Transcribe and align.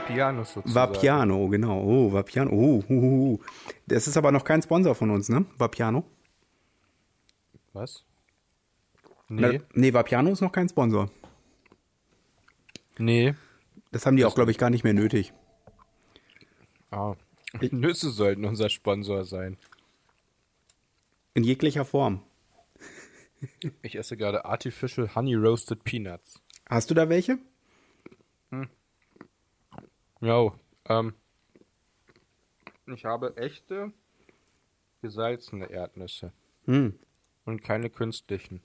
Vapiano 0.00 0.44
sozusagen. 0.44 0.74
Vapiano, 0.94 1.48
genau. 1.48 1.82
Oh, 1.82 2.12
Vapiano. 2.12 2.50
Oh, 2.50 2.82
hu, 2.88 3.00
hu, 3.00 3.00
hu. 3.00 3.38
Das 3.86 4.06
ist 4.08 4.16
aber 4.16 4.32
noch 4.32 4.44
kein 4.44 4.62
Sponsor 4.62 4.94
von 4.94 5.10
uns, 5.10 5.28
ne? 5.28 5.44
Vapiano? 5.58 6.04
Was? 7.72 8.04
Na, 9.28 9.48
Nee. 9.52 9.60
nee, 9.74 9.92
Vapiano 9.92 10.30
ist 10.30 10.40
noch 10.40 10.52
kein 10.52 10.68
Sponsor. 10.68 11.10
Nee. 12.98 13.34
Das 13.92 14.06
haben 14.06 14.16
die 14.16 14.24
auch, 14.24 14.34
glaube 14.34 14.50
ich, 14.50 14.58
gar 14.58 14.70
nicht 14.70 14.84
mehr 14.84 14.92
nötig. 14.94 15.32
Ah. 16.90 17.14
Nüsse 17.70 18.10
sollten 18.10 18.44
unser 18.44 18.68
Sponsor 18.68 19.24
sein. 19.24 19.56
In 21.34 21.44
jeglicher 21.44 21.84
Form. 21.84 22.22
Ich 23.82 23.96
esse 23.96 24.16
gerade 24.16 24.44
Artificial 24.44 25.14
Honey 25.14 25.34
Roasted 25.34 25.82
Peanuts. 25.84 26.40
Hast 26.68 26.90
du 26.90 26.94
da 26.94 27.08
welche? 27.08 27.38
Ja, 30.20 30.52
ähm. 30.88 31.14
Ich 32.86 33.04
habe 33.04 33.36
echte 33.36 33.92
gesalzene 35.00 35.70
Erdnüsse. 35.70 36.32
Hm. 36.66 36.98
Und 37.44 37.62
keine 37.62 37.90
künstlichen. 37.90 38.60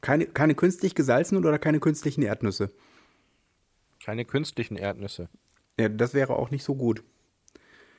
Keine, 0.00 0.26
keine 0.26 0.54
künstlich 0.54 0.94
gesalzenen 0.94 1.44
oder 1.44 1.58
keine 1.58 1.80
künstlichen 1.80 2.22
Erdnüsse? 2.22 2.70
Keine 4.04 4.24
künstlichen 4.24 4.76
Erdnüsse. 4.76 5.28
Ja, 5.78 5.88
das 5.88 6.12
wäre 6.14 6.36
auch 6.36 6.50
nicht 6.50 6.64
so 6.64 6.74
gut. 6.74 7.02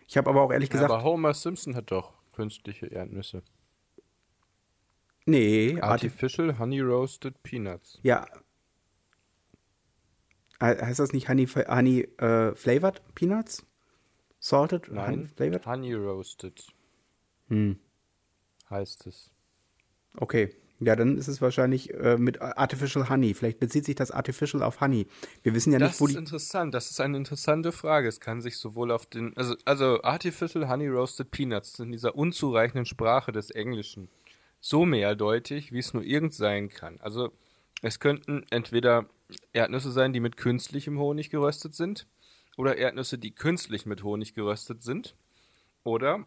Ich 0.08 0.18
habe 0.18 0.30
aber 0.30 0.42
auch 0.42 0.52
ehrlich 0.52 0.70
gesagt, 0.70 0.92
Aber 0.92 1.04
Homer 1.04 1.34
Simpson 1.34 1.76
hat 1.76 1.92
doch 1.92 2.14
künstliche 2.34 2.88
Erdnüsse. 2.88 3.42
nee, 5.26 5.80
Artif 5.80 6.14
Artificial 6.14 6.60
Honey 6.60 6.82
Roasted 6.82 7.42
Peanuts. 7.44 8.00
ja. 8.04 8.26
He- 10.64 10.82
Heißt 10.86 11.00
das 11.00 11.14
nicht 11.14 11.28
Honey, 11.30 11.46
honey 11.48 12.02
äh, 12.18 12.56
Flavored 12.56 13.02
Peanuts? 13.16 13.66
Salted? 14.40 14.88
Honey 14.90 14.96
Nein, 14.96 15.28
flavored? 15.36 15.66
Honey 15.66 15.94
Roasted 15.94 16.66
Hm. 17.50 17.78
heißt 18.70 19.08
es. 19.08 19.32
Okay. 20.18 20.56
Ja, 20.80 20.98
dann 20.98 21.18
ist 21.18 21.30
es 21.30 21.42
wahrscheinlich 21.42 21.94
äh, 21.94 22.18
mit 22.18 22.42
Artificial 22.42 23.08
Honey. 23.08 23.34
Vielleicht 23.36 23.60
bezieht 23.60 23.86
sich 23.86 23.96
das 23.96 24.12
Artificial 24.12 24.62
auf 24.64 24.82
Honey. 24.82 25.08
Wir 25.42 25.54
wissen 25.54 25.72
ja 25.72 25.80
Das 25.80 25.92
nicht, 25.92 26.02
wo 26.02 26.06
ist 26.08 26.14
die. 26.14 26.18
interessant. 26.18 26.74
Das 26.74 26.92
ist 26.92 27.00
eine 27.00 27.16
interessante 27.16 27.72
Frage. 27.72 28.08
Es 28.10 28.20
kann 28.20 28.42
sich 28.42 28.58
sowohl 28.58 28.92
auf 28.92 29.06
den, 29.06 29.36
also, 29.38 29.56
also 29.64 30.02
Artificial 30.04 30.68
Honey 30.68 30.88
Roasted 30.90 31.32
Peanuts 31.32 31.80
in 31.80 31.92
dieser 31.94 32.16
unzureichenden 32.16 32.86
Sprache 32.86 33.32
des 33.32 33.50
Englischen 33.52 34.10
so 34.60 34.86
mehrdeutig, 34.86 35.72
wie 35.72 35.80
es 35.80 35.94
nur 35.94 36.04
irgend 36.04 36.34
sein 36.34 36.68
kann. 36.70 37.00
Also 37.00 37.32
es 37.84 38.00
könnten 38.00 38.46
entweder 38.50 39.10
Erdnüsse 39.52 39.92
sein, 39.92 40.14
die 40.14 40.22
mit 40.22 40.38
künstlichem 40.38 40.98
Honig 40.98 41.30
geröstet 41.30 41.76
sind, 41.76 42.08
oder 42.56 42.78
Erdnüsse, 42.78 43.18
die 43.18 43.32
künstlich 43.32 43.86
mit 43.86 44.04
Honig 44.04 44.34
geröstet 44.34 44.82
sind, 44.82 45.16
oder 45.84 46.26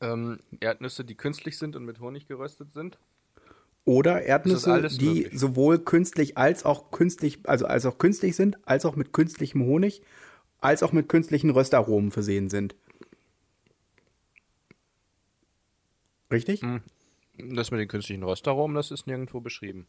ähm, 0.00 0.38
Erdnüsse, 0.58 1.04
die 1.04 1.14
künstlich 1.14 1.56
sind 1.56 1.76
und 1.76 1.84
mit 1.84 2.00
Honig 2.00 2.26
geröstet 2.26 2.72
sind. 2.72 2.98
Oder 3.84 4.22
Erdnüsse, 4.22 4.88
die 4.88 5.22
möglich. 5.22 5.38
sowohl 5.38 5.78
künstlich 5.78 6.36
als 6.36 6.64
auch 6.64 6.90
künstlich, 6.90 7.38
also 7.44 7.66
als 7.66 7.86
auch 7.86 7.98
künstlich 7.98 8.34
sind, 8.34 8.58
als 8.66 8.84
auch 8.84 8.96
mit 8.96 9.12
künstlichem 9.12 9.62
Honig, 9.62 10.02
als 10.58 10.82
auch 10.82 10.92
mit 10.92 11.08
künstlichen 11.08 11.50
Röstaromen 11.50 12.10
versehen 12.10 12.50
sind. 12.50 12.74
Richtig? 16.30 16.62
Hm. 16.62 16.82
Das 17.54 17.70
mit 17.70 17.80
den 17.80 17.88
künstlichen 17.88 18.24
Röstaromen, 18.24 18.74
das 18.74 18.90
ist 18.90 19.06
nirgendwo 19.06 19.40
beschrieben. 19.40 19.86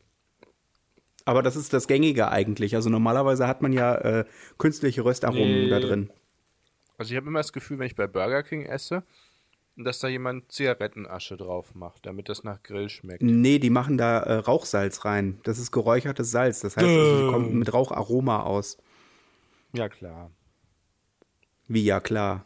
Aber 1.25 1.41
das 1.43 1.55
ist 1.55 1.73
das 1.73 1.87
Gängige 1.87 2.29
eigentlich. 2.29 2.75
Also 2.75 2.89
normalerweise 2.89 3.47
hat 3.47 3.61
man 3.61 3.73
ja 3.73 3.95
äh, 3.95 4.25
künstliche 4.57 5.03
Röstaromen 5.05 5.63
Nee. 5.65 5.69
da 5.69 5.79
drin. 5.79 6.09
Also 6.97 7.11
ich 7.11 7.17
habe 7.17 7.27
immer 7.27 7.39
das 7.39 7.53
Gefühl, 7.53 7.79
wenn 7.79 7.87
ich 7.87 7.95
bei 7.95 8.07
Burger 8.07 8.43
King 8.43 8.65
esse, 8.65 9.03
dass 9.77 9.99
da 9.99 10.07
jemand 10.07 10.51
Zigarettenasche 10.51 11.37
drauf 11.37 11.73
macht, 11.75 12.05
damit 12.05 12.29
das 12.29 12.43
nach 12.43 12.61
Grill 12.61 12.89
schmeckt. 12.89 13.23
Nee, 13.23 13.57
die 13.59 13.69
machen 13.69 13.97
da 13.97 14.19
äh, 14.19 14.33
Rauchsalz 14.35 15.05
rein. 15.05 15.39
Das 15.43 15.57
ist 15.59 15.71
geräuchertes 15.71 16.29
Salz. 16.31 16.59
Das 16.59 16.75
heißt, 16.77 16.85
also, 16.85 17.25
die 17.25 17.31
kommen 17.31 17.57
mit 17.57 17.73
Raucharoma 17.73 18.43
aus. 18.43 18.77
Ja, 19.73 19.89
klar. 19.89 20.31
Wie 21.67 21.83
ja 21.85 21.99
klar. 21.99 22.43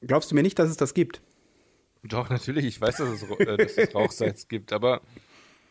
Glaubst 0.00 0.30
du 0.30 0.34
mir 0.34 0.42
nicht, 0.42 0.58
dass 0.58 0.70
es 0.70 0.76
das 0.76 0.94
gibt? 0.94 1.20
Doch, 2.02 2.30
natürlich, 2.30 2.64
ich 2.64 2.80
weiß, 2.80 2.96
dass 2.96 3.08
es, 3.10 3.22
äh, 3.22 3.56
dass 3.58 3.76
es 3.76 3.94
Rauchsalz 3.94 4.48
gibt, 4.48 4.72
aber 4.72 5.02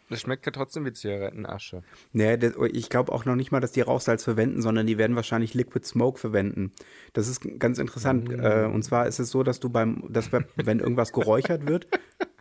das 0.10 0.22
schmeckt 0.22 0.46
ja 0.46 0.52
trotzdem 0.52 0.86
wie 0.86 0.94
Zigarettenasche. 0.94 1.84
Nee, 2.14 2.38
das, 2.38 2.54
ich 2.72 2.90
glaube 2.90 3.12
auch 3.12 3.26
noch 3.26 3.36
nicht 3.36 3.52
mal, 3.52 3.60
dass 3.60 3.72
die 3.72 3.82
Rauchsalz 3.82 4.24
verwenden, 4.24 4.62
sondern 4.62 4.88
die 4.88 4.98
werden 4.98 5.16
wahrscheinlich 5.16 5.54
Liquid 5.54 5.86
Smoke 5.86 6.20
verwenden. 6.20 6.72
Das 7.14 7.28
ist 7.28 7.42
ganz 7.60 7.78
interessant. 7.78 8.32
Äh, 8.32 8.66
und 8.66 8.84
zwar 8.84 9.08
ist 9.08 9.20
es 9.20 9.30
so, 9.30 9.44
dass 9.44 9.60
du 9.60 9.70
beim, 9.70 10.04
dass 10.10 10.32
wenn 10.32 10.80
irgendwas 10.80 11.14
geräuchert 11.14 11.68
wird. 11.68 11.88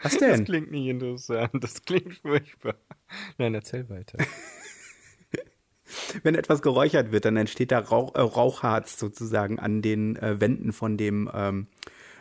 Was 0.02 0.12
Das 0.18 0.20
denn? 0.20 0.44
klingt 0.44 0.70
nicht 0.70 0.88
interessant, 0.88 1.52
das 1.62 1.82
klingt 1.82 2.14
furchtbar. 2.14 2.74
Nein, 3.36 3.54
erzähl 3.54 3.88
weiter. 3.88 4.18
Wenn 6.22 6.34
etwas 6.34 6.60
geräuchert 6.62 7.12
wird, 7.12 7.24
dann 7.24 7.36
entsteht 7.36 7.72
da 7.72 7.78
Rauch, 7.78 8.14
äh, 8.14 8.20
Rauchharz 8.20 8.98
sozusagen 8.98 9.58
an 9.58 9.82
den 9.82 10.16
äh, 10.16 10.40
Wänden 10.40 10.72
von 10.72 10.96
dem 10.96 11.30
ähm, 11.32 11.66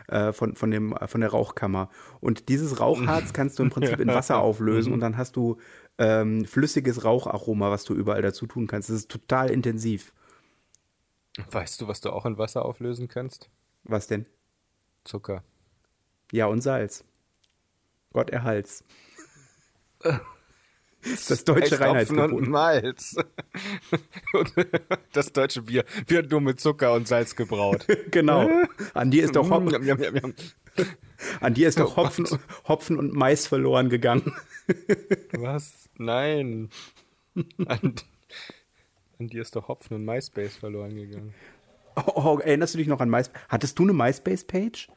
äh, 0.07 0.31
von, 0.33 0.55
von, 0.55 0.71
dem, 0.71 0.93
äh, 0.93 1.07
von 1.07 1.21
der 1.21 1.31
Rauchkammer. 1.31 1.89
Und 2.19 2.49
dieses 2.49 2.79
Rauchharz 2.79 3.33
kannst 3.33 3.59
du 3.59 3.63
im 3.63 3.69
Prinzip 3.69 3.99
in 3.99 4.07
Wasser 4.07 4.37
auflösen 4.41 4.93
und 4.93 4.99
dann 4.99 5.17
hast 5.17 5.35
du 5.35 5.57
ähm, 5.97 6.45
flüssiges 6.45 7.03
Raucharoma, 7.03 7.71
was 7.71 7.83
du 7.83 7.93
überall 7.93 8.21
dazu 8.21 8.47
tun 8.47 8.67
kannst. 8.67 8.89
Das 8.89 8.97
ist 8.97 9.11
total 9.11 9.49
intensiv. 9.49 10.13
Weißt 11.51 11.81
du, 11.81 11.87
was 11.87 12.01
du 12.01 12.11
auch 12.11 12.25
in 12.25 12.37
Wasser 12.37 12.65
auflösen 12.65 13.07
kannst? 13.07 13.49
Was 13.83 14.07
denn? 14.07 14.25
Zucker. 15.03 15.43
Ja, 16.31 16.47
und 16.47 16.61
Salz. 16.61 17.05
Gott 18.13 18.29
erhalts. 18.29 18.83
Das 21.27 21.43
deutsche 21.43 21.79
Eistropfen 21.79 22.19
und 22.19 22.21
Reinheitsgebot. 22.21 22.47
Malz. 22.47 23.15
Und 24.33 24.53
das 25.13 25.31
deutsche 25.33 25.61
Bier 25.63 25.85
wird 26.07 26.31
nur 26.31 26.41
mit 26.41 26.59
Zucker 26.59 26.93
und 26.93 27.07
Salz 27.07 27.35
gebraut. 27.35 27.85
Genau. 28.11 28.49
An 28.93 29.11
dir 29.11 29.23
ist 29.23 29.35
doch, 29.35 29.49
Hop 29.49 29.71
Jam, 29.71 29.83
jam, 29.83 30.01
jam, 30.01 30.15
jam. 30.15 30.33
an 31.39 31.53
dir 31.53 31.67
ist 31.67 31.79
doch 31.79 31.97
Oh 31.97 32.03
Hopfen, 32.03 32.27
Hopfen 32.67 32.97
und 32.97 33.13
Mais 33.13 33.47
verloren 33.47 33.89
gegangen. 33.89 34.33
Was? 35.31 35.89
Nein. 35.97 36.69
An, 37.65 37.95
an 39.19 39.27
dir 39.27 39.41
ist 39.41 39.55
doch 39.55 39.67
Hopfen 39.67 39.95
und 39.95 40.05
MySpace 40.05 40.55
verloren 40.55 40.95
gegangen. 40.95 41.33
Oh, 41.95 42.11
oh, 42.15 42.39
erinnerst 42.39 42.73
du 42.73 42.77
dich 42.77 42.87
noch 42.87 42.99
an 42.99 43.09
MySpace? 43.09 43.41
Hattest 43.49 43.79
du 43.79 43.83
eine 43.83 43.93
MySpace-Page? 43.93 44.89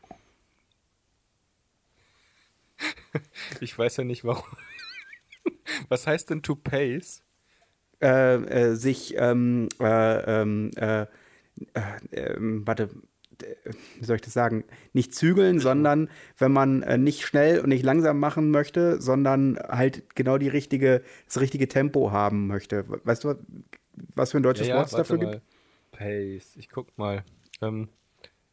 Ich 3.61 3.79
weiß 3.79 3.99
ja 3.99 4.05
nicht 4.05 4.25
warum. 4.25 4.45
Was 5.89 6.07
heißt 6.07 6.31
denn 6.31 6.43
to 6.43 6.55
pace? 6.55 7.23
Äh, 8.03 8.35
äh, 8.35 8.75
sich, 8.77 9.15
ähm, 9.17 9.69
äh, 9.81 10.41
ähm, 10.41 10.71
äh, 10.77 11.03
äh, 11.03 11.07
ähm, 12.13 12.67
warte, 12.67 12.89
wie 13.99 14.05
soll 14.05 14.17
ich 14.17 14.23
das 14.23 14.33
sagen? 14.33 14.65
Nicht 14.93 15.15
zügeln, 15.15 15.61
sondern 15.61 16.09
wenn 16.39 16.53
man 16.53 16.83
äh, 16.83 16.99
nicht 16.99 17.23
schnell 17.23 17.61
und 17.61 17.69
nicht 17.69 17.85
langsam 17.85 18.19
machen 18.19 18.51
möchte, 18.51 19.01
sondern 19.01 19.59
halt 19.59 20.15
genau 20.15 20.39
die 20.39 20.49
richtige, 20.49 21.03
das 21.27 21.41
richtige 21.41 21.69
Tempo 21.69 22.11
haben 22.11 22.47
möchte. 22.47 22.85
Weißt 23.05 23.25
du, 23.25 23.35
was 24.15 24.33
für 24.33 24.39
ein 24.39 24.43
deutsches 24.43 24.69
Wort 24.69 24.87
es 24.87 24.93
warte 24.93 25.13
dafür 25.13 25.25
mal. 25.25 25.31
gibt? 25.33 25.45
Pace. 25.93 26.57
Ich 26.57 26.69
guck 26.69 26.97
mal. 26.97 27.25
Ähm, 27.61 27.89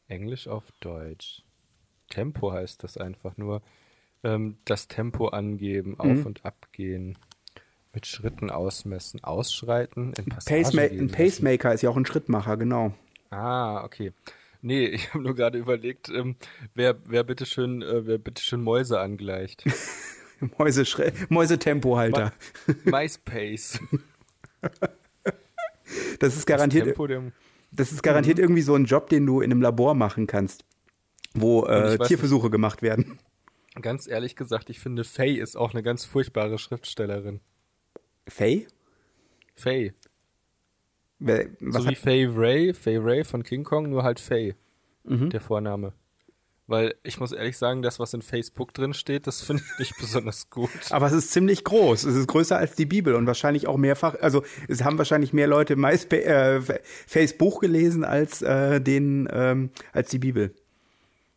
Englisch 0.08 0.48
auf 0.48 0.72
Deutsch. 0.80 1.44
Tempo 2.10 2.52
heißt 2.52 2.84
das 2.84 2.98
einfach 2.98 3.38
nur. 3.38 3.62
Ähm, 4.28 4.58
das 4.66 4.88
Tempo 4.88 5.30
angeben, 5.30 5.92
Mhm. 5.92 6.00
auf 6.00 6.26
und 6.26 6.46
ab 6.46 6.68
gehen. 6.72 7.18
Mit 7.94 8.06
Schritten 8.06 8.50
ausmessen, 8.52 9.24
ausschreiten, 9.24 10.14
in 10.14 10.26
Pacema 10.26 10.82
ein. 10.84 11.08
Pacemaker 11.08 11.74
ist 11.74 11.82
ja 11.82 11.90
auch 11.90 11.98
ein 11.98 12.06
Schrittmacher, 12.06 12.58
genau. 12.58 12.94
Ah, 13.32 13.84
okay. 13.84 14.12
Nee, 14.62 14.86
ich 14.88 15.14
habe 15.14 15.24
nur 15.24 15.34
gerade 15.36 15.58
überlegt, 15.58 16.10
ähm, 16.10 16.36
wer, 16.76 16.96
wer 17.06 17.24
bitteschön, 17.24 17.82
äh, 17.82 18.06
wer 18.06 18.18
bitteschön 18.18 18.62
Mäuse 18.62 19.00
angleicht. 19.00 19.64
Mäuseschre 20.60 21.12
Mäusetempohalter. 21.30 22.34
MySpace. 22.84 23.80
Das 26.20 26.36
ist 26.36 26.46
garantiert, 26.46 26.86
Tempo 26.86 27.08
der, 27.08 27.32
das 27.72 27.92
ist 27.92 28.04
garantiert 28.04 28.40
irgendwie 28.40 28.62
so 28.62 28.76
ein 28.76 28.86
Job, 28.86 29.10
den 29.10 29.26
du 29.26 29.40
in 29.40 29.52
einem 29.52 29.62
Labor 29.62 29.94
machen 29.94 30.28
kannst, 30.28 30.66
wo 31.34 31.66
äh, 31.66 31.98
Tierversuche 32.00 32.50
gemacht 32.50 32.82
werden. 32.82 33.20
Ganz 33.82 34.08
ehrlich 34.08 34.36
gesagt, 34.36 34.70
ich 34.70 34.80
finde, 34.80 35.04
Faye 35.04 35.40
ist 35.40 35.56
auch 35.56 35.74
eine 35.74 35.84
ganz 35.84 36.06
furchtbare 36.06 36.58
Schriftstellerin. 36.58 37.40
Faye? 38.28 38.68
Faye. 39.56 39.94
Wer- 41.20 41.50
so 41.60 41.84
wie 41.86 41.88
hat, 41.90 41.98
Faye 41.98 42.28
Ray, 42.34 42.74
Faye 42.74 42.98
Ray 43.04 43.24
von 43.24 43.44
King 43.44 43.64
Kong, 43.64 43.90
nur 43.90 44.04
halt 44.04 44.20
Faye. 44.20 44.56
Mhm. 45.04 45.30
Der 45.30 45.42
Vorname. 45.42 45.94
Weil 46.70 46.96
ich 47.02 47.18
muss 47.22 47.32
ehrlich 47.32 47.58
sagen, 47.58 47.82
das, 47.82 47.98
was 47.98 48.14
in 48.14 48.22
Facebook 48.22 48.74
drin 48.74 48.94
steht, 48.94 49.26
das 49.26 49.42
finde 49.42 49.64
ich 49.74 49.80
nicht 49.80 49.94
besonders 50.00 50.50
gut. 50.50 50.70
Aber 50.90 51.08
es 51.08 51.14
ist 51.14 51.32
ziemlich 51.32 51.64
groß. 51.64 52.04
Es 52.04 52.16
ist 52.16 52.28
größer 52.28 52.58
als 52.58 52.76
die 52.76 52.86
Bibel 52.86 53.16
und 53.16 53.26
wahrscheinlich 53.26 53.68
auch 53.68 53.78
mehrfach, 53.78 54.16
also 54.20 54.44
es 54.68 54.84
haben 54.84 54.98
wahrscheinlich 54.98 55.32
mehr 55.32 55.48
Leute 55.48 55.78
meist 55.78 56.12
äh, 56.12 56.62
Facebook 57.08 57.62
gelesen 57.62 58.04
als 58.04 58.42
äh, 58.42 58.82
den 58.82 59.30
ähm, 59.32 59.70
als 59.94 60.10
die 60.10 60.20
Bibel. 60.20 60.54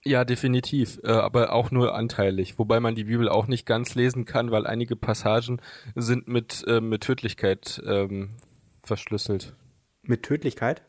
Ja, 0.05 0.25
definitiv, 0.25 0.99
äh, 1.05 1.11
aber 1.11 1.53
auch 1.53 1.71
nur 1.71 1.95
anteilig, 1.95 2.59
wobei 2.59 2.81
man 2.81 2.95
die 2.95 3.05
Bibel 3.05 3.29
auch 3.29 3.47
nicht 3.47 3.67
ganz 3.67 3.95
lesen 3.95 4.25
kann, 4.25 4.51
weil 4.51 4.67
einige 4.67 4.97
Passagen 4.97 5.61
sind 5.95 6.27
mit, 6.27 6.65
äh, 6.67 6.81
mit 6.81 7.03
Tödlichkeit 7.03 7.83
ähm, 7.87 8.31
verschlüsselt. 8.83 9.55
Mit 10.03 10.23
Tödlichkeit? 10.23 10.83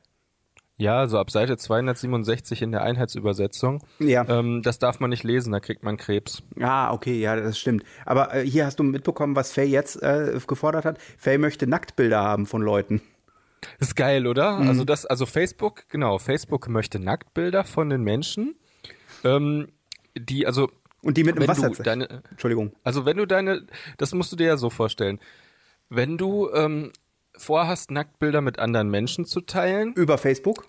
Ja, 0.77 1.07
so 1.07 1.19
ab 1.19 1.29
Seite 1.29 1.57
267 1.57 2.61
in 2.61 2.71
der 2.71 2.81
Einheitsübersetzung. 2.81 3.83
Ja. 3.99 4.25
Ähm, 4.27 4.63
das 4.63 4.79
darf 4.79 4.99
man 4.99 5.11
nicht 5.11 5.23
lesen, 5.23 5.51
da 5.51 5.59
kriegt 5.59 5.83
man 5.83 5.97
Krebs. 5.97 6.41
Ah, 6.59 6.91
okay, 6.91 7.19
ja, 7.19 7.35
das 7.35 7.59
stimmt. 7.59 7.83
Aber 8.05 8.33
äh, 8.33 8.43
hier 8.43 8.65
hast 8.65 8.79
du 8.79 8.83
mitbekommen, 8.83 9.35
was 9.35 9.51
Faye 9.51 9.67
jetzt 9.67 10.01
äh, 10.01 10.39
gefordert 10.47 10.85
hat. 10.85 10.97
Faye 11.17 11.37
möchte 11.37 11.67
Nacktbilder 11.67 12.21
haben 12.21 12.47
von 12.47 12.61
Leuten. 12.61 13.01
Das 13.77 13.89
ist 13.89 13.95
geil, 13.95 14.25
oder? 14.25 14.57
Mhm. 14.57 14.69
Also 14.69 14.83
das, 14.83 15.05
also 15.05 15.27
Facebook, 15.27 15.87
genau, 15.89 16.17
Facebook 16.17 16.67
möchte 16.67 16.97
Nacktbilder 16.97 17.63
von 17.63 17.89
den 17.89 18.01
Menschen 18.01 18.55
ähm, 19.23 19.69
die, 20.17 20.45
also. 20.45 20.69
Und 21.03 21.17
die 21.17 21.23
mit 21.23 21.37
einem 21.37 21.47
Wasser. 21.47 21.69
Deine, 21.71 22.21
Entschuldigung. 22.29 22.73
Also 22.83 23.05
wenn 23.05 23.17
du 23.17 23.25
deine, 23.25 23.65
das 23.97 24.13
musst 24.13 24.31
du 24.31 24.35
dir 24.35 24.47
ja 24.47 24.57
so 24.57 24.69
vorstellen. 24.69 25.19
Wenn 25.89 26.17
du 26.17 26.49
ähm, 26.53 26.91
vorhast, 27.35 27.91
Nacktbilder 27.91 28.41
mit 28.41 28.59
anderen 28.59 28.89
Menschen 28.89 29.25
zu 29.25 29.41
teilen. 29.41 29.93
Über 29.93 30.17
Facebook? 30.17 30.67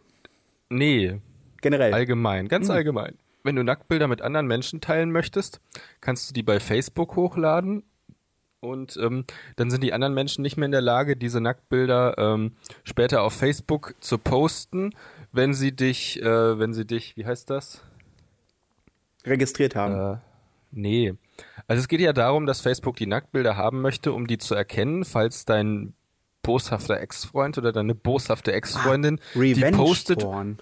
Nee. 0.71 1.21
Generell. 1.61 1.93
Allgemein, 1.93 2.49
ganz 2.49 2.69
hm. 2.69 2.77
allgemein. 2.77 3.19
Wenn 3.45 3.57
du 3.57 3.63
Nacktbilder 3.63 4.09
mit 4.09 4.23
anderen 4.23 4.47
Menschen 4.47 4.81
teilen 4.81 5.11
möchtest, 5.11 5.61
kannst 6.01 6.31
du 6.31 6.35
die 6.35 6.43
bei 6.43 6.61
Facebook 6.61 7.17
hochladen 7.17 7.83
und 8.61 8.97
ähm, 8.97 9.25
dann 9.57 9.71
sind 9.71 9.83
die 9.83 9.93
anderen 9.93 10.15
Menschen 10.15 10.43
nicht 10.43 10.57
mehr 10.57 10.67
in 10.67 10.73
der 10.73 10.81
Lage, 10.81 11.17
diese 11.17 11.41
Nacktbilder 11.41 12.17
ähm, 12.17 12.53
später 12.85 13.23
auf 13.23 13.35
Facebook 13.35 13.97
zu 13.99 14.19
posten, 14.19 14.95
wenn 15.33 15.53
sie 15.53 15.75
dich, 15.75 16.23
äh, 16.23 16.59
wenn 16.59 16.73
sie 16.73 16.87
dich, 16.87 17.17
wie 17.17 17.27
heißt 17.27 17.51
das? 17.51 17.83
Registriert 19.25 19.75
haben. 19.77 20.15
Äh, 20.15 20.19
nee. 20.71 21.15
Also 21.67 21.81
es 21.81 21.89
geht 21.89 22.01
ja 22.01 22.13
darum, 22.13 22.47
dass 22.47 22.61
Facebook 22.61 22.97
die 22.97 23.07
Nacktbilder 23.07 23.57
haben 23.57 23.81
möchte, 23.81 24.13
um 24.13 24.27
die 24.27 24.39
zu 24.39 24.55
erkennen, 24.55 25.05
falls 25.05 25.45
dein 25.45 25.95
boshafter 26.43 27.01
Ex-Freund 27.01 27.57
oder 27.59 27.73
deine 27.73 27.95
boshafte 27.95 28.53
Ex-Freundin 28.53 29.21
ah, 29.35 29.41
die 29.41 29.71
postet. 29.71 30.21
Porn. 30.21 30.59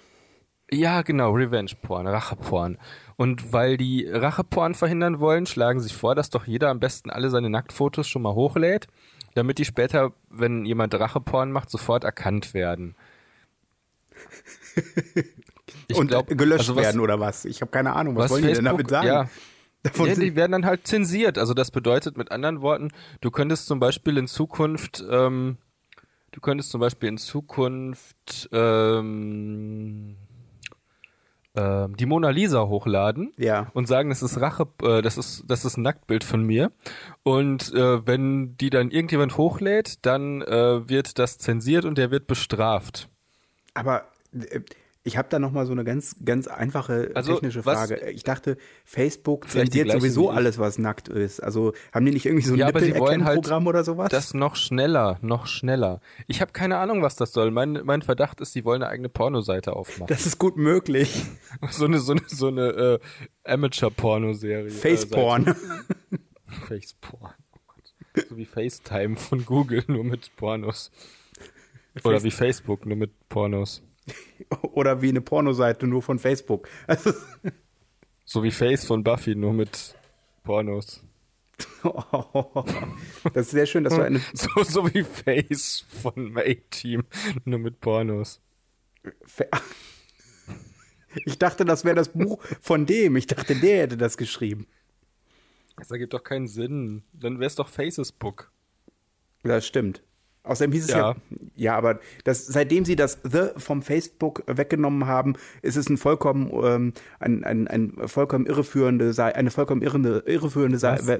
Ja, 0.71 1.01
genau, 1.01 1.31
Revenge 1.31 1.71
Porn, 1.81 2.07
Racheporn. 2.07 2.77
Und 3.17 3.51
weil 3.51 3.75
die 3.77 4.07
Racheporn 4.07 4.73
verhindern 4.73 5.19
wollen, 5.19 5.45
schlagen 5.45 5.81
sie 5.81 5.93
vor, 5.93 6.15
dass 6.15 6.29
doch 6.29 6.47
jeder 6.47 6.69
am 6.69 6.79
besten 6.79 7.09
alle 7.09 7.29
seine 7.29 7.49
Nacktfotos 7.49 8.07
schon 8.07 8.21
mal 8.21 8.33
hochlädt, 8.33 8.87
damit 9.35 9.57
die 9.57 9.65
später, 9.65 10.13
wenn 10.29 10.65
jemand 10.65 10.93
Racheporn 10.93 11.51
macht, 11.51 11.69
sofort 11.69 12.03
erkannt 12.03 12.53
werden. 12.53 12.95
Ich 15.91 15.97
und 15.97 16.07
glaub, 16.07 16.27
gelöscht 16.27 16.61
also 16.61 16.75
was, 16.75 16.83
werden 16.83 17.01
oder 17.01 17.19
was? 17.19 17.45
Ich 17.45 17.61
habe 17.61 17.71
keine 17.71 17.93
Ahnung, 17.93 18.15
was, 18.15 18.25
was 18.25 18.31
wollen 18.31 18.43
Facebook, 18.43 18.59
die 18.59 18.65
denn 18.65 18.77
damit 18.77 18.89
sagen? 18.89 19.07
Ja. 19.07 19.29
ja, 20.05 20.15
die 20.15 20.35
werden 20.35 20.51
dann 20.51 20.65
halt 20.65 20.85
zensiert. 20.85 21.37
Also 21.37 21.53
das 21.53 21.71
bedeutet 21.71 22.17
mit 22.17 22.31
anderen 22.31 22.61
Worten, 22.61 22.91
du 23.21 23.31
könntest 23.31 23.67
zum 23.67 23.79
Beispiel 23.79 24.17
in 24.17 24.27
Zukunft, 24.27 25.03
ähm, 25.09 25.57
du 26.31 26.39
könntest 26.39 26.69
zum 26.71 26.81
Beispiel 26.81 27.09
in 27.09 27.17
Zukunft 27.17 28.49
ähm, 28.51 30.15
äh, 31.53 31.87
die 31.89 32.05
Mona 32.05 32.29
Lisa 32.29 32.67
hochladen 32.67 33.33
ja. 33.37 33.71
und 33.73 33.87
sagen, 33.87 34.09
das 34.09 34.21
ist 34.21 34.39
Rache, 34.39 34.67
äh, 34.83 35.01
das 35.01 35.17
ist 35.17 35.45
das 35.47 35.65
ist 35.65 35.77
ein 35.77 35.81
Nacktbild 35.81 36.23
von 36.23 36.43
mir. 36.43 36.71
Und 37.23 37.73
äh, 37.73 38.05
wenn 38.05 38.55
die 38.57 38.69
dann 38.69 38.91
irgendjemand 38.91 39.37
hochlädt, 39.37 40.05
dann 40.05 40.41
äh, 40.43 40.87
wird 40.87 41.17
das 41.19 41.39
zensiert 41.39 41.85
und 41.85 41.97
der 41.97 42.11
wird 42.11 42.27
bestraft. 42.27 43.09
Aber 43.73 44.03
äh, 44.33 44.61
ich 45.03 45.17
habe 45.17 45.29
da 45.29 45.39
noch 45.39 45.51
mal 45.51 45.65
so 45.65 45.71
eine 45.71 45.83
ganz 45.83 46.15
ganz 46.23 46.47
einfache 46.47 47.11
also, 47.15 47.33
technische 47.33 47.63
Frage. 47.63 47.99
Was, 48.01 48.09
ich 48.09 48.23
dachte, 48.23 48.57
Facebook 48.85 49.49
zensiert 49.49 49.91
sowieso 49.91 50.29
alles, 50.29 50.59
was 50.59 50.77
nackt 50.77 51.07
ist. 51.07 51.39
Also 51.39 51.73
haben 51.91 52.05
die 52.05 52.11
nicht 52.11 52.25
irgendwie 52.25 52.45
so 52.45 52.53
ein 52.53 52.59
ja, 52.59 52.67
Nippel-Erkennprogramm 52.67 53.65
halt 53.65 53.67
oder 53.67 53.83
sowas? 53.83 54.09
Das 54.09 54.33
noch 54.33 54.55
schneller, 54.55 55.17
noch 55.21 55.47
schneller. 55.47 56.01
Ich 56.27 56.41
habe 56.41 56.51
keine 56.51 56.77
Ahnung, 56.77 57.01
was 57.01 57.15
das 57.15 57.31
soll. 57.31 57.49
Mein, 57.49 57.81
mein 57.83 58.03
Verdacht 58.03 58.41
ist, 58.41 58.53
die 58.53 58.63
wollen 58.63 58.83
eine 58.83 58.91
eigene 58.91 59.09
Pornoseite 59.09 59.75
aufmachen. 59.75 60.07
Das 60.07 60.25
ist 60.27 60.37
gut 60.37 60.57
möglich. 60.57 61.25
so 61.71 61.85
eine 61.85 61.99
so 61.99 62.11
eine 62.11 62.21
so 62.27 62.47
eine 62.47 62.67
äh, 62.69 62.99
Amateur-Pornoserie. 63.43 64.69
Faceporn. 64.69 65.47
Äh, 65.47 65.55
Faceporn. 66.67 67.33
Oh 68.15 68.21
so 68.29 68.37
wie 68.37 68.45
FaceTime 68.45 69.15
von 69.15 69.45
Google, 69.45 69.83
nur 69.87 70.03
mit 70.03 70.35
Pornos. 70.35 70.91
Oder 72.03 72.23
wie 72.23 72.31
Facebook, 72.31 72.85
nur 72.85 72.97
mit 72.97 73.29
Pornos. 73.29 73.81
Oder 74.73 75.01
wie 75.01 75.09
eine 75.09 75.21
Pornoseite 75.21 75.87
nur 75.87 76.01
von 76.01 76.19
Facebook. 76.19 76.67
Also 76.87 77.13
so 78.25 78.43
wie 78.43 78.51
Face 78.51 78.85
von 78.85 79.03
Buffy, 79.03 79.35
nur 79.35 79.53
mit 79.53 79.95
Pornos. 80.43 81.03
Oh, 81.83 82.63
das 83.33 83.47
ist 83.47 83.51
sehr 83.51 83.65
schön, 83.65 83.83
dass 83.83 83.95
du 83.95 84.01
eine. 84.01 84.19
So, 84.33 84.63
so 84.63 84.93
wie 84.93 85.03
Face 85.03 85.85
von 86.01 86.37
A-Team, 86.37 87.03
nur 87.45 87.59
mit 87.59 87.81
Pornos. 87.81 88.41
Ich 91.25 91.37
dachte, 91.37 91.65
das 91.65 91.83
wäre 91.83 91.95
das 91.95 92.09
Buch 92.09 92.41
von 92.61 92.85
dem. 92.85 93.15
Ich 93.15 93.27
dachte, 93.27 93.55
der 93.55 93.81
hätte 93.81 93.97
das 93.97 94.17
geschrieben. 94.17 94.67
Das 95.77 95.91
ergibt 95.91 96.13
doch 96.13 96.23
keinen 96.23 96.47
Sinn. 96.47 97.03
Dann 97.13 97.39
wäre 97.39 97.47
es 97.47 97.55
doch 97.55 97.67
Faces 97.67 98.11
Book. 98.11 98.51
Das 99.43 99.65
stimmt. 99.65 100.03
Außerdem 100.43 100.71
hieß 100.71 100.85
es 100.85 100.89
ja, 100.89 100.97
ja, 100.97 101.15
ja 101.55 101.75
aber 101.75 101.99
das, 102.23 102.47
seitdem 102.47 102.83
sie 102.83 102.95
das 102.95 103.19
The 103.23 103.49
vom 103.57 103.83
Facebook 103.83 104.43
weggenommen 104.47 105.05
haben, 105.05 105.35
ist 105.61 105.75
es 105.75 105.87
ein 105.87 105.97
vollkommen, 105.97 106.51
ähm, 106.63 106.93
ein, 107.19 107.43
ein, 107.43 107.67
ein 107.67 108.07
vollkommen 108.07 108.47
irreführende, 108.47 109.13
eine 109.35 109.51
vollkommen 109.51 109.83
irrende, 109.83 110.23
irreführende 110.25 110.77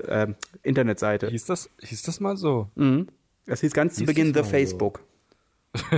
äh, 0.08 0.34
Internetseite. 0.64 1.30
Hieß 1.30 1.46
das, 1.46 1.70
hieß 1.82 2.02
das 2.02 2.20
mal 2.20 2.36
so? 2.36 2.70
Mhm. 2.76 3.10
Das 3.46 3.62
hieß 3.62 3.74
ganz 3.74 3.94
hieß 3.94 4.00
zu 4.00 4.06
Beginn 4.06 4.34
The 4.34 4.44
Facebook. 4.44 5.02
So. 5.02 5.04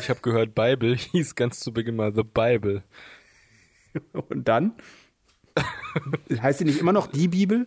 ich 0.00 0.10
habe 0.10 0.20
gehört, 0.20 0.54
Bible 0.54 0.94
hieß 1.12 1.34
ganz 1.34 1.60
zu 1.60 1.72
Beginn 1.72 1.96
mal 1.96 2.14
The 2.14 2.22
Bible. 2.22 2.82
Und 4.28 4.46
dann? 4.46 4.74
heißt 6.30 6.58
sie 6.58 6.64
nicht 6.64 6.78
immer 6.80 6.92
noch 6.92 7.06
die 7.06 7.28
Bibel? 7.28 7.66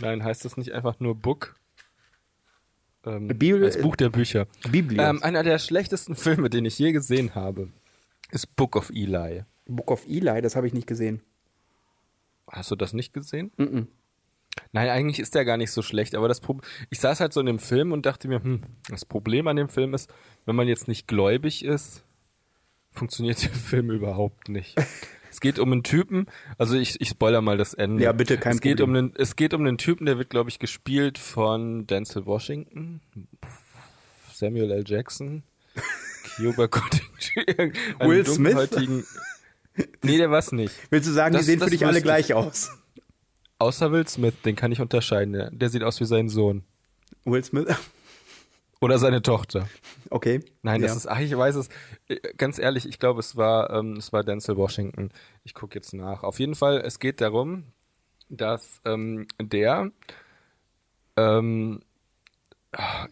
Nein, 0.00 0.22
heißt 0.22 0.44
das 0.44 0.56
nicht 0.56 0.72
einfach 0.72 1.00
nur 1.00 1.14
Book? 1.14 1.56
Ähm, 3.04 3.28
Bibel, 3.28 3.60
das 3.60 3.78
Buch 3.78 3.96
der 3.96 4.10
Bücher. 4.10 4.46
Bibel. 4.70 4.98
Ähm, 4.98 5.22
einer 5.22 5.42
der 5.42 5.58
schlechtesten 5.58 6.16
Filme, 6.16 6.50
den 6.50 6.64
ich 6.64 6.78
je 6.78 6.92
gesehen 6.92 7.34
habe, 7.34 7.68
ist 8.30 8.56
Book 8.56 8.76
of 8.76 8.90
Eli. 8.90 9.44
Book 9.66 9.90
of 9.90 10.06
Eli, 10.06 10.42
das 10.42 10.56
habe 10.56 10.66
ich 10.66 10.72
nicht 10.72 10.86
gesehen. 10.86 11.22
Hast 12.50 12.70
du 12.70 12.76
das 12.76 12.92
nicht 12.92 13.12
gesehen? 13.12 13.50
Mm, 13.56 13.62
-mm. 13.62 13.86
Nein, 14.72 14.88
eigentlich 14.88 15.18
ist 15.18 15.34
der 15.34 15.44
gar 15.44 15.56
nicht 15.56 15.70
so 15.70 15.82
schlecht, 15.82 16.14
aber 16.14 16.28
das 16.28 16.40
Pro 16.40 16.60
ich 16.90 17.00
saß 17.00 17.20
halt 17.20 17.32
so 17.32 17.40
in 17.40 17.46
dem 17.46 17.58
Film 17.58 17.92
und 17.92 18.06
dachte 18.06 18.28
mir, 18.28 18.42
hm, 18.42 18.62
das 18.88 19.04
Problem 19.04 19.48
an 19.48 19.56
dem 19.56 19.68
Film 19.68 19.94
ist, 19.94 20.12
wenn 20.44 20.56
man 20.56 20.68
jetzt 20.68 20.88
nicht 20.88 21.06
gläubig 21.06 21.64
ist, 21.64 22.04
funktioniert 22.90 23.42
der 23.42 23.50
Film 23.50 23.90
überhaupt 23.90 24.48
nicht. 24.48 24.76
Es 25.36 25.40
geht 25.40 25.58
um 25.58 25.70
einen 25.70 25.82
Typen, 25.82 26.28
also 26.56 26.76
ich, 26.76 26.98
ich 26.98 27.10
spoiler 27.10 27.42
mal 27.42 27.58
das 27.58 27.74
Ende. 27.74 28.02
Ja, 28.02 28.12
bitte, 28.12 28.38
kein 28.38 28.54
es 28.54 28.62
geht 28.62 28.78
Problem. 28.78 28.88
Um 28.88 28.96
einen, 28.96 29.12
es 29.18 29.36
geht 29.36 29.52
um 29.52 29.60
einen 29.60 29.76
Typen, 29.76 30.06
der 30.06 30.16
wird, 30.16 30.30
glaube 30.30 30.48
ich, 30.48 30.58
gespielt 30.58 31.18
von 31.18 31.86
Denzel 31.86 32.24
Washington, 32.24 33.02
Samuel 34.32 34.70
L. 34.70 34.84
Jackson, 34.86 35.42
Cuba 36.36 36.68
Gooding, 36.68 37.74
Will 38.00 38.24
Smith? 38.24 38.70
Nee, 40.02 40.16
der 40.16 40.30
war's 40.30 40.52
nicht. 40.52 40.74
Willst 40.88 41.06
du 41.06 41.12
sagen, 41.12 41.34
das, 41.34 41.42
die 41.42 41.52
sehen 41.52 41.60
für 41.60 41.68
dich 41.68 41.84
alle 41.84 42.00
gleich 42.00 42.32
aus? 42.32 42.70
Außer 43.58 43.92
Will 43.92 44.08
Smith, 44.08 44.36
den 44.42 44.56
kann 44.56 44.72
ich 44.72 44.80
unterscheiden. 44.80 45.34
Der, 45.34 45.50
der 45.50 45.68
sieht 45.68 45.82
aus 45.82 46.00
wie 46.00 46.06
sein 46.06 46.30
Sohn. 46.30 46.64
Will 47.26 47.44
Smith? 47.44 47.66
Oder 48.80 48.98
seine 48.98 49.22
Tochter. 49.22 49.68
Okay. 50.10 50.40
Nein, 50.62 50.82
das 50.82 50.90
ja. 50.92 50.96
ist, 50.96 51.06
ach, 51.06 51.18
ich 51.18 51.36
weiß 51.36 51.56
es. 51.56 51.68
Äh, 52.08 52.18
ganz 52.36 52.58
ehrlich, 52.58 52.86
ich 52.86 52.98
glaube, 52.98 53.20
es 53.20 53.36
war, 53.36 53.70
ähm, 53.70 53.96
es 53.96 54.12
war 54.12 54.22
Denzel 54.22 54.56
Washington. 54.56 55.10
Ich 55.44 55.54
gucke 55.54 55.74
jetzt 55.74 55.94
nach. 55.94 56.22
Auf 56.22 56.38
jeden 56.38 56.54
Fall, 56.54 56.82
es 56.84 56.98
geht 56.98 57.20
darum, 57.20 57.64
dass 58.28 58.80
ähm, 58.84 59.26
der, 59.40 59.90
ähm, 61.16 61.80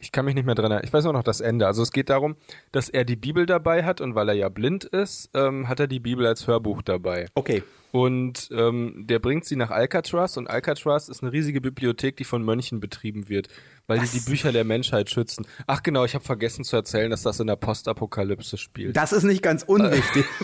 ich 0.00 0.12
kann 0.12 0.24
mich 0.24 0.34
nicht 0.34 0.44
mehr 0.44 0.54
dran 0.54 0.70
erinnern. 0.70 0.84
Ich 0.84 0.92
weiß 0.92 1.04
nur 1.04 1.12
noch 1.12 1.22
das 1.22 1.40
Ende. 1.40 1.66
Also 1.66 1.82
es 1.82 1.90
geht 1.92 2.10
darum, 2.10 2.36
dass 2.72 2.88
er 2.88 3.04
die 3.04 3.16
Bibel 3.16 3.46
dabei 3.46 3.84
hat 3.84 4.00
und 4.00 4.14
weil 4.14 4.28
er 4.28 4.34
ja 4.34 4.48
blind 4.48 4.84
ist, 4.84 5.30
ähm, 5.34 5.68
hat 5.68 5.80
er 5.80 5.86
die 5.86 6.00
Bibel 6.00 6.26
als 6.26 6.46
Hörbuch 6.46 6.82
dabei. 6.82 7.26
Okay. 7.34 7.62
Und 7.92 8.50
ähm, 8.52 9.04
der 9.06 9.20
bringt 9.20 9.44
sie 9.44 9.56
nach 9.56 9.70
Alcatraz 9.70 10.36
und 10.36 10.48
Alcatraz 10.48 11.08
ist 11.08 11.22
eine 11.22 11.32
riesige 11.32 11.60
Bibliothek, 11.60 12.16
die 12.16 12.24
von 12.24 12.42
Mönchen 12.42 12.80
betrieben 12.80 13.28
wird, 13.28 13.48
weil 13.86 14.00
Was? 14.00 14.10
die 14.10 14.18
die 14.18 14.30
Bücher 14.30 14.50
der 14.50 14.64
Menschheit 14.64 15.10
schützen. 15.10 15.46
Ach 15.66 15.82
genau, 15.82 16.04
ich 16.04 16.14
habe 16.14 16.24
vergessen 16.24 16.64
zu 16.64 16.74
erzählen, 16.74 17.10
dass 17.10 17.22
das 17.22 17.38
in 17.38 17.46
der 17.46 17.56
Postapokalypse 17.56 18.56
spielt. 18.56 18.96
Das 18.96 19.12
ist 19.12 19.22
nicht 19.22 19.42
ganz 19.42 19.62
unwichtig. 19.62 20.24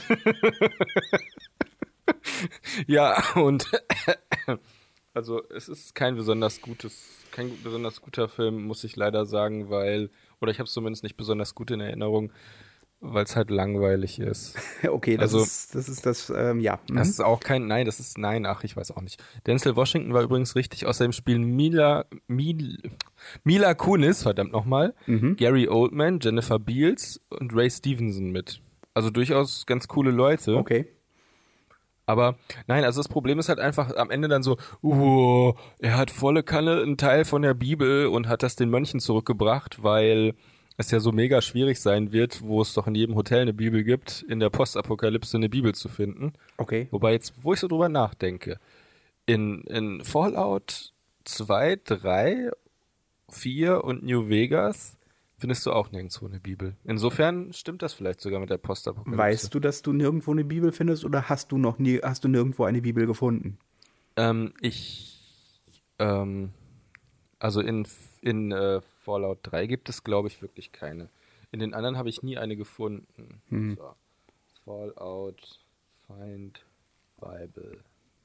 Ja, 2.87 3.23
und 3.35 3.67
also 5.21 5.43
es 5.55 5.69
ist 5.69 5.95
kein 5.95 6.17
besonders 6.17 6.61
gutes, 6.63 6.95
kein 7.31 7.51
besonders 7.63 8.01
guter 8.01 8.29
Film, 8.29 8.65
muss 8.65 8.85
ich 8.85 8.97
leider 8.97 9.27
sagen, 9.27 9.69
weil, 9.71 10.09
oder 10.41 10.51
ich 10.51 10.59
habe 10.59 10.67
es 10.67 10.73
zumindest 10.73 11.03
nicht 11.03 11.17
besonders 11.19 11.55
gut 11.55 11.71
in 11.71 11.81
Erinnerung, 11.81 12.33
weil 13.03 13.25
es 13.25 13.37
halt 13.37 13.51
langweilig 13.51 14.19
ist. 14.19 14.57
okay, 14.89 15.17
das 15.17 15.33
Also- 15.35 15.45
ist 15.45 15.75
das, 15.75 15.89
ist 15.89 16.07
das 16.07 16.31
ähm, 16.35 16.61
ja. 16.61 16.79
Mhm. 16.91 16.97
Das 16.97 17.09
ist 17.09 17.21
auch 17.21 17.41
kein, 17.41 17.67
nein, 17.67 17.85
das 17.87 18.01
ist, 18.01 18.17
nein, 18.19 18.47
ach, 18.47 18.65
ich 18.65 18.77
weiß 18.77 18.91
auch 18.93 19.03
nicht. 19.03 19.23
Denzel 19.47 19.77
Washington 19.77 20.13
war 20.15 20.23
übrigens 20.23 20.57
richtig, 20.57 20.87
außerdem 20.87 21.13
spielen 21.13 21.45
Mila, 21.57 22.07
Mil, 22.27 22.79
Mila 23.45 23.75
Kunis, 23.75 24.23
verdammt 24.23 24.53
nochmal, 24.53 24.95
Mhm. 25.07 25.37
Gary 25.37 25.69
Oldman, 25.69 26.19
Jennifer 26.21 26.59
Beals 26.59 27.21
und 27.29 27.55
Ray 27.55 27.71
Stevenson 27.71 28.31
mit. 28.31 28.61
Also 28.95 29.11
durchaus 29.11 29.67
ganz 29.67 29.87
coole 29.87 30.11
Leute. 30.11 30.57
Okay. 30.57 30.87
Aber 32.11 32.35
nein, 32.67 32.83
also 32.83 32.99
das 33.01 33.09
Problem 33.09 33.39
ist 33.39 33.49
halt 33.49 33.61
einfach 33.61 33.95
am 33.95 34.11
Ende 34.11 34.27
dann 34.27 34.43
so, 34.43 34.59
uh, 34.83 35.53
er 35.79 35.97
hat 35.97 36.11
volle 36.11 36.43
Kanne 36.43 36.83
einen 36.83 36.97
Teil 36.97 37.25
von 37.25 37.43
der 37.43 37.55
Bibel 37.55 38.09
und 38.09 38.27
hat 38.27 38.43
das 38.43 38.57
den 38.57 38.69
Mönchen 38.69 38.99
zurückgebracht, 38.99 39.85
weil 39.85 40.35
es 40.77 40.91
ja 40.91 40.99
so 40.99 41.13
mega 41.13 41.41
schwierig 41.41 41.79
sein 41.79 42.11
wird, 42.11 42.43
wo 42.43 42.63
es 42.63 42.75
doch 42.75 42.89
in 42.89 42.97
jedem 42.97 43.15
Hotel 43.15 43.43
eine 43.43 43.53
Bibel 43.53 43.85
gibt, 43.85 44.25
in 44.29 44.41
der 44.41 44.51
Postapokalypse 44.51 45.37
eine 45.37 45.49
Bibel 45.49 45.73
zu 45.73 45.89
finden. 45.89 46.33
Okay. 46.57 46.89
Wobei 46.91 47.13
jetzt, 47.13 47.35
wo 47.43 47.53
ich 47.53 47.61
so 47.61 47.69
drüber 47.69 47.89
nachdenke, 47.89 48.59
in, 49.27 49.63
in 49.63 50.03
Fallout 50.03 50.93
2, 51.27 51.79
3, 51.85 52.51
4 53.29 53.85
und 53.85 54.03
New 54.03 54.29
Vegas 54.29 54.97
findest 55.41 55.67
du 55.67 55.73
auch 55.73 55.91
nirgendwo 55.91 56.27
eine 56.27 56.39
Bibel. 56.39 56.77
Insofern 56.85 57.53
stimmt 57.53 57.83
das 57.83 57.93
vielleicht 57.95 58.21
sogar 58.21 58.39
mit 58.41 58.51
der 58.51 58.59
Postapokalypse. 58.59 59.19
Weißt 59.19 59.55
du, 59.55 59.59
dass 59.61 59.83
du 59.83 59.93
nirgendwo 59.93 60.31
eine 60.33 60.45
Bibel 60.45 60.71
findest 60.71 61.05
oder 61.05 61.29
hast 61.29 61.51
du 61.51 61.59
noch 61.59 61.79
nie, 61.79 61.99
hast 62.03 62.23
du 62.25 62.29
nirgendwo 62.29 62.65
eine 62.65 62.81
Bibel 62.83 63.07
gefunden? 63.07 63.59
Ähm, 64.17 64.53
ich, 64.61 65.19
ähm, 65.99 66.51
also 67.39 67.61
in, 67.61 67.87
in 68.21 68.53
äh, 68.53 68.81
Fallout 69.05 69.39
3 69.43 69.67
gibt 69.67 69.89
es, 69.89 70.05
glaube 70.05 70.29
ich, 70.29 70.43
wirklich 70.43 70.73
keine. 70.73 71.09
In 71.53 71.59
den 71.59 71.75
anderen 71.75 71.97
habe 71.97 72.09
ich 72.11 72.23
nie 72.23 72.39
eine 72.39 72.57
gefunden. 72.57 73.77
So. 73.77 73.95
Fallout, 74.65 75.59
Find, 76.07 76.65
Bible. 77.21 77.79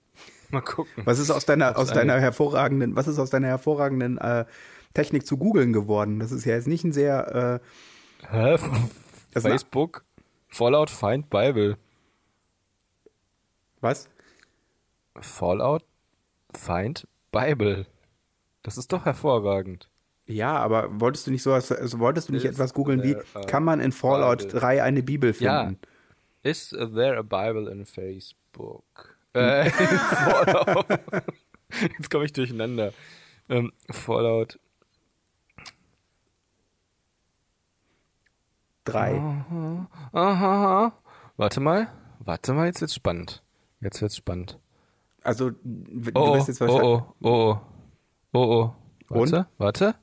Mal 0.52 0.62
gucken. 0.62 1.04
Was 1.06 1.20
ist 1.20 1.32
aus 1.32 1.46
deiner, 1.46 1.78
aus 1.78 1.90
eine- 1.90 2.02
deiner 2.02 2.20
hervorragenden, 2.20 2.96
was 2.96 3.08
ist 3.08 3.20
aus 3.20 3.30
deiner 3.30 3.48
hervorragenden 3.48 4.18
äh, 4.18 4.46
Technik 4.96 5.28
zu 5.28 5.38
googeln 5.38 5.72
geworden? 5.74 6.20
Das 6.20 6.32
ist 6.32 6.46
ja 6.46 6.56
jetzt 6.56 6.68
nicht 6.68 6.84
ein 6.84 6.92
sehr, 6.92 7.62
äh, 8.24 8.28
Hä? 8.32 8.58
Facebook, 9.40 10.04
Fallout, 10.48 10.90
Find, 10.90 11.30
Bible. 11.30 11.78
was? 13.82 14.10
Fallout, 15.20 15.84
Find, 16.56 17.08
Bible. 17.32 17.86
Das 18.64 18.78
ist 18.78 18.92
doch 18.92 19.06
hervorragend. 19.06 19.90
Ja, 20.26 20.58
aber 20.58 21.00
wolltest 21.00 21.28
du 21.28 21.32
nicht 21.32 21.44
sowas, 21.44 21.72
also 21.72 22.00
wolltest 22.00 22.30
du 22.30 22.34
nicht 22.34 22.46
Is 22.46 22.52
etwas 22.54 22.74
googeln 22.74 23.04
wie, 23.04 23.16
kann 23.46 23.64
man 23.64 23.80
in 23.80 23.92
Fallout 23.92 24.40
Bible? 24.40 24.60
3 24.60 24.84
eine 24.84 25.04
Bibel 25.04 25.36
Ja. 25.40 25.66
finden? 25.66 25.80
Is 26.42 26.70
there 26.70 27.18
a 27.18 27.22
Bible 27.22 27.70
in 27.72 27.86
Facebook? 27.86 28.84
Äh, 29.36 29.66
in 29.68 29.72
Fallout. 29.74 30.86
Jetzt 31.98 32.10
komme 32.10 32.26
ich 32.26 32.34
durcheinander. 32.34 32.94
Ähm, 33.50 33.72
Fallout. 33.92 34.58
3. 38.86 39.18
Aha, 39.20 39.88
aha. 40.14 40.94
Warte 41.38 41.60
mal. 41.60 41.88
Warte 42.20 42.54
mal, 42.54 42.68
jetzt 42.68 42.82
wird's 42.82 42.96
spannend. 42.96 43.44
Jetzt 43.82 44.02
wird's 44.02 44.16
spannend. 44.16 44.58
Also, 45.24 45.52
du 45.52 46.12
Oh, 46.14 46.36
wirst 46.36 46.48
jetzt 46.48 46.62
oh, 46.62 46.68
wahrscheinlich. 46.68 46.84
oh, 46.84 47.06
oh, 47.22 47.58
oh, 48.34 48.40
oh, 48.40 48.74
oh. 49.10 49.14
Und? 49.20 49.32
Warte, 49.32 49.48
warte. 49.58 49.96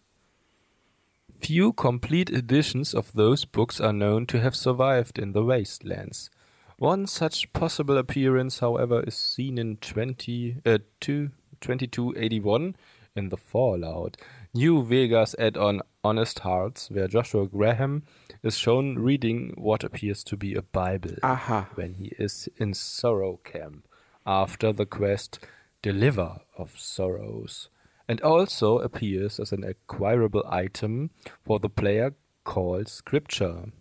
Few 1.40 1.72
complete 1.72 2.30
editions 2.30 2.94
of 2.94 3.12
those 3.14 3.44
books 3.46 3.80
are 3.80 3.92
known 3.92 4.26
to 4.28 4.38
have 4.38 4.54
survived 4.54 5.18
in 5.18 5.32
the 5.32 5.44
wastelands. 5.44 6.30
One 6.78 7.06
such 7.06 7.52
possible 7.52 7.98
appearance, 7.98 8.60
however, 8.60 9.02
is 9.06 9.16
seen 9.16 9.58
in 9.58 9.78
20, 9.80 10.58
uh, 10.64 10.78
two, 11.00 11.30
2281 11.60 12.76
in 13.14 13.28
the 13.28 13.36
Fallout. 13.36 14.16
New 14.54 14.82
Vegas 14.82 15.34
add-on 15.38 15.82
Honest 16.04 16.40
Hearts, 16.40 16.90
where 16.90 17.08
Joshua 17.08 17.46
Graham 17.46 18.02
is 18.42 18.58
shown 18.58 18.98
reading 18.98 19.54
what 19.56 19.84
appears 19.84 20.24
to 20.24 20.36
be 20.36 20.54
a 20.54 20.62
Bible 20.62 21.16
Aha. 21.22 21.68
when 21.74 21.94
he 21.94 22.12
is 22.18 22.48
in 22.56 22.74
Sorrow 22.74 23.38
Camp 23.44 23.86
after 24.26 24.72
the 24.72 24.86
quest 24.86 25.38
Deliver 25.82 26.40
of 26.56 26.78
Sorrows, 26.78 27.68
and 28.08 28.20
also 28.20 28.78
appears 28.78 29.40
as 29.40 29.52
an 29.52 29.64
acquirable 29.64 30.44
item 30.48 31.10
for 31.44 31.58
the 31.58 31.68
player 31.68 32.14
called 32.44 32.88
Scripture. 32.88 33.72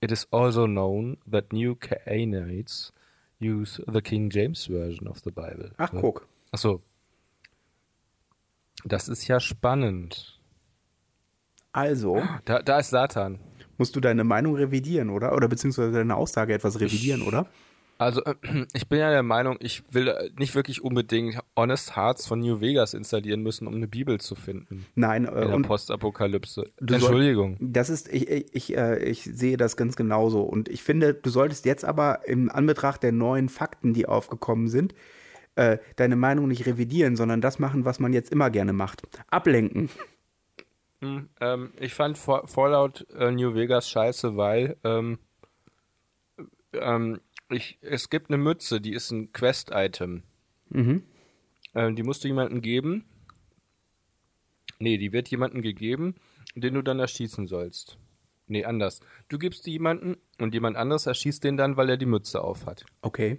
It 0.00 0.10
is 0.10 0.26
also 0.32 0.66
known 0.66 1.18
that 1.26 1.52
new 1.52 1.74
Canaanites 1.74 2.90
use 3.38 3.80
the 3.86 4.02
King 4.02 4.30
James 4.30 4.66
Version 4.66 5.06
of 5.06 5.22
the 5.22 5.30
Bible. 5.30 5.70
Ach, 5.78 5.90
guck. 5.92 6.26
Achso. 6.54 6.80
Das 8.84 9.08
ist 9.08 9.26
ja 9.28 9.40
spannend. 9.40 10.38
Also, 11.72 12.22
Da, 12.44 12.60
da 12.62 12.78
ist 12.80 12.90
Satan. 12.90 13.38
musst 13.78 13.94
du 13.96 14.00
deine 14.00 14.24
Meinung 14.24 14.56
revidieren, 14.56 15.10
oder? 15.10 15.34
Oder 15.34 15.48
beziehungsweise 15.48 15.92
deine 15.92 16.16
Aussage 16.16 16.52
etwas 16.52 16.80
revidieren, 16.80 17.22
oder? 17.22 17.46
Also, 17.96 18.22
ich 18.72 18.88
bin 18.88 18.98
ja 18.98 19.10
der 19.10 19.22
Meinung, 19.22 19.56
ich 19.60 19.82
will 19.92 20.12
nicht 20.38 20.54
wirklich 20.54 20.82
unbedingt 20.82 21.38
Honest 21.56 21.94
Hearts 21.96 22.26
von 22.26 22.40
New 22.40 22.60
Vegas 22.60 22.94
installieren 22.94 23.42
müssen, 23.42 23.66
um 23.68 23.74
eine 23.74 23.86
Bibel 23.86 24.18
zu 24.18 24.34
finden. 24.34 24.86
Nein, 24.94 25.26
In 25.26 25.32
äh, 25.36 25.46
der 25.46 25.54
und 25.54 25.62
Postapokalypse. 25.62 26.64
Du 26.80 26.94
soll- 26.94 26.94
Entschuldigung. 26.94 27.56
Das 27.60 27.88
ist, 27.90 28.08
ich, 28.12 28.28
ich, 28.28 28.46
ich, 28.54 28.76
äh, 28.76 28.98
ich 29.04 29.22
sehe 29.24 29.56
das 29.56 29.76
ganz 29.76 29.96
genauso. 29.96 30.42
Und 30.42 30.68
ich 30.68 30.82
finde, 30.82 31.14
du 31.14 31.30
solltest 31.30 31.66
jetzt 31.66 31.84
aber 31.84 32.26
im 32.26 32.50
Anbetracht 32.50 33.02
der 33.02 33.12
neuen 33.12 33.48
Fakten, 33.48 33.92
die 33.94 34.06
aufgekommen 34.06 34.68
sind, 34.68 34.94
äh, 35.56 35.78
deine 35.96 36.16
Meinung 36.16 36.48
nicht 36.48 36.66
revidieren, 36.66 37.16
sondern 37.16 37.40
das 37.40 37.58
machen, 37.58 37.84
was 37.84 37.98
man 37.98 38.12
jetzt 38.12 38.30
immer 38.32 38.50
gerne 38.50 38.72
macht. 38.72 39.02
Ablenken. 39.28 39.90
Hm, 41.00 41.28
ähm, 41.40 41.72
ich 41.80 41.94
fand 41.94 42.18
Fa- 42.18 42.46
Fallout 42.46 43.06
äh, 43.10 43.30
New 43.30 43.54
Vegas 43.54 43.88
scheiße, 43.88 44.36
weil 44.36 44.76
ähm, 44.84 45.18
ähm, 46.72 47.20
ich, 47.48 47.78
es 47.80 48.10
gibt 48.10 48.30
eine 48.30 48.38
Mütze, 48.38 48.80
die 48.80 48.92
ist 48.92 49.10
ein 49.10 49.32
Quest-Item. 49.32 50.22
Mhm. 50.68 51.02
Ähm, 51.74 51.96
die 51.96 52.02
musst 52.02 52.22
du 52.22 52.28
jemandem 52.28 52.60
geben. 52.60 53.04
Nee, 54.78 54.98
die 54.98 55.12
wird 55.12 55.28
jemandem 55.28 55.62
gegeben, 55.62 56.14
den 56.54 56.74
du 56.74 56.82
dann 56.82 56.98
erschießen 57.00 57.46
sollst. 57.46 57.98
Nee, 58.46 58.64
anders. 58.64 59.00
Du 59.28 59.38
gibst 59.38 59.66
die 59.66 59.72
jemanden 59.72 60.16
und 60.38 60.54
jemand 60.54 60.76
anderes 60.76 61.06
erschießt 61.06 61.44
den 61.44 61.56
dann, 61.56 61.76
weil 61.76 61.88
er 61.90 61.96
die 61.96 62.06
Mütze 62.06 62.42
aufhat. 62.42 62.84
Okay. 63.02 63.38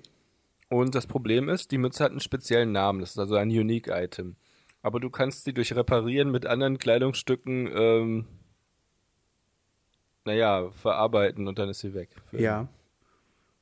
Und 0.72 0.96
das 0.96 1.06
Problem 1.06 1.50
ist, 1.50 1.72
die 1.72 1.78
Mütze 1.78 2.01
hat 2.01 2.12
einen 2.12 2.22
speziellen 2.22 2.72
Namen. 2.72 3.01
Das 3.01 3.12
ist 3.12 3.20
also 3.20 3.36
ein 3.36 3.50
Unique-Item. 3.50 4.38
Aber 4.82 5.01
du 5.01 5.10
kannst 5.10 5.44
sie 5.44 5.54
durch 5.54 5.75
Reparieren 5.75 6.32
mit 6.32 6.46
anderen 6.46 6.78
Kleidungsstücken, 6.78 7.70
ähm, 7.75 8.25
naja, 10.24 10.72
verarbeiten 10.72 11.50
und 11.50 11.60
dann 11.60 11.68
ist 11.68 11.82
sie 11.82 11.94
weg. 11.94 12.12
Ja. 12.32 12.70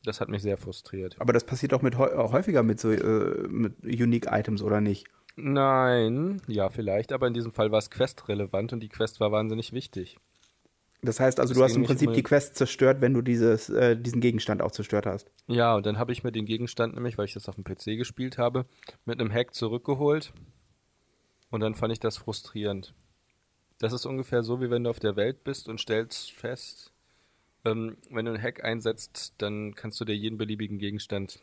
Das 0.04 0.22
hat 0.22 0.30
mich 0.30 0.44
sehr 0.44 0.58
frustriert. 0.58 1.16
Aber 1.18 1.34
das 1.34 1.46
passiert 1.46 1.72
doch 1.72 1.82
mit 1.82 1.96
äh, 1.96 1.98
häufiger 1.98 2.62
mit 2.62 2.80
so 2.80 2.92
äh, 2.92 3.48
mit 3.48 3.84
Unique 3.84 4.28
Items, 4.30 4.62
oder 4.62 4.80
nicht? 4.80 5.08
Nein, 5.36 6.44
ja, 6.46 6.70
vielleicht, 6.70 7.12
aber 7.12 7.25
in 7.25 7.34
diesem 7.34 7.51
Fall 7.51 7.72
war 7.72 7.80
es 7.80 7.89
Quest-relevant 7.89 8.72
und 8.72 8.82
die 8.82 8.89
Quest 8.89 9.20
war 9.20 9.32
wahnsinnig 9.32 9.74
wichtig. 9.74 10.20
Das 11.01 11.20
heißt 11.20 11.39
also, 11.39 11.53
Das 11.53 11.58
du 11.58 11.63
hast 11.63 11.75
im 11.75 11.84
Prinzip 11.84 12.13
die 12.13 12.24
Quest 12.24 12.56
zerstört, 12.56 13.00
wenn 13.00 13.13
du 13.13 13.22
dieses, 13.22 13.70
äh, 13.70 13.96
diesen 13.96 14.20
Gegenstand 14.20 14.62
auch 14.62 14.72
zerstört 14.72 15.06
hast. 15.06 15.32
Ja, 15.48 15.75
und 15.75 15.86
dann 15.86 15.98
habe 15.98 16.12
ich 16.12 16.24
mir 16.24 16.32
den 16.32 16.46
Gegenstand 16.46 16.94
nämlich, 16.96 17.18
weil 17.18 17.25
ich 17.25 17.34
das 17.34 17.48
auf 17.48 17.56
dem 17.56 17.63
PC 17.63 17.98
gespielt 17.98 18.38
habe, 18.38 18.65
mit 19.06 19.20
einem 19.20 19.32
Hack 19.32 19.53
zurückgeholt. 19.53 20.34
Und 21.50 21.62
dann 21.62 21.74
fand 21.74 21.94
ich 21.94 22.00
das 22.00 22.18
frustrierend. 22.18 22.94
Das 23.79 23.94
ist 23.94 24.06
ungefähr 24.06 24.44
so, 24.44 24.60
wie 24.62 24.70
wenn 24.70 24.84
du 24.84 24.89
auf 24.89 25.00
der 25.00 25.15
Welt 25.15 25.46
bist 25.46 25.70
und 25.70 25.79
stellst 25.79 26.32
fest, 26.32 26.91
ähm, 27.63 27.96
wenn 28.10 28.25
du 28.25 28.34
einen 28.34 28.41
Hack 28.41 28.63
einsetzt, 28.63 29.36
dann 29.38 29.75
kannst 29.75 30.00
du 30.01 30.06
dir 30.06 30.15
jeden 30.15 30.38
beliebigen 30.38 30.79
Gegenstand 30.79 31.39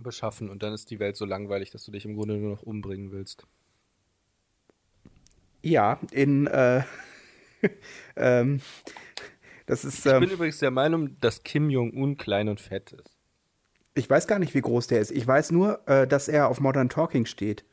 beschaffen 0.00 0.50
und 0.50 0.62
dann 0.62 0.72
ist 0.72 0.90
die 0.90 0.98
Welt 0.98 1.16
so 1.16 1.24
langweilig, 1.24 1.70
dass 1.70 1.84
du 1.84 1.92
dich 1.92 2.04
im 2.04 2.16
Grunde 2.16 2.36
nur 2.36 2.50
noch 2.50 2.62
umbringen 2.62 3.12
willst. 3.12 3.46
Ja, 5.62 6.00
in, 6.10 6.46
äh, 6.46 6.82
ähm, 8.16 8.60
das 9.66 9.84
ist, 9.84 10.04
Ich 10.06 10.12
ähm, 10.12 10.20
bin 10.20 10.30
übrigens 10.30 10.58
der 10.58 10.70
Meinung, 10.70 11.18
dass 11.20 11.42
Kim 11.42 11.70
Jong-un 11.70 12.16
klein 12.16 12.48
und 12.48 12.60
fett 12.60 12.92
ist. 12.92 13.16
ich 13.94 14.08
weiß 14.08 14.26
gar 14.26 14.38
nicht, 14.38 14.54
wie 14.54 14.60
groß 14.60 14.86
der 14.88 15.00
ist. 15.00 15.10
Ich 15.10 15.26
weiß 15.26 15.50
nur, 15.52 15.86
äh, 15.88 16.06
dass 16.06 16.28
er 16.28 16.48
auf 16.48 16.60
Modern 16.60 16.88
Talking 16.88 17.26
steht. 17.26 17.64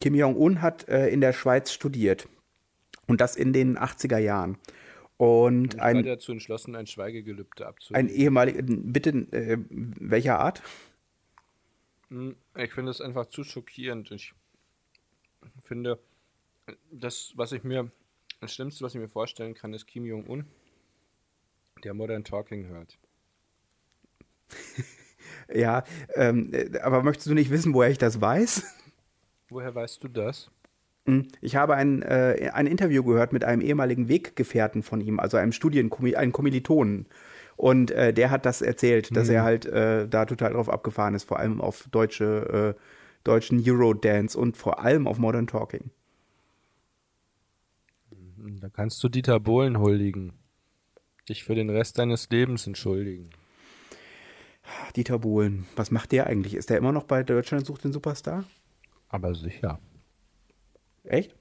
Kim 0.00 0.14
Jong-un 0.14 0.62
hat 0.62 0.88
äh, 0.88 1.08
in 1.08 1.20
der 1.20 1.32
Schweiz 1.32 1.72
studiert. 1.72 2.28
Und 3.06 3.20
das 3.20 3.36
in 3.36 3.52
den 3.52 3.78
80er 3.78 4.18
Jahren. 4.18 4.58
Und 5.16 5.74
Ich 5.74 5.80
war 5.80 5.86
ein, 5.86 6.02
dazu 6.04 6.30
entschlossen, 6.32 6.76
ein 6.76 6.86
Schweigegelübde 6.86 7.64
ein 7.64 7.68
abzulegen. 7.70 8.08
ehemaliger, 8.10 8.62
bitte, 8.62 9.10
äh, 9.32 9.58
welcher 9.70 10.38
Art? 10.38 10.62
Hm, 12.10 12.36
Ich 12.56 12.72
finde 12.72 12.90
es 12.90 13.00
einfach 13.00 13.26
zu 13.26 13.42
schockierend. 13.44 14.10
Ich 14.12 14.34
finde, 15.64 15.98
das, 16.90 17.32
was 17.36 17.52
ich 17.52 17.64
mir, 17.64 17.90
das 18.40 18.54
Schlimmste, 18.54 18.84
was 18.84 18.94
ich 18.94 19.00
mir 19.00 19.08
vorstellen 19.08 19.54
kann, 19.54 19.74
ist 19.74 19.86
Kim 19.86 20.04
Jong-un, 20.04 20.46
der 21.84 21.94
Modern 21.94 22.24
Talking 22.24 22.66
hört. 22.66 22.98
Ja, 25.52 25.84
ähm, 26.14 26.50
äh, 26.52 26.78
aber 26.80 27.02
möchtest 27.02 27.26
du 27.28 27.34
nicht 27.34 27.50
wissen, 27.50 27.72
woher 27.72 27.90
ich 27.90 27.98
das 27.98 28.20
weiß? 28.20 28.62
Woher 29.48 29.74
weißt 29.74 30.02
du 30.04 30.08
das? 30.08 30.50
Hm, 31.06 31.28
Ich 31.40 31.56
habe 31.56 31.74
ein, 31.74 32.02
äh, 32.02 32.50
ein 32.52 32.66
Interview 32.66 33.02
gehört 33.02 33.32
mit 33.32 33.44
einem 33.44 33.62
ehemaligen 33.62 34.08
Weggefährten 34.08 34.82
von 34.82 35.00
ihm, 35.00 35.18
also 35.18 35.36
einem 35.36 35.52
Studien, 35.52 35.90
einem 36.14 36.32
Kommilitonen. 36.32 37.06
Und 37.56 37.90
äh, 37.90 38.12
der 38.12 38.30
hat 38.30 38.46
das 38.46 38.62
erzählt, 38.62 39.16
dass 39.16 39.28
er 39.28 39.42
halt 39.42 39.66
äh, 39.66 40.06
da 40.06 40.26
total 40.26 40.52
drauf 40.52 40.68
abgefahren 40.68 41.14
ist, 41.14 41.24
vor 41.24 41.38
allem 41.38 41.60
auf 41.60 41.88
deutsche, 41.90 42.76
äh, 42.76 42.80
deutschen 43.24 43.62
Eurodance 43.66 44.38
und 44.38 44.56
vor 44.56 44.80
allem 44.80 45.06
auf 45.08 45.18
Modern 45.18 45.46
Talking. 45.46 45.90
Hm, 48.38 48.60
Da 48.60 48.68
kannst 48.68 49.02
du 49.02 49.08
Dieter 49.08 49.40
Bohlen 49.40 49.78
huldigen. 49.78 50.32
Dich 51.28 51.44
für 51.44 51.54
den 51.54 51.70
Rest 51.70 51.98
deines 51.98 52.30
Lebens 52.30 52.66
entschuldigen. 52.66 53.28
Dieter 54.96 55.18
Bohlen, 55.18 55.66
was 55.76 55.90
macht 55.90 56.12
der 56.12 56.26
eigentlich? 56.26 56.54
Ist 56.54 56.70
der 56.70 56.78
immer 56.78 56.92
noch 56.92 57.04
bei 57.04 57.22
Deutschland 57.22 57.66
sucht 57.66 57.84
den 57.84 57.92
Superstar? 57.92 58.44
Aber 59.08 59.34
sicher. 59.34 59.78
Echt? 61.04 61.34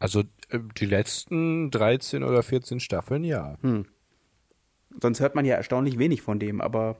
Also 0.00 0.20
äh, 0.50 0.60
die 0.78 0.86
letzten 0.86 1.70
13 1.70 2.22
oder 2.22 2.42
14 2.42 2.80
Staffeln, 2.80 3.24
ja. 3.24 3.56
Sonst 5.00 5.20
hört 5.20 5.34
man 5.34 5.44
ja 5.44 5.56
erstaunlich 5.56 5.98
wenig 5.98 6.22
von 6.22 6.38
dem, 6.38 6.60
aber 6.60 6.96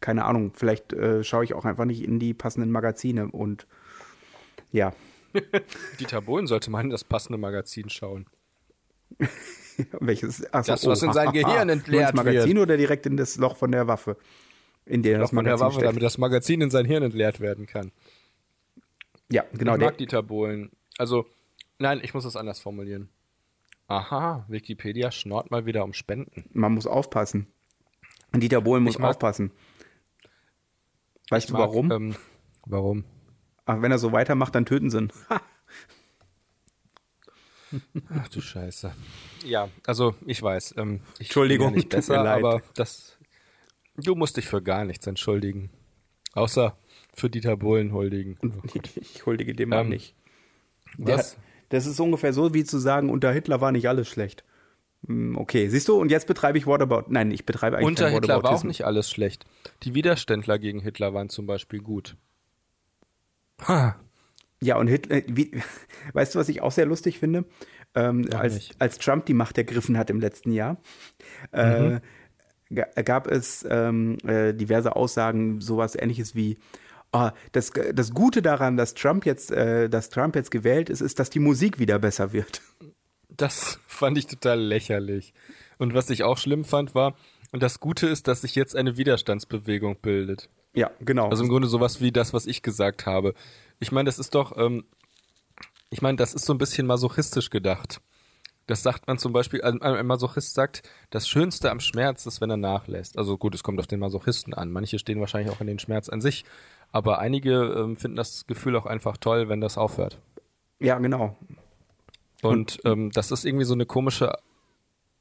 keine 0.00 0.24
Ahnung, 0.24 0.52
vielleicht 0.54 0.92
äh, 0.92 1.24
schaue 1.24 1.44
ich 1.44 1.54
auch 1.54 1.64
einfach 1.64 1.84
nicht 1.84 2.02
in 2.02 2.18
die 2.18 2.34
passenden 2.34 2.70
Magazine 2.70 3.28
und 3.28 3.66
ja. 4.70 4.92
Dieter 6.00 6.20
Bohlen 6.22 6.46
sollte 6.46 6.70
mal 6.70 6.82
in 6.82 6.90
das 6.90 7.04
passende 7.04 7.38
Magazin 7.38 7.88
schauen. 7.90 8.26
Welches? 10.00 10.44
Ach 10.52 10.64
so, 10.64 10.72
Das, 10.72 10.86
was 10.86 11.02
in 11.02 11.12
sein 11.12 11.28
haha. 11.28 11.32
Gehirn 11.32 11.68
entleert 11.70 12.10
ins 12.10 12.16
Magazin 12.24 12.58
oder 12.58 12.76
direkt 12.76 13.06
in 13.06 13.16
das 13.16 13.36
Loch 13.36 13.56
von 13.56 13.70
der 13.72 13.86
Waffe? 13.86 14.16
In 14.86 15.02
der 15.02 15.18
das 15.18 15.30
Doch 15.30 15.36
von 15.36 15.44
der 15.44 15.52
Magazin 15.54 15.66
Waffe, 15.66 15.74
steckt. 15.74 15.88
damit 15.88 16.02
das 16.02 16.18
Magazin 16.18 16.60
in 16.62 16.70
sein 16.70 16.84
Hirn 16.86 17.02
entleert 17.02 17.40
werden 17.40 17.66
kann. 17.66 17.92
Ja, 19.30 19.44
genau. 19.52 19.74
ich 19.74 19.78
Der, 19.80 19.88
mag 19.88 19.98
Dieter 19.98 20.22
Bohlen. 20.22 20.70
Also, 20.96 21.26
nein, 21.78 22.00
ich 22.02 22.14
muss 22.14 22.24
es 22.24 22.36
anders 22.36 22.60
formulieren. 22.60 23.08
Aha, 23.86 24.44
Wikipedia 24.48 25.10
schnort 25.10 25.50
mal 25.50 25.64
wieder 25.66 25.84
um 25.84 25.92
Spenden. 25.92 26.44
man 26.52 26.72
muss 26.74 26.86
aufpassen. 26.86 27.46
Dieter 28.34 28.60
Bohlen 28.60 28.82
muss 28.82 28.98
mag- 28.98 29.10
aufpassen. 29.10 29.50
Weißt 31.30 31.48
du 31.50 31.52
mag, 31.54 31.60
warum? 31.62 31.90
Ähm, 31.90 32.16
warum? 32.66 33.04
Ach, 33.68 33.82
wenn 33.82 33.92
er 33.92 33.98
so 33.98 34.12
weitermacht, 34.12 34.54
dann 34.54 34.64
töten 34.66 34.90
sie 34.90 34.98
ihn. 34.98 35.12
Ha. 35.30 35.40
Ach 38.18 38.28
du 38.28 38.40
Scheiße. 38.40 38.92
Ja, 39.44 39.68
also 39.86 40.14
ich 40.26 40.40
weiß. 40.42 40.74
Ähm, 40.78 41.00
ich 41.18 41.26
Entschuldigung, 41.26 41.66
bin 41.68 41.74
ja 41.74 41.76
nicht 41.76 41.84
tut 41.90 41.92
mir 41.92 41.98
besser, 41.98 42.24
leid. 42.24 42.38
aber 42.44 42.62
das. 42.74 43.18
Du 43.96 44.14
musst 44.14 44.36
dich 44.38 44.46
für 44.46 44.62
gar 44.62 44.84
nichts 44.86 45.06
entschuldigen. 45.06 45.70
Außer 46.32 46.78
für 47.14 47.28
Dieter 47.28 47.56
Bohlen 47.56 47.92
huldigen. 47.92 48.38
Ich 48.96 49.26
huldige 49.26 49.52
dem 49.54 49.68
Mann 49.70 49.80
Ähm, 49.86 49.88
nicht. 49.90 50.14
Der 50.96 51.18
Was? 51.18 51.32
Hat, 51.32 51.42
das 51.70 51.84
ist 51.86 52.00
ungefähr 52.00 52.32
so, 52.32 52.54
wie 52.54 52.64
zu 52.64 52.78
sagen, 52.78 53.10
unter 53.10 53.32
Hitler 53.32 53.60
war 53.60 53.72
nicht 53.72 53.88
alles 53.88 54.08
schlecht. 54.08 54.44
Hm, 55.06 55.36
Okay, 55.36 55.68
siehst 55.68 55.88
du, 55.88 56.00
und 56.00 56.10
jetzt 56.10 56.26
betreibe 56.26 56.56
ich 56.56 56.66
Whatabout. 56.66 57.04
Nein, 57.08 57.30
ich 57.30 57.44
betreibe 57.44 57.76
eigentlich 57.76 57.86
Unter 57.88 58.08
Hitler 58.08 58.42
war 58.42 58.52
auch 58.52 58.64
nicht 58.64 58.84
alles 58.86 59.10
schlecht. 59.10 59.44
Die 59.82 59.94
Widerständler 59.94 60.58
gegen 60.58 60.80
Hitler 60.80 61.12
waren 61.12 61.28
zum 61.28 61.46
Beispiel 61.46 61.80
gut. 61.80 62.16
Ha. 63.66 63.96
Ja, 64.60 64.76
und 64.76 64.88
Hitler, 64.88 65.22
wie, 65.26 65.52
weißt 66.12 66.34
du, 66.34 66.38
was 66.38 66.48
ich 66.48 66.60
auch 66.62 66.72
sehr 66.72 66.86
lustig 66.86 67.18
finde? 67.18 67.44
Ähm, 67.94 68.28
als, 68.34 68.54
nicht. 68.54 68.76
als 68.80 68.98
Trump 68.98 69.26
die 69.26 69.34
Macht 69.34 69.56
ergriffen 69.58 69.96
hat 69.96 70.10
im 70.10 70.20
letzten 70.20 70.52
Jahr, 70.52 70.76
Mhm. 71.52 72.00
äh, 72.70 72.74
ga- 72.74 73.02
gab 73.02 73.26
es 73.28 73.66
ähm, 73.68 74.18
äh, 74.26 74.52
diverse 74.52 74.94
Aussagen, 74.96 75.60
sowas 75.60 75.94
ähnliches 75.96 76.34
wie, 76.34 76.58
ah, 77.12 77.32
das, 77.52 77.72
das 77.94 78.12
Gute 78.12 78.42
daran, 78.42 78.76
dass 78.76 78.94
Trump 78.94 79.24
jetzt, 79.26 79.50
äh, 79.50 79.88
dass 79.88 80.10
Trump 80.10 80.36
jetzt 80.36 80.50
gewählt 80.50 80.90
ist, 80.90 81.00
ist, 81.00 81.18
dass 81.18 81.30
die 81.30 81.38
Musik 81.40 81.78
wieder 81.78 81.98
besser 81.98 82.32
wird. 82.32 82.62
Das 83.30 83.78
fand 83.86 84.18
ich 84.18 84.26
total 84.26 84.58
lächerlich. 84.60 85.32
Und 85.78 85.94
was 85.94 86.10
ich 86.10 86.24
auch 86.24 86.38
schlimm 86.38 86.64
fand, 86.64 86.96
war, 86.96 87.14
und 87.52 87.62
das 87.62 87.78
Gute 87.78 88.08
ist, 88.08 88.26
dass 88.26 88.40
sich 88.40 88.56
jetzt 88.56 88.74
eine 88.74 88.96
Widerstandsbewegung 88.96 89.96
bildet. 90.00 90.48
Ja, 90.74 90.90
genau. 91.00 91.28
Also 91.28 91.42
im 91.42 91.48
Grunde 91.48 91.68
sowas 91.68 92.00
wie 92.00 92.12
das, 92.12 92.32
was 92.32 92.46
ich 92.46 92.62
gesagt 92.62 93.06
habe. 93.06 93.34
Ich 93.80 93.92
meine, 93.92 94.06
das 94.06 94.18
ist 94.18 94.34
doch, 94.34 94.56
ähm, 94.56 94.84
ich 95.90 96.02
meine, 96.02 96.16
das 96.16 96.34
ist 96.34 96.44
so 96.44 96.54
ein 96.54 96.58
bisschen 96.58 96.86
masochistisch 96.86 97.50
gedacht. 97.50 98.00
Das 98.66 98.82
sagt 98.82 99.06
man 99.06 99.16
zum 99.16 99.32
Beispiel, 99.32 99.62
ein, 99.62 99.80
ein 99.80 100.06
Masochist 100.06 100.52
sagt, 100.52 100.82
das 101.08 101.26
Schönste 101.26 101.70
am 101.70 101.80
Schmerz 101.80 102.26
ist, 102.26 102.42
wenn 102.42 102.50
er 102.50 102.58
nachlässt. 102.58 103.16
Also 103.16 103.38
gut, 103.38 103.54
es 103.54 103.62
kommt 103.62 103.80
auf 103.80 103.86
den 103.86 103.98
Masochisten 103.98 104.52
an. 104.52 104.70
Manche 104.70 104.98
stehen 104.98 105.20
wahrscheinlich 105.20 105.50
auch 105.50 105.62
in 105.62 105.66
den 105.66 105.78
Schmerz 105.78 106.10
an 106.10 106.20
sich. 106.20 106.44
Aber 106.92 107.18
einige 107.18 107.62
ähm, 107.62 107.96
finden 107.96 108.16
das 108.16 108.46
Gefühl 108.46 108.76
auch 108.76 108.84
einfach 108.84 109.16
toll, 109.16 109.48
wenn 109.48 109.62
das 109.62 109.78
aufhört. 109.78 110.18
ja, 110.80 110.98
genau. 110.98 111.36
Und 112.42 112.78
ähm, 112.84 113.10
das 113.10 113.30
ist 113.30 113.44
irgendwie 113.44 113.64
so 113.64 113.74
eine 113.74 113.86
komische 113.86 114.32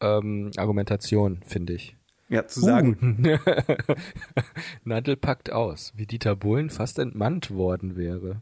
ähm, 0.01 0.51
Argumentation, 0.57 1.41
finde 1.45 1.73
ich. 1.73 1.96
Ja, 2.29 2.45
zu 2.45 2.59
sagen, 2.59 3.17
Nadel 4.83 5.15
packt 5.15 5.51
aus, 5.51 5.93
wie 5.95 6.05
Dieter 6.05 6.35
Bohlen 6.35 6.69
fast 6.69 6.99
entmannt 6.99 7.51
worden 7.51 7.95
wäre. 7.95 8.41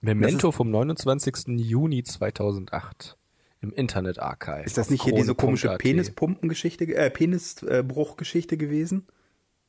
Memento 0.00 0.50
vom 0.50 0.70
29. 0.70 1.58
Juni 1.58 2.02
2008 2.02 3.16
im 3.60 3.72
Internet 3.72 4.18
Archive. 4.18 4.64
ist 4.64 4.78
das 4.78 4.90
nicht 4.90 5.04
hier 5.04 5.14
diese 5.14 5.34
komische. 5.34 5.76
Penispumpengeschichte, 5.76 6.84
äh, 6.94 7.10
Penisbruchgeschichte 7.10 8.56
gewesen? 8.56 9.06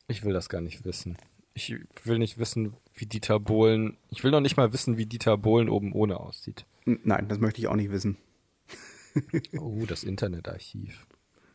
Ich 0.08 0.24
will 0.24 0.34
das 0.34 0.50
gar 0.50 0.62
nicht 0.62 0.86
wissen. 0.86 1.18
Ich 1.54 1.76
will 2.04 2.20
nicht 2.20 2.38
wissen, 2.38 2.74
wie 2.94 3.06
Dieter 3.06 3.40
Bohlen. 3.40 3.98
Ich 4.10 4.24
will 4.24 4.32
noch 4.32 4.42
nicht 4.42 4.58
mal 4.58 4.74
wissen, 4.74 4.98
wie 4.98 5.06
Dieter 5.06 5.38
Bohlen 5.38 5.70
oben 5.70 5.94
ohne 5.94 6.20
aussieht. 6.20 6.66
Nein, 6.86 7.28
das 7.28 7.40
möchte 7.40 7.62
ich 7.62 7.68
auch 7.68 7.76
nicht 7.76 7.92
wissen. 7.92 8.18
Oh, 9.60 9.86
das 9.88 10.04
Internetarchiv. 10.04 11.08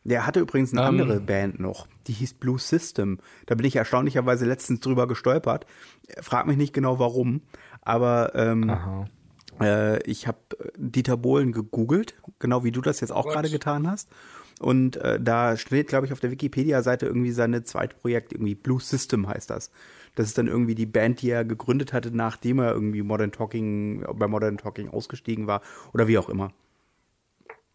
Der 0.05 0.25
hatte 0.25 0.39
übrigens 0.39 0.71
eine 0.71 0.81
Ähm. 0.81 0.87
andere 0.87 1.19
Band 1.19 1.59
noch, 1.59 1.87
die 2.07 2.13
hieß 2.13 2.35
Blue 2.35 2.59
System. 2.59 3.19
Da 3.47 3.55
bin 3.55 3.65
ich 3.65 3.75
erstaunlicherweise 3.75 4.45
letztens 4.45 4.79
drüber 4.79 5.07
gestolpert. 5.07 5.65
Frag 6.21 6.45
mich 6.45 6.57
nicht 6.57 6.73
genau 6.73 6.99
warum, 6.99 7.41
aber 7.81 8.33
ähm, 8.35 8.71
äh, 9.59 10.01
ich 10.03 10.27
habe 10.27 10.37
Dieter 10.77 11.17
Bohlen 11.17 11.51
gegoogelt, 11.51 12.15
genau 12.39 12.63
wie 12.63 12.71
du 12.71 12.81
das 12.81 12.99
jetzt 12.99 13.11
auch 13.11 13.27
gerade 13.27 13.49
getan 13.49 13.89
hast. 13.89 14.09
Und 14.59 14.95
äh, 14.97 15.19
da 15.19 15.57
steht, 15.57 15.87
glaube 15.87 16.05
ich, 16.05 16.13
auf 16.13 16.19
der 16.19 16.31
Wikipedia-Seite 16.31 17.07
irgendwie 17.07 17.31
seine 17.31 17.63
zweite 17.63 17.95
Projekt, 17.95 18.31
irgendwie 18.31 18.55
Blue 18.55 18.79
System 18.79 19.27
heißt 19.27 19.49
das. 19.49 19.71
Das 20.15 20.27
ist 20.27 20.37
dann 20.37 20.47
irgendwie 20.47 20.75
die 20.75 20.85
Band, 20.85 21.21
die 21.21 21.29
er 21.29 21.43
gegründet 21.43 21.91
hatte, 21.91 22.15
nachdem 22.15 22.59
er 22.59 22.71
irgendwie 22.71 23.01
Modern 23.01 23.31
Talking, 23.31 24.05
bei 24.13 24.27
Modern 24.27 24.57
Talking 24.57 24.89
ausgestiegen 24.89 25.47
war 25.47 25.61
oder 25.93 26.07
wie 26.07 26.17
auch 26.17 26.29
immer. 26.29 26.53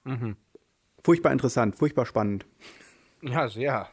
Mhm. 0.04 0.36
Furchtbar 1.04 1.32
interessant, 1.32 1.76
furchtbar 1.76 2.06
spannend. 2.06 2.46
Ja, 3.22 3.48
sehr. 3.48 3.88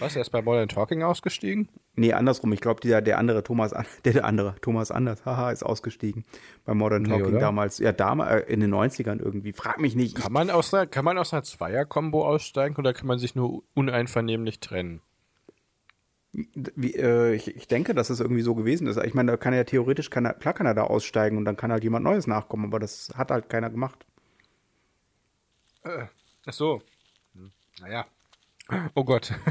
Was, 0.00 0.16
er 0.16 0.22
ist 0.22 0.30
bei 0.30 0.42
Modern 0.42 0.68
Talking 0.68 1.02
ausgestiegen? 1.04 1.68
Nee, 1.94 2.14
andersrum. 2.14 2.52
Ich 2.52 2.60
glaube, 2.60 2.80
der, 2.80 3.00
der 3.00 3.18
andere 3.18 3.44
Thomas, 3.44 3.72
der, 4.04 4.12
der 4.12 4.24
andere 4.24 4.56
Thomas 4.60 4.90
Anders, 4.90 5.24
haha, 5.24 5.52
ist 5.52 5.62
ausgestiegen 5.62 6.24
bei 6.64 6.74
Modern 6.74 7.02
Nee, 7.02 7.10
Talking 7.10 7.26
oder? 7.26 7.38
damals. 7.38 7.78
Ja, 7.78 7.92
damals 7.92 8.48
in 8.48 8.60
den 8.60 8.74
90ern 8.74 9.20
irgendwie. 9.20 9.52
Frag 9.52 9.78
mich 9.78 9.94
nicht. 9.94 10.18
Ich, 10.18 10.24
Kann 10.24 10.32
man 10.32 10.50
aus 10.50 10.74
einer, 10.74 10.86
kann 10.86 11.04
man 11.04 11.16
aus 11.18 11.32
einer 11.32 11.44
Zweier-Kombo 11.44 12.26
aussteigen 12.26 12.76
oder 12.76 12.92
kann 12.92 13.06
man 13.06 13.18
sich 13.18 13.34
nur 13.34 13.62
uneinvernehmlich 13.74 14.58
trennen? 14.60 15.00
wie, 16.32 16.94
äh, 16.94 17.34
ich, 17.34 17.54
ich 17.54 17.68
denke, 17.68 17.94
dass 17.94 18.08
es 18.08 18.20
irgendwie 18.20 18.42
so 18.42 18.54
gewesen 18.54 18.86
ist. 18.86 18.96
Ich 19.04 19.12
meine, 19.12 19.32
da 19.32 19.36
kann 19.36 19.52
er 19.52 19.66
theoretisch, 19.66 20.08
kann 20.08 20.24
er, 20.24 20.32
klar 20.32 20.54
kann 20.54 20.66
er 20.66 20.74
da 20.74 20.84
aussteigen 20.84 21.36
und 21.36 21.44
dann 21.44 21.56
kann 21.58 21.70
halt 21.70 21.84
jemand 21.84 22.04
Neues 22.04 22.26
nachkommen, 22.26 22.64
aber 22.64 22.78
das 22.78 23.12
hat 23.14 23.30
halt 23.30 23.50
keiner 23.50 23.68
gemacht. 23.68 24.06
Ach 26.46 26.52
so. 26.52 26.82
Hm, 27.34 27.52
Naja. 27.80 28.06
Oh 28.94 29.04
Gott. 29.04 29.32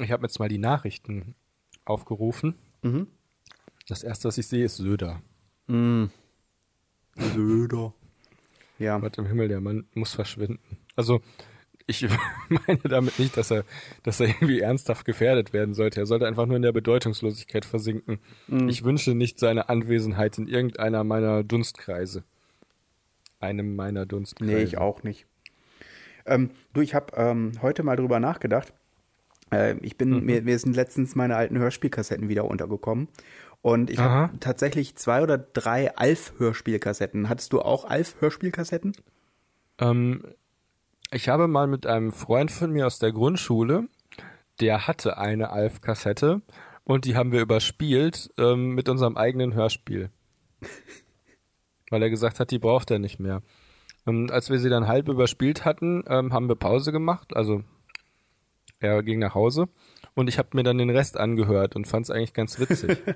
Ich 0.00 0.12
habe 0.12 0.22
jetzt 0.24 0.38
mal 0.38 0.48
die 0.48 0.58
Nachrichten 0.58 1.34
aufgerufen. 1.84 2.54
Das 3.88 4.04
erste, 4.04 4.28
was 4.28 4.38
ich 4.38 4.46
sehe, 4.46 4.64
ist 4.64 4.76
Söder. 4.76 5.20
Söder. 7.16 7.92
Ja. 8.78 8.98
Gott 8.98 9.18
im 9.18 9.26
Himmel, 9.26 9.48
der 9.48 9.60
Mann 9.60 9.86
muss 9.94 10.14
verschwinden. 10.14 10.78
Also, 10.94 11.20
ich 11.88 12.06
meine 12.48 12.78
damit 12.84 13.18
nicht, 13.18 13.36
dass 13.36 13.50
er, 13.50 13.64
dass 14.04 14.20
er 14.20 14.28
irgendwie 14.28 14.60
ernsthaft 14.60 15.04
gefährdet 15.04 15.52
werden 15.52 15.74
sollte. 15.74 15.98
Er 16.00 16.06
sollte 16.06 16.28
einfach 16.28 16.46
nur 16.46 16.54
in 16.56 16.62
der 16.62 16.70
Bedeutungslosigkeit 16.72 17.64
versinken. 17.64 18.20
Ich 18.68 18.84
wünsche 18.84 19.16
nicht 19.16 19.40
seine 19.40 19.68
Anwesenheit 19.68 20.38
in 20.38 20.46
irgendeiner 20.46 21.02
meiner 21.02 21.42
Dunstkreise. 21.42 22.22
Einem 23.40 23.76
meiner 23.76 24.06
Dunstkreise. 24.06 24.50
Nee, 24.52 24.62
ich 24.62 24.78
auch 24.78 25.02
nicht. 25.02 25.26
Ähm, 26.26 26.50
du, 26.72 26.80
ich 26.80 26.94
habe 26.94 27.14
ähm, 27.16 27.52
heute 27.62 27.82
mal 27.82 27.96
drüber 27.96 28.20
nachgedacht. 28.20 28.72
Äh, 29.52 29.76
ich 29.78 29.96
bin, 29.96 30.10
Mhm. 30.10 30.24
mir, 30.24 30.42
mir 30.42 30.58
sind 30.58 30.74
letztens 30.76 31.14
meine 31.14 31.36
alten 31.36 31.56
Hörspielkassetten 31.58 32.28
wieder 32.28 32.44
untergekommen. 32.44 33.08
Und 33.62 33.90
ich 33.90 33.98
habe 33.98 34.38
tatsächlich 34.38 34.94
zwei 34.96 35.22
oder 35.22 35.36
drei 35.38 35.96
Alf-Hörspielkassetten. 35.96 37.28
Hattest 37.28 37.52
du 37.52 37.60
auch 37.60 37.84
Alf-Hörspielkassetten? 37.84 38.92
Ähm, 39.80 40.22
ich 41.10 41.28
habe 41.28 41.48
mal 41.48 41.66
mit 41.66 41.86
einem 41.86 42.12
Freund 42.12 42.50
von 42.52 42.70
mir 42.70 42.86
aus 42.86 42.98
der 42.98 43.10
Grundschule, 43.12 43.88
der 44.60 44.86
hatte 44.86 45.18
eine 45.18 45.50
Alf-Kassette 45.50 46.42
und 46.84 47.04
die 47.04 47.16
haben 47.16 47.32
wir 47.32 47.40
überspielt 47.40 48.30
ähm, 48.38 48.74
mit 48.74 48.88
unserem 48.88 49.16
eigenen 49.16 49.54
Hörspiel. 49.54 50.10
Weil 51.90 52.02
er 52.02 52.10
gesagt 52.10 52.40
hat, 52.40 52.50
die 52.50 52.58
braucht 52.58 52.90
er 52.90 52.98
nicht 52.98 53.18
mehr. 53.18 53.42
Und 54.04 54.30
als 54.30 54.50
wir 54.50 54.58
sie 54.58 54.70
dann 54.70 54.86
halb 54.86 55.08
überspielt 55.08 55.64
hatten, 55.64 56.04
ähm, 56.08 56.32
haben 56.32 56.48
wir 56.48 56.56
Pause 56.56 56.92
gemacht. 56.92 57.36
Also 57.36 57.62
er 58.80 59.02
ging 59.02 59.18
nach 59.18 59.34
Hause 59.34 59.68
und 60.14 60.28
ich 60.28 60.38
habe 60.38 60.50
mir 60.52 60.62
dann 60.62 60.78
den 60.78 60.90
Rest 60.90 61.16
angehört 61.16 61.76
und 61.76 61.86
fand 61.86 62.06
es 62.06 62.10
eigentlich 62.10 62.32
ganz 62.34 62.58
witzig. 62.58 62.98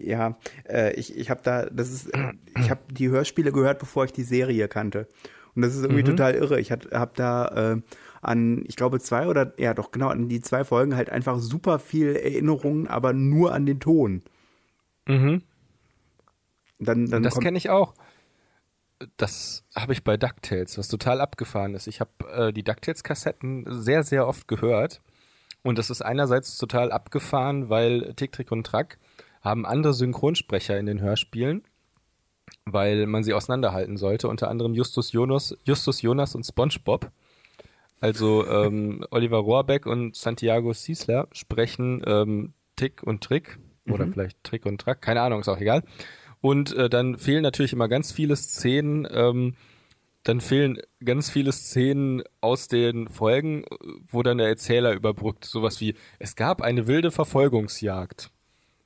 Ja, 0.00 0.36
äh, 0.68 0.94
ich, 0.94 1.16
ich 1.16 1.28
habe 1.28 1.40
da, 1.42 1.66
das 1.66 1.90
ist, 1.90 2.10
ich 2.56 2.70
habe 2.70 2.80
die 2.90 3.08
Hörspiele 3.08 3.50
gehört, 3.50 3.80
bevor 3.80 4.04
ich 4.04 4.12
die 4.12 4.22
Serie 4.22 4.68
kannte. 4.68 5.08
Und 5.54 5.62
das 5.62 5.74
ist 5.74 5.82
irgendwie 5.82 6.04
total 6.04 6.34
irre. 6.34 6.60
Ich 6.60 6.70
habe 6.70 7.10
da 7.16 7.72
äh, 7.72 7.80
an, 8.22 8.64
ich 8.68 8.76
glaube, 8.76 9.00
zwei 9.00 9.26
oder, 9.26 9.54
ja 9.58 9.74
doch, 9.74 9.90
genau, 9.90 10.08
an 10.08 10.28
die 10.28 10.40
zwei 10.40 10.62
Folgen 10.62 10.94
halt 10.94 11.10
einfach 11.10 11.40
super 11.40 11.80
viel 11.80 12.14
Erinnerungen, 12.14 12.86
aber 12.86 13.12
nur 13.12 13.52
an 13.52 13.66
den 13.66 13.80
Ton. 13.80 14.22
mhm. 15.06 15.42
Dann, 16.78 17.06
dann 17.06 17.22
Das 17.22 17.40
kenne 17.40 17.58
ich 17.58 17.70
auch. 17.70 17.94
Das 19.16 19.64
habe 19.76 19.92
ich 19.92 20.02
bei 20.02 20.16
DuckTales, 20.16 20.76
was 20.76 20.88
total 20.88 21.20
abgefahren 21.20 21.74
ist. 21.74 21.86
Ich 21.86 22.00
habe 22.00 22.10
äh, 22.32 22.52
die 22.52 22.64
DuckTales-Kassetten 22.64 23.66
sehr, 23.68 24.02
sehr 24.02 24.26
oft 24.26 24.48
gehört. 24.48 25.00
Und 25.62 25.78
das 25.78 25.90
ist 25.90 26.02
einerseits 26.02 26.56
total 26.56 26.92
abgefahren, 26.92 27.68
weil 27.68 28.14
Tick, 28.14 28.32
Trick 28.32 28.50
und 28.50 28.64
Track 28.64 28.98
haben 29.40 29.66
andere 29.66 29.94
Synchronsprecher 29.94 30.78
in 30.78 30.86
den 30.86 31.00
Hörspielen, 31.00 31.62
weil 32.64 33.06
man 33.06 33.22
sie 33.22 33.34
auseinanderhalten 33.34 33.96
sollte. 33.96 34.28
Unter 34.28 34.48
anderem 34.48 34.74
Justus 34.74 35.12
Jonas, 35.12 35.56
Justus 35.64 36.02
Jonas 36.02 36.34
und 36.34 36.44
SpongeBob. 36.44 37.10
Also 38.00 38.46
ähm, 38.46 39.04
Oliver 39.10 39.38
Rohrbeck 39.38 39.86
und 39.86 40.16
Santiago 40.16 40.72
Ciesler 40.72 41.28
sprechen 41.32 42.02
ähm, 42.06 42.52
Tick 42.76 43.02
und 43.02 43.22
Trick 43.22 43.58
oder 43.90 44.06
vielleicht 44.06 44.42
Trick 44.44 44.66
und 44.66 44.80
Track, 44.80 45.02
keine 45.02 45.22
Ahnung, 45.22 45.40
ist 45.40 45.48
auch 45.48 45.58
egal. 45.58 45.82
Und 46.40 46.72
äh, 46.74 46.88
dann 46.88 47.18
fehlen 47.18 47.42
natürlich 47.42 47.72
immer 47.72 47.88
ganz 47.88 48.12
viele 48.12 48.36
Szenen, 48.36 49.06
ähm, 49.10 49.54
dann 50.24 50.40
fehlen 50.40 50.78
ganz 51.04 51.30
viele 51.30 51.52
Szenen 51.52 52.22
aus 52.40 52.68
den 52.68 53.08
Folgen, 53.08 53.64
äh, 53.64 53.66
wo 54.06 54.22
dann 54.22 54.38
der 54.38 54.48
Erzähler 54.48 54.92
überbrückt. 54.92 55.44
Sowas 55.44 55.80
wie, 55.80 55.94
es 56.18 56.36
gab 56.36 56.62
eine 56.62 56.86
wilde 56.86 57.10
Verfolgungsjagd. 57.10 58.30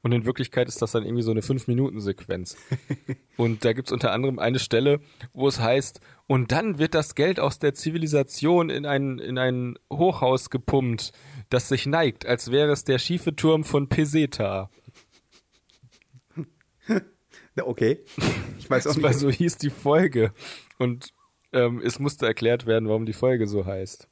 Und 0.02 0.10
in 0.10 0.24
Wirklichkeit 0.24 0.66
ist 0.66 0.82
das 0.82 0.92
dann 0.92 1.04
irgendwie 1.04 1.22
so 1.22 1.30
eine 1.30 1.42
Fünf-Minuten-Sequenz. 1.42 2.56
und 3.36 3.64
da 3.64 3.72
gibt's 3.72 3.92
unter 3.92 4.12
anderem 4.12 4.40
eine 4.40 4.58
Stelle, 4.58 5.00
wo 5.32 5.46
es 5.46 5.60
heißt, 5.60 6.00
und 6.26 6.50
dann 6.50 6.78
wird 6.78 6.94
das 6.94 7.14
Geld 7.14 7.38
aus 7.38 7.60
der 7.60 7.74
Zivilisation 7.74 8.68
in 8.68 8.84
ein, 8.84 9.18
in 9.18 9.38
ein 9.38 9.78
Hochhaus 9.92 10.50
gepumpt, 10.50 11.12
das 11.50 11.68
sich 11.68 11.86
neigt, 11.86 12.26
als 12.26 12.50
wäre 12.50 12.72
es 12.72 12.84
der 12.84 12.98
schiefe 12.98 13.36
Turm 13.36 13.62
von 13.62 13.88
Peseta. 13.88 14.70
Okay. 17.60 18.00
Ich 18.58 18.68
weiß 18.70 18.86
auch 18.86 18.94
Das 18.94 19.02
war 19.02 19.10
nicht. 19.10 19.18
so 19.20 19.30
hieß 19.30 19.58
die 19.58 19.70
Folge. 19.70 20.32
Und 20.78 21.12
ähm, 21.52 21.80
es 21.84 21.98
musste 21.98 22.26
erklärt 22.26 22.66
werden, 22.66 22.88
warum 22.88 23.04
die 23.06 23.12
Folge 23.12 23.46
so 23.46 23.66
heißt. 23.66 24.08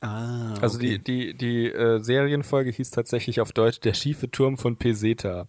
Ah, 0.00 0.54
Also 0.60 0.76
okay. 0.76 0.98
die, 0.98 1.32
die, 1.32 1.34
die 1.34 1.66
äh, 1.70 1.98
Serienfolge 2.00 2.70
hieß 2.70 2.90
tatsächlich 2.90 3.40
auf 3.40 3.52
Deutsch 3.52 3.80
Der 3.80 3.94
schiefe 3.94 4.30
Turm 4.30 4.58
von 4.58 4.76
Peseta. 4.76 5.48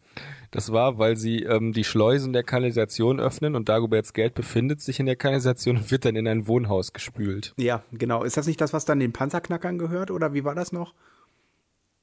Das 0.52 0.72
war, 0.72 0.98
weil 0.98 1.18
sie 1.18 1.44
ähm, 1.44 1.74
die 1.74 1.84
Schleusen 1.84 2.32
der 2.32 2.44
Kanalisation 2.44 3.20
öffnen 3.20 3.56
und 3.56 3.68
Dagoberts 3.68 4.14
Geld 4.14 4.34
befindet 4.34 4.80
sich 4.82 5.00
in 5.02 5.06
der 5.06 5.18
Kanalisation 5.18 5.76
und 5.78 5.92
wird 5.92 6.06
dann 6.06 6.16
in 6.16 6.28
ein 6.28 6.48
Wohnhaus 6.48 6.94
gespült. 6.94 7.54
Ja, 7.58 7.84
genau. 7.92 8.24
Ist 8.24 8.38
das 8.38 8.48
nicht 8.48 8.62
das, 8.62 8.72
was 8.72 8.86
dann 8.86 9.00
den 9.00 9.12
Panzerknackern 9.12 9.78
gehört 9.78 10.10
oder 10.10 10.34
wie 10.34 10.46
war 10.46 10.56
das 10.56 10.72
noch? 10.72 10.94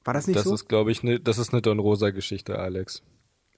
War 0.04 0.12
das 0.12 0.26
nicht 0.26 0.36
Das 0.36 0.44
so? 0.44 0.54
ist, 0.54 0.68
glaube 0.68 0.90
ich, 0.92 1.02
ne, 1.02 1.20
das 1.20 1.38
ist 1.38 1.52
eine 1.54 1.62
Don 1.62 1.78
Rosa-Geschichte, 1.78 2.58
Alex. 2.58 3.02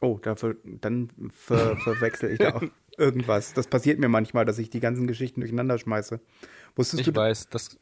Oh, 0.05 0.19
dafür, 0.19 0.57
dann 0.65 1.09
ver, 1.33 1.77
verwechsel 1.85 2.33
ich 2.33 2.39
da 2.39 2.55
auch 2.55 2.63
irgendwas. 2.99 3.55
Das 3.55 3.67
passiert 3.67 3.99
mir 3.99 4.09
manchmal, 4.09 4.45
dass 4.45 4.59
ich 4.59 4.71
die 4.71 4.81
ganzen 4.81 5.07
Geschichten 5.07 5.41
durcheinander 5.41 5.79
schmeiße. 5.79 6.21
Wusstest, 6.77 7.01
Ich 7.01 7.07
du, 7.07 7.15
weiß, 7.15 7.49
das. 7.49 7.79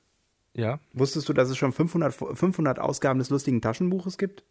Ja? 0.54 0.80
wusstest 0.92 1.28
du, 1.28 1.32
dass 1.32 1.48
es 1.48 1.56
schon 1.56 1.72
500, 1.72 2.14
500 2.14 2.78
Ausgaben 2.78 3.18
des 3.18 3.30
lustigen 3.30 3.62
Taschenbuches 3.62 4.18
gibt? 4.18 4.44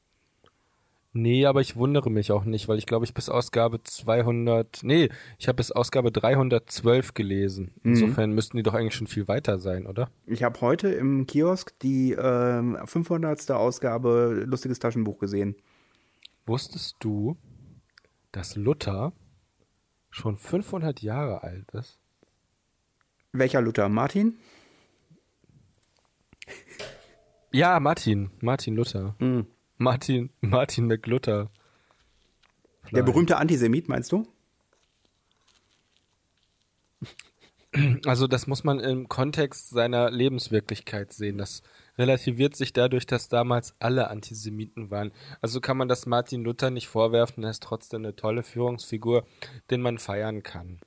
Nee, 1.13 1.45
aber 1.45 1.59
ich 1.59 1.75
wundere 1.75 2.09
mich 2.09 2.31
auch 2.31 2.45
nicht, 2.45 2.69
weil 2.69 2.77
ich 2.77 2.85
glaube, 2.85 3.03
ich 3.03 3.13
bis 3.13 3.27
Ausgabe 3.27 3.83
200, 3.83 4.79
nee, 4.83 5.09
ich 5.37 5.49
habe 5.49 5.57
bis 5.57 5.71
Ausgabe 5.71 6.09
312 6.09 7.13
gelesen. 7.13 7.73
Insofern 7.83 8.31
müssten 8.31 8.55
die 8.55 8.63
doch 8.63 8.73
eigentlich 8.73 8.95
schon 8.95 9.07
viel 9.07 9.27
weiter 9.27 9.59
sein, 9.59 9.87
oder? 9.87 10.09
Ich 10.25 10.43
habe 10.43 10.61
heute 10.61 10.87
im 10.87 11.27
Kiosk 11.27 11.77
die 11.81 12.13
ähm, 12.13 12.77
500. 12.85 13.51
Ausgabe 13.51 14.43
lustiges 14.47 14.79
Taschenbuch 14.79 15.19
gesehen. 15.19 15.55
Wusstest 16.45 16.95
du, 17.01 17.35
dass 18.31 18.55
Luther 18.55 19.13
schon 20.09 20.37
500 20.37 21.01
Jahre 21.01 21.43
alt 21.43 21.69
ist? 21.71 21.99
Welcher 23.31 23.61
Luther? 23.61 23.89
Martin? 23.89 24.37
Ja, 27.51 27.79
Martin, 27.79 28.31
Martin 28.41 28.75
Luther. 28.75 29.15
Mhm. 29.19 29.47
Martin, 29.77 30.29
Martin 30.41 30.87
McLuther. 30.87 31.49
Der 32.91 33.03
berühmte 33.03 33.37
Antisemit, 33.37 33.87
meinst 33.89 34.11
du? 34.11 34.27
Also 38.05 38.27
das 38.27 38.47
muss 38.47 38.65
man 38.65 38.81
im 38.81 39.07
Kontext 39.07 39.69
seiner 39.69 40.11
Lebenswirklichkeit 40.11 41.13
sehen. 41.13 41.37
Das 41.37 41.61
relativiert 42.01 42.55
sich 42.55 42.73
dadurch, 42.73 43.05
dass 43.05 43.29
damals 43.29 43.75
alle 43.79 44.09
Antisemiten 44.09 44.91
waren. 44.91 45.11
Also 45.41 45.61
kann 45.61 45.77
man 45.77 45.87
das 45.87 46.05
Martin 46.05 46.43
Luther 46.43 46.71
nicht 46.71 46.87
vorwerfen, 46.87 47.43
er 47.43 47.51
ist 47.51 47.63
trotzdem 47.63 48.01
eine 48.01 48.15
tolle 48.15 48.43
Führungsfigur, 48.43 49.25
den 49.69 49.81
man 49.81 49.97
feiern 49.97 50.43
kann. 50.43 50.79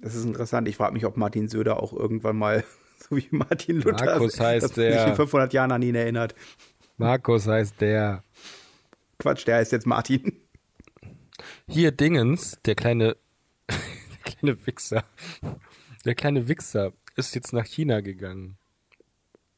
Das 0.00 0.14
ist 0.14 0.24
interessant. 0.24 0.68
Ich 0.68 0.76
frage 0.76 0.92
mich, 0.92 1.06
ob 1.06 1.16
Martin 1.16 1.48
Söder 1.48 1.82
auch 1.82 1.92
irgendwann 1.92 2.36
mal, 2.36 2.64
so 2.98 3.16
wie 3.16 3.26
Martin 3.30 3.80
Luther, 3.80 4.04
Markus 4.04 4.38
heißt 4.38 4.74
sich 4.74 4.74
der. 4.74 5.08
in 5.08 5.16
500 5.16 5.52
Jahren 5.52 5.72
an 5.72 5.82
ihn 5.82 5.94
erinnert. 5.94 6.34
Markus 6.96 7.46
heißt 7.46 7.80
der. 7.80 8.22
Quatsch, 9.18 9.46
der 9.46 9.56
heißt 9.56 9.72
jetzt 9.72 9.86
Martin. 9.86 10.40
Hier 11.68 11.92
Dingens, 11.92 12.58
der 12.64 12.74
kleine, 12.74 13.16
der 13.68 14.32
kleine 14.32 14.66
Wichser, 14.66 15.04
der 16.04 16.14
kleine 16.14 16.48
Wichser 16.48 16.92
ist 17.16 17.34
jetzt 17.34 17.52
nach 17.52 17.64
China 17.64 18.00
gegangen. 18.00 18.58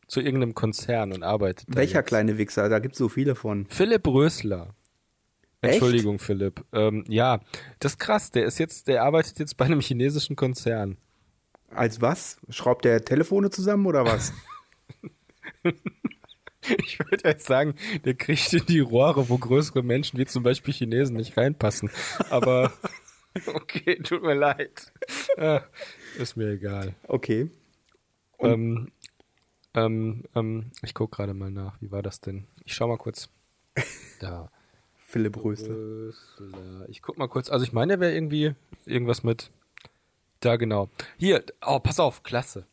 Zu 0.08 0.20
irgendeinem 0.20 0.54
Konzern 0.54 1.12
und 1.12 1.22
arbeitet. 1.22 1.68
da 1.68 1.76
Welcher 1.76 1.98
jetzt. 1.98 2.08
kleine 2.08 2.38
Wichser? 2.38 2.68
Da 2.68 2.78
gibt 2.78 2.94
es 2.94 2.98
so 2.98 3.08
viele 3.08 3.34
von. 3.34 3.66
Philipp 3.68 4.06
Rösler. 4.06 4.74
Echt? 5.62 5.74
Entschuldigung, 5.74 6.18
Philipp. 6.18 6.64
Ähm, 6.72 7.04
ja, 7.08 7.40
das 7.80 7.92
ist 7.92 7.98
krass. 7.98 8.30
Der 8.30 8.44
ist 8.44 8.58
jetzt, 8.58 8.86
der 8.88 9.02
arbeitet 9.02 9.38
jetzt 9.38 9.56
bei 9.56 9.64
einem 9.64 9.80
chinesischen 9.80 10.36
Konzern. 10.36 10.96
Als 11.70 12.00
was? 12.00 12.38
Schraubt 12.50 12.84
der 12.84 13.04
Telefone 13.04 13.50
zusammen 13.50 13.86
oder 13.86 14.04
was? 14.04 14.32
Ich 16.84 16.98
würde 16.98 17.28
jetzt 17.28 17.46
sagen, 17.46 17.74
der 18.04 18.14
kriegt 18.14 18.52
in 18.52 18.66
die 18.66 18.80
Rohre, 18.80 19.28
wo 19.28 19.38
größere 19.38 19.84
Menschen 19.84 20.18
wie 20.18 20.26
zum 20.26 20.42
Beispiel 20.42 20.74
Chinesen 20.74 21.16
nicht 21.16 21.36
reinpassen. 21.36 21.90
Aber 22.30 22.72
okay, 23.54 23.96
tut 24.02 24.22
mir 24.22 24.34
leid. 24.34 24.92
Ah, 25.36 25.60
ist 26.18 26.36
mir 26.36 26.50
egal. 26.52 26.94
Okay. 27.06 27.50
Ähm, 28.40 28.90
ähm, 29.76 30.24
ähm, 30.34 30.70
ich 30.82 30.94
guck 30.94 31.12
gerade 31.12 31.34
mal 31.34 31.50
nach. 31.50 31.80
Wie 31.80 31.90
war 31.92 32.02
das 32.02 32.20
denn? 32.20 32.46
Ich 32.64 32.74
schau 32.74 32.88
mal 32.88 32.98
kurz. 32.98 33.28
Da. 34.20 34.50
Philipp 34.96 35.36
Rösler. 35.44 36.12
Ich 36.88 37.00
guck 37.02 37.16
mal 37.18 37.28
kurz. 37.28 37.48
Also 37.50 37.64
ich 37.64 37.72
meine, 37.72 37.92
der 37.92 38.00
wäre 38.00 38.14
irgendwie 38.14 38.54
irgendwas 38.86 39.22
mit. 39.22 39.50
Da 40.40 40.56
genau. 40.56 40.88
Hier. 41.18 41.44
Oh, 41.64 41.78
pass 41.78 42.00
auf. 42.00 42.22
Klasse. 42.22 42.64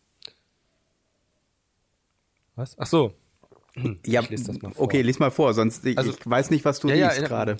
Was? 2.56 2.76
Ach 2.80 2.88
so. 2.88 3.14
Ja, 4.06 4.22
Ich 4.22 4.30
lese 4.30 4.48
das 4.54 4.62
mal 4.62 4.72
vor. 4.72 4.86
okay, 4.86 5.02
lies 5.02 5.20
mal 5.20 5.32
vor, 5.32 5.54
sonst 5.54 5.86
ich, 5.86 5.98
Also- 5.98 6.12
ich 6.12 6.30
weiß 6.30 6.52
nicht, 6.52 6.64
was 6.64 6.80
du 6.80 6.90
Ja, 6.90 6.96
ja, 6.96 7.08
liest 7.08 7.20
in- 7.20 7.26
gerade. 7.26 7.58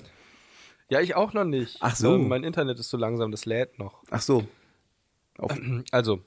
Ja, 0.88 1.00
ich 1.00 1.14
auch 1.14 1.32
noch 1.32 1.44
nicht. 1.44 1.78
Ach 1.80 1.96
so. 1.96 2.14
Ähm, 2.14 2.28
mein 2.28 2.44
Internet 2.44 2.78
ist 2.78 2.90
so 2.90 2.96
langsam, 2.96 3.30
das 3.32 3.46
lädt 3.46 3.78
noch. 3.78 4.02
Ach 4.10 4.20
so. 4.22 4.46
Auf, 5.38 5.58
Also, 5.90 6.20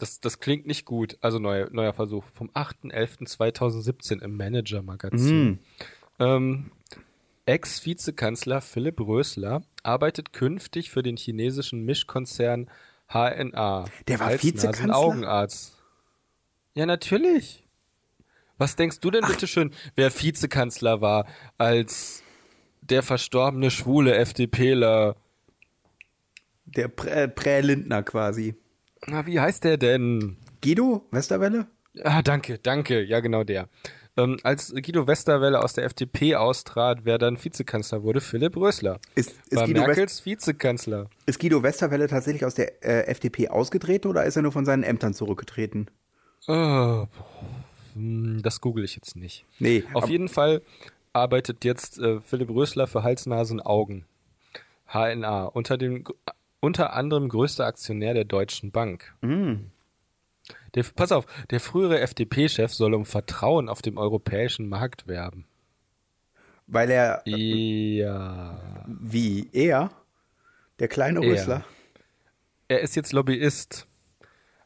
das, 0.00 0.20
das 0.20 0.40
klingt 0.40 0.66
nicht 0.66 0.84
gut. 0.84 1.18
Also 1.20 1.38
neuer, 1.38 1.68
neuer 1.70 1.92
Versuch 1.92 2.24
vom 2.32 2.50
8.11.2017 2.50 4.22
im 4.22 4.36
Manager-Magazin. 4.36 5.48
Mhm. 5.48 5.58
Ähm, 6.18 6.70
Ex-Vizekanzler 7.46 8.60
Philipp 8.60 9.00
Rösler 9.00 9.62
arbeitet 9.82 10.32
künftig 10.32 10.90
für 10.90 11.02
den 11.02 11.16
chinesischen 11.16 11.84
Mischkonzern 11.84 12.70
HNA. 13.08 13.86
Der 14.08 14.20
war 14.20 14.28
als 14.28 14.42
Vizekanzler? 14.42 14.86
Nasen-Augenarzt. 14.86 15.76
Ja, 16.74 16.86
natürlich. 16.86 17.64
Was 18.58 18.76
denkst 18.76 19.00
du 19.00 19.10
denn 19.10 19.24
bitte 19.26 19.46
schön, 19.46 19.72
wer 19.96 20.12
Vizekanzler 20.12 21.00
war, 21.00 21.26
als 21.58 22.22
der 22.82 23.02
verstorbene 23.02 23.70
schwule 23.70 24.14
FDPler? 24.14 25.16
der 26.76 26.88
Prä, 26.88 27.28
Prä-Lindner 27.28 28.02
quasi. 28.02 28.54
Na, 29.06 29.26
wie 29.26 29.40
heißt 29.40 29.64
der 29.64 29.76
denn? 29.76 30.36
Guido 30.62 31.06
Westerwelle? 31.10 31.66
Ah, 32.04 32.22
danke, 32.22 32.58
danke. 32.58 33.02
Ja, 33.02 33.20
genau 33.20 33.44
der. 33.44 33.68
Ähm, 34.16 34.38
als 34.42 34.72
Guido 34.74 35.06
Westerwelle 35.06 35.62
aus 35.62 35.72
der 35.72 35.84
FDP 35.84 36.36
austrat, 36.36 37.04
wer 37.04 37.18
dann 37.18 37.42
Vizekanzler 37.42 38.02
wurde, 38.02 38.20
Philipp 38.20 38.56
Rösler. 38.56 38.98
Ist, 39.14 39.32
ist, 39.48 39.56
war 39.56 39.66
Guido 39.66 39.80
West, 39.80 39.86
Merkels 39.88 40.26
Vizekanzler. 40.26 41.08
ist 41.26 41.40
Guido 41.40 41.62
Westerwelle 41.62 42.08
tatsächlich 42.08 42.44
aus 42.44 42.54
der 42.54 42.84
äh, 42.84 43.06
FDP 43.06 43.48
ausgetreten 43.48 44.08
oder 44.08 44.24
ist 44.24 44.36
er 44.36 44.42
nur 44.42 44.52
von 44.52 44.64
seinen 44.64 44.82
Ämtern 44.82 45.14
zurückgetreten? 45.14 45.88
Oh, 46.48 47.06
das 47.94 48.60
google 48.60 48.84
ich 48.84 48.96
jetzt 48.96 49.16
nicht. 49.16 49.44
Nee, 49.58 49.84
Auf 49.94 50.08
jeden 50.08 50.28
Fall 50.28 50.62
arbeitet 51.12 51.64
jetzt 51.64 51.98
äh, 51.98 52.20
Philipp 52.20 52.50
Rösler 52.50 52.86
für 52.86 53.02
Hals, 53.02 53.26
Nasen, 53.26 53.60
Augen. 53.60 54.06
HNA. 54.86 55.44
Unter, 55.44 55.76
dem, 55.78 56.04
unter 56.60 56.92
anderem 56.92 57.28
größter 57.28 57.66
Aktionär 57.66 58.14
der 58.14 58.24
Deutschen 58.24 58.70
Bank. 58.70 59.14
Mm. 59.22 59.54
Der, 60.74 60.84
pass 60.94 61.12
auf, 61.12 61.26
der 61.50 61.60
frühere 61.60 62.00
FDP-Chef 62.00 62.72
soll 62.72 62.94
um 62.94 63.04
Vertrauen 63.04 63.68
auf 63.68 63.82
dem 63.82 63.98
europäischen 63.98 64.68
Markt 64.68 65.06
werben. 65.06 65.46
weil 66.66 66.90
er, 66.90 67.22
Ja. 67.26 68.84
wie 68.86 69.48
er, 69.52 69.90
der 70.78 70.88
kleine 70.88 71.24
Er. 71.24 71.64
Er 72.68 72.80
ist 72.80 72.94
jetzt 72.94 73.12
Lobbyist. 73.12 73.86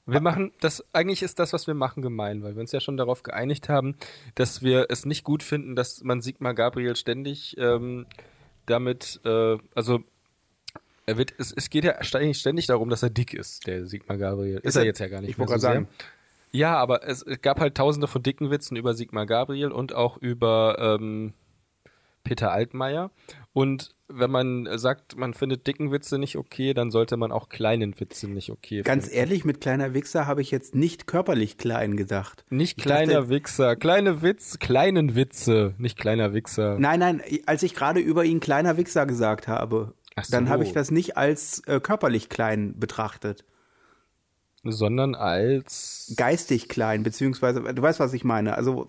Wir 0.07 0.21
machen 0.21 0.53
das, 0.61 0.85
eigentlich 0.93 1.23
ist 1.23 1.39
das, 1.39 1.55
was 1.55 1.67
wir 1.67 1.73
machen, 1.73 2.03
gemein, 2.03 2.43
weil 2.43 2.55
wir 2.57 2.61
uns 2.61 2.73
ja 2.73 2.81
schon 2.81 2.99
darauf 2.99 3.23
geeinigt 3.23 3.71
haben, 3.71 3.97
dass 4.35 4.61
wir 4.63 4.87
es 4.91 5.07
nicht 5.07 5.25
gut 5.25 5.43
finden, 5.43 5.77
dass 5.77 6.05
man 6.05 6.21
Sigmar 6.21 6.53
Gabriel 6.53 6.95
ständig 6.95 7.57
ähm, 7.57 8.05
damit, 8.67 9.21
äh, 9.25 9.57
also 9.75 10.05
er 11.07 11.19
wird, 11.19 11.35
es, 11.39 11.53
es 11.53 11.71
geht 11.71 11.85
ja 11.85 12.03
ständig, 12.03 12.39
ständig 12.39 12.67
darum, 12.67 12.89
dass 12.89 13.03
er 13.03 13.11
dick 13.11 13.35
ist, 13.35 13.67
der 13.67 13.87
Sigmar 13.87 14.17
Gabriel. 14.19 14.57
Ist, 14.57 14.65
Ist 14.65 14.77
er 14.77 14.85
jetzt 14.85 14.99
ja 15.01 15.09
gar 15.09 15.21
nicht 15.21 15.31
Ich 15.31 15.39
wollte 15.39 15.53
so 15.55 15.59
gerade 15.61 15.75
sagen. 15.75 15.89
Ja, 16.53 16.77
aber 16.77 17.07
es, 17.07 17.23
es 17.23 17.41
gab 17.43 17.59
halt 17.61 17.75
tausende 17.77 18.07
von 18.07 18.23
dicken 18.23 18.51
Witzen 18.51 18.77
über 18.77 18.95
Sigmar 18.95 19.27
Gabriel 19.27 19.73
und 19.73 19.93
auch 19.95 20.17
über 20.19 20.77
ähm, 21.01 21.35
Peter 22.23 22.53
Altmaier. 22.53 23.11
Und 23.53 23.95
wenn 24.09 24.31
man 24.31 24.69
sagt, 24.79 25.17
man 25.17 25.35
findet 25.35 25.67
dicken 25.67 25.91
Witze 25.93 26.19
nicht 26.19 26.37
okay, 26.37 26.73
dann 26.75 26.91
sollte 26.91 27.17
man 27.17 27.33
auch 27.33 27.49
kleinen 27.49 27.99
Witze 27.99 28.29
nicht 28.29 28.51
okay 28.51 28.83
ganz 28.83 29.05
finden. 29.05 29.19
ehrlich, 29.19 29.45
mit 29.45 29.61
kleiner 29.61 29.95
Wichser 29.95 30.27
habe 30.27 30.43
ich 30.43 30.51
jetzt 30.51 30.75
nicht 30.75 31.07
körperlich 31.07 31.59
klein 31.59 31.97
gedacht. 31.97 32.45
Nicht 32.51 32.79
Ich 32.79 32.85
kleiner 32.85 33.15
dachte- 33.15 33.29
Wichser, 33.31 33.77
kleine 33.77 34.23
Witz, 34.23 34.59
kleinen 34.59 35.15
Witze, 35.17 35.75
nicht 35.79 35.99
kleiner 35.99 36.33
Wichser. 36.35 36.79
Nein, 36.79 37.01
nein, 37.01 37.23
als 37.47 37.63
ich 37.63 37.75
gerade 37.75 38.01
über 38.01 38.25
ihn 38.25 38.41
kleiner 38.41 38.77
Wichser 38.77 39.07
gesagt 39.07 39.49
habe, 39.49 39.93
so. 40.23 40.33
dann 40.33 40.49
habe 40.49 40.65
ich 40.65 40.73
das 40.73 40.91
nicht 40.91 41.17
als 41.17 41.61
äh, 41.67 41.81
körperlich 41.81 42.29
klein 42.29 42.79
betrachtet. 42.79 43.45
Sondern 44.67 45.15
als 45.15 46.15
Geistig 46.17 46.71
klein, 46.71 47.03
beziehungsweise, 47.03 47.61
du 47.61 47.83
weißt, 47.83 48.01
was 48.01 48.15
ich 48.15 48.25
meine. 48.25 48.57
Also 48.57 48.89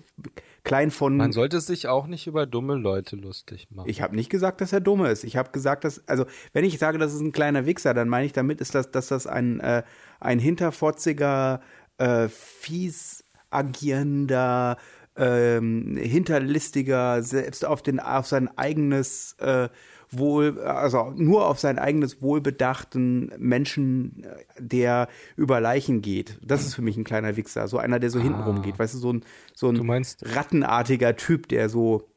klein 0.64 0.90
von. 0.90 1.18
man 1.18 1.34
sollte 1.34 1.60
sich 1.60 1.88
auch 1.90 2.08
nicht 2.08 2.28
über 2.28 2.46
dumme 2.46 2.76
Leute 2.76 3.18
lustig 3.18 3.68
machen. 3.72 3.90
Ich 3.90 4.02
habe 4.02 4.16
nicht 4.16 4.30
gesagt, 4.30 4.62
dass 4.62 4.72
er 4.72 4.80
dumm 4.80 5.04
ist. 5.04 5.26
Ich 5.26 5.36
habe 5.36 5.52
gesagt, 5.52 5.84
dass, 5.84 6.08
also 6.08 6.26
wenn 6.54 6.64
ich 6.64 6.80
sage, 6.80 6.98
das 6.98 7.14
ist 7.14 7.20
ein 7.20 7.34
kleiner 7.34 7.66
Wichser, 7.66 7.94
dann 7.94 8.08
meine 8.08 8.26
ich 8.26 8.32
damit, 8.32 8.62
ist 8.62 8.74
das, 8.74 8.90
dass 8.92 9.08
das 9.08 9.28
ein, 9.28 9.60
äh, 9.60 9.84
ein 10.22 10.40
hinterfotziger, 10.40 11.60
äh, 11.98 12.30
fies 12.30 13.26
agierender, 13.50 14.78
ähm, 15.18 15.98
hinterlistiger, 15.98 17.22
selbst 17.22 17.66
auf 17.66 17.82
den, 17.82 18.00
auf 18.00 18.28
sein 18.28 18.50
eigenes 18.58 19.34
äh, 19.40 19.70
Wohl, 20.12 20.60
also 20.62 21.12
nur 21.12 21.48
auf 21.48 21.60
sein 21.60 21.80
eigenes 21.80 22.22
Wohl 22.22 22.40
bedachten 22.42 23.32
Menschen, 23.38 24.26
der 24.60 25.08
über 25.36 25.60
Leichen 25.60 26.02
geht. 26.02 26.40
Das 26.44 26.66
ist 26.66 26.76
für 26.76 26.82
mich 26.82 26.96
ein 26.98 27.04
kleiner 27.04 27.36
Wichser. 27.38 27.68
So 27.68 27.78
einer, 27.80 28.00
der 28.00 28.10
so 28.12 28.20
hintenrum 28.20 28.62
geht. 28.62 28.78
Weißt 28.80 28.94
du, 28.94 28.98
so 29.00 29.12
ein, 29.14 29.26
so 29.54 29.70
ein 29.70 29.78
meinst- 29.86 30.24
rattenartiger 30.36 31.16
Typ, 31.16 31.48
der 31.50 31.70
so, 31.70 32.08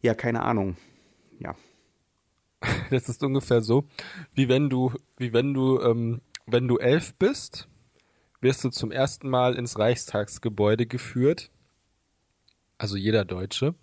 ja, 0.00 0.14
keine 0.14 0.42
Ahnung. 0.42 0.76
Ja. 1.38 1.54
Das 2.90 3.08
ist 3.08 3.22
ungefähr 3.22 3.60
so, 3.62 3.84
wie 4.34 4.48
wenn 4.48 4.68
du, 4.70 4.92
wie 5.18 5.32
wenn 5.32 5.54
du, 5.54 5.80
ähm, 5.80 6.20
wenn 6.46 6.66
du 6.68 6.78
elf 6.78 7.14
bist, 7.14 7.68
wirst 8.40 8.64
du 8.64 8.70
zum 8.70 8.90
ersten 8.90 9.28
Mal 9.28 9.54
ins 9.56 9.78
Reichstagsgebäude 9.78 10.86
geführt. 10.86 11.50
Also 12.78 12.96
jeder 12.96 13.24
Deutsche. 13.24 13.74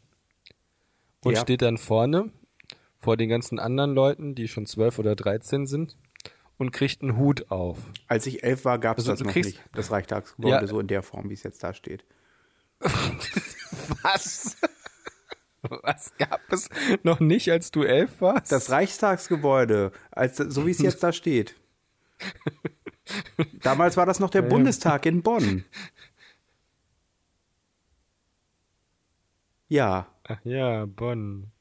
Und 1.23 1.33
Ja. 1.33 1.41
steht 1.41 1.61
dann 1.61 1.77
vorne 1.77 2.31
vor 3.03 3.17
den 3.17 3.29
ganzen 3.29 3.59
anderen 3.59 3.93
Leuten, 3.93 4.33
die 4.33 4.47
schon 4.47 4.65
zwölf 4.65 4.97
oder 4.97 5.15
dreizehn 5.15 5.67
sind, 5.67 5.97
und 6.57 6.71
kriegt 6.71 7.01
einen 7.01 7.17
Hut 7.17 7.51
auf. 7.51 7.77
Als 8.07 8.25
ich 8.25 8.43
elf 8.43 8.63
war, 8.63 8.79
gab 8.79 8.97
es 8.97 9.09
Also, 9.09 9.23
das 9.23 9.27
noch 9.27 9.35
nicht, 9.43 9.61
das 9.73 9.91
Reichstagsgebäude 9.91 10.55
Ja. 10.55 10.67
so 10.67 10.79
in 10.79 10.87
der 10.87 11.03
Form, 11.03 11.29
wie 11.29 11.33
es 11.33 11.43
jetzt 11.43 11.61
da 11.63 11.73
steht. 11.73 12.05
Was? 14.03 14.55
Was 15.63 16.13
gab 16.17 16.41
es 16.51 16.69
noch 17.03 17.19
nicht, 17.19 17.49
als 17.51 17.71
du 17.71 17.83
elf 17.83 18.21
warst? 18.21 18.51
Das 18.51 18.69
Reichstagsgebäude, 18.69 19.91
als, 20.11 20.37
so 20.37 20.65
wie 20.65 20.71
es 20.71 20.79
jetzt 20.79 21.03
da 21.03 21.11
steht. 21.13 21.55
Damals 23.61 23.97
war 23.97 24.05
das 24.05 24.19
noch 24.19 24.29
der 24.29 24.41
Bundestag 24.43 25.05
in 25.05 25.21
Bonn. 25.23 25.65
Ja, 29.69 30.07
Ach 30.27 30.39
ja, 30.43 30.85
Bonn. 30.85 31.51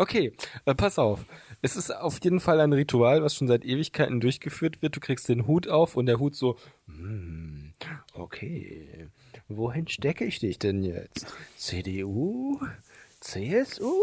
Okay, 0.00 0.32
äh, 0.64 0.74
pass 0.74 0.98
auf. 0.98 1.26
Es 1.60 1.76
ist 1.76 1.94
auf 1.94 2.24
jeden 2.24 2.40
Fall 2.40 2.58
ein 2.60 2.72
Ritual, 2.72 3.22
was 3.22 3.34
schon 3.34 3.48
seit 3.48 3.66
Ewigkeiten 3.66 4.18
durchgeführt 4.18 4.80
wird. 4.80 4.96
Du 4.96 5.00
kriegst 5.00 5.28
den 5.28 5.46
Hut 5.46 5.68
auf 5.68 5.94
und 5.94 6.06
der 6.06 6.18
Hut 6.18 6.34
so, 6.34 6.56
hm, 6.86 7.72
okay, 8.14 9.08
wohin 9.48 9.86
stecke 9.88 10.24
ich 10.24 10.38
dich 10.38 10.58
denn 10.58 10.84
jetzt? 10.84 11.26
CDU? 11.58 12.58
CSU? 13.20 14.00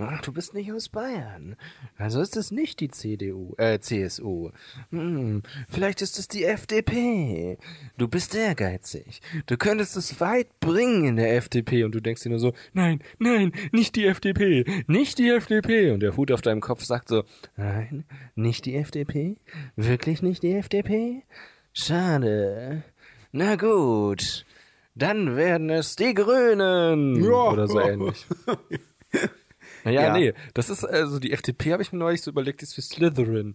Ach, 0.00 0.20
du 0.20 0.32
bist 0.32 0.54
nicht 0.54 0.72
aus 0.72 0.88
Bayern. 0.88 1.56
Also 1.96 2.20
ist 2.20 2.36
es 2.36 2.52
nicht 2.52 2.78
die 2.78 2.88
CDU, 2.88 3.54
äh, 3.58 3.80
CSU. 3.80 4.50
Hm, 4.90 5.42
vielleicht 5.68 6.02
ist 6.02 6.20
es 6.20 6.28
die 6.28 6.44
FDP. 6.44 7.58
Du 7.96 8.06
bist 8.06 8.32
ehrgeizig. 8.36 9.20
Du 9.46 9.56
könntest 9.56 9.96
es 9.96 10.20
weit 10.20 10.60
bringen 10.60 11.04
in 11.04 11.16
der 11.16 11.34
FDP 11.36 11.82
und 11.82 11.96
du 11.96 12.00
denkst 12.00 12.22
dir 12.22 12.28
nur 12.28 12.38
so, 12.38 12.52
nein, 12.72 13.02
nein, 13.18 13.50
nicht 13.72 13.96
die 13.96 14.06
FDP, 14.06 14.64
nicht 14.86 15.18
die 15.18 15.30
FDP. 15.30 15.90
Und 15.90 16.00
der 16.00 16.16
Hut 16.16 16.30
auf 16.30 16.42
deinem 16.42 16.60
Kopf 16.60 16.84
sagt 16.84 17.08
so, 17.08 17.24
nein, 17.56 18.04
nicht 18.36 18.66
die 18.66 18.76
FDP? 18.76 19.38
Wirklich 19.74 20.22
nicht 20.22 20.44
die 20.44 20.52
FDP? 20.52 21.24
Schade. 21.72 22.84
Na 23.32 23.56
gut. 23.56 24.46
Dann 24.94 25.34
werden 25.34 25.70
es 25.70 25.96
die 25.96 26.14
Grünen. 26.14 27.22
Ja. 27.22 27.50
Oder 27.50 27.66
so 27.66 27.80
ähnlich. 27.80 28.26
Naja, 29.88 30.02
Ja. 30.02 30.12
nee, 30.18 30.34
das 30.54 30.68
ist, 30.70 30.84
also 30.84 31.18
die 31.18 31.32
FDP 31.32 31.72
habe 31.72 31.82
ich 31.82 31.92
mir 31.92 31.98
neulich 31.98 32.20
so 32.22 32.30
überlegt, 32.30 32.62
ist 32.62 32.76
wie 32.76 32.82
Slytherin. 32.82 33.54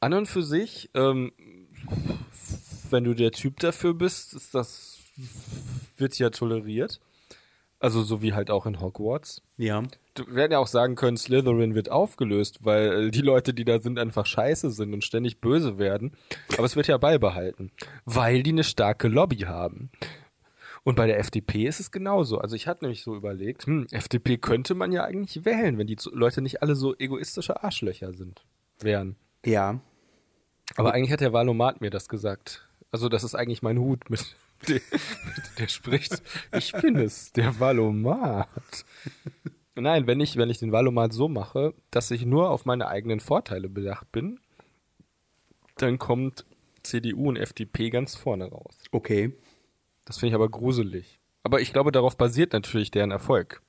An 0.00 0.12
und 0.14 0.26
für 0.26 0.42
sich, 0.42 0.90
ähm, 0.94 1.32
wenn 2.90 3.04
du 3.04 3.14
der 3.14 3.32
Typ 3.32 3.60
dafür 3.60 3.94
bist, 3.94 4.34
ist 4.34 4.54
das, 4.54 4.98
wird 5.96 6.18
ja 6.18 6.30
toleriert. 6.30 7.00
Also 7.78 8.02
so 8.02 8.20
wie 8.20 8.34
halt 8.34 8.50
auch 8.50 8.66
in 8.66 8.80
Hogwarts. 8.80 9.42
ja. 9.56 9.82
Du 10.14 10.26
werden 10.34 10.50
ja 10.52 10.58
auch 10.58 10.66
sagen 10.66 10.96
können, 10.96 11.16
Slytherin 11.16 11.74
wird 11.76 11.88
aufgelöst, 11.88 12.64
weil 12.64 13.12
die 13.12 13.20
Leute, 13.22 13.54
die 13.54 13.64
da 13.64 13.80
sind, 13.80 13.96
einfach 13.98 14.26
scheiße 14.26 14.70
sind 14.70 14.92
und 14.92 15.04
ständig 15.04 15.40
böse 15.40 15.78
werden. 15.78 16.12
Aber 16.56 16.64
es 16.64 16.74
wird 16.74 16.88
ja 16.88 16.98
beibehalten, 16.98 17.70
weil 18.04 18.42
die 18.42 18.50
eine 18.50 18.64
starke 18.64 19.06
Lobby 19.08 19.38
haben. 19.38 19.90
Und 20.90 20.96
bei 20.96 21.06
der 21.06 21.20
FDP 21.20 21.68
ist 21.68 21.78
es 21.78 21.92
genauso. 21.92 22.38
Also 22.38 22.56
ich 22.56 22.66
hatte 22.66 22.82
nämlich 22.82 23.04
so 23.04 23.14
überlegt, 23.14 23.64
hm, 23.64 23.86
FDP 23.92 24.38
könnte 24.38 24.74
man 24.74 24.90
ja 24.90 25.04
eigentlich 25.04 25.44
wählen, 25.44 25.78
wenn 25.78 25.86
die 25.86 25.96
Leute 26.10 26.42
nicht 26.42 26.62
alle 26.62 26.74
so 26.74 26.96
egoistische 26.98 27.62
Arschlöcher 27.62 28.12
sind, 28.12 28.44
wären. 28.80 29.14
Ja. 29.46 29.78
Aber 30.74 30.92
eigentlich 30.92 31.12
hat 31.12 31.20
der 31.20 31.32
Valomat 31.32 31.80
mir 31.80 31.90
das 31.90 32.08
gesagt. 32.08 32.68
Also 32.90 33.08
das 33.08 33.22
ist 33.22 33.36
eigentlich 33.36 33.62
mein 33.62 33.78
Hut, 33.78 34.10
mit 34.10 34.34
dem 34.66 34.80
mit, 35.36 35.58
der 35.60 35.68
spricht. 35.68 36.24
Ich 36.58 36.72
bin 36.72 36.96
es, 36.96 37.30
der 37.34 37.60
Valomat. 37.60 38.48
Nein, 39.76 40.08
wenn 40.08 40.18
ich, 40.18 40.38
wenn 40.38 40.50
ich 40.50 40.58
den 40.58 40.72
Wahlomat 40.72 41.12
so 41.12 41.28
mache, 41.28 41.72
dass 41.92 42.10
ich 42.10 42.26
nur 42.26 42.50
auf 42.50 42.64
meine 42.64 42.88
eigenen 42.88 43.20
Vorteile 43.20 43.68
bedacht 43.68 44.10
bin, 44.10 44.40
dann 45.76 45.98
kommt 45.98 46.46
CDU 46.82 47.28
und 47.28 47.36
FDP 47.36 47.90
ganz 47.90 48.16
vorne 48.16 48.46
raus. 48.46 48.74
Okay. 48.90 49.36
Das 50.10 50.18
finde 50.18 50.30
ich 50.30 50.34
aber 50.34 50.48
gruselig. 50.48 51.20
Aber 51.44 51.60
ich 51.60 51.72
glaube, 51.72 51.92
darauf 51.92 52.16
basiert 52.16 52.52
natürlich 52.52 52.90
deren 52.90 53.12
Erfolg. 53.12 53.62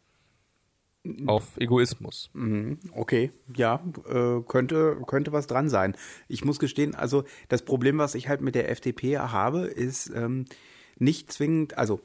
Auf 1.28 1.56
Egoismus. 1.58 2.32
Mhm, 2.34 2.80
Okay, 2.94 3.30
ja, 3.56 3.84
äh, 4.10 4.42
könnte, 4.48 5.00
könnte 5.06 5.34
was 5.34 5.46
dran 5.46 5.70
sein. 5.70 5.96
Ich 6.28 6.44
muss 6.44 6.58
gestehen, 6.58 6.96
also 6.96 7.26
das 7.48 7.62
Problem, 7.62 8.00
was 8.00 8.16
ich 8.16 8.28
halt 8.28 8.42
mit 8.42 8.56
der 8.56 8.72
FDP 8.72 9.20
habe, 9.20 9.66
ist 9.66 10.12
ähm, 10.16 10.46
nicht 10.98 11.32
zwingend, 11.32 11.78
also 11.78 12.02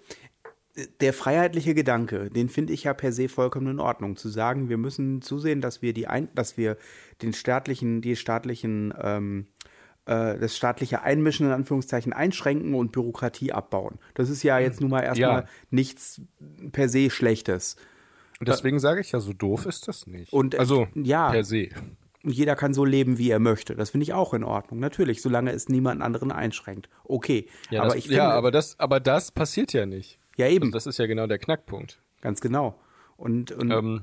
äh, 0.74 0.86
der 1.00 1.14
freiheitliche 1.14 1.74
Gedanke, 1.74 2.28
den 2.28 2.50
finde 2.50 2.74
ich 2.74 2.84
ja 2.84 2.92
per 2.92 3.12
se 3.12 3.30
vollkommen 3.30 3.68
in 3.68 3.80
Ordnung. 3.80 4.16
Zu 4.16 4.28
sagen, 4.28 4.68
wir 4.68 4.76
müssen 4.76 5.22
zusehen, 5.22 5.62
dass 5.62 5.80
wir 5.80 5.94
die 5.94 6.08
ein, 6.08 6.28
dass 6.34 6.58
wir 6.58 6.76
den 7.22 7.32
staatlichen, 7.32 8.02
die 8.02 8.16
staatlichen, 8.16 8.92
ähm, 9.00 9.46
äh, 10.06 10.38
das 10.38 10.56
staatliche 10.56 11.02
Einmischen 11.02 11.46
in 11.46 11.52
Anführungszeichen 11.52 12.12
einschränken 12.12 12.74
und 12.74 12.92
Bürokratie 12.92 13.52
abbauen. 13.52 13.98
Das 14.14 14.30
ist 14.30 14.42
ja 14.42 14.58
jetzt 14.58 14.80
nun 14.80 14.90
mal 14.90 15.02
erstmal 15.02 15.42
Ja. 15.42 15.48
nichts 15.70 16.20
per 16.72 16.88
se 16.88 17.10
Schlechtes. 17.10 17.76
Und 18.40 18.48
deswegen 18.48 18.78
sage 18.80 19.00
ich 19.00 19.12
ja, 19.12 19.20
so 19.20 19.32
doof 19.32 19.66
ist 19.66 19.88
das 19.88 20.06
nicht. 20.06 20.32
Und, 20.32 20.54
äh, 20.54 20.58
also 20.58 20.86
ja. 20.94 21.30
per 21.30 21.44
se. 21.44 21.68
Und 22.22 22.32
jeder 22.32 22.56
kann 22.56 22.74
so 22.74 22.84
leben, 22.84 23.18
wie 23.18 23.30
er 23.30 23.38
möchte. 23.38 23.76
Das 23.76 23.90
finde 23.90 24.02
ich 24.02 24.12
auch 24.12 24.34
in 24.34 24.42
Ordnung. 24.44 24.80
Natürlich, 24.80 25.22
solange 25.22 25.52
es 25.52 25.68
niemand 25.68 26.02
anderen 26.02 26.32
einschränkt. 26.32 26.88
Okay. 27.04 27.46
Ja, 27.70 27.80
aber 27.82 27.88
das, 27.90 27.98
ich 27.98 28.04
finde, 28.04 28.16
ja 28.18 28.30
aber 28.30 28.50
das, 28.50 28.78
aber 28.80 28.98
das 29.00 29.30
passiert 29.30 29.72
ja 29.72 29.86
nicht. 29.86 30.18
ja 30.36 30.48
eben, 30.48 30.64
Also 30.66 30.72
das 30.72 30.86
ist 30.86 30.98
ja 30.98 31.06
genau 31.06 31.26
der 31.26 31.38
Knackpunkt. 31.38 32.00
ganz 32.20 32.40
genau. 32.40 32.78
Und, 33.16 33.52
und 33.52 33.70
Ähm, 33.70 34.02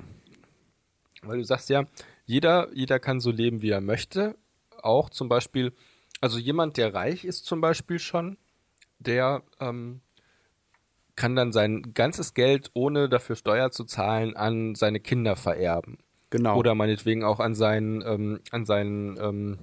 weil 1.22 1.38
du 1.38 1.44
sagst 1.44 1.70
ja, 1.70 1.84
jeder, 2.26 2.70
jeder 2.74 3.00
kann 3.00 3.20
so 3.20 3.30
leben, 3.32 3.62
wie 3.62 3.70
er 3.70 3.82
möchte. 3.82 4.36
Auch 4.82 5.10
zum 5.10 5.30
Beispiel, 5.30 5.74
also 6.24 6.40
jemand, 6.40 6.78
der 6.78 6.94
reich 6.94 7.26
ist 7.26 7.46
zum 7.46 7.60
Beispiel 7.60 8.00
schon, 8.00 8.38
der 8.98 9.44
ähm, 9.60 10.00
kann 11.18 11.36
dann 11.36 11.52
sein 11.52 11.94
ganzes 11.94 12.34
Geld, 12.34 12.72
ohne 12.74 13.10
dafür 13.10 13.36
Steuer 13.36 13.72
zu 13.72 13.84
zahlen, 13.84 14.34
an 14.38 14.74
seine 14.74 15.02
Kinder 15.02 15.36
vererben. 15.36 15.98
genau. 16.30 16.58
Oder 16.58 16.76
meinetwegen 16.76 17.26
auch 17.26 17.42
an 17.42 17.56
seinen, 17.56 18.02
ähm, 18.04 18.40
an 18.52 18.66
seinen 18.66 19.18
ähm, 19.18 19.60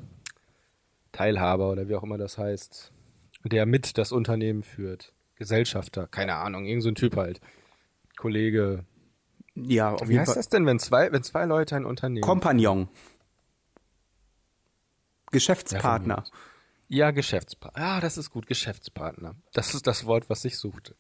Teilhaber 1.12 1.70
oder 1.70 1.88
wie 1.88 1.96
auch 1.96 2.02
immer 2.02 2.18
das 2.18 2.36
heißt, 2.36 2.92
der 3.44 3.64
mit 3.64 3.96
das 3.96 4.12
Unternehmen 4.12 4.62
führt. 4.62 5.14
Gesellschafter, 5.36 6.08
keine 6.08 6.34
Ahnung, 6.34 6.66
irgend 6.66 6.82
so 6.82 6.90
ein 6.90 6.94
Typ 6.94 7.16
halt. 7.16 7.40
Kollege. 8.18 8.84
ja, 9.54 9.94
auf 9.94 10.02
Wie 10.02 10.08
jeden 10.12 10.20
heißt 10.20 10.32
Fall. 10.32 10.36
das 10.36 10.50
denn, 10.50 10.66
wenn 10.66 10.78
zwei, 10.78 11.10
wenn 11.10 11.22
zwei 11.22 11.46
Leute 11.46 11.74
ein 11.76 11.86
Unternehmen 11.86 12.20
Kompagnon. 12.20 12.90
Geschäftspartner. 15.30 16.24
Ja, 16.26 16.49
Geschäftspartner. 17.12 17.82
Ah, 17.82 18.00
das 18.00 18.18
ist 18.18 18.30
gut, 18.30 18.46
Geschäftspartner. 18.46 19.36
Das 19.52 19.74
ist 19.74 19.86
das 19.86 20.04
Wort, 20.06 20.28
was 20.28 20.44
ich 20.44 20.58
suchte. 20.58 20.94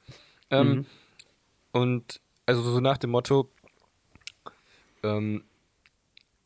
Ähm, 0.50 0.86
Und 1.72 2.20
also 2.46 2.62
so 2.62 2.80
nach 2.80 2.98
dem 2.98 3.10
Motto, 3.10 3.50
ähm, 5.02 5.44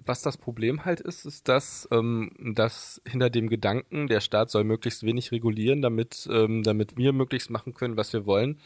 was 0.07 0.21
das 0.21 0.37
Problem 0.37 0.85
halt 0.85 1.01
ist, 1.01 1.25
ist, 1.25 1.49
dass, 1.49 1.89
ähm, 1.91 2.31
dass 2.55 3.01
hinter 3.07 3.31
dem 3.31 3.49
Gedanken, 3.49 4.07
der 4.09 4.21
Staat 4.21 4.51
soll 4.51 4.65
möglichst 4.65 5.03
wenig 5.03 5.33
regulieren, 5.33 5.81
damit, 5.81 6.29
ähm, 6.31 6.63
damit 6.63 6.97
wir 6.97 7.13
möglichst 7.13 7.49
machen 7.49 7.73
können, 7.73 7.97
was 7.97 8.13
wir 8.13 8.27
wollen, 8.27 8.61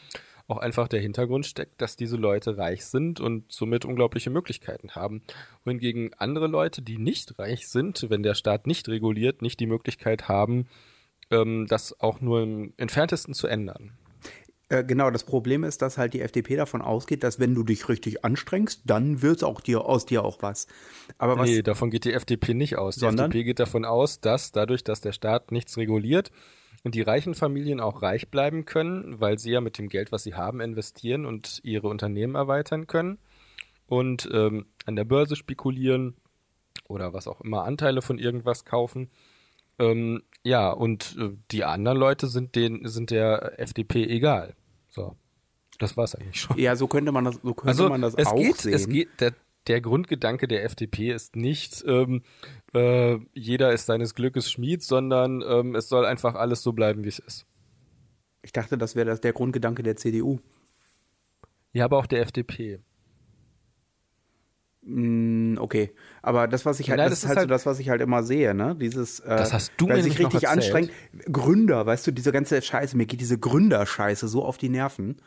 auch 0.49 0.57
einfach 0.57 0.87
der 0.87 0.99
Hintergrund 0.99 1.45
steckt, 1.45 1.81
dass 1.81 1.95
diese 1.95 2.17
Leute 2.17 2.57
reich 2.57 2.85
sind 2.85 3.19
und 3.19 3.51
somit 3.51 3.85
unglaubliche 3.85 4.29
Möglichkeiten 4.29 4.91
haben. 4.91 5.21
Wohingegen 5.63 6.11
andere 6.17 6.47
Leute, 6.47 6.81
die 6.81 6.97
nicht 6.97 7.37
reich 7.37 7.67
sind, 7.67 8.09
wenn 8.09 8.23
der 8.23 8.33
Staat 8.33 8.67
nicht 8.67 8.89
reguliert, 8.89 9.41
nicht 9.41 9.59
die 9.59 9.67
Möglichkeit 9.67 10.27
haben, 10.27 10.67
ähm, 11.29 11.67
das 11.67 11.99
auch 11.99 12.19
nur 12.21 12.41
im 12.41 12.73
entferntesten 12.77 13.33
zu 13.33 13.47
ändern. 13.47 13.91
Äh, 14.69 14.83
genau, 14.83 15.09
das 15.09 15.23
Problem 15.23 15.63
ist, 15.63 15.81
dass 15.81 15.97
halt 15.97 16.13
die 16.13 16.21
FDP 16.21 16.55
davon 16.55 16.81
ausgeht, 16.81 17.23
dass 17.23 17.39
wenn 17.39 17.55
du 17.55 17.63
dich 17.63 17.89
richtig 17.89 18.23
anstrengst, 18.23 18.81
dann 18.85 19.21
wird 19.21 19.43
auch 19.43 19.61
dir 19.61 19.85
aus 19.85 20.05
dir 20.05 20.23
auch 20.23 20.41
was. 20.41 20.67
Aber 21.17 21.37
was 21.37 21.49
Nee, 21.49 21.63
davon 21.63 21.89
geht 21.89 22.05
die 22.05 22.13
FDP 22.13 22.53
nicht 22.53 22.77
aus. 22.77 22.95
Die 22.95 23.01
Sondern? 23.01 23.27
FDP 23.27 23.43
geht 23.45 23.59
davon 23.59 23.83
aus, 23.83 24.19
dass 24.19 24.51
dadurch, 24.51 24.83
dass 24.83 25.01
der 25.01 25.11
Staat 25.11 25.51
nichts 25.51 25.77
reguliert 25.77 26.31
und 26.83 26.95
die 26.95 27.01
reichen 27.01 27.35
Familien 27.35 27.79
auch 27.79 28.01
reich 28.01 28.29
bleiben 28.29 28.65
können, 28.65 29.19
weil 29.19 29.37
sie 29.37 29.51
ja 29.51 29.61
mit 29.61 29.77
dem 29.77 29.89
Geld, 29.89 30.11
was 30.11 30.23
sie 30.23 30.35
haben, 30.35 30.61
investieren 30.61 31.25
und 31.25 31.59
ihre 31.63 31.87
Unternehmen 31.87 32.35
erweitern 32.35 32.87
können 32.87 33.19
und 33.87 34.29
ähm, 34.31 34.67
an 34.85 34.95
der 34.95 35.03
Börse 35.03 35.35
spekulieren 35.35 36.15
oder 36.87 37.13
was 37.13 37.27
auch 37.27 37.41
immer 37.41 37.63
Anteile 37.65 38.01
von 38.01 38.17
irgendwas 38.17 38.65
kaufen. 38.65 39.09
Ähm, 39.77 40.23
ja, 40.43 40.69
und 40.71 41.15
äh, 41.19 41.31
die 41.51 41.63
anderen 41.63 41.97
Leute 41.97 42.27
sind 42.27 42.55
den 42.55 42.87
sind 42.87 43.11
der 43.11 43.59
FDP 43.59 44.05
egal. 44.05 44.55
So, 44.89 45.15
das 45.79 45.97
war's 45.97 46.15
eigentlich 46.15 46.41
schon. 46.41 46.57
ja, 46.57 46.75
so 46.75 46.87
könnte 46.87 47.11
man 47.11 47.25
das, 47.25 47.35
so 47.43 47.53
könnte 47.53 47.67
Also 47.69 47.89
man 47.89 48.01
das 48.01 48.13
es 48.15 48.27
auch 48.27 48.35
geht, 48.35 48.57
sehen. 48.57 48.73
es 48.73 48.87
geht, 48.87 49.09
der, 49.19 49.33
der 49.69 49.79
Grundgedanke 49.81 50.47
der 50.47 50.65
FDP 50.65 51.11
ist 51.13 51.35
nicht, 51.37 51.83
ähm, 51.87 52.21
äh, 52.73 53.17
jeder 53.33 53.71
ist 53.71 53.85
seines 53.85 54.15
Glückes 54.15 54.51
Schmied, 54.51 54.83
sondern 54.83 55.41
ähm, 55.47 55.75
es 55.75 55.87
soll 55.87 56.05
einfach 56.05 56.35
alles 56.35 56.61
so 56.61 56.73
bleiben, 56.73 57.03
wie 57.05 57.09
es 57.09 57.19
ist. 57.19 57.45
Ich 58.41 58.51
dachte, 58.51 58.77
das 58.77 58.95
wäre 58.95 59.17
der 59.19 59.33
Grundgedanke 59.33 59.83
der 59.83 59.95
CDU. 59.95 60.39
Ja, 61.71 61.85
aber 61.85 61.97
auch 61.99 62.07
der 62.07 62.21
FDP. 62.21 62.79
Mm, 64.81 65.57
Okay, 65.59 65.91
aber 66.21 66.47
das, 66.47 66.65
was 66.65 66.79
ich 66.79 66.89
halt, 66.89 66.97
Nein, 66.99 67.09
das, 67.09 67.21
das 67.21 67.23
ist 67.23 67.27
halt 67.29 67.35
so 67.35 67.39
halt- 67.41 67.51
das, 67.51 67.65
was 67.65 67.79
ich 67.79 67.89
halt 67.89 68.01
immer 68.01 68.23
sehe, 68.23 68.55
ne? 68.55 68.75
Dieses, 68.75 69.19
äh, 69.19 69.27
Das 69.29 69.53
hast 69.53 69.73
du 69.77 69.87
wer 69.87 69.97
mir 69.97 70.03
sich 70.03 70.17
richtig 70.19 70.47
anstrengt. 70.47 70.89
Gründer, 71.31 71.85
weißt 71.85 72.07
du, 72.07 72.11
diese 72.11 72.31
ganze 72.31 72.61
Scheiße, 72.61 72.95
mir 72.97 73.05
geht 73.05 73.19
diese 73.21 73.37
Gründerscheiße 73.37 74.27
so 74.27 74.43
auf 74.43 74.57
die 74.57 74.69
Nerven. 74.69 75.17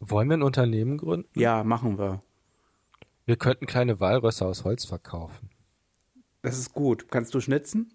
Wollen 0.00 0.28
wir 0.28 0.36
ein 0.36 0.42
Unternehmen 0.42 0.98
gründen? 0.98 1.28
Ja, 1.38 1.64
machen 1.64 1.96
wir. 1.98 2.22
Wir 3.26 3.36
könnten 3.36 3.66
kleine 3.66 3.98
Walrösser 3.98 4.46
aus 4.46 4.64
Holz 4.64 4.84
verkaufen. 4.84 5.50
Das 6.42 6.56
ist 6.58 6.72
gut. 6.72 7.10
Kannst 7.10 7.34
du 7.34 7.40
schnitzen? 7.40 7.92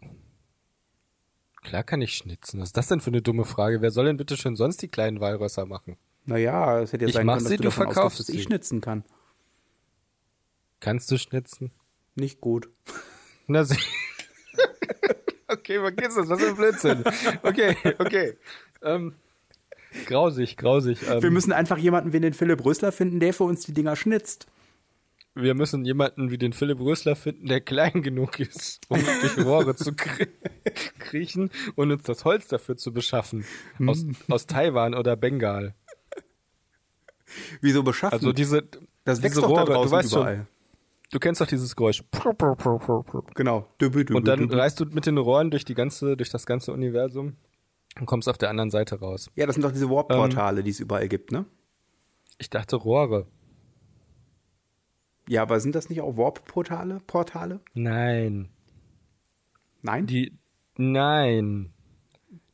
Klar 1.63 1.83
kann 1.83 2.01
ich 2.01 2.15
schnitzen. 2.15 2.59
Was 2.59 2.69
ist 2.69 2.77
das 2.77 2.89
denn 2.89 2.99
für 2.99 3.11
eine 3.11 3.21
dumme 3.21 3.45
Frage? 3.45 3.81
Wer 3.81 3.91
soll 3.91 4.05
denn 4.05 4.17
bitte 4.17 4.35
schön 4.35 4.57
sonst 4.57 4.81
die 4.81 4.89
kleinen 4.89 5.21
Walrösser 5.21 5.65
machen? 5.65 5.95
Naja, 6.25 6.81
es 6.81 6.91
hätte 6.91 7.05
ja 7.05 7.09
Ich 7.09 7.15
sein 7.15 7.25
mach 7.25 7.35
können, 7.35 7.45
dass 7.45 7.49
sie, 7.49 7.57
du 7.57 7.63
du 7.63 7.71
verkaufst 7.71 8.19
dass 8.19 8.29
ich 8.29 8.43
schnitzen 8.43 8.81
kann. 8.81 9.05
Kannst 10.81 11.09
du 11.11 11.17
schnitzen? 11.17 11.71
Nicht 12.15 12.41
gut. 12.41 12.69
Na, 13.47 13.63
sie. 13.63 13.77
okay, 15.47 15.79
vergiss 15.79 16.15
das, 16.15 16.27
was 16.27 16.41
für 16.41 16.49
ein 16.49 16.55
Blödsinn. 16.55 17.03
Okay, 17.43 17.77
okay. 17.99 18.37
Ähm, 18.81 19.15
grausig, 20.07 20.57
grausig. 20.57 20.99
Ähm, 21.07 21.21
Wir 21.23 21.31
müssen 21.31 21.53
einfach 21.53 21.77
jemanden 21.77 22.11
wie 22.11 22.19
den 22.19 22.33
Philipp 22.33 22.65
Rösler 22.65 22.91
finden, 22.91 23.19
der 23.19 23.33
für 23.33 23.45
uns 23.45 23.61
die 23.61 23.73
Dinger 23.73 23.95
schnitzt. 23.95 24.47
Wir 25.33 25.53
müssen 25.53 25.85
jemanden 25.85 26.29
wie 26.31 26.37
den 26.37 26.53
Philipp 26.53 26.79
Rösler 26.79 27.15
finden, 27.15 27.47
der 27.47 27.61
klein 27.61 28.01
genug 28.01 28.39
ist, 28.39 28.81
um 28.89 28.99
durch 28.99 29.45
Rohre 29.45 29.75
zu 29.75 29.93
krie 29.93 30.27
kriechen 30.99 31.49
und 31.75 31.91
uns 31.91 32.03
das 32.03 32.25
Holz 32.25 32.47
dafür 32.47 32.77
zu 32.77 32.91
beschaffen. 32.91 33.45
Aus, 33.85 34.05
aus 34.29 34.45
Taiwan 34.45 34.93
oder 34.93 35.15
Bengal. 35.15 35.75
Wieso 37.61 37.83
beschaffen? 37.83 38.15
Also 38.15 38.33
diese, 38.33 38.63
das 39.05 39.21
wächst 39.23 39.37
diese 39.37 39.41
doch 39.41 39.53
da 39.53 39.61
Rohre, 39.61 39.73
draußen 39.73 39.89
du 39.89 39.95
weißt 39.95 40.11
überall. 40.13 40.35
schon, 40.35 40.47
du 41.11 41.19
kennst 41.19 41.41
doch 41.41 41.47
dieses 41.47 41.75
Geräusch. 41.75 42.03
Genau. 43.35 43.67
Und 44.17 44.27
dann 44.27 44.51
reist 44.51 44.79
du 44.79 44.85
mit 44.85 45.05
den 45.05 45.17
Rohren 45.17 45.49
durch 45.49 45.63
die 45.63 45.75
ganze, 45.75 46.17
durch 46.17 46.29
das 46.29 46.45
ganze 46.45 46.73
Universum 46.73 47.37
und 47.99 48.05
kommst 48.05 48.27
auf 48.27 48.37
der 48.37 48.49
anderen 48.49 48.69
Seite 48.69 48.99
raus. 48.99 49.29
Ja, 49.35 49.45
das 49.45 49.55
sind 49.55 49.63
doch 49.63 49.71
diese 49.71 49.89
Warp-Portale, 49.89 50.63
die 50.63 50.71
es 50.71 50.79
überall 50.81 51.07
gibt, 51.07 51.31
ne? 51.31 51.45
Ich 52.37 52.49
dachte 52.49 52.75
Rohre. 52.75 53.27
Ja, 55.31 55.43
aber 55.43 55.61
sind 55.61 55.75
das 55.75 55.87
nicht 55.87 56.01
auch 56.01 56.17
Warp-Portale? 56.17 56.99
Portale? 57.07 57.61
Nein. 57.73 58.49
Nein? 59.81 60.05
Die, 60.05 60.37
nein. 60.75 61.71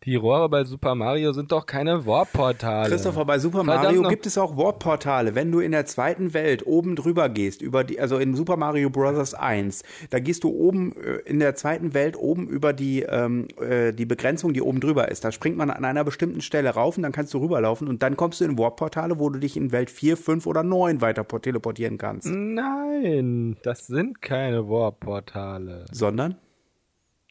Die 0.08 0.16
Rohre 0.16 0.48
bei 0.48 0.64
Super 0.64 0.96
Mario 0.96 1.34
sind 1.34 1.52
doch 1.52 1.66
keine 1.66 2.06
Warp-Portale. 2.06 2.88
Christopher, 2.90 3.26
bei 3.26 3.40
Super 3.40 3.66
Verdammt 3.66 3.84
Mario 3.84 4.02
noch- 4.04 4.10
gibt 4.10 4.26
es 4.26 4.38
auch 4.38 4.56
Warp-Portale. 4.56 5.36
Wenn 5.36 5.52
du 5.52 5.60
in 5.60 5.74
der 5.74 5.86
zweiten 5.86 6.34
Welt 6.34 6.66
oben 6.66 6.96
drüber 6.96 7.28
gehst, 7.28 7.62
über 7.62 7.84
die, 7.84 8.00
also 8.00 8.18
in 8.18 8.34
Super 8.34 8.56
Mario 8.56 8.90
Bros. 8.90 9.34
1, 9.34 9.84
da 10.10 10.20
gehst 10.20 10.46
du 10.46 10.50
oben 10.50 10.94
äh, 10.96 11.18
in 11.26 11.40
der 11.40 11.56
zweiten 11.56 11.94
Welt 11.94 12.16
oben 12.18 12.48
über 12.48 12.72
die, 12.72 13.02
ähm, 13.02 13.50
äh, 13.60 13.92
die 13.92 14.06
Begrenzung, 14.06 14.54
die 14.54 14.62
oben 14.62 14.80
drüber 14.80 15.12
ist. 15.12 15.26
Da 15.26 15.34
springt 15.34 15.58
man 15.58 15.70
an 15.70 15.84
einer 15.84 16.06
bestimmten 16.06 16.40
Stelle 16.40 16.70
rauf 16.70 16.96
und 16.96 17.04
dann 17.04 17.12
kannst 17.12 17.34
du 17.34 17.40
rüberlaufen 17.40 17.90
und 17.90 18.02
dann 18.02 18.16
kommst 18.16 18.40
du 18.40 18.46
in 18.46 18.58
Warp-Portale, 18.58 19.20
wo 19.20 19.30
du 19.30 19.40
dich 19.40 19.58
in 19.58 19.74
Welt 19.74 19.90
4, 19.90 20.16
5 20.16 20.48
oder 20.48 20.64
9 20.64 21.02
weiter 21.02 21.26
po- 21.26 21.40
teleportieren 21.40 21.98
kannst. 21.98 22.28
Nein, 22.30 23.58
das 23.62 23.88
sind 23.88 24.22
keine 24.22 24.70
Warp-Portale. 24.70 25.84
Sondern? 25.92 26.36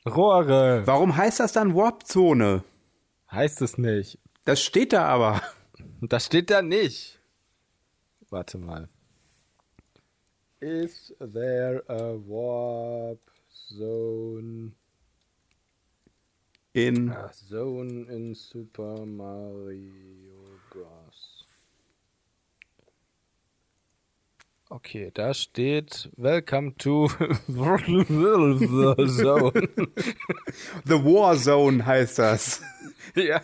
Rohre 0.07 0.87
Warum 0.87 1.17
heißt 1.17 1.41
das 1.41 1.53
dann 1.53 1.75
Warp-Zone? 1.75 2.63
heißt 3.31 3.61
es 3.63 3.77
nicht. 3.77 4.19
Das 4.45 4.63
steht 4.63 4.93
da 4.93 5.07
aber. 5.07 5.43
Das 6.01 6.27
steht 6.27 6.51
da 6.51 6.63
nicht. 6.63 7.19
Warte 8.31 8.59
mal. 8.59 8.89
Is 10.61 11.15
there 11.19 11.83
a 11.89 12.15
warp 12.27 13.21
zone? 13.51 14.73
In 16.73 17.15
zone 17.33 18.07
in 18.11 18.35
Super 18.35 19.05
Mario 19.05 20.61
Bros. 20.71 21.47
Okay, 24.69 25.13
da 25.15 25.33
steht 25.33 26.11
Welcome 26.17 26.75
to 26.79 27.07
the 27.47 29.07
Zone. 29.07 29.69
The 30.85 31.05
War 31.05 31.37
Zone 31.37 31.87
heißt 31.87 32.19
das. 32.19 32.63
ja. 33.15 33.41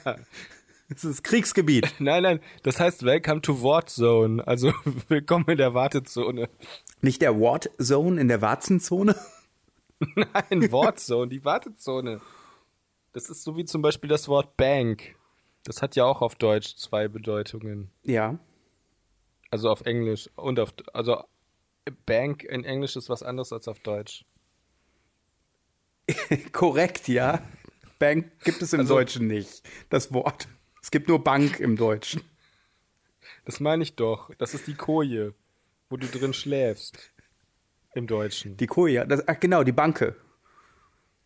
Das 0.89 1.05
ist 1.05 1.23
Kriegsgebiet. 1.23 1.95
Nein, 2.01 2.25
nein, 2.25 2.41
das 2.65 2.81
heißt 2.81 3.05
Welcome 3.05 3.41
to 3.41 3.63
Ward 3.63 3.89
Zone. 3.89 4.45
Also 4.45 4.73
willkommen 5.09 5.45
in 5.47 5.59
der 5.59 5.75
Wartezone. 5.75 6.49
Nicht 7.03 7.23
der 7.23 7.39
Ward 7.39 7.71
Zone 7.81 8.21
in 8.21 8.27
der 8.27 8.43
Warzenzone? 8.43 9.15
Nein, 10.17 10.73
Ward 10.73 10.99
Zone, 10.99 11.29
die 11.29 11.45
Wartezone. 11.45 12.21
Das 13.13 13.31
ist 13.31 13.45
so 13.45 13.57
wie 13.57 13.65
zum 13.65 13.81
Beispiel 13.81 14.11
das 14.11 14.27
Wort 14.27 14.57
Bank. 14.57 15.15
Das 15.63 15.83
hat 15.83 15.95
ja 15.95 16.05
auch 16.05 16.21
auf 16.21 16.35
Deutsch 16.35 16.75
zwei 16.75 17.07
Bedeutungen. 17.07 17.93
Ja. 18.03 18.41
Also 19.53 19.69
auf 19.71 19.83
Englisch 19.83 20.31
und 20.35 20.59
auf 20.59 20.73
also 20.95 21.23
Bank 22.07 22.43
in 22.43 22.65
Englisch 22.65 22.97
ist 22.97 23.11
was 23.11 23.23
anderes 23.23 23.53
als 23.53 23.69
auf 23.69 23.79
Deutsch. 23.81 24.25
Korrekt, 26.53 27.07
ja. 27.09 27.43
Bank 27.99 28.33
gibt 28.45 28.63
es 28.63 28.73
im 28.73 28.81
Also- 28.81 28.95
Deutschen 28.95 29.27
nicht, 29.27 29.63
das 29.91 30.13
Wort. 30.13 30.49
Es 30.83 30.91
gibt 30.91 31.09
nur 31.09 31.23
Bank 31.23 31.61
im 31.61 31.77
Deutschen. 31.77 32.23
Das 33.45 33.61
meine 33.61 33.83
ich 33.83 33.95
doch. 33.95 34.35
Das 34.37 34.55
ist 34.55 34.67
die 34.67 34.75
Koje, 34.75 35.35
wo 35.91 35.97
du 35.97 36.07
drin 36.07 36.33
schläfst. 36.33 37.13
Im 37.95 38.07
Deutschen. 38.07 38.57
Die 38.57 38.67
Koja, 38.67 39.05
das, 39.05 39.23
ach 39.29 39.39
genau, 39.39 39.63
die 39.65 39.73
Banke. 39.73 40.17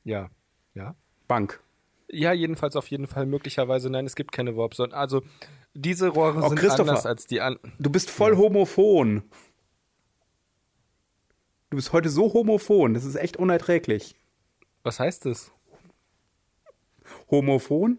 ja. 0.05 0.31
Ja. 0.75 0.95
Bank. 1.29 1.63
Ja, 2.09 2.33
jedenfalls 2.33 2.77
auf 2.77 2.91
jeden 2.91 3.07
Fall 3.07 3.25
möglicherweise 3.25 3.89
nein, 3.89 4.05
es 4.05 4.15
gibt 4.15 4.31
keine 4.33 4.57
Warp 4.57 4.75
Zone. 4.75 4.93
Also 4.93 5.23
diese 5.77 6.09
Rohre 6.09 6.39
Oh, 6.43 6.49
sind 6.49 6.59
Christopher. 6.59 6.91
anders 6.91 7.07
als 7.07 7.27
die 7.27 7.41
an. 7.41 7.59
Du 7.79 7.91
bist 7.91 8.11
voll 8.11 8.37
homophon. 8.37 9.23
Du 11.71 11.77
bist 11.77 11.93
heute 11.93 12.09
so 12.09 12.33
homophon, 12.33 12.95
das 12.95 13.05
ist 13.05 13.17
echt 13.17 13.37
unerträglich. 13.37 14.15
Was 14.83 15.01
heißt 15.01 15.27
das? 15.27 15.53
Homophon? 17.31 17.99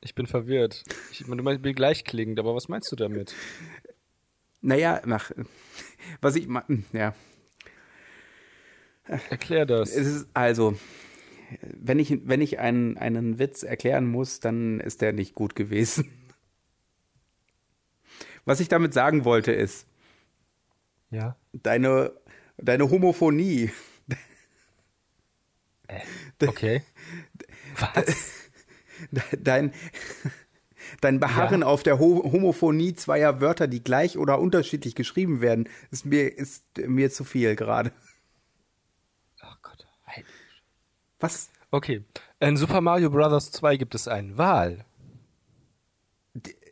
Ich 0.00 0.14
bin 0.14 0.26
verwirrt. 0.26 0.82
Ich, 1.10 1.18
du 1.24 1.34
meinst, 1.36 1.62
bin 1.62 1.74
gleichklingend, 1.74 2.38
aber 2.38 2.54
was 2.54 2.68
meinst 2.68 2.90
du 2.92 2.96
damit? 2.96 3.34
Naja, 4.60 5.00
nach, 5.06 5.30
was 6.20 6.36
ich, 6.36 6.48
ma- 6.48 6.64
ja, 6.92 7.14
Erklär 9.30 9.66
das. 9.66 9.90
es 9.94 10.06
ist 10.06 10.28
also, 10.34 10.76
wenn 11.60 12.00
ich, 12.00 12.26
wenn 12.28 12.40
ich 12.40 12.58
einen, 12.58 12.98
einen 12.98 13.38
Witz 13.38 13.62
erklären 13.62 14.06
muss, 14.06 14.40
dann 14.40 14.80
ist 14.80 15.00
der 15.02 15.12
nicht 15.12 15.34
gut 15.34 15.54
gewesen. 15.54 16.10
Was 18.46 18.60
ich 18.60 18.68
damit 18.68 18.94
sagen 18.94 19.24
wollte 19.26 19.52
ist, 19.52 19.86
Ja. 21.10 21.36
deine, 21.52 22.12
deine 22.56 22.88
Homophonie, 22.90 23.70
Okay. 26.42 26.82
Was? 27.78 28.32
dein, 29.38 29.72
dein 31.00 31.20
Beharren 31.20 31.62
auf 31.62 31.82
der 31.82 31.98
Ho 31.98 32.22
Homophonie 32.32 32.94
zweier 32.94 33.40
Wörter, 33.40 33.66
die 33.68 33.82
gleich 33.84 34.16
oder 34.16 34.38
unterschiedlich 34.40 34.94
geschrieben 34.94 35.40
werden, 35.40 35.68
ist 35.90 36.06
mir, 36.06 36.36
ist 36.36 36.64
mir 36.78 37.10
zu 37.10 37.24
viel 37.24 37.56
gerade. 37.56 37.92
Oh 39.42 39.54
Gott. 39.62 39.86
heilig. 40.06 40.26
Was? 41.20 41.50
Okay. 41.70 42.04
In 42.40 42.56
Super 42.56 42.80
Mario 42.80 43.10
Bros. 43.10 43.50
2 43.50 43.76
gibt 43.76 43.94
es 43.94 44.08
einen 44.08 44.38
Wal. 44.38 44.85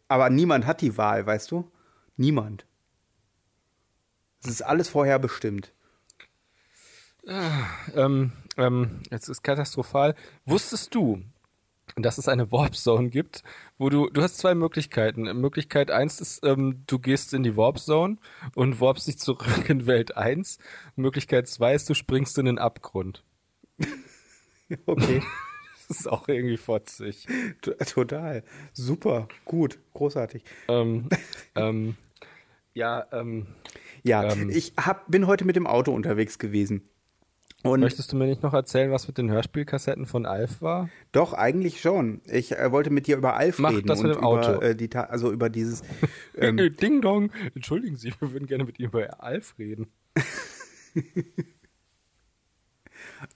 Aber 0.09 0.30
niemand 0.30 0.66
hat 0.66 0.80
die 0.80 0.96
Wahl, 0.96 1.26
weißt 1.26 1.50
du? 1.50 1.70
Niemand. 2.16 2.66
Es 4.42 4.50
ist 4.50 4.62
alles 4.62 4.88
vorher 4.88 5.18
bestimmt. 5.18 5.72
Ähm, 7.26 8.32
ähm, 8.57 9.00
jetzt 9.11 9.28
ist 9.28 9.42
katastrophal. 9.42 10.14
Wusstest 10.44 10.94
du, 10.94 11.22
dass 11.96 12.18
es 12.18 12.28
eine 12.28 12.50
Warp 12.52 12.76
Zone 12.76 13.09
gibt, 13.09 13.42
wo 13.78 13.88
du, 13.88 14.11
du 14.11 14.22
hast 14.22 14.38
zwei 14.38 14.55
Möglichkeiten. 14.55 15.22
Möglichkeit 15.40 15.90
eins 15.90 16.20
ist, 16.20 16.44
ähm, 16.44 16.82
du 16.86 16.98
gehst 16.98 17.34
in 17.34 17.42
die 17.42 17.57
Warp 17.57 17.78
Zone 17.78 18.18
und 18.55 18.80
warpst 18.80 19.07
dich 19.07 19.18
zurück 19.18 19.68
in 19.68 19.86
Welt 19.86 20.16
1. 20.16 20.59
Möglichkeit 20.96 21.48
zwei 21.48 21.74
ist, 21.74 21.88
du 21.88 21.94
springst 21.94 22.36
in 22.38 22.46
den 22.46 22.59
Abgrund. 22.59 23.24
Okay. 24.86 25.22
Das 25.89 26.01
ist 26.01 26.07
auch 26.09 26.28
irgendwie 26.28 26.57
fotzig. 26.57 27.26
T- 27.62 27.72
Total. 27.85 28.43
Super. 28.72 29.28
Gut. 29.45 29.78
Großartig. 29.95 30.43
ähm, 30.68 31.09
ähm, 31.55 31.97
ja, 32.74 33.07
ähm, 33.12 33.47
Ja, 34.03 34.32
Ähm. 34.32 34.51
ich 34.51 34.72
hab, 34.76 35.11
bin 35.11 35.26
heute 35.26 35.45
mit 35.45 35.57
dem 35.57 35.66
Auto 35.66 35.93
unterwegs 35.93 36.39
gewesen. 36.39 36.82
Und 37.62 37.80
möchtest 37.80 38.12
du 38.12 38.16
mir 38.16 38.26
nicht 38.26 38.43
noch 38.43 38.53
erzählen, 38.53 38.91
was 38.91 39.07
mit 39.09 39.16
den 39.16 39.30
Hörspielkassetten 39.30 40.05
von 40.05 40.26
Alf 40.26 40.61
war? 40.61 40.91
doch, 41.12 41.32
eigentlich 41.32 41.80
schon. 41.80 42.20
Ich 42.26 42.53
äh, 42.53 42.70
wollte 42.72 42.91
mit 42.91 43.07
dir 43.07 43.16
über 43.16 43.37
Alf 43.37 43.59
Mach 43.59 43.70
reden 43.72 43.87
das 43.87 44.01
und 44.01 44.09
mit 44.09 44.16
dem 44.16 44.22
Auto. 44.24 44.53
über 44.57 44.62
äh, 44.62 44.76
die 44.76 44.89
Ta 44.89 45.05
also 45.05 45.32
über 45.32 45.49
dieses 45.49 45.82
ähm, 46.37 46.59
Äh, 46.59 46.68
Ding 46.70 47.01
Dong. 47.01 47.30
Entschuldigen 47.55 47.97
Sie, 47.97 48.12
wir 48.20 48.32
würden 48.32 48.47
gerne 48.47 48.64
mit 48.64 48.78
Ihnen 48.78 48.89
über 48.91 49.22
Alf 49.22 49.55
reden. 49.59 49.87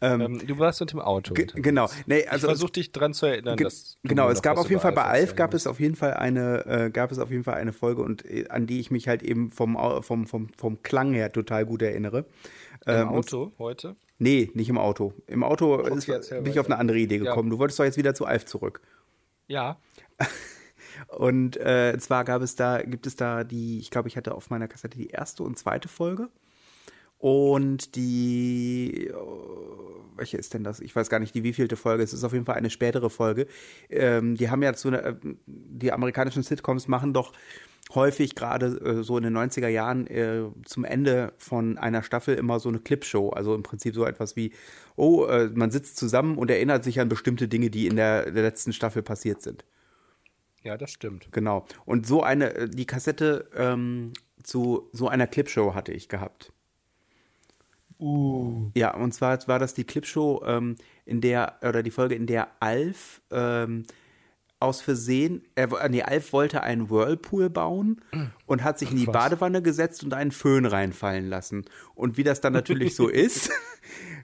ähm, 0.01 0.47
du 0.47 0.59
warst 0.59 0.81
mit 0.81 0.93
dem 0.93 1.01
Auto. 1.01 1.35
genau. 1.35 1.89
Nee, 2.07 2.21
ich 2.21 2.31
also 2.33 2.47
versuche 2.49 2.73
dich 2.73 2.93
dran 2.93 3.15
zu 3.15 3.27
erinnern, 3.27 3.57
Ge- 3.57 3.69
genau, 4.03 4.29
es 4.31 4.43
gab 4.43 4.57
auf 4.59 4.69
jeden 4.69 4.81
Fall 4.81 4.93
bei 4.93 5.05
Alf 5.05 5.35
gab 5.37 5.55
es 5.55 5.67
auf 5.67 5.81
jeden 5.81 5.95
Fall 5.97 6.15
eine 6.15 6.65
äh, 6.67 6.91
gab 6.91 7.13
es 7.13 7.19
auf 7.19 7.31
jeden 7.31 7.45
Fall 7.45 7.55
eine 7.55 7.73
Folge 7.73 8.03
und 8.03 8.25
äh, 8.25 8.47
an 8.49 8.67
die 8.67 8.81
ich 8.81 8.91
mich 8.91 9.09
halt 9.09 9.23
eben 9.23 9.51
vom 9.51 9.77
vom 10.03 10.27
vom 10.27 10.49
vom 10.57 10.83
Klang 10.83 11.13
her 11.15 11.33
total 11.33 11.65
gut 11.67 11.83
erinnere. 11.83 12.27
im 12.87 12.95
Ähm, 12.95 13.09
und- 13.11 13.19
Auto 13.33 13.53
heute. 13.59 13.97
Nee, 14.21 14.51
nicht 14.55 14.69
im 14.69 14.79
Auto. 14.79 15.13
Im 15.29 15.45
Auto 15.45 15.75
Okay, 15.75 15.95
ist, 15.97 16.31
bin 16.31 16.47
ich 16.47 16.59
auf 16.59 16.67
eine 16.67 16.77
andere 16.79 16.99
Idee 16.99 17.19
Ja. 17.19 17.25
gekommen. 17.25 17.51
Du 17.51 17.59
wolltest 17.59 17.79
doch 17.79 17.85
jetzt 17.85 17.97
wieder 17.99 18.15
zu 18.15 18.25
Alf 18.27 18.47
zurück. 18.47 18.81
Ja. 19.47 19.79
Und 21.09 21.57
äh, 21.59 21.97
zwar 21.99 22.25
gab 22.25 22.43
es 22.43 22.57
da, 22.57 22.83
gibt 22.83 23.07
es 23.07 23.15
da 23.17 23.45
die, 23.45 23.79
ich 23.79 23.91
glaube, 23.91 24.09
ich 24.09 24.17
hatte 24.17 24.35
auf 24.35 24.51
meiner 24.51 24.67
Kassette 24.69 24.99
die 24.99 25.09
erste 25.09 25.45
und 25.45 25.57
zweite 25.59 25.89
Folge. 25.89 26.29
Und 27.19 27.97
die, 27.97 29.11
oh, 29.15 30.05
welche 30.17 30.37
ist 30.37 30.55
denn 30.55 30.65
das? 30.65 30.81
Ich 30.81 30.95
weiß 30.95 31.09
gar 31.11 31.19
nicht, 31.19 31.35
die 31.35 31.43
wievielte 31.43 31.77
Folge. 31.77 32.03
Es 32.03 32.13
ist 32.13 32.25
auf 32.25 32.33
jeden 32.33 32.45
Fall 32.45 32.57
eine 32.57 32.71
spätere 32.71 33.11
Folge. 33.11 33.47
Ähm, 33.89 34.37
die 34.37 34.51
haben 34.51 34.63
ja 34.63 34.73
eine, 34.85 35.03
äh, 35.03 35.15
die 35.47 35.93
amerikanischen 35.93 36.43
Sitcoms 36.43 36.89
machen 36.89 37.13
doch 37.13 37.33
häufig 37.95 38.35
gerade 38.35 38.67
äh, 38.67 39.03
so 39.03 39.17
in 39.17 39.25
den 39.25 39.37
90er 39.37 39.69
Jahren 39.69 40.07
äh, 40.07 40.43
zum 40.65 40.85
Ende 40.85 41.33
von 41.39 41.79
einer 41.79 42.03
Staffel 42.03 42.35
immer 42.35 42.61
so 42.61 42.69
eine 42.69 42.79
Clipshow. 42.79 43.31
Also 43.31 43.55
im 43.55 43.63
Prinzip 43.63 43.95
so 43.95 44.05
etwas 44.05 44.37
wie, 44.37 44.53
oh, 44.97 45.25
äh, 45.25 45.49
man 45.55 45.71
sitzt 45.71 45.97
zusammen 45.97 46.37
und 46.37 46.51
erinnert 46.51 46.85
sich 46.85 47.01
an 47.01 47.09
bestimmte 47.09 47.49
Dinge, 47.49 47.71
die 47.71 47.87
in 47.87 47.97
der, 47.97 48.31
der 48.31 48.43
letzten 48.43 48.73
Staffel 48.73 49.03
passiert 49.03 49.43
sind. 49.43 49.65
Ja, 50.63 50.77
das 50.77 50.91
stimmt. 50.91 51.29
Genau. 51.33 51.65
Und 51.85 52.07
so 52.07 52.23
eine, 52.23 52.55
äh, 52.55 52.69
die 52.69 52.87
Kassette 52.87 53.49
ähm, 53.55 54.13
zu 54.43 54.89
so 54.93 55.09
einer 55.09 55.27
Clipshow 55.27 55.75
hatte 55.75 55.93
ich 55.93 56.09
gehabt. 56.09 56.53
Uh. 58.01 58.71
Ja, 58.75 58.95
und 58.95 59.13
zwar 59.13 59.47
war 59.49 59.59
das 59.59 59.75
die 59.75 59.85
Clipshow, 59.85 60.43
ähm, 60.47 60.77
in 61.05 61.21
der, 61.21 61.59
oder 61.63 61.83
die 61.83 61.91
Folge, 61.91 62.15
in 62.15 62.27
der 62.27 62.49
Alf 62.61 63.23
ähm, 63.31 63.85
aus 64.61 64.81
Versehen, 64.81 65.43
er, 65.55 65.89
nee, 65.89 66.03
Alf 66.03 66.33
wollte 66.33 66.63
einen 66.63 66.91
Whirlpool 66.91 67.49
bauen 67.49 68.01
und 68.47 68.65
hat 68.65 68.79
sich 68.79 68.91
in 68.91 68.97
die 68.97 69.07
Was? 69.07 69.13
Badewanne 69.13 69.63
gesetzt 69.63 70.03
und 70.03 70.13
einen 70.15 70.33
Föhn 70.33 70.67
reinfallen 70.67 71.29
lassen. 71.29 71.65
Und 71.95 72.17
wie 72.17 72.25
das 72.25 72.41
dann 72.41 72.55
natürlich 72.55 72.97
so 72.97 73.09
ist, 73.09 73.51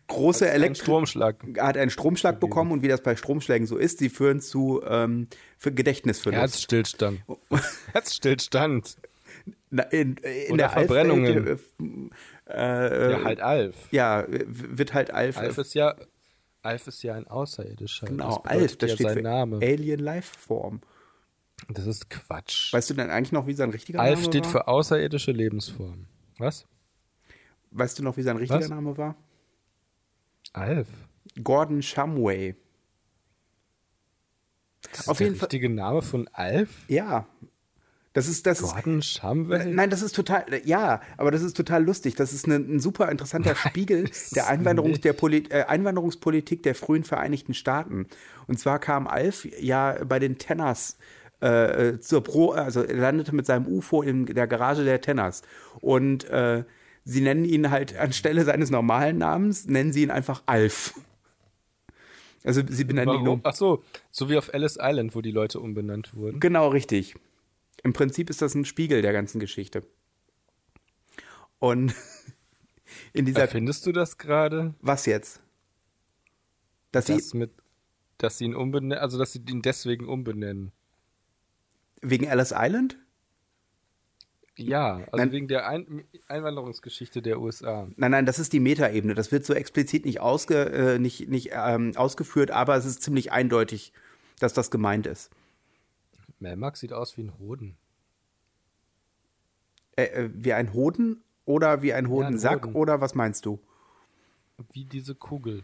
große 0.08 0.46
Ein 0.46 0.54
Elektro 0.54 0.84
Stromschlag. 0.84 1.36
hat 1.58 1.76
einen 1.76 1.90
Stromschlag 1.90 2.40
bekommen 2.40 2.72
und 2.72 2.82
wie 2.82 2.88
das 2.88 3.02
bei 3.02 3.14
Stromschlägen 3.14 3.66
so 3.66 3.76
ist, 3.76 3.98
sie 3.98 4.08
führen 4.08 4.40
zu 4.40 4.82
ähm, 4.84 5.28
für 5.56 5.72
Gedächtnisverlust. 5.72 6.40
Herzstillstand. 6.42 7.20
Herzstillstand. 7.92 8.96
Na, 9.70 9.84
in, 9.84 10.16
in 10.16 10.54
Oder 10.54 10.56
der 10.56 10.70
Verbrennungen. 10.70 11.48
Alf, 11.48 11.72
äh, 11.80 11.86
äh, 12.48 13.12
Ja, 13.12 13.24
halt 13.24 13.40
Alf. 13.40 13.74
ja, 13.90 14.24
wird 14.28 14.92
halt 14.94 15.10
Alf. 15.10 15.38
Alf 15.38 15.58
ist 15.58 15.74
ja, 15.74 15.94
Alf 16.62 16.86
ist 16.86 17.02
ja 17.02 17.14
ein 17.14 17.26
Außerirdischer. 17.26 18.06
genau, 18.06 18.36
das 18.42 18.44
Alf, 18.50 18.76
das 18.78 18.90
ja 18.90 18.94
steht 18.96 19.06
sein 19.08 19.16
für 19.18 19.22
Name. 19.22 19.56
Alien 19.56 20.00
Lifeform. 20.00 20.80
Das 21.68 21.86
ist 21.86 22.10
Quatsch. 22.10 22.72
Weißt 22.72 22.90
du 22.90 22.94
denn 22.94 23.10
eigentlich 23.10 23.32
noch, 23.32 23.46
wie 23.46 23.52
sein 23.54 23.70
richtiger 23.70 24.00
Alf 24.00 24.20
Name 24.20 24.24
steht 24.32 24.44
war? 24.44 24.50
für 24.50 24.68
außerirdische 24.68 25.32
Lebensform. 25.32 26.06
Was? 26.38 26.66
Weißt 27.70 27.98
du 27.98 28.02
noch, 28.02 28.16
wie 28.16 28.22
sein 28.22 28.36
richtiger 28.36 28.60
Was? 28.60 28.68
Name 28.68 28.96
war? 28.98 29.14
Alf. 30.52 30.88
Gordon 31.42 31.82
Shumway. 31.82 32.54
Das 34.92 35.08
Auf 35.08 35.14
ist 35.14 35.20
der 35.20 35.26
jeden 35.28 35.38
Fall- 35.38 35.46
richtige 35.46 35.68
Name 35.70 36.02
von 36.02 36.28
Alf? 36.32 36.70
Ja. 36.88 37.26
Das 38.14 38.28
ist, 38.28 38.46
das 38.46 38.62
Gordon 38.62 39.00
ist, 39.00 39.06
Schamwell? 39.06 39.74
Nein, 39.74 39.90
das 39.90 40.00
ist 40.00 40.14
total, 40.14 40.44
ja, 40.64 41.00
aber 41.16 41.32
das 41.32 41.42
ist 41.42 41.56
total 41.56 41.84
lustig. 41.84 42.14
Das 42.14 42.32
ist 42.32 42.46
eine, 42.46 42.56
ein 42.56 42.78
super 42.78 43.10
interessanter 43.10 43.56
Spiegel 43.56 44.08
der, 44.36 44.46
Einwanderungs, 44.46 45.00
der 45.00 45.12
Poli 45.14 45.42
äh, 45.50 45.64
Einwanderungspolitik 45.64 46.62
der 46.62 46.76
frühen 46.76 47.02
Vereinigten 47.02 47.54
Staaten. 47.54 48.06
Und 48.46 48.60
zwar 48.60 48.78
kam 48.78 49.08
Alf 49.08 49.48
ja 49.60 49.98
bei 50.04 50.20
den 50.20 50.38
Tenners 50.38 50.96
äh, 51.40 51.98
zur 51.98 52.22
Pro, 52.22 52.52
also 52.52 52.82
er 52.82 52.94
landete 52.94 53.34
mit 53.34 53.46
seinem 53.46 53.66
UFO 53.66 54.00
in 54.02 54.26
der 54.26 54.46
Garage 54.46 54.84
der 54.84 55.00
Tenners. 55.00 55.42
Und 55.80 56.22
äh, 56.30 56.62
sie 57.04 57.20
nennen 57.20 57.44
ihn 57.44 57.72
halt 57.72 57.96
anstelle 57.96 58.44
seines 58.44 58.70
normalen 58.70 59.18
Namens, 59.18 59.66
nennen 59.66 59.92
sie 59.92 60.04
ihn 60.04 60.12
einfach 60.12 60.44
Alf. 60.46 60.94
Also 62.44 62.62
sie 62.68 62.84
benennen 62.84 63.22
ihn 63.22 63.26
um. 63.26 63.40
Ach 63.42 63.56
so, 63.56 63.82
so 64.12 64.28
wie 64.28 64.36
auf 64.36 64.54
Ellis 64.54 64.78
Island, 64.80 65.16
wo 65.16 65.20
die 65.20 65.32
Leute 65.32 65.58
umbenannt 65.58 66.14
wurden. 66.14 66.38
Genau, 66.38 66.68
richtig. 66.68 67.16
Im 67.84 67.92
Prinzip 67.92 68.30
ist 68.30 68.42
das 68.42 68.54
ein 68.54 68.64
Spiegel 68.64 69.02
der 69.02 69.12
ganzen 69.12 69.38
Geschichte. 69.38 69.84
Und 71.58 71.94
in 73.12 73.26
dieser. 73.26 73.46
Findest 73.46 73.86
du 73.86 73.92
das 73.92 74.18
gerade? 74.18 74.74
Was 74.80 75.06
jetzt? 75.06 75.40
Dass 76.90 77.04
das 77.06 77.30
sie 77.30 77.36
mit, 77.36 77.52
dass 78.18 78.38
sie 78.38 78.46
ihn 78.46 78.54
umbenennen, 78.54 78.98
also 78.98 79.18
dass 79.18 79.32
sie 79.32 79.42
ihn 79.48 79.62
deswegen 79.62 80.08
umbenennen. 80.08 80.72
wegen 82.00 82.24
Ellis 82.24 82.52
Island? 82.56 82.98
Ja, 84.56 84.98
also 85.10 85.16
Nein. 85.16 85.32
wegen 85.32 85.48
der 85.48 85.66
Ein 85.66 86.04
Einwanderungsgeschichte 86.28 87.20
der 87.22 87.40
USA. 87.40 87.88
Nein, 87.96 88.12
nein, 88.12 88.24
das 88.24 88.38
ist 88.38 88.52
die 88.52 88.60
Metaebene. 88.60 89.14
Das 89.14 89.32
wird 89.32 89.44
so 89.44 89.52
explizit 89.52 90.04
nicht, 90.04 90.20
ausge, 90.20 90.70
äh, 90.70 90.98
nicht, 91.00 91.28
nicht 91.28 91.50
ähm, 91.52 91.92
ausgeführt, 91.96 92.52
aber 92.52 92.76
es 92.76 92.84
ist 92.84 93.02
ziemlich 93.02 93.32
eindeutig, 93.32 93.92
dass 94.38 94.52
das 94.52 94.70
gemeint 94.70 95.08
ist. 95.08 95.30
Melmac 96.38 96.76
sieht 96.76 96.92
aus 96.92 97.16
wie 97.16 97.22
ein 97.22 97.38
Hoden. 97.38 97.76
Äh, 99.96 100.04
äh, 100.04 100.30
wie 100.32 100.52
ein 100.52 100.72
Hoden 100.72 101.22
oder 101.44 101.82
wie 101.82 101.92
ein 101.92 102.08
Hodensack 102.08 102.66
Hoden. 102.66 102.74
oder 102.74 103.00
was 103.00 103.14
meinst 103.14 103.46
du? 103.46 103.60
Wie 104.72 104.84
diese 104.84 105.14
Kugel. 105.14 105.62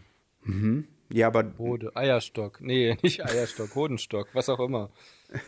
Ja, 1.09 1.27
aber 1.27 1.53
Hode, 1.57 1.95
Eierstock. 1.95 2.61
Nee, 2.61 2.97
nicht 3.03 3.23
Eierstock, 3.25 3.75
Hodenstock, 3.75 4.29
was 4.33 4.49
auch 4.49 4.59
immer. 4.59 4.89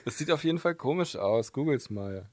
Das 0.05 0.17
sieht 0.17 0.31
auf 0.31 0.43
jeden 0.43 0.59
Fall 0.59 0.75
komisch 0.75 1.15
aus. 1.15 1.53
Googles 1.53 1.89
mal. 1.89 2.29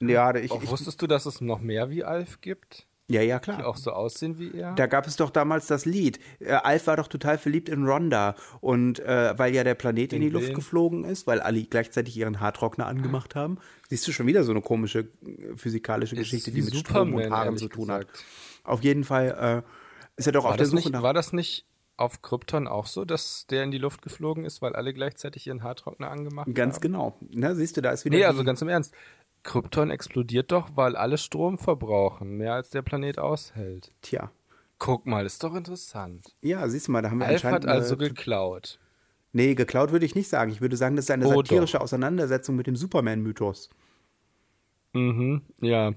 ja, 0.00 0.34
ich, 0.34 0.50
Auch 0.50 0.62
ich, 0.62 0.70
wusstest 0.70 1.00
du, 1.00 1.06
dass 1.06 1.26
es 1.26 1.40
noch 1.40 1.60
mehr 1.60 1.90
wie 1.90 2.04
Alf 2.04 2.40
gibt? 2.40 2.86
Ja, 3.08 3.22
ja, 3.22 3.38
Die 3.38 3.44
klar. 3.44 3.66
auch 3.66 3.76
so 3.76 3.92
aussehen 3.92 4.38
wie 4.38 4.52
er? 4.58 4.74
Da 4.74 4.86
gab 4.86 5.06
es 5.06 5.16
doch 5.16 5.30
damals 5.30 5.66
das 5.66 5.84
Lied. 5.84 6.18
Äh, 6.40 6.52
Alf 6.54 6.86
war 6.88 6.96
doch 6.96 7.08
total 7.08 7.38
verliebt 7.38 7.68
in 7.68 7.84
Rhonda. 7.86 8.34
Und 8.60 8.98
äh, 9.00 9.38
weil 9.38 9.54
ja 9.54 9.62
der 9.64 9.74
Planet 9.74 10.12
in, 10.12 10.22
In 10.22 10.28
die 10.28 10.32
Luft 10.34 10.54
geflogen 10.54 11.04
ist, 11.04 11.26
weil 11.26 11.40
alle 11.40 11.62
gleichzeitig 11.64 12.16
ihren 12.16 12.40
Haartrockner 12.40 12.86
angemacht 12.86 13.34
haben. 13.34 13.58
Siehst 13.88 14.06
du 14.08 14.12
schon 14.12 14.26
wieder 14.26 14.42
so 14.44 14.50
eine 14.52 14.60
komische 14.60 15.00
äh, 15.24 15.56
physikalische 15.56 16.16
Geschichte, 16.16 16.50
die 16.50 16.62
mit 16.62 16.74
Strom 16.74 17.14
und 17.14 17.30
Haaren 17.30 17.56
zu 17.56 17.68
tun 17.68 17.86
gesagt. 17.86 18.10
hat. 18.10 18.24
Auf 18.64 18.82
jeden 18.82 19.04
Fall 19.04 19.62
äh, 19.64 20.18
ist 20.18 20.26
er 20.26 20.32
doch 20.32 20.44
auf 20.44 20.50
War 20.50 20.56
der 20.56 20.64
das, 20.64 20.70
Suche 20.70 20.76
nicht, 20.82 20.90
nach. 20.92 21.02
war 21.02 21.14
das 21.14 21.32
nicht 21.32 21.64
auf 21.98 22.20
Krypton 22.20 22.66
auch 22.68 22.86
so, 22.86 23.06
dass 23.06 23.46
der 23.48 23.62
in 23.64 23.70
die 23.70 23.78
Luft 23.78 24.02
geflogen 24.02 24.44
ist, 24.44 24.60
weil 24.60 24.74
alle 24.74 24.92
gleichzeitig 24.92 25.46
ihren 25.46 25.62
Haartrockner 25.62 26.10
angemacht 26.10 26.46
Ganz 26.54 26.74
haben? 26.74 26.80
genau. 26.82 27.16
Ne, 27.30 27.54
siehst 27.54 27.76
du, 27.76 27.80
da 27.80 27.90
ist 27.92 28.04
wieder. 28.04 28.16
Nee, 28.16 28.22
die- 28.22 28.26
also 28.26 28.44
ganz 28.44 28.60
im 28.60 28.68
Ernst. 28.68 28.92
Krypton 29.46 29.90
explodiert 29.90 30.52
doch, 30.52 30.68
weil 30.74 30.96
alle 30.96 31.16
Strom 31.18 31.56
verbrauchen, 31.56 32.36
mehr 32.36 32.52
als 32.54 32.68
der 32.70 32.82
Planet 32.82 33.18
aushält. 33.18 33.92
Tja. 34.02 34.30
Guck 34.78 35.06
mal, 35.06 35.24
ist 35.24 35.42
doch 35.42 35.54
interessant. 35.54 36.34
Ja, 36.42 36.68
siehst 36.68 36.88
du 36.88 36.92
mal, 36.92 37.00
da 37.00 37.10
haben 37.10 37.18
wir 37.20 37.26
Alf 37.26 37.44
anscheinend. 37.44 37.64
hat 37.66 37.72
also 37.72 37.94
eine- 37.96 38.08
geklaut. 38.08 38.78
nee, 39.32 39.54
geklaut 39.54 39.90
würde 39.92 40.04
ich 40.04 40.14
nicht 40.14 40.28
sagen. 40.28 40.50
Ich 40.50 40.60
würde 40.60 40.76
sagen, 40.76 40.96
das 40.96 41.06
ist 41.06 41.10
eine 41.10 41.26
Oh, 41.28 41.36
satirische 41.36 41.80
Auseinandersetzung 41.80 42.56
mit 42.56 42.66
dem 42.66 42.76
Superman-Mythos. 42.76 43.70
Mhm, 44.92 45.42
ja. 45.60 45.92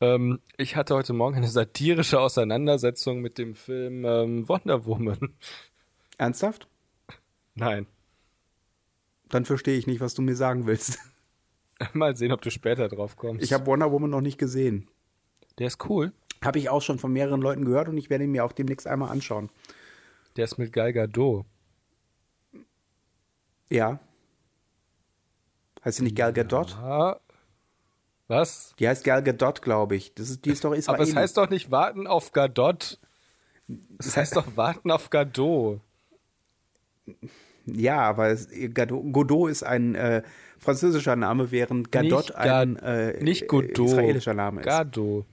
Ähm, 0.00 0.40
ich 0.56 0.76
hatte 0.76 0.94
heute 0.94 1.12
Morgen 1.12 1.36
eine 1.36 1.48
satirische 1.48 2.20
Auseinandersetzung 2.20 3.20
mit 3.20 3.36
dem 3.38 3.54
Film 3.54 4.04
ähm, 4.04 4.48
Wonder 4.48 4.86
Woman. 4.86 5.34
Ernsthaft? 6.18 6.68
Nein. 7.54 7.86
Dann 9.28 9.44
verstehe 9.44 9.76
ich 9.76 9.86
nicht, 9.86 10.00
was 10.00 10.14
du 10.14 10.22
mir 10.22 10.36
sagen 10.36 10.66
willst. 10.66 10.98
Mal 11.92 12.16
sehen, 12.16 12.32
ob 12.32 12.42
du 12.42 12.50
später 12.50 12.88
drauf 12.88 13.16
kommst. 13.16 13.44
Ich 13.44 13.52
habe 13.52 13.66
Wonder 13.66 13.90
Woman 13.92 14.10
noch 14.10 14.20
nicht 14.20 14.38
gesehen. 14.38 14.88
Der 15.58 15.66
ist 15.66 15.88
cool. 15.88 16.12
Habe 16.44 16.58
ich 16.58 16.68
auch 16.68 16.82
schon 16.82 16.98
von 16.98 17.12
mehreren 17.12 17.40
Leuten 17.40 17.64
gehört 17.64 17.88
und 17.88 17.96
ich 17.98 18.10
werde 18.10 18.24
ihn 18.24 18.30
mir 18.30 18.44
auch 18.44 18.52
demnächst 18.52 18.86
einmal 18.86 19.10
anschauen. 19.10 19.50
Der 20.36 20.44
ist 20.44 20.58
mit 20.58 20.72
Gal 20.72 20.92
Gadot. 20.92 21.44
Ja. 23.70 23.98
Heißt 25.84 25.98
sie 25.98 26.04
nicht 26.04 26.16
Gal 26.16 26.32
Gadot? 26.32 26.76
Ah. 26.76 27.20
Was? 28.28 28.74
Die 28.78 28.86
heißt 28.86 29.04
Gal 29.04 29.22
Gadot, 29.22 29.62
glaube 29.62 29.96
ich. 29.96 30.14
Das 30.14 30.30
ist, 30.30 30.44
die 30.44 30.50
ist 30.50 30.62
doch 30.64 30.70
Aber 30.70 30.76
Israelin. 30.78 31.08
es 31.10 31.16
heißt 31.16 31.36
doch 31.36 31.50
nicht 31.50 31.70
warten 31.70 32.06
auf 32.06 32.32
Gadot. 32.32 32.98
Es 33.98 34.16
heißt 34.16 34.36
doch 34.36 34.56
warten 34.56 34.90
auf 34.90 35.10
Gadot. 35.10 35.80
ja, 37.66 38.00
aber 38.00 38.28
es, 38.28 38.48
Gadot, 38.74 39.12
Godot 39.12 39.50
ist 39.50 39.62
ein 39.62 39.94
äh, 39.94 40.22
französischer 40.58 41.16
Name, 41.16 41.50
während 41.50 41.92
Gadot 41.92 42.26
nicht 42.28 42.34
ein 42.36 42.76
äh, 42.76 43.22
nicht 43.22 43.48
Godot. 43.48 43.78
israelischer 43.90 44.34
Name 44.34 44.60
ist. 44.60 44.66
Gadot. 44.66 45.26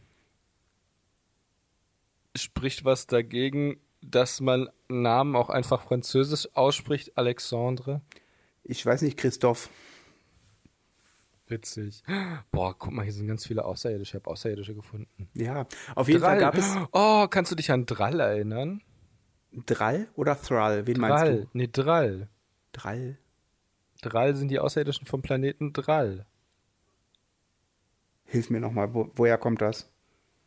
Spricht 2.35 2.83
was 2.83 3.07
dagegen, 3.07 3.77
dass 4.01 4.41
man 4.41 4.69
Namen 4.89 5.35
auch 5.35 5.49
einfach 5.49 5.81
französisch 5.83 6.49
ausspricht, 6.53 7.17
Alexandre? 7.17 8.01
Ich 8.63 8.85
weiß 8.85 9.01
nicht, 9.03 9.17
Christoph. 9.17 9.69
Witzig. 11.47 12.03
Boah, 12.51 12.75
guck 12.77 12.91
mal, 12.91 13.03
hier 13.03 13.13
sind 13.13 13.27
ganz 13.27 13.45
viele 13.45 13.63
Außerirdische. 13.65 14.17
Ich 14.17 14.21
habe 14.21 14.31
Außerirdische 14.31 14.73
gefunden. 14.73 15.29
Ja, 15.35 15.67
auf 15.93 16.07
jeden 16.07 16.21
Fall 16.21 16.39
Drall. 16.39 16.51
gab 16.51 16.57
es 16.57 16.75
Oh, 16.91 17.27
kannst 17.29 17.51
du 17.51 17.55
dich 17.55 17.71
an 17.71 17.85
Drall 17.85 18.19
erinnern? 18.19 18.81
Drall 19.65 20.07
oder 20.15 20.39
Thrall? 20.41 20.87
Wen 20.87 20.99
meinst 20.99 21.23
Drall. 21.23 21.41
du? 21.41 21.49
Nee, 21.53 21.69
Drall. 21.71 22.29
Drall. 22.73 23.17
Drall 24.05 24.35
sind 24.35 24.49
die 24.49 24.59
Außerirdischen 24.59 25.07
vom 25.07 25.21
Planeten 25.21 25.73
Drall. 25.73 26.25
Hilf 28.25 28.49
mir 28.49 28.59
nochmal, 28.59 28.93
wo, 28.93 29.11
woher 29.15 29.37
kommt 29.37 29.61
das? 29.61 29.91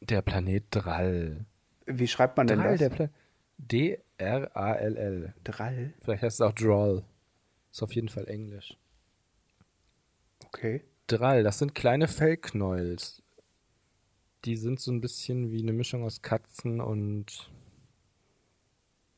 Der 0.00 0.22
Planet 0.22 0.64
Drall. 0.70 1.44
Wie 1.86 2.06
schreibt 2.06 2.36
man 2.36 2.46
denn 2.46 2.60
Drall, 2.60 2.72
das? 2.72 2.78
der 2.78 2.90
Planet. 2.90 3.14
D-R-A-L-L. 3.58 5.34
Drall? 5.42 5.94
Vielleicht 6.00 6.22
heißt 6.22 6.36
es 6.36 6.40
auch 6.40 6.52
Droll. 6.52 7.02
Ist 7.72 7.82
auf 7.82 7.94
jeden 7.94 8.08
Fall 8.08 8.28
Englisch. 8.28 8.76
Okay. 10.46 10.84
Drall, 11.08 11.42
das 11.42 11.58
sind 11.58 11.74
kleine 11.74 12.06
Fellknäuels. 12.06 13.22
Die 14.44 14.56
sind 14.56 14.78
so 14.78 14.92
ein 14.92 15.00
bisschen 15.00 15.50
wie 15.50 15.62
eine 15.62 15.72
Mischung 15.72 16.04
aus 16.04 16.22
Katzen 16.22 16.80
und 16.80 17.50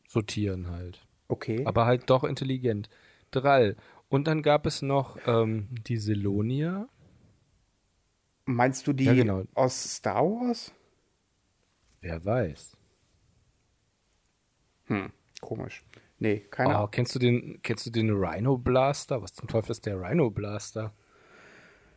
so 0.09 0.23
Tieren 0.23 0.71
halt. 0.71 1.07
Okay. 1.29 1.63
Aber 1.67 1.85
halt 1.85 2.09
doch 2.09 2.25
intelligent. 2.25 2.89
Drall. 3.31 3.77
Und 4.11 4.27
dann 4.27 4.43
gab 4.43 4.67
es 4.67 4.83
noch 4.83 5.17
ähm, 5.27 5.69
die 5.71 5.97
Selonia. 5.97 6.89
Meinst 8.45 8.87
du 8.87 8.93
die 8.93 9.05
Ja, 9.05 9.15
genau. 9.15 9.45
aus 9.55 9.97
Star 9.97 10.23
Wars? 10.25 10.75
Wer 12.03 12.23
weiß. 12.25 12.77
Hm, 14.87 15.13
komisch. 15.41 15.85
Nee, 16.19 16.41
keine 16.51 16.71
Oh, 16.75 16.77
Ahnung. 16.79 16.91
kennst 16.91 17.15
du 17.15 17.19
den, 17.19 17.61
kennst 17.63 17.87
du 17.87 17.91
den 17.91 18.11
Rhino 18.11 18.59
Blaster? 18.59 19.23
Was 19.23 19.33
zum 19.33 19.49
Teufel 19.49 19.71
ist 19.71 19.87
der 19.87 19.99
Rhino 20.01 20.29
Blaster? 20.31 20.93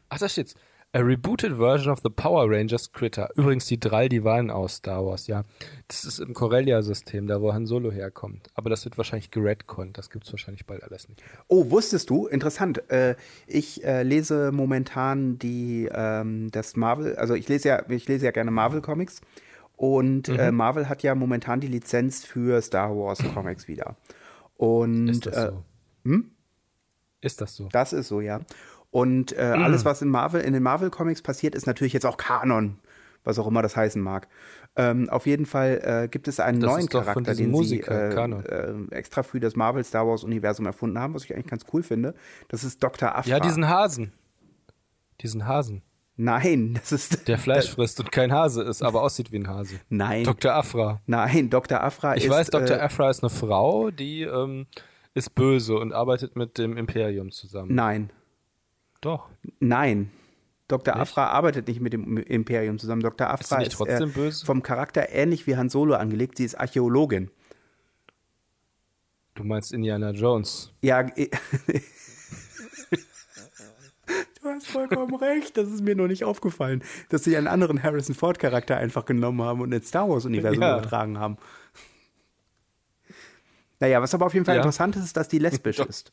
Ach, 0.09 0.19
da 0.19 0.29
steht's. 0.29 0.53
A 0.95 0.99
rebooted 0.99 1.57
version 1.57 1.91
of 1.91 2.01
the 2.03 2.09
Power 2.09 2.47
Rangers 2.47 2.91
Critter. 2.91 3.27
Übrigens, 3.35 3.65
die 3.65 3.79
Drall, 3.79 4.09
die 4.09 4.23
waren 4.23 4.51
aus 4.51 4.75
Star 4.75 5.03
Wars, 5.03 5.25
ja. 5.25 5.43
Das 5.87 6.05
ist 6.05 6.19
im 6.19 6.35
Corellia-System, 6.35 7.25
da 7.25 7.41
wo 7.41 7.51
Han 7.51 7.65
Solo 7.65 7.91
herkommt. 7.91 8.49
Aber 8.53 8.69
das 8.69 8.85
wird 8.85 8.95
wahrscheinlich 8.97 9.31
geredconnt. 9.31 9.97
Das 9.97 10.11
gibt's 10.11 10.31
wahrscheinlich 10.31 10.67
bald 10.67 10.83
alles 10.83 11.09
nicht. 11.09 11.23
Oh, 11.47 11.71
wusstest 11.71 12.11
du? 12.11 12.27
Interessant. 12.27 12.89
Äh, 12.91 13.15
ich 13.47 13.83
äh, 13.83 14.03
lese 14.03 14.51
momentan 14.51 15.39
die 15.39 15.89
ähm, 15.91 16.51
das 16.51 16.75
Marvel, 16.75 17.15
also 17.15 17.33
ich 17.33 17.49
lese 17.49 17.69
ja, 17.69 17.83
ich 17.89 18.07
lese 18.07 18.25
ja 18.25 18.31
gerne 18.31 18.51
Marvel 18.51 18.81
Comics 18.81 19.21
und 19.75 20.29
äh, 20.29 20.51
Mhm. 20.51 20.57
Marvel 20.57 20.89
hat 20.89 21.01
ja 21.01 21.15
momentan 21.15 21.59
die 21.59 21.67
Lizenz 21.67 22.23
für 22.23 22.61
Star 22.61 22.95
Wars 22.95 23.17
Comics 23.33 23.67
wieder. 23.67 23.95
Und 24.57 25.07
Ist 25.07 25.25
das 25.25 25.35
äh, 25.37 25.51
so? 26.05 26.19
Ist 27.21 27.41
das 27.41 27.55
so? 27.55 27.69
das 27.71 27.93
ist 27.93 28.09
so, 28.09 28.21
ja. 28.21 28.41
Und 28.93 29.33
äh, 29.33 29.55
Mhm. 29.57 29.63
alles, 29.63 29.85
was 29.85 30.01
in 30.03 30.09
Marvel, 30.09 30.41
in 30.41 30.53
den 30.53 30.61
Marvel 30.61 30.91
Comics 30.91 31.23
passiert, 31.23 31.55
ist 31.55 31.65
natürlich 31.65 31.93
jetzt 31.93 32.05
auch 32.05 32.15
Kanon, 32.15 32.77
was 33.23 33.39
auch 33.39 33.47
immer 33.47 33.63
das 33.63 33.75
heißen 33.75 33.99
mag. 33.99 34.27
Ähm, 34.75 35.09
auf 35.09 35.25
jeden 35.25 35.47
Fall 35.47 35.81
äh, 35.83 36.07
gibt 36.07 36.27
es 36.27 36.39
einen 36.39 36.59
Das 36.59 36.71
neuen 36.71 36.87
Charakter, 36.87 37.33
den 37.33 37.49
Musiker, 37.49 38.11
sie 38.11 38.17
äh, 38.49 38.71
äh, 38.71 38.91
extra 38.91 39.23
für 39.23 39.39
das 39.39 39.55
Marvel 39.55 39.83
Star 39.83 40.07
Wars 40.07 40.23
Universum 40.23 40.67
erfunden 40.67 40.99
haben, 40.99 41.15
was 41.15 41.23
ich 41.25 41.33
eigentlich 41.33 41.47
ganz 41.47 41.65
cool 41.73 41.81
finde. 41.81 42.13
Das 42.49 42.63
ist 42.63 42.83
Dr. 42.83 43.15
Afra. 43.15 43.29
Ja, 43.29 43.39
diesen 43.39 43.67
Hasen. 43.67 44.13
Diesen 45.21 45.47
Hasen. 45.47 45.81
Nein, 46.15 46.75
das 46.75 46.91
ist 46.91 47.27
Der 47.27 47.39
Fleisch 47.39 47.71
frisst 47.71 47.99
und 47.99 48.11
kein 48.11 48.31
Hase 48.31 48.61
ist, 48.61 48.83
aber 48.83 49.01
aussieht 49.01 49.31
wie 49.31 49.37
ein 49.37 49.47
Hase. 49.47 49.79
Nein, 49.89 50.23
Dr. 50.23 50.53
Afra. 50.53 51.01
nein, 51.07 51.49
Dr. 51.49 51.81
Afra 51.81 52.15
Ich 52.15 52.25
ist 52.25 52.29
weiß, 52.29 52.51
Dr. 52.51 52.77
Äh, 52.77 52.81
Afra 52.81 53.09
ist 53.09 53.23
eine 53.23 53.31
Frau, 53.31 53.89
die 53.89 54.21
ähm, 54.21 54.67
ist 55.15 55.33
böse 55.33 55.75
und 55.77 55.91
arbeitet 55.93 56.35
mit 56.35 56.59
dem 56.59 56.77
Imperium 56.77 57.31
zusammen. 57.31 57.73
nein, 57.73 58.11
Doch. 59.03 59.29
nein. 59.59 60.11
Dr. 60.69 60.95
Afra 60.95 61.27
arbeitet 61.27 61.67
nicht 61.67 61.81
mit 61.81 61.91
dem 61.93 62.17
Imperium 62.17 62.79
zusammen. 62.79 63.01
Dr. 63.03 63.29
Afra 63.29 63.57
nicht 63.59 63.67
ist, 63.73 63.77
trotzdem 63.77 64.09
äh, 64.09 64.13
böse? 64.13 64.45
vom 64.45 64.63
Charakter 64.63 65.09
ähnlich 65.09 65.45
wie 65.45 65.55
Han 65.57 65.69
Solo 65.69 65.93
angelegt. 65.95 66.37
Sie 66.37 66.45
ist 66.45 66.55
Archäologin. 66.55 67.29
Du 69.35 69.43
meinst 69.43 69.73
Indiana 69.73 70.11
Jones. 70.11 70.71
Ja, 70.81 71.03
du 71.03 71.29
hast 74.45 74.67
vollkommen 74.67 75.15
recht. 75.15 75.57
Das 75.57 75.69
ist 75.69 75.81
mir 75.81 75.95
nur 75.95 76.07
nicht 76.07 76.23
aufgefallen, 76.23 76.83
dass 77.09 77.23
sie 77.23 77.35
einen 77.37 77.47
anderen 77.47 77.83
Harrison 77.83 78.15
Ford 78.15 78.39
Charakter 78.39 78.77
einfach 78.77 79.05
genommen 79.05 79.41
haben 79.41 79.61
und 79.61 79.71
ins 79.73 79.89
Star 79.89 80.07
Wars 80.09 80.25
Universum 80.25 80.61
Ja. 80.61 80.77
übertragen 80.77 81.19
haben. 81.19 81.37
Naja, 83.79 84.01
was 84.01 84.13
aber 84.13 84.25
auf 84.27 84.33
jeden 84.33 84.45
Fall 84.45 84.55
Ja. 84.55 84.61
interessant 84.61 84.95
ist, 84.95 85.03
ist, 85.03 85.17
dass 85.17 85.27
die 85.27 85.39
lesbisch 85.39 85.79
ist. 85.89 86.11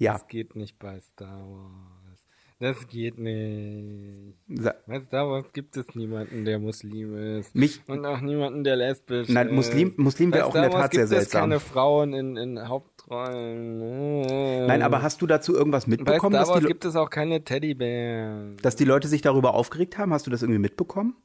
Ja. 0.00 0.14
Das 0.14 0.26
geht 0.26 0.56
nicht 0.56 0.78
bei 0.80 0.98
Star 1.00 1.38
Wars. 1.48 2.24
Das 2.58 2.88
geht 2.88 3.16
nicht. 3.18 4.34
Sa- 4.48 4.74
Bei 4.86 5.00
Star 5.00 5.28
Wars 5.30 5.50
gibt 5.52 5.76
es 5.78 5.94
niemanden, 5.94 6.44
der 6.44 6.58
Muslim 6.58 7.38
ist. 7.38 7.54
Mich- 7.54 7.80
Und 7.86 8.04
auch 8.04 8.20
niemanden, 8.20 8.64
der 8.64 8.76
lesbisch 8.76 9.28
Nein, 9.28 9.48
ist. 9.48 9.54
Muslim- 9.54 9.94
Muslim 9.96 10.32
wäre 10.32 10.42
Bei 10.44 10.48
auch 10.50 10.54
in 10.54 10.62
der 10.62 10.70
Star 10.70 10.80
Wars 10.80 10.90
Tat 10.90 10.92
sehr 10.94 11.00
gibt 11.04 11.12
es 11.12 11.18
seltsam. 11.20 11.40
keine 11.42 11.60
Frauen 11.60 12.12
in, 12.12 12.36
in 12.36 12.68
Hauptrollen. 12.68 14.66
Nein, 14.66 14.82
aber 14.82 15.00
hast 15.02 15.22
du 15.22 15.26
dazu 15.26 15.54
irgendwas 15.54 15.84
Bei 15.84 15.90
mitbekommen, 15.92 16.32
Star 16.34 16.40
dass 16.40 16.48
Wars 16.50 16.66
gibt 16.66 16.84
es 16.84 16.96
auch 16.96 17.08
keine 17.10 17.44
Teddybären. 17.44 18.56
dass 18.62 18.76
die 18.76 18.84
Leute 18.84 19.08
sich 19.08 19.22
darüber 19.22 19.54
aufgeregt 19.54 19.96
haben? 19.96 20.12
Hast 20.12 20.26
du 20.26 20.30
das 20.30 20.42
irgendwie 20.42 20.60
mitbekommen? 20.60 21.16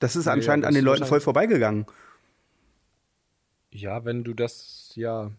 Das 0.00 0.16
ist 0.16 0.26
Ja, 0.26 0.32
anscheinend 0.32 0.64
das 0.64 0.68
an 0.70 0.74
den 0.74 0.84
Leuten 0.84 1.04
voll 1.04 1.20
vorbeigegangen. 1.20 1.86
Ja, 3.70 4.04
wenn 4.04 4.24
du 4.24 4.32
das, 4.34 4.92
ja, 4.94 5.30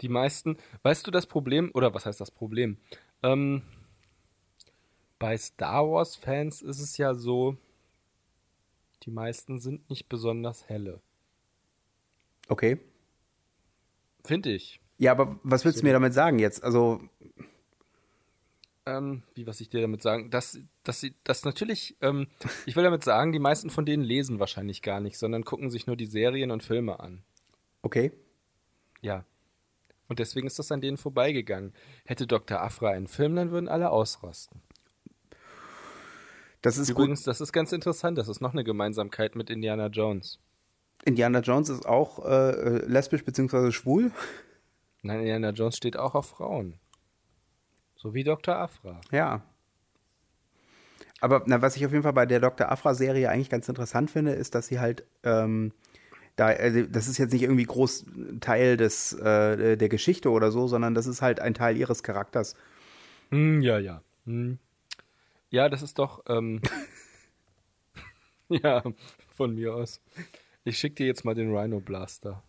die 0.00 0.08
meisten, 0.08 0.56
weißt 0.82 1.06
du 1.06 1.10
das 1.10 1.26
Problem, 1.26 1.70
oder 1.74 1.94
was 1.94 2.06
heißt 2.06 2.20
das 2.20 2.30
Problem? 2.30 2.78
Ähm, 3.22 3.62
bei 5.18 5.36
Star 5.36 5.88
Wars-Fans 5.88 6.62
ist 6.62 6.80
es 6.80 6.96
ja 6.98 7.14
so, 7.14 7.56
die 9.04 9.10
meisten 9.10 9.58
sind 9.58 9.88
nicht 9.88 10.08
besonders 10.08 10.68
helle. 10.68 11.00
Okay. 12.48 12.78
Finde 14.24 14.52
ich. 14.52 14.80
Ja, 14.98 15.12
aber 15.12 15.38
was 15.42 15.64
willst 15.64 15.80
du 15.80 15.84
mir 15.84 15.92
damit 15.92 16.14
sagen 16.14 16.38
jetzt? 16.38 16.62
Also, 16.64 17.00
Ähm, 18.86 19.22
wie 19.34 19.46
was 19.46 19.60
ich 19.60 19.68
dir 19.68 19.80
damit 19.80 20.02
sagen? 20.02 20.30
Dass, 20.30 20.58
dass 20.84 21.00
sie, 21.00 21.14
das 21.24 21.44
natürlich, 21.44 21.96
ähm, 22.00 22.28
ich 22.66 22.76
will 22.76 22.84
damit 22.84 23.02
sagen, 23.04 23.32
die 23.32 23.38
meisten 23.38 23.70
von 23.70 23.84
denen 23.84 24.04
lesen 24.04 24.38
wahrscheinlich 24.38 24.80
gar 24.82 25.00
nicht, 25.00 25.18
sondern 25.18 25.44
gucken 25.44 25.70
sich 25.70 25.86
nur 25.86 25.96
die 25.96 26.06
Serien 26.06 26.50
und 26.50 26.62
Filme 26.62 27.00
an. 27.00 27.22
okay. 27.82 28.12
Ja. 29.02 29.24
Und 30.08 30.18
deswegen 30.18 30.46
ist 30.46 30.58
das 30.58 30.70
an 30.70 30.80
denen 30.80 30.96
vorbeigegangen. 30.96 31.72
Hätte 32.04 32.26
Dr. 32.26 32.60
Afra 32.60 32.90
einen 32.90 33.08
Film, 33.08 33.36
dann 33.36 33.50
würden 33.50 33.68
alle 33.68 33.90
ausrasten. 33.90 34.62
Das 36.62 36.78
ist 36.78 36.88
Übrigens, 36.90 37.22
das 37.22 37.40
ist 37.40 37.52
ganz 37.52 37.72
interessant. 37.72 38.18
Das 38.18 38.28
ist 38.28 38.40
noch 38.40 38.52
eine 38.52 38.64
Gemeinsamkeit 38.64 39.36
mit 39.36 39.50
Indiana 39.50 39.86
Jones. 39.86 40.38
gut. 40.98 41.06
Indiana 41.08 41.40
Jones 41.40 41.68
ist 41.68 41.86
auch 41.86 42.24
äh, 42.24 42.50
äh, 42.50 42.86
lesbisch 42.86 43.24
bzw. 43.24 43.70
schwul. 43.70 44.10
Nein, 45.02 45.20
Indiana 45.20 45.50
Jones 45.50 45.76
steht 45.76 45.96
auch 45.96 46.14
auf 46.14 46.26
Frauen. 46.26 46.80
So 47.96 48.14
wie 48.14 48.24
Dr. 48.24 48.56
Afra. 48.56 49.00
Ja. 49.12 49.42
Aber 51.20 51.42
na, 51.46 51.62
was 51.62 51.76
ich 51.76 51.86
auf 51.86 51.92
jeden 51.92 52.02
Fall 52.02 52.12
bei 52.12 52.26
der 52.26 52.40
Dr. 52.40 52.70
Afra-Serie 52.70 53.30
eigentlich 53.30 53.50
ganz 53.50 53.68
interessant 53.68 54.10
finde, 54.10 54.32
ist, 54.32 54.54
dass 54.54 54.66
sie 54.66 54.80
halt 54.80 55.04
ähm, 55.22 55.72
da, 56.36 56.46
also 56.46 56.82
das 56.82 57.08
ist 57.08 57.18
jetzt 57.18 57.32
nicht 57.32 57.42
irgendwie 57.42 57.64
groß 57.64 58.04
Teil 58.40 58.76
des 58.76 59.12
äh, 59.14 59.76
der 59.76 59.88
Geschichte 59.88 60.30
oder 60.30 60.50
so, 60.52 60.68
sondern 60.68 60.94
das 60.94 61.06
ist 61.06 61.22
halt 61.22 61.40
ein 61.40 61.54
Teil 61.54 61.76
ihres 61.76 62.02
Charakters. 62.02 62.54
Hm, 63.30 63.62
ja, 63.62 63.78
ja. 63.78 64.02
Hm. 64.26 64.58
Ja, 65.50 65.68
das 65.68 65.82
ist 65.82 65.98
doch. 65.98 66.22
Ähm, 66.28 66.60
ja, 68.48 68.82
von 69.34 69.54
mir 69.54 69.74
aus. 69.74 70.00
Ich 70.64 70.78
schicke 70.78 70.96
dir 70.96 71.06
jetzt 71.06 71.24
mal 71.24 71.34
den 71.34 71.54
Rhino 71.56 71.80
Blaster. 71.80 72.42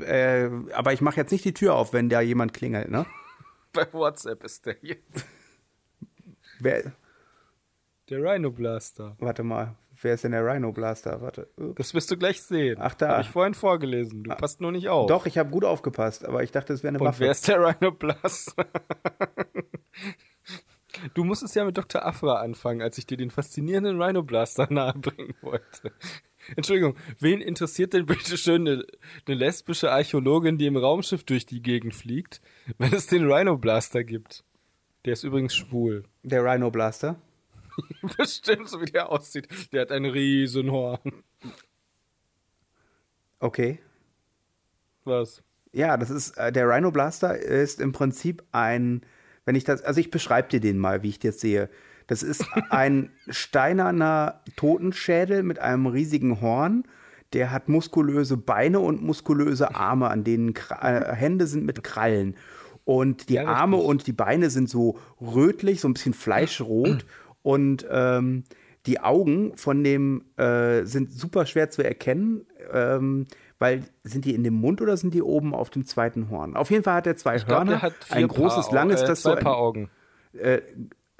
Äh, 0.00 0.48
aber 0.72 0.92
ich 0.92 1.00
mache 1.00 1.16
jetzt 1.16 1.30
nicht 1.30 1.44
die 1.44 1.54
Tür 1.54 1.74
auf, 1.74 1.92
wenn 1.92 2.08
da 2.08 2.20
jemand 2.20 2.52
klingelt, 2.54 2.90
ne? 2.90 3.06
Bei 3.72 3.86
WhatsApp 3.92 4.42
ist 4.42 4.66
der 4.66 4.76
jetzt. 4.82 5.26
Wer, 6.58 6.92
Der 8.08 8.22
Rhino 8.22 8.50
Blaster. 8.50 9.14
warte 9.20 9.44
mal, 9.44 9.76
wer 10.02 10.14
ist 10.14 10.24
denn 10.24 10.32
der 10.32 10.44
Rhino 10.44 10.72
Blaster? 10.72 11.20
Warte. 11.20 11.48
Das 11.76 11.94
wirst 11.94 12.10
du 12.10 12.16
gleich 12.16 12.42
sehen. 12.42 12.78
Ach, 12.80 12.94
da. 12.94 13.08
Habe 13.08 13.22
ich 13.22 13.28
vorhin 13.30 13.54
vorgelesen. 13.54 14.24
Du 14.24 14.34
passt 14.34 14.60
nur 14.60 14.72
nicht 14.72 14.88
auf. 14.88 15.06
Doch, 15.08 15.26
ich 15.26 15.38
habe 15.38 15.50
gut 15.50 15.64
aufgepasst, 15.64 16.24
aber 16.24 16.42
ich 16.42 16.52
dachte, 16.52 16.72
es 16.72 16.82
wäre 16.82 16.90
eine 16.90 16.98
Und 16.98 17.06
Waffe. 17.06 17.20
wer 17.20 17.30
ist 17.30 17.46
der 17.48 17.60
Rhino 17.60 17.90
Blaster? 17.92 18.66
Du 21.14 21.22
musstest 21.22 21.54
ja 21.54 21.64
mit 21.64 21.76
Dr. 21.76 22.04
Afra 22.04 22.40
anfangen, 22.40 22.82
als 22.82 22.98
ich 22.98 23.06
dir 23.06 23.16
den 23.16 23.30
faszinierenden 23.30 24.00
Rhino 24.02 24.22
Blaster 24.22 24.66
nahebringen 24.70 25.34
wollte. 25.42 25.92
Entschuldigung, 26.56 26.96
wen 27.20 27.40
interessiert 27.40 27.92
denn 27.92 28.06
bitte 28.06 28.36
schön 28.36 28.66
eine, 28.66 28.84
eine 29.26 29.36
lesbische 29.36 29.92
Archäologin, 29.92 30.58
die 30.58 30.66
im 30.66 30.76
Raumschiff 30.76 31.24
durch 31.24 31.46
die 31.46 31.62
Gegend 31.62 31.94
fliegt, 31.94 32.40
wenn 32.78 32.92
es 32.94 33.06
den 33.06 33.30
Rhino 33.30 33.56
Blaster 33.58 34.02
gibt? 34.02 34.44
Der 35.04 35.12
ist 35.12 35.24
übrigens 35.24 35.54
schwul. 35.54 36.04
Der 36.22 36.42
Rhino 36.44 36.70
Blaster? 36.70 37.16
Bestimmt, 38.16 38.68
so 38.68 38.80
wie 38.80 38.86
der 38.86 39.10
aussieht. 39.10 39.48
Der 39.72 39.82
hat 39.82 39.92
ein 39.92 40.04
Riesenhorn. 40.04 40.98
Okay. 43.40 43.78
Was? 45.04 45.42
Ja, 45.72 45.96
das 45.96 46.10
ist, 46.10 46.36
äh, 46.38 46.52
der 46.52 46.68
Rhino 46.68 46.90
Blaster 46.90 47.36
ist 47.38 47.80
im 47.80 47.92
Prinzip 47.92 48.42
ein, 48.52 49.02
wenn 49.44 49.54
ich 49.54 49.64
das, 49.64 49.82
also 49.82 50.00
ich 50.00 50.10
beschreibe 50.10 50.48
dir 50.48 50.60
den 50.60 50.78
mal, 50.78 51.02
wie 51.02 51.10
ich 51.10 51.18
das 51.18 51.40
sehe. 51.40 51.68
Das 52.06 52.22
ist 52.22 52.44
ein 52.70 53.10
steinerner 53.28 54.42
Totenschädel 54.56 55.42
mit 55.42 55.58
einem 55.58 55.86
riesigen 55.86 56.40
Horn. 56.40 56.84
Der 57.34 57.50
hat 57.50 57.68
muskulöse 57.68 58.38
Beine 58.38 58.80
und 58.80 59.02
muskulöse 59.02 59.74
Arme, 59.74 60.08
an 60.08 60.24
denen 60.24 60.54
Kra 60.54 61.12
äh, 61.12 61.14
Hände 61.14 61.46
sind 61.46 61.66
mit 61.66 61.84
Krallen. 61.84 62.36
Und 62.84 63.28
die 63.28 63.34
Ja. 63.34 63.44
Arme 63.44 63.76
und 63.76 64.06
die 64.06 64.14
Beine 64.14 64.48
sind 64.48 64.70
so 64.70 64.98
rötlich, 65.20 65.82
so 65.82 65.88
ein 65.88 65.94
bisschen 65.94 66.14
fleischrot. 66.14 67.04
und 67.42 67.86
ähm, 67.90 68.44
die 68.86 69.00
Augen 69.00 69.56
von 69.56 69.84
dem 69.84 70.24
äh, 70.36 70.84
sind 70.84 71.12
super 71.12 71.46
schwer 71.46 71.70
zu 71.70 71.82
erkennen, 71.82 72.46
ähm, 72.72 73.26
weil 73.58 73.82
sind 74.04 74.24
die 74.24 74.34
in 74.34 74.44
dem 74.44 74.54
Mund 74.54 74.80
oder 74.80 74.96
sind 74.96 75.12
die 75.14 75.22
oben 75.22 75.54
auf 75.54 75.70
dem 75.70 75.84
zweiten 75.84 76.30
Horn? 76.30 76.56
Auf 76.56 76.70
jeden 76.70 76.84
Fall 76.84 76.94
hat 76.94 77.06
er 77.06 77.16
zwei 77.16 77.36
Ich 77.36 77.46
Hörner, 77.46 77.72
der 77.72 77.82
hat 77.82 77.94
ein 78.10 78.28
großes, 78.28 78.66
Paar, 78.66 78.74
langes, 78.74 79.02
äh, 79.02 79.06
das 79.06 79.22
zwei 79.22 79.30
so 79.30 79.36
Paar 79.36 79.54
ein, 79.54 79.58
Augen. 79.58 79.90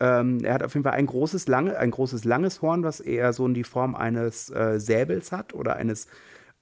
ähm, 0.00 0.44
er 0.44 0.54
hat 0.54 0.62
auf 0.62 0.74
jeden 0.74 0.84
Fall 0.84 0.92
ein 0.92 1.06
großes, 1.06 1.48
lange, 1.48 1.76
ein 1.76 1.90
großes, 1.90 2.24
langes 2.24 2.62
Horn, 2.62 2.84
was 2.84 3.00
eher 3.00 3.32
so 3.32 3.44
in 3.46 3.54
die 3.54 3.64
Form 3.64 3.94
eines 3.94 4.50
äh, 4.50 4.78
Säbels 4.78 5.32
hat 5.32 5.54
oder 5.54 5.76
eines 5.76 6.06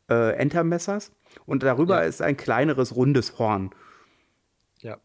äh, 0.08 0.32
Entermessers. 0.36 1.12
Und 1.44 1.62
darüber 1.62 2.02
Ja. 2.02 2.08
ist 2.08 2.22
ein 2.22 2.36
kleineres, 2.36 2.96
rundes 2.96 3.38
Horn. 3.38 3.70
Ja. 4.80 4.98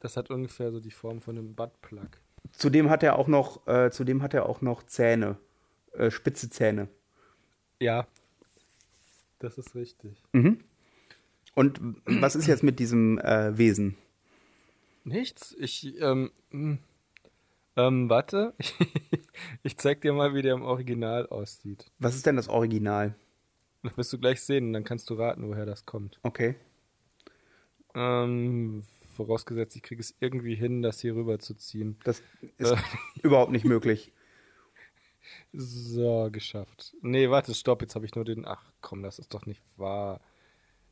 Das 0.00 0.16
hat 0.16 0.30
ungefähr 0.30 0.70
so 0.72 0.80
die 0.80 0.90
Form 0.90 1.20
von 1.20 1.38
einem 1.38 1.54
Buttplug. 1.54 2.08
Zudem 2.52 2.90
hat 2.90 3.02
er 3.02 3.18
auch 3.18 3.28
noch, 3.28 3.66
äh, 3.66 3.90
zudem 3.90 4.22
hat 4.22 4.34
er 4.34 4.46
auch 4.46 4.60
noch 4.60 4.82
Zähne, 4.82 5.38
äh, 5.92 6.10
spitze 6.10 6.50
Zähne. 6.50 6.88
Ja. 7.80 8.06
Das 9.38 9.56
ist 9.56 9.74
richtig. 9.74 10.22
Und 11.54 11.80
was 12.04 12.36
ist 12.36 12.46
jetzt 12.46 12.62
mit 12.62 12.78
diesem 12.78 13.18
äh, 13.18 13.56
Wesen? 13.56 13.96
Nichts. 15.04 15.56
Ich, 15.58 15.98
ähm, 16.00 16.30
hm. 16.50 16.78
ähm, 17.76 18.10
warte. 18.10 18.54
ich 19.62 19.78
zeig 19.78 20.02
dir 20.02 20.12
mal, 20.12 20.34
wie 20.34 20.42
der 20.42 20.54
im 20.54 20.62
Original 20.62 21.26
aussieht. 21.26 21.90
Was 21.98 22.14
ist 22.14 22.26
denn 22.26 22.36
das 22.36 22.48
Original? 22.48 23.14
Das 23.82 23.96
wirst 23.96 24.12
du 24.12 24.18
gleich 24.18 24.42
sehen 24.42 24.74
dann 24.74 24.84
kannst 24.84 25.08
du 25.08 25.14
raten, 25.14 25.48
woher 25.48 25.64
das 25.64 25.86
kommt. 25.86 26.20
Okay. 26.22 26.56
Ähm, 27.94 28.84
vorausgesetzt, 29.24 29.76
ich 29.76 29.82
kriege 29.82 30.00
es 30.00 30.14
irgendwie 30.20 30.54
hin, 30.54 30.82
das 30.82 31.00
hier 31.00 31.14
rüber 31.14 31.38
zu 31.38 31.54
ziehen. 31.54 31.98
Das 32.04 32.22
ist 32.58 32.74
überhaupt 33.22 33.52
nicht 33.52 33.64
möglich. 33.64 34.12
So, 35.52 36.28
geschafft. 36.32 36.94
Nee, 37.02 37.30
warte, 37.30 37.54
stopp, 37.54 37.82
jetzt 37.82 37.94
habe 37.94 38.06
ich 38.06 38.14
nur 38.14 38.24
den. 38.24 38.46
Ach 38.46 38.62
komm, 38.80 39.02
das 39.02 39.18
ist 39.18 39.34
doch 39.34 39.46
nicht 39.46 39.62
wahr. 39.76 40.20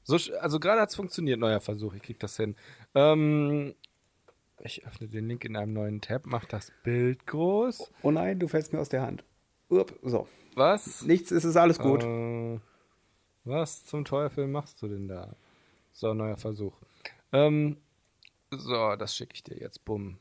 So, 0.03 0.17
also 0.41 0.61
gerade 0.61 0.81
hat 0.81 0.91
es 0.91 0.97
funktioniert, 0.97 1.39
neuer 1.39 1.61
Versuch, 1.61 1.95
ich 1.95 2.03
krieg 2.03 2.19
das 2.19 2.37
hin. 2.37 2.57
Ähm, 2.95 3.75
ich 4.61 4.87
öffne 4.87 5.09
den 5.09 5.29
Link 5.29 5.45
in 5.45 5.57
einem 5.57 5.73
neuen 5.73 6.01
Tab, 6.01 6.23
mach 6.27 6.45
das 6.45 6.73
Bild 6.83 7.27
groß. 7.27 7.93
Oh 8.03 8.11
nein, 8.11 8.39
du 8.39 8.49
fällst 8.49 8.73
mir 8.73 8.81
aus 8.81 8.89
der 8.89 9.03
Hand. 9.03 9.25
Upp, 9.69 9.99
so. 10.03 10.27
Was? 10.55 11.03
Nichts, 11.03 11.31
es 11.31 11.45
ist 11.45 11.57
alles 11.57 11.79
gut. 11.79 12.03
Äh, 12.03 12.59
was 13.45 13.85
zum 13.85 14.05
Teufel 14.05 14.47
machst 14.47 14.83
du 14.83 14.89
denn 14.89 15.09
da? 15.09 15.37
So, 15.93 16.15
neuer 16.15 16.37
Versuch. 16.37 16.75
Ähm, 17.33 17.77
so, 18.51 18.97
das 18.97 19.15
schicke 19.17 19.35
ich 19.35 19.43
dir 19.43 19.57
jetzt. 19.57 19.85
Bumm. 19.85 20.19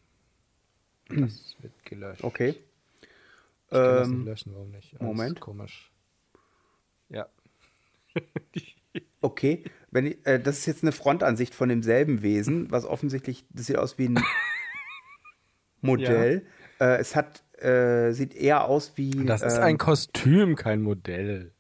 Das 1.10 1.56
wird 1.62 1.86
gelöscht. 1.86 2.24
Okay. 2.24 2.56
Ich 3.70 3.72
kann 3.72 3.84
das 3.84 4.08
nicht 4.08 4.18
Ähm, 4.20 4.26
löschen, 4.26 4.54
warum 4.54 4.72
nicht? 4.72 4.94
Alles 4.94 5.02
Moment. 5.02 5.40
Komisch. 5.40 5.92
Ja. 7.10 7.28
okay. 9.22 9.64
Wenn 9.92 10.08
ich, 10.08 10.26
äh, 10.26 10.40
das 10.40 10.60
ist 10.60 10.66
jetzt 10.66 10.84
eine 10.84 10.92
Frontansicht 10.92 11.56
von 11.56 11.70
demselben 11.70 12.22
Wesen, 12.22 12.72
was 12.72 12.86
offensichtlich, 12.86 13.46
das 13.50 13.68
sieht 13.68 13.78
aus 13.78 13.98
wie 13.98 14.10
ein 14.10 14.20
Modell. 15.82 16.46
Äh, 16.80 16.98
es 16.98 17.16
hat, 17.16 17.44
äh, 17.62 18.12
sieht 18.12 18.36
eher 18.36 18.66
aus 18.66 18.94
wie. 18.96 19.12
Das 19.26 19.42
ist 19.42 19.58
ein 19.58 19.78
Kostüm, 19.78 20.56
kein 20.56 20.82
Modell. 20.82 21.54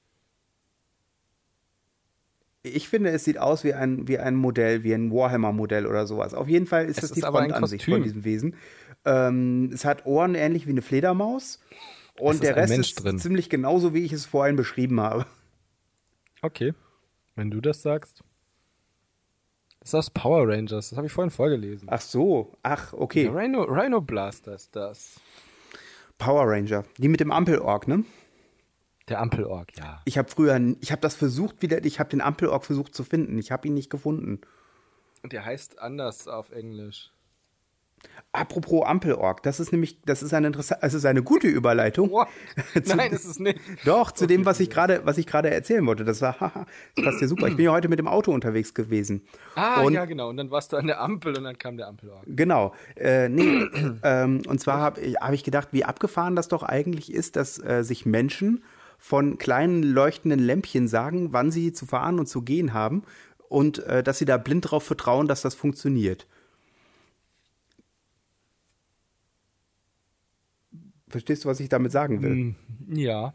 Ich 2.73 2.89
finde, 2.89 3.09
es 3.11 3.23
sieht 3.23 3.37
aus 3.37 3.63
wie 3.63 3.73
ein, 3.73 4.07
wie 4.07 4.17
ein 4.19 4.35
Modell, 4.35 4.83
wie 4.83 4.93
ein 4.93 5.11
Warhammer-Modell 5.11 5.85
oder 5.85 6.05
sowas. 6.07 6.33
Auf 6.33 6.47
jeden 6.47 6.65
Fall 6.65 6.85
ist 6.85 6.97
Es 6.97 7.01
das 7.01 7.11
ist 7.11 7.15
die 7.17 7.21
Frontansicht 7.21 7.85
von 7.85 8.03
diesem 8.03 8.23
Wesen. 8.23 8.55
Ähm, 9.05 9.71
es 9.73 9.85
hat 9.85 10.05
Ohren 10.05 10.35
ähnlich 10.35 10.67
wie 10.67 10.71
eine 10.71 10.81
Fledermaus. 10.81 11.59
Und 12.19 12.41
der 12.41 12.55
Rest 12.55 12.73
Mensch 12.73 12.89
ist 12.89 13.03
drin. 13.03 13.19
ziemlich 13.19 13.49
genauso, 13.49 13.93
wie 13.93 14.03
ich 14.03 14.11
es 14.11 14.25
vorhin 14.25 14.55
beschrieben 14.55 14.99
habe. 14.99 15.25
Okay. 16.41 16.73
Wenn 17.35 17.51
du 17.51 17.61
das 17.61 17.81
sagst. 17.81 18.23
Das 19.79 19.89
ist 19.89 19.95
aus 19.95 20.09
Power 20.09 20.47
Rangers. 20.47 20.89
Das 20.89 20.97
habe 20.97 21.07
ich 21.07 21.13
vorhin 21.13 21.31
vorgelesen. 21.31 21.87
Ach 21.91 22.01
so, 22.01 22.57
ach, 22.63 22.93
okay. 22.93 23.23
Der 23.23 23.35
Rhino, 23.35 23.63
Rhino 23.63 24.01
Blaster 24.01 24.55
ist 24.55 24.75
das. 24.75 25.19
Power 26.17 26.45
Ranger. 26.47 26.83
Die 26.97 27.07
mit 27.07 27.19
dem 27.19 27.31
Ampelorg, 27.31 27.87
ne? 27.87 28.03
Der 29.09 29.21
Ampelorg, 29.21 29.69
ja. 29.77 30.01
Ich 30.05 30.17
habe 30.17 30.29
früher, 30.29 30.59
ich 30.81 30.91
habe 30.91 31.01
das 31.01 31.15
versucht 31.15 31.61
wieder, 31.61 31.83
ich 31.85 31.99
habe 31.99 32.09
den 32.09 32.21
Ampelorg 32.21 32.65
versucht 32.65 32.93
zu 32.93 33.03
finden. 33.03 33.37
Ich 33.37 33.51
habe 33.51 33.67
ihn 33.67 33.73
nicht 33.73 33.89
gefunden. 33.89 34.41
Und 35.23 35.33
der 35.33 35.45
heißt 35.45 35.79
anders 35.79 36.27
auf 36.27 36.51
Englisch. 36.51 37.11
Apropos 38.31 38.85
Ampelorg, 38.85 39.41
das 39.41 39.59
ist 39.59 39.71
nämlich, 39.71 39.99
das 40.03 40.21
ist 40.21 40.31
eine 40.31 40.47
interessante, 40.47 40.85
es 40.85 40.93
ist 40.93 41.05
eine 41.05 41.23
gute 41.23 41.47
Überleitung. 41.47 42.11
What? 42.11 42.27
Zu- 42.83 42.95
Nein, 42.95 43.11
ist 43.11 43.25
es 43.25 43.39
nicht. 43.39 43.59
Doch, 43.85 44.11
zu 44.11 44.27
dem, 44.27 44.45
was 44.45 44.59
ich 44.59 44.69
gerade, 44.69 45.01
was 45.05 45.17
ich 45.17 45.25
gerade 45.25 45.49
erzählen 45.49 45.83
wollte. 45.87 46.03
Das 46.03 46.21
war, 46.21 46.39
haha, 46.39 46.65
das 46.95 47.05
passt 47.05 47.21
ja 47.21 47.27
super. 47.27 47.47
Ich 47.47 47.55
bin 47.55 47.65
ja 47.65 47.71
heute 47.71 47.87
mit 47.89 47.97
dem 47.97 48.07
Auto 48.07 48.31
unterwegs 48.31 48.75
gewesen. 48.75 49.25
Ah, 49.55 49.81
und 49.81 49.93
ja, 49.93 50.05
genau. 50.05 50.29
Und 50.29 50.37
dann 50.37 50.51
warst 50.51 50.73
du 50.73 50.77
an 50.77 50.85
der 50.85 51.01
Ampel 51.01 51.35
und 51.35 51.45
dann 51.45 51.57
kam 51.57 51.77
der 51.77 51.87
Ampelorg. 51.87 52.23
Genau. 52.27 52.75
Äh, 52.95 53.29
nee, 53.29 53.65
ähm, 54.03 54.41
und 54.45 54.59
zwar 54.59 54.79
habe 54.79 55.01
ich, 55.01 55.15
hab 55.15 55.33
ich 55.33 55.43
gedacht, 55.43 55.69
wie 55.71 55.83
abgefahren 55.83 56.35
das 56.35 56.49
doch 56.49 56.61
eigentlich 56.61 57.11
ist, 57.11 57.35
dass 57.35 57.57
äh, 57.63 57.83
sich 57.83 58.05
Menschen 58.05 58.63
von 58.97 59.37
kleinen 59.37 59.83
leuchtenden 59.83 60.39
Lämpchen 60.39 60.87
sagen, 60.87 61.33
wann 61.33 61.51
sie 61.51 61.73
zu 61.73 61.85
fahren 61.85 62.19
und 62.19 62.27
zu 62.27 62.41
gehen 62.41 62.73
haben 62.73 63.03
und 63.49 63.79
äh, 63.79 64.03
dass 64.03 64.17
sie 64.17 64.25
da 64.25 64.37
blind 64.37 64.65
darauf 64.65 64.83
vertrauen, 64.83 65.27
dass 65.27 65.41
das 65.41 65.55
funktioniert. 65.55 66.27
Verstehst 71.09 71.45
du, 71.45 71.49
was 71.49 71.59
ich 71.59 71.69
damit 71.69 71.91
sagen 71.91 72.21
will? 72.21 72.31
Hm, 72.31 72.55
Ja. 72.89 73.33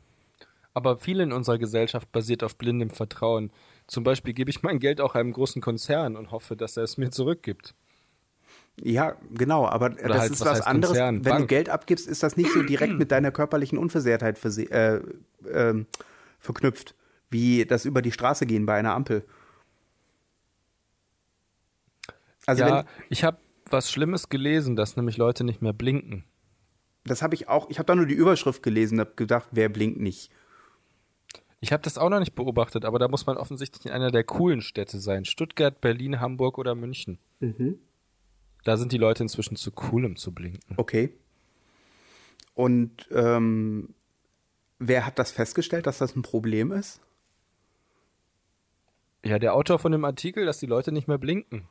Aber 0.75 0.99
viel 0.99 1.21
in 1.21 1.33
unserer 1.33 1.59
Gesellschaft 1.59 2.11
basiert 2.13 2.43
auf 2.43 2.57
blindem 2.57 2.89
Vertrauen. 2.91 3.53
Zum 3.87 4.05
Beispiel 4.05 4.33
gebe 4.33 4.51
ich 4.51 4.63
mein 4.63 4.79
Geld 4.79 5.03
auch 5.03 5.15
einem 5.15 5.33
großen 5.33 5.61
Konzern 5.61 6.17
und 6.17 6.31
hoffe, 6.31 6.57
dass 6.57 6.79
er 6.79 6.85
es 6.85 6.97
mir 6.97 7.11
zurückgibt. 7.11 7.75
Ja, 8.81 9.17
genau, 9.31 9.67
aber 9.67 9.91
das 9.91 10.19
halt, 10.19 10.33
ist 10.33 10.41
was 10.41 10.61
was, 10.61 10.61
anderes. 10.63 10.93
Konzern? 10.97 11.25
Wenn 11.25 11.39
du. 11.39 11.47
Geld 11.47 11.69
abgibst, 11.69 12.09
ist 12.09 12.23
das 12.23 12.37
nicht 12.37 12.51
so 12.53 12.63
direkt 12.63 12.95
mit 12.99 13.11
deiner 13.11 13.31
körperlichen 13.31 13.79
Unversehrtheit 13.79 14.39
verse- 14.39 14.71
äh, 14.71 15.03
ähm, 15.53 15.87
verknüpft, 16.39 16.95
wie 17.31 17.65
das 17.67 17.85
über 17.85 18.03
die 18.03 18.13
Straße 18.13 18.47
gehen 18.47 18.67
bei 18.67 18.75
einer 18.75 18.95
Ampel. 18.95 19.25
Also 22.47 22.63
ja, 22.65 22.79
wenn, 22.79 22.85
ich 23.09 23.25
habe 23.25 23.39
was 23.67 23.91
Schlimmes 23.91 24.29
gelesen, 24.29 24.75
dass 24.77 24.97
nämlich 24.97 25.17
Leute 25.17 25.45
nicht 25.45 25.63
mehr 25.63 25.73
blinken. 25.73 26.25
das 27.05 27.23
habe 27.23 27.35
ich 27.35 27.49
auch, 27.49 27.71
ich 27.71 27.79
habe 27.79 27.87
da 27.87 27.95
nur 27.95 28.07
die 28.07 28.15
Überschrift 28.15 28.63
gelesen, 28.63 29.01
habe 29.01 29.13
gedacht, 29.17 29.49
wer 29.53 29.69
blinkt 29.69 30.01
nicht. 30.01 30.31
Ich 31.61 31.73
habe 31.73 31.83
das 31.83 31.97
auch 31.97 32.11
noch 32.11 32.19
nicht 32.19 32.35
beobachtet, 32.35 32.85
aber 32.85 32.99
da 32.99 33.07
muss 33.07 33.25
man 33.27 33.37
offensichtlich 33.37 33.87
in 33.87 33.93
einer 33.93 34.11
der 34.11 34.25
coolen 34.25 34.63
Städte 34.63 34.99
sein. 34.99 35.25
Stuttgart, 35.25 35.81
Berlin, 35.81 36.19
Hamburg 36.19 36.59
oder 36.59 36.75
München. 36.75 37.19
Da 38.65 38.77
sind 38.77 38.93
die 38.93 38.99
Leute 38.99 39.23
inzwischen 39.23 39.57
zu 39.57 39.73
cool, 39.91 40.05
um 40.05 40.17
zu 40.17 40.33
blinken. 40.33 40.77
Okay. 40.77 41.13
Und 42.55 43.09
ähm, 43.11 43.95
wer 44.79 45.07
hat 45.07 45.19
das 45.19 45.33
festgestellt, 45.33 45.87
dass 45.87 45.99
das 45.99 46.15
ein 46.15 46.23
Problem 46.23 46.71
ist? 46.73 47.01
Ja, 49.25 49.39
der 49.39 49.55
Autor 49.55 49.79
von 49.79 49.93
dem 49.93 50.05
Artikel, 50.05 50.45
dass 50.47 50.59
die 50.59 50.67
Leute 50.67 50.93
nicht 50.93 51.09
mehr 51.09 51.19
blinken. 51.19 51.69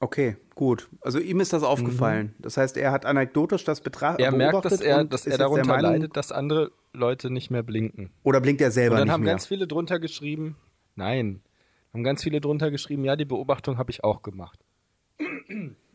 Okay, 0.00 0.36
gut. 0.54 0.88
Also 1.00 1.18
ihm 1.18 1.40
ist 1.40 1.52
das 1.52 1.62
aufgefallen. 1.62 2.34
Das 2.38 2.56
heißt, 2.56 2.76
er 2.76 2.90
hat 2.92 3.06
anekdotisch 3.06 3.64
das 3.64 3.80
betrachtet. 3.80 4.20
Er 4.26 4.32
merkt, 4.32 4.64
dass 4.64 4.80
er, 4.80 5.04
dass 5.04 5.26
er 5.26 5.38
darunter 5.38 5.66
Meinung- 5.66 5.92
leidet, 5.92 6.16
dass 6.16 6.32
andere 6.32 6.72
Leute 6.92 7.30
nicht 7.30 7.50
mehr 7.50 7.62
blinken. 7.62 8.10
Oder 8.22 8.40
blinkt 8.40 8.60
er 8.60 8.70
selber 8.70 8.94
Und 8.96 8.98
dann 9.00 9.06
nicht 9.06 9.12
haben 9.14 9.22
mehr? 9.22 9.32
ganz 9.32 9.46
viele 9.46 9.66
drunter 9.66 9.98
geschrieben, 10.00 10.56
nein, 10.96 11.40
haben 11.92 12.04
ganz 12.04 12.22
viele 12.22 12.40
drunter 12.40 12.70
geschrieben, 12.70 13.04
ja, 13.04 13.16
die 13.16 13.24
Beobachtung 13.24 13.78
habe 13.78 13.90
ich 13.90 14.04
auch 14.04 14.22
gemacht. 14.22 14.63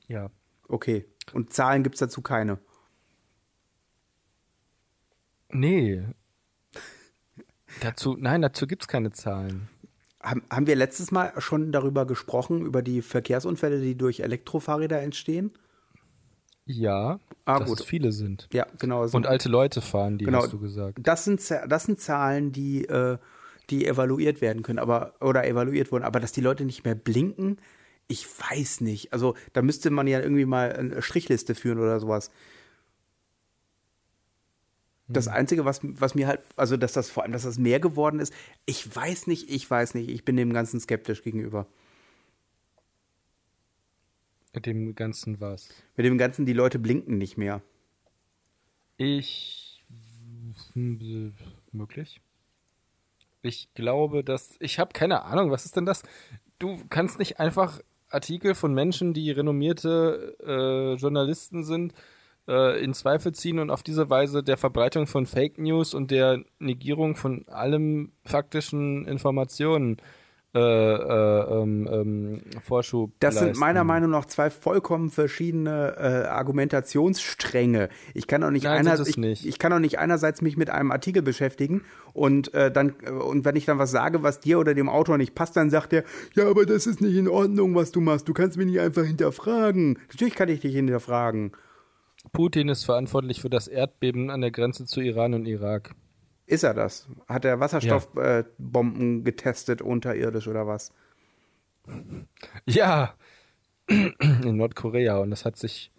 Ja. 0.07 0.29
Okay. 0.67 1.05
Und 1.33 1.53
Zahlen 1.53 1.83
gibt 1.83 1.95
es 1.95 1.99
dazu 1.99 2.21
keine. 2.21 2.59
Nee. 5.51 6.03
dazu, 7.81 8.15
nein, 8.19 8.41
dazu 8.41 8.67
gibt's 8.67 8.87
keine 8.87 9.11
Zahlen. 9.11 9.67
Haben, 10.21 10.43
haben 10.49 10.67
wir 10.67 10.75
letztes 10.75 11.11
Mal 11.11 11.33
schon 11.39 11.71
darüber 11.71 12.05
gesprochen, 12.05 12.65
über 12.65 12.81
die 12.81 13.01
Verkehrsunfälle, 13.01 13.79
die 13.81 13.95
durch 13.95 14.19
Elektrofahrräder 14.19 15.01
entstehen? 15.01 15.51
Ja, 16.65 17.19
Ah, 17.45 17.57
dass 17.59 17.69
gut. 17.69 17.79
es 17.79 17.85
viele 17.85 18.11
sind. 18.11 18.47
Ja, 18.53 18.67
genau. 18.77 19.03
es 19.03 19.15
Und 19.15 19.25
alte 19.25 19.49
Leute 19.49 19.81
fahren, 19.81 20.19
die 20.19 20.25
genau, 20.25 20.43
hast 20.43 20.53
du 20.53 20.59
gesagt. 20.59 20.99
Das 21.01 21.25
sind, 21.25 21.41
das 21.49 21.83
sind 21.85 21.99
Zahlen, 21.99 22.51
die, 22.51 22.85
äh, 22.85 23.17
die 23.71 23.87
evaluiert 23.87 24.39
werden 24.41 24.61
können, 24.61 24.77
aber 24.77 25.13
oder 25.19 25.47
evaluiert 25.47 25.91
wurden. 25.91 26.03
Aber 26.03 26.19
dass 26.19 26.31
die 26.31 26.41
Leute 26.41 26.65
nicht 26.65 26.85
mehr 26.85 26.93
blinken, 26.93 27.57
ich 28.09 28.27
weiß 28.27 28.81
nicht. 28.81 29.13
Also 29.13 29.35
da 29.53 29.61
müsste 29.61 29.91
man 29.91 30.07
ja 30.07 30.19
irgendwie 30.19 30.45
mal 30.45 30.73
eine 30.73 31.01
Strichliste 31.01 31.55
führen 31.55 31.79
oder 31.79 31.99
sowas. 32.01 32.31
Das 35.11 35.27
Hm. 35.27 35.33
Einzige, 35.33 35.65
was, 35.65 35.79
was 35.83 36.13
mir 36.15 36.27
halt, 36.27 36.41
also 36.55 36.77
dass 36.77 36.93
das 36.93 37.09
vor 37.09 37.23
allem, 37.23 37.31
dass 37.31 37.43
das 37.43 37.57
mehr 37.57 37.79
geworden 37.79 38.19
ist, 38.19 38.33
ich 38.65 38.95
weiß 38.95 39.27
nicht, 39.27 39.49
ich 39.49 39.69
weiß 39.69 39.95
nicht, 39.95 40.09
ich 40.09 40.23
bin 40.25 40.37
dem 40.37 40.53
Ganzen 40.53 40.79
skeptisch 40.79 41.23
gegenüber. 41.23 41.67
Mit 44.53 44.65
dem 44.67 44.93
ganzen 44.95 45.39
was. 45.41 45.69
Mit 45.95 46.05
dem 46.05 46.17
Ganzen, 46.17 46.45
die 46.45 46.53
Leute 46.53 46.79
blinken 46.79 47.17
nicht 47.17 47.37
mehr. 47.37 47.61
Ich 48.97 49.83
hm, 50.73 51.33
möglich. 51.71 52.21
Ich 53.41 53.73
glaube, 53.73 54.23
dass 54.23 54.55
ich 54.59 54.79
habe 54.79 54.93
keine 54.93 55.23
Ahnung, 55.23 55.51
was 55.51 55.65
ist 55.65 55.75
denn 55.75 55.85
das? 55.85 56.03
Du 56.59 56.83
kannst 56.89 57.19
nicht 57.19 57.39
einfach 57.39 57.79
Artikel 58.09 58.55
von 58.55 58.73
Menschen, 58.73 59.13
die 59.13 59.31
renommierte 59.31 60.35
äh, 60.45 60.93
Journalisten 60.99 61.63
sind, 61.63 61.93
äh, 62.47 62.83
in 62.83 62.93
Zweifel 62.93 63.33
ziehen 63.33 63.59
und 63.59 63.69
auf 63.69 63.83
diese 63.83 64.09
Weise 64.09 64.43
der 64.43 64.57
Verbreitung 64.57 65.07
von 65.07 65.25
Fake 65.25 65.57
News 65.57 65.93
und 65.93 66.11
der 66.11 66.43
Negierung 66.59 67.15
von 67.15 67.47
allem 67.47 68.11
faktischen 68.25 69.05
Informationen 69.05 69.97
äh, 69.97 70.01
äh, 70.55 70.59
ähm, 70.59 71.87
ähm, 71.91 72.41
Vorschub 72.63 73.11
Das 73.19 73.35
sind 73.35 73.49
leisten. 73.49 73.59
meiner 73.59 73.83
Meinung 73.83 74.09
nach 74.09 74.25
zwei 74.25 74.49
vollkommen 74.49 75.11
verschiedene 75.11 75.95
äh, 75.97 76.27
Argumentationsstränge. 76.27 77.89
Ich 78.15 78.25
kann 78.25 78.43
auch 78.43 78.49
nicht, 78.49 78.63
Nein, 78.63 78.83
sind 78.83 78.93
einer, 78.93 79.07
ich, 79.07 79.17
nicht. 79.17 79.45
ich 79.45 79.59
kann 79.59 79.71
auch 79.73 79.79
nicht 79.79 79.99
einerseits 79.99 80.41
mich 80.41 80.57
mit 80.57 80.71
einem 80.71 80.91
Artikel 80.91 81.21
beschäftigen 81.21 81.83
und 82.13 82.51
äh, 82.55 82.71
dann 82.71 82.95
äh, 83.03 83.11
und 83.11 83.45
wenn 83.45 83.55
ich 83.55 83.65
dann 83.65 83.77
was 83.77 83.91
sage, 83.91 84.23
was 84.23 84.39
dir 84.39 84.57
oder 84.57 84.73
dem 84.73 84.89
Autor 84.89 85.19
nicht 85.19 85.35
passt, 85.35 85.55
dann 85.55 85.69
sagt 85.69 85.93
er, 85.93 86.03
ja, 86.33 86.49
aber 86.49 86.65
das 86.65 86.87
ist 86.87 86.99
nicht 86.99 87.15
in 87.15 87.27
Ordnung, 87.27 87.75
was 87.75 87.91
du 87.91 88.01
machst. 88.01 88.27
Du 88.27 88.33
kannst 88.33 88.57
mich 88.57 88.65
nicht 88.65 88.79
einfach 88.79 89.03
hinterfragen. 89.03 89.99
Natürlich 90.09 90.33
kann 90.33 90.49
ich 90.49 90.61
dich 90.61 90.73
hinterfragen. 90.73 91.51
Putin 92.31 92.69
ist 92.69 92.85
verantwortlich 92.85 93.41
für 93.41 93.49
das 93.49 93.67
Erdbeben 93.67 94.29
an 94.29 94.41
der 94.41 94.51
Grenze 94.51 94.85
zu 94.85 94.99
Iran 94.99 95.33
und 95.35 95.45
Irak. 95.45 95.95
Ist 96.49 96.63
er 96.63 96.73
das? 96.73 97.07
Hat 97.27 97.45
er 97.45 97.59
Wasserstoffbomben 97.59 98.41
äh, 98.41 98.43
Bomben 98.57 99.23
getestet 99.23 99.83
unterirdisch 99.83 100.47
oder 100.47 100.65
was? 100.65 100.91
Ja, 102.65 103.13
in 103.87 104.57
Nordkorea 104.57 105.19
und 105.19 105.29
das 105.29 105.45
hat 105.45 105.57
sich. 105.57 105.91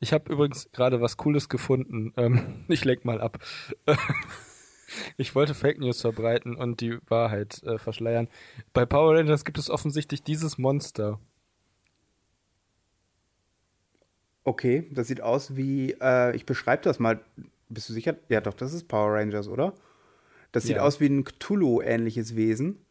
Ich 0.00 0.12
habe 0.12 0.32
übrigens 0.32 0.68
gerade 0.72 1.00
was 1.00 1.16
Cooles 1.16 1.48
gefunden. 1.48 2.12
Ähm, 2.16 2.64
ich 2.68 2.84
leg 2.84 3.04
mal 3.04 3.20
ab. 3.20 3.38
Ich 5.18 5.34
wollte 5.34 5.52
Fake 5.52 5.78
News 5.80 6.00
verbreiten 6.00 6.56
und 6.56 6.80
die 6.80 6.96
Wahrheit 7.08 7.62
äh, 7.62 7.76
verschleiern. 7.76 8.26
Bei 8.72 8.86
Power 8.86 9.16
Rangers 9.18 9.44
gibt 9.44 9.58
es 9.58 9.68
offensichtlich 9.68 10.22
dieses 10.22 10.56
Monster. 10.56 11.20
Okay, 14.44 14.88
das 14.90 15.08
sieht 15.08 15.20
aus 15.20 15.56
wie, 15.56 15.94
äh, 16.00 16.34
ich 16.34 16.46
beschreibe 16.46 16.82
das 16.84 16.98
mal. 16.98 17.20
Bist 17.68 17.88
du 17.88 17.92
sicher? 17.92 18.16
Ja, 18.28 18.40
doch, 18.40 18.54
das 18.54 18.72
ist 18.72 18.88
Power 18.88 19.14
Rangers, 19.14 19.48
oder? 19.48 19.74
Das 20.52 20.64
sieht 20.64 20.76
Ja. 20.76 20.82
aus 20.82 21.00
wie 21.00 21.06
ein 21.08 21.24
Cthulhu-ähnliches 21.24 22.34
Wesen. 22.34 22.84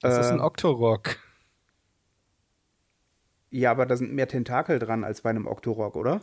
Das 0.00 0.18
ist 0.18 0.26
ein 0.30 0.38
Ähm, 0.38 0.44
Octorok. 0.44 1.16
Ja, 3.50 3.70
aber 3.70 3.86
da 3.86 3.96
sind 3.96 4.12
mehr 4.12 4.28
Tentakel 4.28 4.78
dran 4.78 5.04
als 5.04 5.22
bei 5.22 5.30
einem 5.30 5.46
Octorok, 5.46 5.96
oder? 5.96 6.20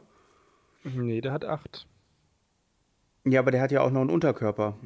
Nee, 0.84 1.22
der 1.22 1.32
hat 1.32 1.44
acht. 1.44 1.88
Ja, 3.26 3.40
aber 3.40 3.50
der 3.50 3.62
hat 3.62 3.72
ja 3.72 3.82
auch 3.82 3.90
noch 3.90 4.02
einen 4.02 4.12
Unterkörper. 4.12 4.78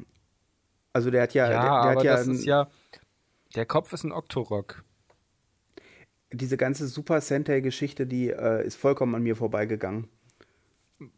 Also 0.94 1.10
der 1.10 1.22
hat 1.22 1.34
ja, 1.34 1.44
Ja, 1.44 1.50
der, 1.50 1.60
der 1.60 1.70
aber 1.72 1.90
hat 1.90 2.04
ja, 2.04 2.16
das 2.16 2.26
ist 2.26 2.44
ja. 2.46 2.68
Der 3.54 3.66
Kopf 3.66 3.92
ist 3.92 4.04
ein 4.04 4.12
Octorok. 4.12 4.82
Diese 6.32 6.56
ganze 6.56 6.86
Super 6.86 7.20
Sentai-Geschichte, 7.20 8.06
die 8.06 8.30
äh, 8.30 8.64
ist 8.64 8.76
vollkommen 8.76 9.14
an 9.14 9.22
mir 9.22 9.36
vorbeigegangen. 9.36 10.08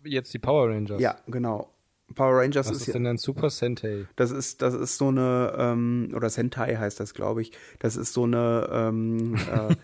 Jetzt 0.02 0.32
die 0.34 0.38
Power 0.38 0.70
Rangers. 0.70 1.00
Ja, 1.00 1.18
genau. 1.26 1.72
Power 2.14 2.40
Rangers 2.40 2.68
Was 2.68 2.76
ist, 2.76 2.88
ist 2.88 2.94
denn 2.94 3.06
ein 3.06 3.18
Super 3.18 3.50
Sentai? 3.50 4.06
das 4.16 4.30
ist 4.30 4.62
das 4.62 4.74
ist 4.74 4.98
so 4.98 5.08
eine 5.08 5.54
ähm, 5.56 6.12
oder 6.14 6.28
Sentai 6.30 6.76
heißt 6.76 6.98
das, 7.00 7.14
glaube 7.14 7.42
ich. 7.42 7.52
Das 7.78 7.96
ist 7.96 8.12
so 8.12 8.24
eine 8.24 8.68
ähm, 8.72 9.34
äh, 9.34 9.74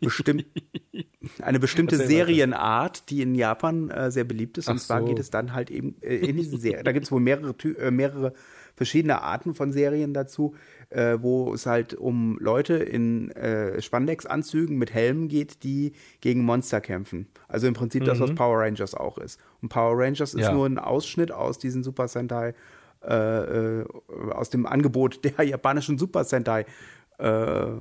bestimmt 0.00 0.44
eine 1.42 1.60
bestimmte. 1.60 1.96
Serienart, 1.96 3.10
die 3.10 3.22
in 3.22 3.34
Japan 3.34 3.90
äh, 3.90 4.10
sehr 4.10 4.24
beliebt 4.24 4.58
ist. 4.58 4.68
Und 4.68 4.76
Ach 4.76 4.82
zwar 4.82 5.00
so. 5.00 5.06
geht 5.06 5.18
es 5.18 5.30
dann 5.30 5.52
halt 5.52 5.70
eben 5.70 5.96
äh, 6.02 6.16
in 6.16 6.36
diesen 6.36 6.58
Serien. 6.58 6.84
Da 6.84 6.92
gibt 6.92 7.06
es 7.06 7.12
wohl 7.12 7.20
mehrere 7.20 7.54
äh, 7.78 7.90
mehrere 7.90 8.34
verschiedene 8.80 9.20
Arten 9.20 9.52
von 9.52 9.72
Serien 9.72 10.14
dazu, 10.14 10.54
äh, 10.88 11.18
wo 11.20 11.52
es 11.52 11.66
halt 11.66 11.92
um 11.92 12.38
Leute 12.40 12.76
in 12.76 13.30
äh, 13.32 13.82
Spandex-Anzügen 13.82 14.78
mit 14.78 14.94
Helmen 14.94 15.28
geht, 15.28 15.64
die 15.64 15.92
gegen 16.22 16.42
Monster 16.42 16.80
kämpfen. 16.80 17.26
Also 17.46 17.66
im 17.66 17.74
Prinzip 17.74 18.06
das, 18.06 18.20
was 18.20 18.34
Power 18.34 18.60
Rangers 18.60 18.94
auch 18.94 19.18
ist. 19.18 19.38
Und 19.60 19.68
Power 19.68 19.98
Rangers 19.98 20.30
ist 20.32 20.36
Mhm. 20.36 20.40
Ja. 20.40 20.52
nur 20.54 20.64
ein 20.66 20.78
Ausschnitt 20.78 21.30
aus 21.30 21.58
diesen 21.58 21.82
Super 21.84 22.08
Sentai, 22.08 22.54
äh, 23.06 23.12
äh, 23.80 23.84
aus 24.32 24.48
dem 24.48 24.64
Angebot 24.64 25.22
der 25.26 25.44
japanischen 25.44 25.98
Super 25.98 26.24
Sentai 26.24 26.64
äh, 27.18 27.26
äh, 27.64 27.76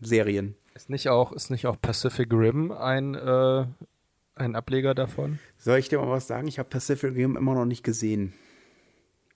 Serien. 0.00 0.56
Ist 0.74 0.90
nicht 0.90 1.08
auch, 1.08 1.30
ist 1.30 1.50
nicht 1.52 1.68
auch 1.68 1.80
Pacific 1.80 2.32
Rim 2.32 2.72
ein, 2.72 3.14
ein 3.14 4.54
Ableger 4.56 4.94
davon? 4.94 5.38
Soll 5.56 5.78
ich 5.78 5.88
dir 5.88 5.98
mal 6.00 6.10
was 6.10 6.26
sagen? 6.26 6.48
Ich 6.48 6.58
habe 6.58 6.68
Pacific 6.68 7.14
Rim 7.14 7.36
immer 7.36 7.54
noch 7.54 7.64
nicht 7.64 7.84
gesehen. 7.84 8.32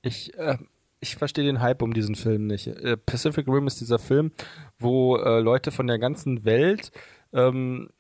Ich, 0.02 0.36
äh, 0.36 0.58
ich 1.00 1.16
verstehe 1.16 1.44
den 1.44 1.60
Hype 1.60 1.82
um 1.82 1.94
diesen 1.94 2.14
Film 2.14 2.46
nicht. 2.46 2.66
Äh, 2.66 2.96
Pacific 2.96 3.48
Rim 3.48 3.66
ist 3.66 3.80
dieser 3.80 3.98
Film, 3.98 4.32
wo 4.78 5.16
äh, 5.16 5.40
Leute 5.40 5.70
von 5.70 5.86
der 5.86 5.98
ganzen 5.98 6.44
Welt 6.44 6.92
ähm, 7.32 7.90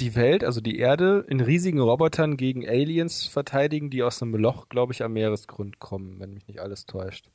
die 0.00 0.14
Welt, 0.14 0.44
also 0.44 0.60
die 0.60 0.78
Erde, 0.78 1.24
in 1.28 1.40
riesigen 1.40 1.80
Robotern 1.80 2.36
gegen 2.36 2.66
Aliens 2.66 3.26
verteidigen, 3.26 3.90
die 3.90 4.02
aus 4.02 4.22
einem 4.22 4.34
Loch, 4.34 4.68
glaube 4.68 4.92
ich, 4.92 5.02
am 5.02 5.12
Meeresgrund 5.12 5.78
kommen, 5.78 6.18
wenn 6.20 6.32
mich 6.32 6.46
nicht 6.46 6.60
alles 6.60 6.86
täuscht. 6.86 7.30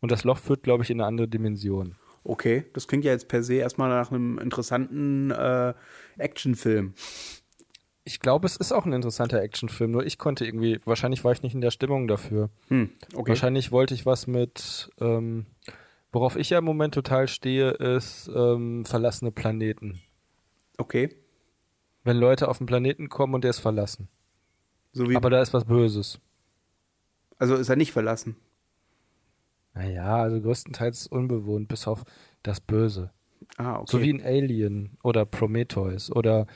Und 0.00 0.12
das 0.12 0.24
Loch 0.24 0.38
führt, 0.38 0.62
glaube 0.62 0.84
ich, 0.84 0.90
in 0.90 1.00
eine 1.00 1.08
andere 1.08 1.28
Dimension. 1.28 1.96
Okay, 2.22 2.66
das 2.74 2.86
klingt 2.86 3.04
ja 3.04 3.12
jetzt 3.12 3.28
per 3.28 3.42
se 3.42 3.54
erstmal 3.54 3.88
nach 3.88 4.10
einem 4.10 4.38
interessanten 4.38 5.30
äh, 5.30 5.72
Actionfilm. 6.18 6.92
Ich 8.10 8.18
glaube, 8.18 8.44
es 8.44 8.56
ist 8.56 8.72
auch 8.72 8.86
ein 8.86 8.92
interessanter 8.92 9.40
Actionfilm, 9.40 9.92
nur 9.92 10.04
ich 10.04 10.18
konnte 10.18 10.44
irgendwie, 10.44 10.80
wahrscheinlich 10.84 11.22
war 11.22 11.30
ich 11.30 11.42
nicht 11.44 11.54
in 11.54 11.60
der 11.60 11.70
Stimmung 11.70 12.08
dafür. 12.08 12.50
Hm, 12.66 12.90
okay. 13.14 13.28
Wahrscheinlich 13.28 13.70
wollte 13.70 13.94
ich 13.94 14.04
was 14.04 14.26
mit, 14.26 14.90
ähm, 15.00 15.46
worauf 16.10 16.34
ich 16.34 16.50
ja 16.50 16.58
im 16.58 16.64
Moment 16.64 16.92
total 16.92 17.28
stehe, 17.28 17.70
ist 17.70 18.28
ähm, 18.34 18.84
verlassene 18.84 19.30
Planeten. 19.30 20.00
Okay. 20.76 21.14
Wenn 22.02 22.16
Leute 22.16 22.48
auf 22.48 22.58
den 22.58 22.66
Planeten 22.66 23.08
kommen 23.08 23.32
und 23.32 23.44
der 23.44 23.50
ist 23.50 23.60
verlassen. 23.60 24.08
So 24.92 25.08
wie, 25.08 25.14
Aber 25.14 25.30
da 25.30 25.40
ist 25.40 25.54
was 25.54 25.64
Böses. 25.64 26.18
also 27.38 27.54
ist 27.54 27.68
er 27.68 27.76
nicht 27.76 27.92
verlassen. 27.92 28.34
Naja, 29.72 30.16
also 30.16 30.40
größtenteils 30.40 31.06
unbewohnt, 31.06 31.68
bis 31.68 31.86
auf 31.86 32.02
das 32.42 32.60
Böse. 32.60 33.12
Ah, 33.56 33.76
okay. 33.76 33.86
So 33.88 34.02
wie 34.02 34.12
ein 34.12 34.20
Alien 34.20 34.98
oder 35.04 35.24
Prometheus 35.26 36.10
oder 36.10 36.48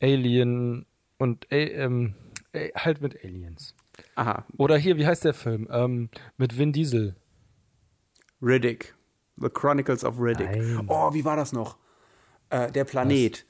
Alien 0.00 0.84
und 1.18 1.46
ähm, 1.50 2.14
äh, 2.52 2.70
halt 2.74 3.00
mit 3.00 3.22
Aliens. 3.24 3.74
Aha, 4.14 4.44
Oder 4.56 4.76
hier, 4.76 4.96
wie 4.96 5.06
heißt 5.06 5.24
der 5.24 5.34
Film? 5.34 5.68
Ähm, 5.70 6.10
mit 6.36 6.58
Vin 6.58 6.72
Diesel. 6.72 7.16
Riddick. 8.42 8.94
The 9.38 9.48
Chronicles 9.48 10.04
of 10.04 10.20
Riddick. 10.20 10.50
Nein. 10.50 10.86
Oh, 10.88 11.12
wie 11.12 11.24
war 11.24 11.36
das 11.36 11.52
noch? 11.52 11.76
Äh, 12.50 12.70
der 12.70 12.84
Planet. 12.84 13.44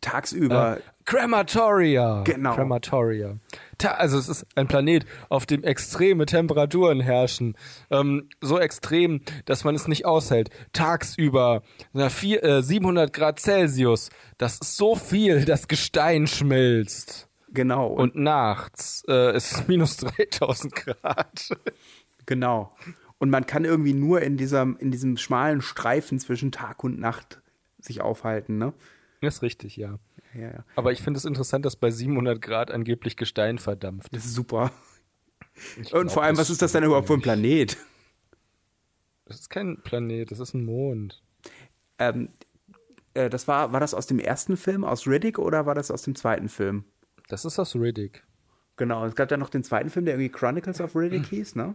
Tagsüber. 0.00 0.78
Äh, 0.78 0.80
Crematoria. 1.04 2.22
Genau. 2.24 2.54
Crematoria. 2.54 3.36
Also 3.84 4.18
es 4.18 4.28
ist 4.28 4.46
ein 4.54 4.68
Planet, 4.68 5.06
auf 5.28 5.46
dem 5.46 5.64
extreme 5.64 6.26
Temperaturen 6.26 7.00
herrschen. 7.00 7.56
Ähm, 7.90 8.28
so 8.40 8.58
extrem, 8.58 9.20
dass 9.44 9.64
man 9.64 9.74
es 9.74 9.88
nicht 9.88 10.06
aushält. 10.06 10.50
Tagsüber 10.72 11.62
na, 11.92 12.08
vier, 12.10 12.42
äh, 12.42 12.62
700 12.62 13.12
Grad 13.12 13.40
Celsius. 13.40 14.10
Das 14.38 14.58
ist 14.58 14.76
so 14.76 14.94
viel, 14.94 15.44
das 15.46 15.68
Gestein 15.68 16.26
schmilzt. 16.26 17.28
genau. 17.52 17.88
Und 17.88 18.16
nachts 18.16 19.04
äh, 19.08 19.36
ist 19.36 19.52
es 19.52 19.68
minus 19.68 19.96
3000 19.96 20.74
Grad. 20.74 21.50
Genau. 22.26 22.72
Und 23.18 23.28
man 23.30 23.44
kann 23.44 23.64
irgendwie 23.64 23.92
nur 23.92 24.22
in, 24.22 24.36
dieser, 24.36 24.62
in 24.62 24.92
diesem 24.92 25.16
schmalen 25.16 25.62
Streifen 25.62 26.20
zwischen 26.20 26.52
Tag 26.52 26.84
und 26.84 27.00
Nacht 27.00 27.40
sich 27.80 28.02
aufhalten, 28.02 28.56
ne? 28.56 28.72
Das 29.20 29.36
ist 29.36 29.42
richtig, 29.42 29.76
ja. 29.76 29.98
Ja, 30.34 30.42
ja. 30.42 30.64
Aber 30.76 30.92
ich 30.92 31.02
finde 31.02 31.18
es 31.18 31.24
interessant, 31.24 31.64
dass 31.64 31.76
bei 31.76 31.90
700 31.90 32.40
Grad 32.40 32.70
angeblich 32.70 33.16
Gestein 33.16 33.58
verdampft. 33.58 34.14
Das 34.14 34.24
ist 34.24 34.34
super. 34.34 34.70
Ich 35.80 35.92
Und 35.92 36.02
glaub, 36.02 36.10
vor 36.12 36.22
allem, 36.22 36.36
was 36.38 36.50
ist 36.50 36.62
das 36.62 36.72
denn 36.72 36.84
überhaupt 36.84 37.08
für 37.08 37.14
ein. 37.14 37.22
Planet? 37.22 37.76
Das 39.26 39.40
ist 39.40 39.50
kein 39.50 39.80
Planet, 39.82 40.30
das 40.30 40.40
ist 40.40 40.54
ein 40.54 40.64
Mond. 40.64 41.22
Ähm, 41.98 42.30
äh, 43.14 43.30
das 43.30 43.46
war, 43.46 43.72
war 43.72 43.80
das 43.80 43.94
aus 43.94 44.06
dem 44.06 44.18
ersten 44.18 44.56
Film, 44.56 44.84
aus 44.84 45.06
Riddick, 45.06 45.38
oder 45.38 45.66
war 45.66 45.74
das 45.74 45.90
aus 45.90 46.02
dem 46.02 46.14
zweiten 46.14 46.48
Film? 46.48 46.84
Das 47.28 47.44
ist 47.44 47.58
aus 47.58 47.76
Riddick. 47.76 48.24
Genau, 48.76 49.04
es 49.04 49.14
gab 49.14 49.30
ja 49.30 49.36
noch 49.36 49.50
den 49.50 49.62
zweiten 49.62 49.90
Film, 49.90 50.06
der 50.06 50.14
irgendwie 50.14 50.30
Chronicles 50.30 50.80
of 50.80 50.96
Riddick 50.96 51.26
hieß, 51.30 51.56
ne? 51.56 51.74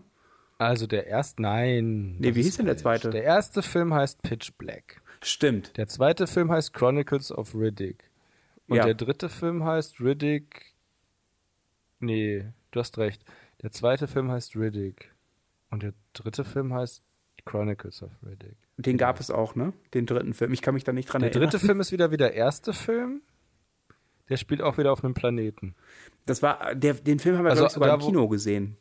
Also 0.57 0.87
der 0.87 1.07
erste, 1.07 1.41
nein. 1.41 2.17
Nee, 2.17 2.33
wie 2.35 2.43
hieß 2.43 2.57
denn 2.57 2.65
der 2.65 2.77
zweite? 2.77 3.09
Der 3.09 3.23
erste 3.23 3.61
Film 3.61 3.93
heißt 3.93 4.21
Pitch 4.21 4.51
Black. 4.57 5.01
Stimmt. 5.21 5.75
Der 5.77 5.87
zweite 5.87 6.27
Film 6.27 6.49
heißt 6.49 6.73
Chronicles 6.73 7.31
of 7.31 7.53
Riddick. 7.55 8.09
Und 8.67 8.77
Ja. 8.77 8.85
der 8.85 8.95
dritte 8.95 9.29
Film 9.29 9.63
heißt 9.63 9.99
Riddick. 9.99 10.73
Nee, 11.99 12.45
du 12.71 12.79
hast 12.79 12.97
recht. 12.97 13.23
Der 13.61 13.71
zweite 13.71 14.07
Film 14.07 14.31
heißt 14.31 14.55
Riddick. 14.55 15.11
Und 15.69 15.83
der 15.83 15.93
dritte 16.13 16.43
Film 16.43 16.73
heißt 16.73 17.03
Chronicles 17.45 18.01
of 18.03 18.11
Riddick. 18.25 18.57
Den 18.77 18.97
gab 18.97 19.19
es 19.19 19.31
auch, 19.31 19.55
ne? 19.55 19.73
Den 19.93 20.05
dritten 20.05 20.33
Film. 20.33 20.51
Ich 20.53 20.61
kann 20.61 20.73
mich 20.73 20.83
da 20.83 20.91
nicht 20.93 21.05
dran 21.05 21.21
Der 21.21 21.29
erinnern. 21.31 21.49
dritte 21.49 21.65
Film 21.65 21.79
ist 21.79 21.91
wieder 21.91 22.11
wie 22.11 22.17
der 22.17 22.33
erste 22.33 22.73
Film. 22.73 23.21
Der 24.29 24.37
spielt 24.37 24.61
auch 24.61 24.77
wieder 24.77 24.91
auf 24.91 25.03
einem 25.03 25.13
Planeten. 25.13 25.75
Das 26.25 26.41
war, 26.41 26.73
der, 26.75 26.95
den 26.95 27.19
Film 27.19 27.37
haben 27.37 27.45
wir, 27.45 27.51
Also, 27.51 27.61
glaube 27.63 27.69
ich, 27.69 27.73
sogar 27.75 27.93
im 27.93 27.99
Kino 28.01 28.27
gesehen. 28.27 28.77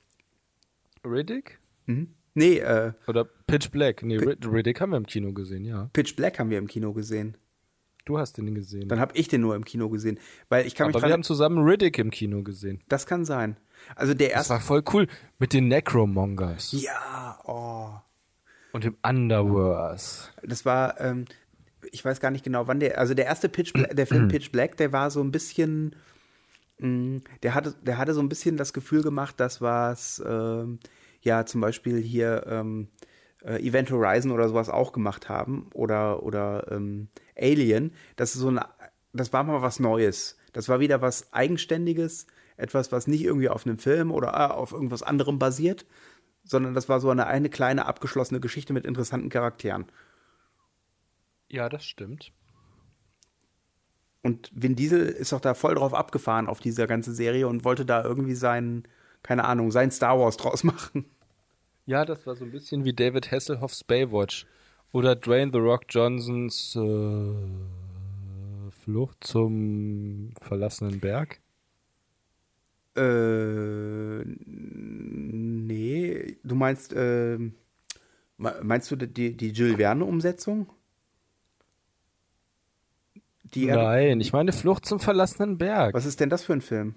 Riddick? 1.04 1.58
Mhm. 1.86 2.14
Nee, 2.34 2.58
äh, 2.58 2.92
Oder 3.06 3.24
Pitch 3.24 3.70
Black? 3.70 4.02
Nee, 4.02 4.16
Rid- 4.16 4.44
Riddick 4.50 4.80
haben 4.80 4.90
wir 4.90 4.96
im 4.96 5.06
Kino 5.06 5.32
gesehen, 5.32 5.64
ja. 5.64 5.88
Pitch 5.92 6.16
Black 6.16 6.38
haben 6.38 6.50
wir 6.50 6.58
im 6.58 6.66
Kino 6.66 6.92
gesehen. 6.92 7.36
Du 8.04 8.18
hast 8.18 8.36
den 8.36 8.54
gesehen. 8.54 8.88
Dann 8.88 9.00
habe 9.00 9.16
ich 9.16 9.28
den 9.28 9.40
nur 9.40 9.56
im 9.56 9.64
Kino 9.64 9.88
gesehen. 9.88 10.18
Weil 10.48 10.66
ich 10.66 10.74
kann 10.74 10.88
mich 10.88 10.94
Aber 10.96 11.02
wir 11.02 11.08
dran 11.08 11.12
haben 11.14 11.22
zusammen 11.22 11.64
Riddick 11.64 11.98
im 11.98 12.10
Kino 12.10 12.42
gesehen. 12.42 12.82
Das 12.88 13.06
kann 13.06 13.24
sein. 13.24 13.56
Also 13.96 14.12
der 14.14 14.28
Das 14.28 14.36
erste. 14.36 14.50
war 14.54 14.60
voll 14.60 14.82
cool. 14.92 15.06
Mit 15.38 15.52
den 15.52 15.68
Necromongers. 15.68 16.72
Ja, 16.72 17.38
oh. 17.44 17.90
Und 18.72 18.84
dem 18.84 18.96
Underverse. 19.06 20.28
Das 20.42 20.64
war, 20.64 21.00
ähm, 21.00 21.24
ich 21.92 22.04
weiß 22.04 22.20
gar 22.20 22.30
nicht 22.30 22.44
genau, 22.44 22.66
wann 22.66 22.80
der, 22.80 22.98
also 22.98 23.14
der 23.14 23.26
erste 23.26 23.48
Pitch 23.48 23.72
Black, 23.72 23.96
der 23.96 24.06
Film 24.06 24.28
Pitch 24.28 24.50
Black, 24.52 24.76
der 24.76 24.92
war 24.92 25.10
so 25.10 25.22
ein 25.22 25.30
bisschen, 25.30 25.94
mh, 26.78 27.20
der 27.42 27.54
hatte, 27.54 27.74
der 27.82 27.98
hatte 27.98 28.12
so 28.14 28.20
ein 28.20 28.28
bisschen 28.28 28.56
das 28.56 28.72
Gefühl 28.72 29.02
gemacht, 29.02 29.38
dass 29.38 29.60
was, 29.60 30.22
ähm, 30.26 30.78
ja, 31.22 31.46
zum 31.46 31.60
Beispiel 31.62 31.98
hier 32.02 32.44
ähm, 32.48 32.88
äh, 33.44 33.62
Event 33.66 33.90
Horizon 33.90 34.30
oder 34.32 34.48
sowas 34.48 34.68
auch 34.68 34.92
gemacht 34.92 35.28
haben 35.28 35.70
oder 35.72 36.22
oder 36.22 36.70
ähm, 36.70 37.08
Alien. 37.36 37.92
Das 38.16 38.34
ist 38.34 38.40
so 38.40 38.48
eine, 38.48 38.66
das 39.12 39.32
war 39.32 39.44
mal 39.44 39.62
was 39.62 39.80
Neues. 39.80 40.36
Das 40.52 40.68
war 40.68 40.80
wieder 40.80 41.02
was 41.02 41.32
Eigenständiges, 41.32 42.26
etwas, 42.56 42.92
was 42.92 43.06
nicht 43.06 43.24
irgendwie 43.24 43.48
auf 43.48 43.66
einem 43.66 43.78
Film 43.78 44.10
oder 44.10 44.28
äh, 44.28 44.52
auf 44.52 44.72
irgendwas 44.72 45.02
anderem 45.02 45.38
basiert, 45.38 45.86
sondern 46.44 46.74
das 46.74 46.88
war 46.88 47.00
so 47.00 47.10
eine, 47.10 47.26
eine 47.26 47.50
kleine 47.50 47.86
abgeschlossene 47.86 48.40
Geschichte 48.40 48.72
mit 48.72 48.84
interessanten 48.84 49.28
Charakteren. 49.28 49.86
Ja, 51.50 51.68
das 51.68 51.84
stimmt. 51.84 52.32
Und 54.22 54.50
Vin 54.54 54.74
Diesel 54.74 55.06
ist 55.06 55.32
doch 55.32 55.40
da 55.40 55.54
voll 55.54 55.74
drauf 55.74 55.92
abgefahren 55.92 56.46
auf 56.46 56.60
diese 56.60 56.86
ganze 56.86 57.12
Serie 57.12 57.46
und 57.46 57.64
wollte 57.64 57.84
da 57.84 58.02
irgendwie 58.02 58.34
sein, 58.34 58.84
keine 59.22 59.44
Ahnung, 59.44 59.70
sein 59.70 59.90
Star 59.90 60.18
Wars 60.18 60.36
draus 60.36 60.64
machen. 60.64 61.04
Ja, 61.86 62.04
das 62.04 62.26
war 62.26 62.34
so 62.34 62.44
ein 62.44 62.50
bisschen 62.50 62.84
wie 62.84 62.94
David 62.94 63.30
Hasselhoffs 63.30 63.84
Baywatch. 63.84 64.46
Oder 64.94 65.16
Dwayne 65.16 65.50
The 65.52 65.58
Rock 65.58 65.86
Johnsons 65.88 66.76
äh, 66.76 67.34
Flucht 68.70 69.24
zum 69.24 70.32
verlassenen 70.40 71.00
Berg. 71.00 71.40
Äh, 72.96 74.22
nee, 74.46 76.36
du 76.44 76.54
meinst, 76.54 76.92
äh, 76.92 77.38
meinst 78.38 78.88
du 78.92 78.94
die, 78.96 79.36
die 79.36 79.50
Jules 79.50 79.78
Verne-Umsetzung? 79.78 80.68
Er- 83.56 83.74
Nein, 83.76 84.20
ich 84.20 84.32
meine 84.32 84.52
Flucht 84.52 84.86
zum 84.86 85.00
verlassenen 85.00 85.58
Berg. 85.58 85.92
Was 85.92 86.06
ist 86.06 86.20
denn 86.20 86.30
das 86.30 86.44
für 86.44 86.52
ein 86.52 86.62
Film? 86.62 86.94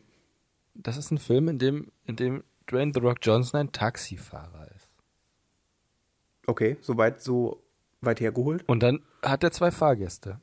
Das 0.75 0.97
ist 0.97 1.09
ein 1.09 1.17
Film, 1.17 1.47
in 1.47 1.57
dem, 1.57 1.91
in 2.05 2.15
dem 2.15 2.43
Dwayne 2.69 2.91
The 2.93 2.99
Rock 2.99 3.17
Johnson 3.23 3.59
ein 3.59 3.71
Taxifahrer 3.71 4.67
ist. 4.75 4.91
Okay, 6.45 6.77
soweit 6.81 7.23
so 7.23 7.63
Weit 8.07 8.19
hergeholt. 8.19 8.63
Und 8.67 8.81
dann 8.81 9.01
hat 9.21 9.43
er 9.43 9.51
zwei 9.51 9.69
Fahrgäste. 9.69 10.39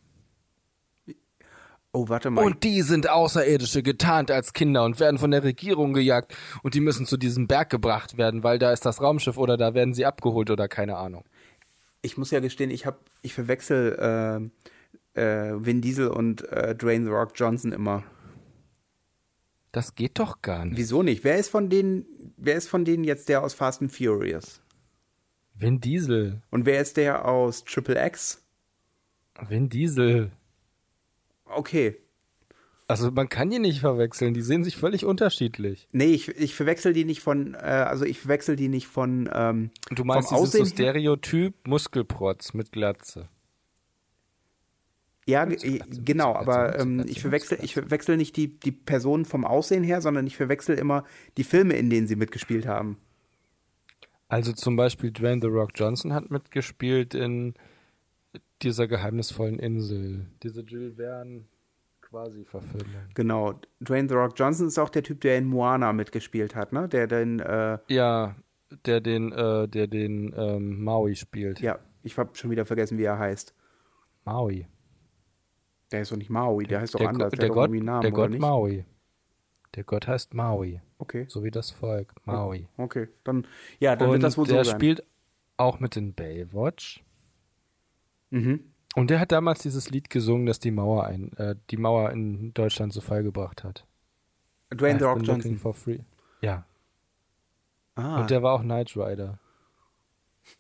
Oh, 1.93 2.09
warte 2.09 2.31
mal. 2.31 2.45
Und 2.45 2.65
die 2.65 2.83
sind 2.83 3.09
Außerirdische, 3.09 3.83
getarnt 3.85 4.31
als 4.31 4.53
Kinder 4.53 4.85
und 4.85 4.99
werden 4.99 5.19
von 5.19 5.31
der 5.31 5.45
Regierung 5.45 5.93
gejagt. 5.93 6.37
Und 6.63 6.75
die 6.75 6.81
müssen 6.81 7.07
zu 7.07 7.17
diesem 7.17 7.47
Berg 7.47 7.71
gebracht 7.71 8.17
werden, 8.19 8.43
weil 8.43 8.59
da 8.59 8.73
ist 8.73 8.85
das 8.85 9.01
Raumschiff 9.01 9.37
oder 9.39 9.57
da 9.57 9.75
werden 9.75 9.95
sie 9.95 10.05
abgeholt 10.05 10.51
oder 10.51 10.67
keine 10.69 10.97
Ahnung. 10.97 11.25
ich 12.03 12.19
muss 12.19 12.31
ja 12.33 12.41
gestehen, 12.41 12.71
ich 12.71 12.85
habe, 12.85 12.99
ich 13.23 13.33
verwechsel 13.33 14.51
äh, 15.15 15.21
äh, 15.21 15.55
Vin 15.65 15.81
Diesel 15.81 16.09
und 16.09 16.47
äh, 16.51 16.75
Dwayne 16.75 17.05
The 17.05 17.11
Rock 17.11 17.33
Johnson 17.35 17.73
immer. 17.73 18.03
Das 19.73 19.95
geht 19.95 20.19
doch 20.19 20.43
gar 20.43 20.65
nicht. 20.65 20.77
Wieso 20.77 21.03
nicht? 21.03 21.25
Wer 21.25 21.39
ist 21.39 21.49
von 21.49 21.71
denen, 21.71 22.07
wer 22.37 22.57
ist 22.57 22.69
von 22.69 22.85
denen 22.85 23.05
jetzt 23.05 23.29
der 23.29 23.43
aus 23.43 23.55
Fast 23.55 23.83
and 23.83 23.93
Furious? 23.93 24.61
Vin 25.65 25.81
Diesel. 25.81 26.43
Und 26.51 26.67
wer 26.67 26.81
ist 26.81 26.97
der 26.97 27.27
aus 27.27 27.65
Triple 27.65 28.07
X? 28.07 28.43
Vin 29.49 29.69
Diesel. 29.69 30.31
Okay. 31.47 31.97
Also 32.87 33.11
man 33.11 33.31
kann 33.31 33.49
die 33.49 33.59
nicht 33.59 33.81
verwechseln, 33.81 34.35
die 34.35 34.43
sehen 34.43 34.63
sich 34.63 34.77
völlig 34.77 35.07
unterschiedlich. 35.07 35.89
Nee, 35.93 36.13
ich, 36.13 36.29
ich 36.29 36.55
verwechsel 36.55 36.93
die 36.93 37.07
nicht 37.07 37.23
von, 37.23 37.55
äh, 37.55 37.59
also 37.59 38.05
ich 38.05 38.21
verwechsel 38.21 38.57
die 38.57 38.69
nicht 38.69 38.87
von 38.89 39.31
ähm, 39.33 39.71
Du 39.91 40.05
meinst 40.05 40.29
vom 40.29 40.37
so 40.37 40.43
Aussehen 40.45 40.67
her? 40.67 40.91
Stereotyp 40.91 41.55
Muskelprotz 41.67 42.53
mit 42.53 42.73
Glatze. 42.73 43.31
Ja, 45.27 45.47
ge- 45.47 45.57
Glatze, 45.79 46.03
genau, 46.03 46.35
Mütze, 46.35 46.41
aber 46.41 46.79
ähm, 46.79 47.03
ich 47.09 47.23
verwechsel, 47.23 47.59
ich 47.63 47.73
verwechsel 47.73 48.19
nicht 48.19 48.37
die, 48.37 48.49
die 48.61 48.73
Personen 48.73 49.25
vom 49.25 49.47
Aussehen 49.47 49.83
her, 49.83 50.03
sondern 50.03 50.27
ich 50.27 50.37
verwechsel 50.37 50.77
immer 50.77 51.05
die 51.39 51.45
Filme, 51.45 51.75
in 51.77 51.89
denen 51.89 52.07
sie 52.07 52.17
mitgespielt 52.17 52.67
haben. 52.67 52.99
Also 54.35 54.53
zum 54.53 54.75
Beispiel 54.75 55.13
Dwayne 55.13 55.41
The 55.41 55.47
Rock 55.47 55.71
Johnson 55.77 56.13
hat 56.13 56.29
mitgespielt 56.31 57.15
in 57.15 57.55
dieser 58.63 58.89
geheimnisvollen 58.89 59.61
Insel, 59.61 60.27
diese 60.43 60.63
Jules 60.63 60.97
Verne 60.97 61.45
quasi 62.01 62.45
Verfilmung. 62.45 63.03
Genau. 63.15 63.61
Dwayne 63.81 64.09
The 64.09 64.15
Rock 64.17 64.33
Johnson 64.37 64.67
ist 64.67 64.79
auch 64.79 64.89
der 64.89 65.05
Typ, 65.05 65.21
der 65.21 65.39
in 65.39 65.45
Moana 65.47 65.93
mitgespielt 65.93 66.57
hat, 66.57 66.73
ne? 66.73 66.89
Der 66.89 67.07
den, 67.07 67.39
äh, 67.39 67.79
Ja, 67.89 68.35
der 68.87 69.01
den, 69.01 69.31
äh, 69.31 69.69
der 69.69 69.87
den 69.87 70.35
ähm, 70.37 70.83
Maui 70.83 71.15
spielt. 71.15 71.61
ja, 71.61 71.79
ich 72.03 72.19
habe 72.19 72.35
schon 72.35 72.51
wieder 72.51 72.65
vergessen, 72.65 72.99
wie 72.99 73.05
er 73.05 73.19
heißt. 73.19 73.55
Maui. 74.25 74.67
Der 75.93 76.03
ist 76.03 76.11
doch 76.11 76.17
nicht 76.17 76.31
Maui, 76.31 76.65
der 76.67 76.81
heißt 76.81 76.95
doch 76.95 76.99
der, 76.99 77.09
anders. 77.11 77.31
Go- 77.31 77.37
Der, 77.37 77.47
der, 77.47 77.55
Gott, 77.55 77.71
Namen, 77.71 78.03
der 78.03 78.11
Gott 78.11 78.31
nicht? 78.31 78.41
Maui. 78.41 78.85
Der 79.77 79.85
Gott 79.85 80.09
heißt 80.09 80.35
Maui, 80.35 80.81
Okay, 80.99 81.27
so 81.29 81.43
wie 81.45 81.51
das 81.51 81.71
Volk. 81.71 82.15
Maui. 82.25 82.69
okay. 82.77 83.09
Dann, 83.25 83.47
ja, 83.81 83.97
dann 83.97 84.09
Und 84.09 84.15
wird 84.15 84.23
das 84.23 84.39
wohl 84.39 84.47
so 84.47 84.55
der 84.55 84.65
sein. 84.65 84.75
spielt 84.77 85.03
auch 85.57 85.81
mit 85.81 85.97
in 85.97 86.15
Baywatch. 86.15 87.03
mhm. 88.31 88.61
Und 88.97 89.11
der 89.11 89.19
hat 89.19 89.33
damals 89.33 89.61
dieses 89.61 89.91
Lied 89.91 90.09
gesungen, 90.09 90.47
das 90.47 90.61
die 90.61 90.71
Mauer 90.71 91.05
ein, 91.07 91.33
äh, 91.37 91.57
die 91.71 91.77
Mauer 91.77 92.11
in 92.13 92.55
Deutschland 92.55 92.93
zu 92.93 93.01
Fall 93.01 93.25
gebracht 93.25 93.65
hat. 93.65 93.85
Dwayne 94.73 95.01
The 95.01 95.05
Rock 95.07 95.23
Johnson. 95.27 95.59
For 95.59 95.75
free. 95.75 95.99
Ja. 96.41 96.65
Ah, 97.97 98.21
Und 98.21 98.31
der 98.31 98.43
war 98.45 98.53
auch 98.55 98.63
Knight 98.63 98.97
Rider. 98.97 99.41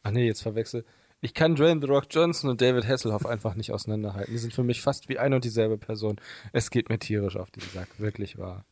Ach 0.02 0.10
nee, 0.10 0.26
jetzt 0.26 0.42
verwechsel. 0.42 0.84
Ich 1.20 1.32
kann 1.32 1.54
Dwayne 1.54 1.80
The 1.80 1.86
Rock 1.86 2.06
Johnson 2.10 2.50
und 2.50 2.60
David 2.60 2.86
Hasselhoff 2.88 3.24
einfach 3.24 3.54
nicht 3.54 3.70
auseinanderhalten. 3.72 4.32
Die 4.32 4.38
sind 4.38 4.52
für 4.52 4.64
mich 4.64 4.82
fast 4.82 5.08
wie 5.08 5.18
ein 5.18 5.32
und 5.32 5.44
dieselbe 5.44 5.78
Person. 5.78 6.16
Es 6.52 6.70
geht 6.70 6.88
mir 6.88 6.98
tierisch 6.98 7.36
auf 7.36 7.50
den 7.52 7.62
Sack, 7.62 7.88
wirklich 8.00 8.36
wahr. 8.36 8.64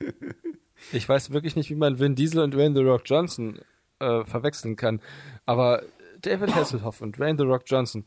Ich 0.92 1.08
weiß 1.08 1.30
wirklich 1.30 1.54
nicht, 1.56 1.70
wie 1.70 1.74
man 1.74 1.98
Vin 1.98 2.14
Diesel 2.14 2.40
und 2.40 2.52
Dwayne 2.54 2.74
The 2.74 2.82
Rock 2.84 3.02
Johnson 3.04 3.60
äh, 4.00 4.24
verwechseln 4.24 4.76
kann. 4.76 5.00
Aber 5.46 5.82
David 6.20 6.54
Hasselhoff 6.54 7.00
und 7.00 7.18
Dwayne 7.18 7.38
The 7.38 7.44
Rock 7.44 7.62
Johnson, 7.66 8.04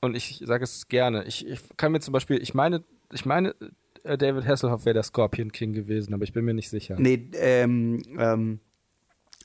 und 0.00 0.16
ich 0.16 0.42
sage 0.44 0.64
es 0.64 0.88
gerne, 0.88 1.24
ich, 1.24 1.46
ich 1.46 1.60
kann 1.76 1.92
mir 1.92 2.00
zum 2.00 2.12
Beispiel, 2.12 2.40
ich 2.42 2.52
meine, 2.54 2.82
ich 3.12 3.24
meine, 3.24 3.54
äh, 4.02 4.18
David 4.18 4.46
Hasselhoff 4.46 4.84
wäre 4.84 4.94
der 4.94 5.02
Scorpion 5.02 5.50
King 5.52 5.72
gewesen, 5.72 6.12
aber 6.14 6.24
ich 6.24 6.32
bin 6.32 6.44
mir 6.44 6.52
nicht 6.54 6.68
sicher. 6.68 6.96
nee, 6.98 7.28
ähm, 7.34 8.02
ähm, 8.18 8.60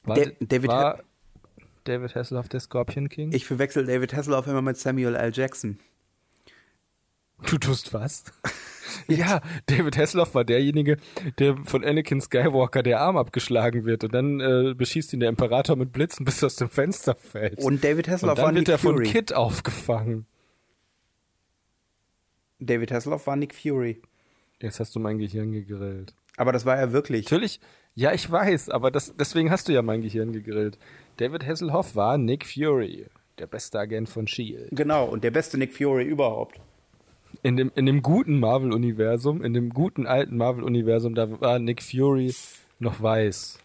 War, 0.04 0.16
Da- 0.18 0.32
David 0.41 0.68
war 0.70 1.00
David 1.86 2.14
Hasselhoff 2.14 2.50
der 2.50 2.60
Scorpion 2.60 3.08
King? 3.10 3.32
ich 3.32 3.45
verwechsel 3.45 3.86
David 3.86 4.14
Hasselhoff 4.14 4.47
immer 4.47 4.62
mit 4.62 4.78
Samuel 4.78 5.16
L. 5.16 5.32
Jackson. 5.34 5.80
du 7.50 7.58
tust 7.58 7.93
was? 7.93 8.26
ja, 9.08 9.42
David 9.66 9.98
Hasselhoff 9.98 10.36
war 10.36 10.44
derjenige, 10.44 10.98
der 11.40 11.58
von 11.66 11.84
Anakin 11.84 12.22
Skywalker 12.22 12.84
der 12.84 13.02
Arm 13.02 13.18
abgeschlagen 13.18 13.86
wird 13.86 14.04
und 14.04 14.14
dann 14.14 14.40
äh, 14.40 14.74
beschießt 14.74 15.14
ihn 15.14 15.20
der 15.20 15.30
Imperator 15.30 15.76
mit 15.76 15.92
Blitzen, 15.92 16.26
bis 16.26 16.42
er 16.42 16.48
aus 16.48 16.56
dem 16.56 16.70
Fenster 16.70 17.16
fällt. 17.16 17.60
Und 17.60 17.84
David 17.84 18.08
Und 18.08 18.14
Hasselhoff 18.14 18.38
war 18.38 18.46
dann 18.46 18.56
wird 18.56 18.68
Nick 18.68 18.76
er 18.76 18.80
von 18.80 18.96
Fury. 18.96 19.08
Kid 19.08 19.34
aufgefangen. 19.34 20.26
David 22.60 22.92
Hasselhoff 22.92 23.26
war 23.28 23.36
Nick 23.36 23.56
Fury. 23.56 24.02
Jetzt 24.62 24.80
hast 24.80 24.96
du 24.96 25.00
mein 25.00 25.18
Gehirn 25.18 25.52
gegrillt. 25.52 26.14
Aber 26.36 26.52
das 26.52 26.66
war 26.66 26.78
er 26.78 26.92
wirklich. 26.92 27.26
Natürlich, 27.26 27.60
ja, 27.96 28.14
ich 28.14 28.30
weiß, 28.30 28.70
aber 28.70 28.92
das, 28.92 29.14
deswegen 29.18 29.52
hast 29.52 29.68
du 29.68 29.74
ja 29.74 29.82
mein 29.82 30.02
Gehirn 30.02 30.32
gegrillt. 30.32 30.78
David 31.18 31.46
Hasselhoff 31.46 31.96
war 31.96 32.18
Nick 32.18 32.46
Fury, 32.46 33.08
der 33.40 33.48
beste 33.48 33.80
Agent 33.80 34.10
von 34.10 34.26
S.H.I.E.L.D. 34.26 34.76
Genau, 34.76 35.06
und 35.06 35.24
der 35.24 35.32
beste 35.32 35.58
Nick 35.58 35.76
Fury 35.76 36.06
überhaupt. 36.06 36.60
In 37.44 37.58
dem, 37.58 37.72
in 37.76 37.86
dem 37.86 38.02
guten 38.02 38.40
Marvel-Universum, 38.40 39.44
in 39.44 39.54
dem 39.54 39.70
guten 39.70 40.08
alten 40.08 40.38
Marvel-Universum, 40.38 41.16
da 41.16 41.40
war 41.42 41.60
Nick 41.60 41.82
Fury 41.82 42.34
noch 42.80 43.02
weiß. 43.02 43.60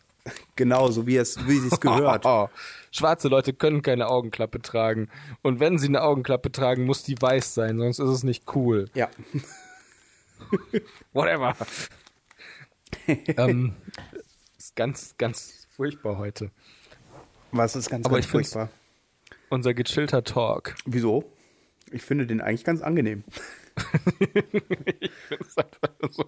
Genau, 0.57 0.91
so 0.91 1.07
wie 1.07 1.17
es, 1.17 1.47
wie 1.47 1.59
es 1.59 1.81
gehört. 1.81 2.25
Oh, 2.25 2.49
schwarze 2.91 3.29
Leute 3.29 3.53
können 3.53 3.83
keine 3.83 4.09
Augenklappe 4.09 4.63
tragen. 4.63 5.09
Und 5.43 5.61
wenn 5.61 5.79
sie 5.79 5.89
eine 5.89 6.03
Augenklappe 6.03 6.51
tragen, 6.51 6.85
muss 6.85 7.03
die 7.03 7.21
weiß 7.21 7.55
sein, 7.55 7.79
sonst 7.79 7.99
ist 7.99 8.09
es 8.09 8.23
nicht 8.23 8.55
cool. 8.55 8.89
Ja. 8.95 9.11
Whatever. 11.13 11.55
ähm, 13.07 13.75
ist 14.57 14.77
ganz, 14.77 15.15
ganz 15.19 15.67
furchtbar 15.71 16.17
heute. 16.17 16.51
Was 17.53 17.77
ist 17.77 17.91
ganz, 17.91 18.07
Aber 18.07 18.17
ganz 18.17 18.27
furchtbar. 18.27 18.71
Unser 19.51 19.75
gechillter 19.75 20.25
Talk. 20.25 20.75
Wieso? 20.87 21.25
Ich 21.95 22.03
finde 22.03 22.27
den 22.27 22.41
eigentlich 22.41 22.65
ganz 22.65 22.83
angenehm. 22.83 23.23
Ist 25.39 25.57
einfach 25.57 26.11
so. 26.11 26.25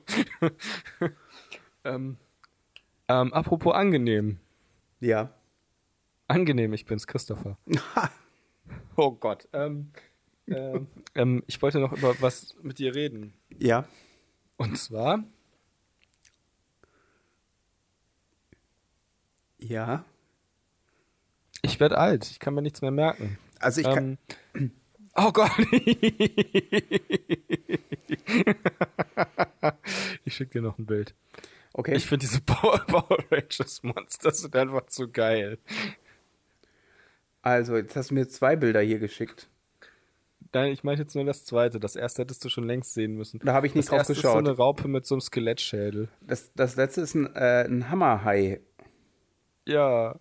ähm, 1.83 2.17
ähm, 3.09 3.33
apropos 3.33 3.75
angenehm. 3.75 4.39
Ja. 5.01 5.35
Angenehm, 6.29 6.73
ich 6.73 6.87
bin's, 6.87 7.07
Christopher. 7.07 7.59
Oh 8.97 9.11
Gott. 9.13 9.47
Ähm, 9.53 9.91
ähm, 10.49 10.87
ähm, 11.15 11.43
ich 11.47 11.61
wollte 11.63 11.79
noch 11.81 11.93
über 11.93 12.15
was 12.21 12.55
mit 12.63 12.79
dir 12.79 12.95
reden. 12.95 13.35
Ja. 13.59 13.85
Und 14.57 14.77
zwar, 14.79 15.23
Ja. 19.59 20.05
ich 21.63 21.79
werde 21.81 21.99
alt. 21.99 22.31
Ich 22.31 22.39
kann 22.41 22.55
mir 22.55 22.63
nichts 22.63 22.81
mehr 22.83 22.91
merken. 22.91 23.39
Also 23.61 23.81
ich 23.81 23.87
kann, 23.87 24.19
Ähm, 24.55 24.71
oh 25.17 25.33
Gott. 25.33 25.51
ich 30.25 30.35
schicke 30.35 30.53
dir 30.53 30.63
noch 30.63 30.79
ein 30.79 30.87
Bild. 30.87 31.15
okay. 31.73 31.95
Ich 31.97 32.07
finde 32.07 32.27
diese 32.27 32.41
Power, 32.41 32.79
Power 32.87 33.19
Rangers 33.31 33.83
Monster 33.83 34.31
sind 34.33 34.55
einfach 34.57 34.87
zu 34.87 35.11
geil. 35.11 35.59
also, 37.43 37.77
jetzt 37.77 37.97
hast 37.97 38.11
du 38.11 38.15
mir 38.15 38.29
zwei 38.29 38.57
Bilder 38.57 38.81
hier 38.81 38.99
geschickt. 38.99 39.49
Nein, 40.53 40.73
ich 40.73 40.85
meine 40.85 41.01
jetzt 41.01 41.15
nur 41.15 41.25
das 41.25 41.45
zweite. 41.45 41.79
Das 41.81 41.97
erste 41.97 42.23
hättest 42.23 42.43
du 42.45 42.49
schon 42.49 42.65
längst 42.65 42.95
sehen 42.95 43.15
müssen. 43.15 43.41
Da 43.45 43.53
habe 43.53 43.67
ich 43.67 43.75
nicht 43.75 43.89
das 43.89 43.91
drauf 43.91 43.99
erste 43.99 44.13
Ist 44.15 44.23
geschaut. 44.23 44.33
so 44.33 44.39
eine 44.39 44.57
Raupe 44.57 44.89
mit 44.89 45.05
so 45.05 45.15
einem 45.17 45.21
Skelettschädel. 45.21 46.09
Das, 46.23 46.51
das 46.55 46.77
letzte 46.77 47.03
ist 47.03 47.15
ein, 47.15 47.27
äh, 47.35 47.67
ein 47.69 47.91
Hammerhai. 47.91 48.61
Ja. 49.67 50.19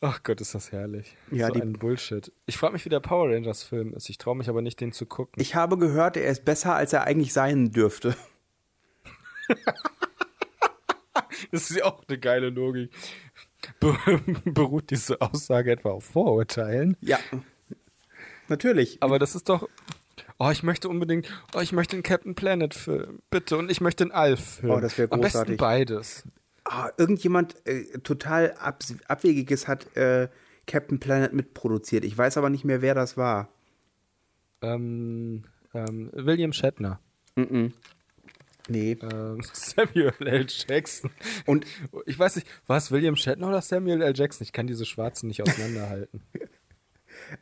Ach 0.00 0.22
Gott, 0.22 0.40
ist 0.42 0.54
das 0.54 0.72
herrlich. 0.72 1.16
Ja, 1.30 1.46
so 1.48 1.54
die- 1.54 1.62
ein 1.62 1.72
Bullshit. 1.72 2.30
Ich 2.44 2.58
frage 2.58 2.74
mich, 2.74 2.84
wie 2.84 2.90
der 2.90 3.00
Power 3.00 3.30
Rangers 3.32 3.62
Film 3.62 3.94
ist. 3.94 4.08
Ich 4.10 4.18
traue 4.18 4.36
mich 4.36 4.48
aber 4.48 4.60
nicht, 4.62 4.80
den 4.80 4.92
zu 4.92 5.06
gucken. 5.06 5.40
Ich 5.40 5.54
habe 5.54 5.78
gehört, 5.78 6.16
er 6.16 6.30
ist 6.30 6.44
besser, 6.44 6.74
als 6.74 6.92
er 6.92 7.04
eigentlich 7.04 7.32
sein 7.32 7.72
dürfte. 7.72 8.14
Das 11.50 11.70
ist 11.70 11.76
ja 11.76 11.84
auch 11.84 12.02
eine 12.08 12.18
geile 12.18 12.50
Logik. 12.50 12.90
Be 13.80 13.96
beruht 14.44 14.90
diese 14.90 15.20
Aussage 15.20 15.70
etwa 15.70 15.90
auf 15.90 16.04
Vorurteilen? 16.04 16.96
Ja. 17.00 17.18
Natürlich. 18.48 19.02
Aber 19.02 19.18
das 19.18 19.34
ist 19.34 19.48
doch. 19.48 19.68
Oh, 20.38 20.50
ich 20.50 20.62
möchte 20.62 20.88
unbedingt. 20.88 21.28
Oh, 21.54 21.60
ich 21.60 21.72
möchte 21.72 21.94
einen 21.96 22.02
Captain 22.02 22.34
Planet 22.34 22.74
Film. 22.74 23.20
Bitte. 23.30 23.56
Und 23.58 23.70
ich 23.70 23.80
möchte 23.80 24.04
einen 24.04 24.12
Alf 24.12 24.56
Film. 24.60 24.72
Oh, 24.72 24.80
das 24.80 24.96
wär 24.98 25.04
Am 25.10 25.20
besten 25.20 25.38
großartig. 25.38 25.56
beides. 25.58 26.24
Ah, 26.68 26.90
irgendjemand 26.96 27.64
äh, 27.64 27.84
total 28.00 28.54
abs 28.58 28.96
Abwegiges 29.06 29.68
hat 29.68 29.96
äh, 29.96 30.28
Captain 30.66 30.98
Planet 30.98 31.32
mitproduziert. 31.32 32.04
Ich 32.04 32.18
weiß 32.18 32.36
aber 32.38 32.50
nicht 32.50 32.64
mehr, 32.64 32.82
wer 32.82 32.94
das 32.94 33.16
war. 33.16 33.48
Ähm, 34.62 35.44
ähm, 35.74 36.10
William 36.12 36.52
Shatner. 36.52 36.98
Nee. 38.68 38.96
Ähm, 39.00 39.40
Samuel 39.52 40.12
L. 40.18 40.46
Jackson. 40.48 41.10
Und 41.44 41.66
Ich 42.06 42.18
weiß 42.18 42.36
nicht, 42.36 42.48
war 42.66 42.78
es 42.78 42.90
William 42.90 43.14
Shatner 43.14 43.48
oder 43.48 43.62
Samuel 43.62 44.02
L. 44.02 44.16
Jackson? 44.16 44.44
Ich 44.44 44.52
kann 44.52 44.66
diese 44.66 44.86
Schwarzen 44.86 45.28
nicht 45.28 45.42
auseinanderhalten. 45.42 46.22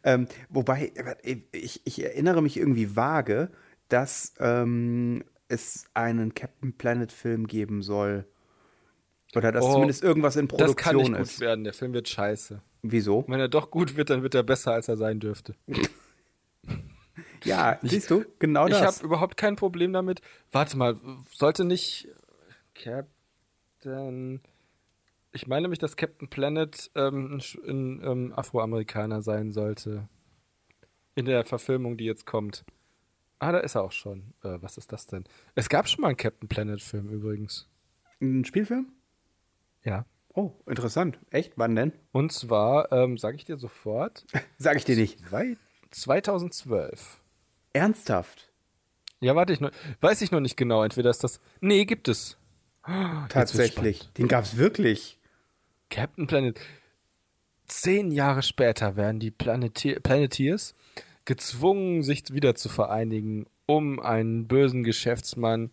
Ähm, 0.02 0.28
wobei, 0.48 0.92
ich, 1.52 1.82
ich 1.84 2.02
erinnere 2.02 2.40
mich 2.40 2.56
irgendwie 2.56 2.94
vage, 2.96 3.50
dass 3.88 4.32
ähm, 4.38 5.24
es 5.48 5.84
einen 5.94 6.32
Captain 6.32 6.72
Planet 6.74 7.10
Film 7.12 7.48
geben 7.48 7.82
soll. 7.82 8.24
Oder 9.36 9.52
dass 9.52 9.64
Oh, 9.64 9.72
zumindest 9.72 10.02
irgendwas 10.02 10.36
in 10.36 10.48
Das 10.48 10.58
kann 10.76 10.94
Produktion 10.94 11.12
nicht 11.12 11.18
gut 11.18 11.20
ist. 11.28 11.40
werden. 11.40 11.64
Der 11.64 11.72
Film 11.72 11.92
wird 11.92 12.08
scheiße. 12.08 12.60
Wieso? 12.82 13.24
Wenn 13.28 13.40
er 13.40 13.48
doch 13.48 13.70
gut 13.70 13.96
wird, 13.96 14.10
dann 14.10 14.22
wird 14.22 14.34
er 14.34 14.42
besser, 14.42 14.72
als 14.72 14.88
er 14.88 14.96
sein 14.96 15.20
dürfte. 15.20 15.54
Ja, 17.44 17.78
siehst 17.82 18.10
du, 18.10 18.24
genau 18.38 18.66
Ich 18.66 18.72
das. 18.72 18.96
habe 18.96 19.06
überhaupt 19.06 19.36
kein 19.36 19.54
Problem 19.54 19.92
damit. 19.92 20.22
Warte 20.50 20.78
mal, 20.78 20.96
sollte 21.30 21.64
nicht 21.64 22.08
Captain. 22.74 24.40
Ich 25.32 25.46
meine 25.46 25.62
nämlich, 25.62 25.78
dass 25.78 25.96
Captain 25.96 26.28
Planet 26.28 26.90
ähm, 26.94 27.40
ein 27.68 28.02
ähm, 28.02 28.32
Afroamerikaner 28.34 29.20
sein 29.20 29.52
sollte. 29.52 30.08
In 31.14 31.26
der 31.26 31.44
Verfilmung, 31.44 31.96
die 31.98 32.04
jetzt 32.06 32.24
kommt. 32.26 32.64
Ah, 33.40 33.52
da 33.52 33.58
ist 33.58 33.74
er 33.74 33.82
auch 33.82 33.92
schon. 33.92 34.32
Äh, 34.42 34.56
was 34.62 34.78
ist 34.78 34.90
das 34.92 35.06
denn? 35.06 35.24
Es 35.54 35.68
gab 35.68 35.86
schon 35.88 36.00
mal 36.00 36.08
einen 36.08 36.16
Captain 36.16 36.48
Planet-Film 36.48 37.10
übrigens. 37.10 37.68
Ein 38.22 38.44
Spielfilm? 38.46 38.86
Ja. 39.84 40.06
Oh, 40.34 40.52
interessant. 40.66 41.18
Echt? 41.30 41.52
Wann 41.56 41.76
denn? 41.76 41.92
Und 42.12 42.32
zwar, 42.32 42.90
ähm, 42.92 43.18
sage 43.18 43.36
ich 43.36 43.44
dir 43.44 43.56
sofort, 43.56 44.24
Sag 44.58 44.76
ich 44.76 44.84
dir 44.84 44.96
nicht. 44.96 45.20
zwei- 45.28 45.56
2012. 45.90 47.20
Ernsthaft? 47.72 48.50
Ja, 49.20 49.36
warte 49.36 49.52
ich 49.52 49.60
noch. 49.60 49.70
Weiß 50.00 50.20
ich 50.22 50.30
noch 50.32 50.40
nicht 50.40 50.56
genau. 50.56 50.82
Entweder 50.82 51.10
ist 51.10 51.22
das. 51.24 51.40
Nee, 51.60 51.84
gibt 51.84 52.08
es. 52.08 52.36
Tatsächlich. 53.28 54.08
Den 54.18 54.28
gab's 54.28 54.56
wirklich. 54.56 55.18
Captain 55.90 56.26
Planet. 56.26 56.60
Zehn 57.66 58.10
Jahre 58.10 58.42
später 58.42 58.96
werden 58.96 59.20
die 59.20 59.30
Planeti 59.30 59.94
Planeteers 60.00 60.74
gezwungen, 61.24 62.02
sich 62.02 62.24
wieder 62.32 62.54
zu 62.54 62.68
vereinigen, 62.68 63.46
um 63.66 64.00
einen 64.00 64.46
bösen 64.46 64.84
Geschäftsmann 64.84 65.70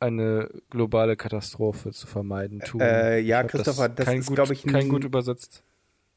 eine 0.00 0.50
globale 0.70 1.16
Katastrophe 1.16 1.92
zu 1.92 2.06
vermeiden. 2.06 2.60
Tun. 2.60 2.80
Äh, 2.80 3.20
ja, 3.20 3.42
Christopher, 3.44 3.88
das 3.88 4.06
kein 4.06 4.18
ist, 4.20 4.26
gut, 4.26 4.36
glaub 4.36 4.50
ich, 4.50 4.64
ein- 4.64 4.72
kein 4.72 4.88
gut 4.88 5.04
übersetzt. 5.04 5.62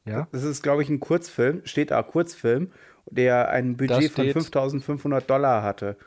Ja? 0.06 0.28
Das 0.32 0.44
ist, 0.44 0.64
glaube 0.64 0.84
ich, 0.84 0.90
ein 0.90 1.00
Kurzfilm, 1.00 1.62
steht 1.66 1.92
da, 1.92 2.02
Kurzfilm, 2.04 2.72
der 3.10 3.50
ein 3.50 3.78
Budget 3.78 4.12
von 4.12 4.24
steht- 4.26 4.34
5500 4.34 5.30
Dollar 5.30 5.64
hatte. 5.64 5.98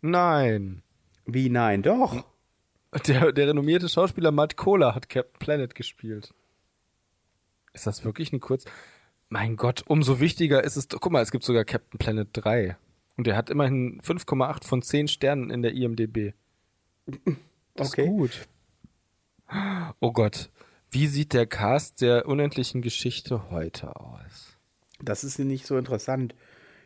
Nein. 0.00 0.82
Wie 1.26 1.48
nein? 1.48 1.82
Doch. 1.82 2.24
Der, 3.06 3.32
der 3.32 3.48
renommierte 3.48 3.88
Schauspieler 3.88 4.32
Matt 4.32 4.56
Kohler 4.58 4.94
hat 4.94 5.08
Captain 5.08 5.38
Planet 5.38 5.74
gespielt. 5.74 6.34
Ist 7.72 7.86
das 7.86 8.04
wirklich 8.04 8.32
ein 8.32 8.40
Kurz? 8.40 8.64
Mein 9.30 9.56
Gott, 9.56 9.82
umso 9.86 10.20
wichtiger 10.20 10.62
ist 10.62 10.76
es. 10.76 10.88
doch- 10.88 11.00
Guck 11.00 11.12
mal, 11.12 11.22
es 11.22 11.30
gibt 11.30 11.44
sogar 11.44 11.64
Captain 11.64 11.98
Planet 11.98 12.28
3. 12.32 12.76
Und 13.16 13.26
der 13.26 13.36
hat 13.36 13.48
immerhin 13.48 13.98
5,8 14.02 14.64
von 14.66 14.82
10 14.82 15.08
Sternen 15.08 15.48
in 15.50 15.62
der 15.62 15.72
IMDb. 15.72 16.34
Das 17.74 17.90
Okay. 17.92 18.02
ist 18.02 18.08
gut. 18.08 18.48
Oh 20.00 20.12
Gott. 20.12 20.50
Wie 20.90 21.06
sieht 21.06 21.32
der 21.32 21.46
Cast 21.46 22.00
der 22.00 22.26
unendlichen 22.26 22.82
Geschichte 22.82 23.50
heute 23.50 23.96
aus? 23.96 24.56
Das 25.00 25.24
ist 25.24 25.38
nicht 25.38 25.66
so 25.66 25.76
interessant. 25.78 26.34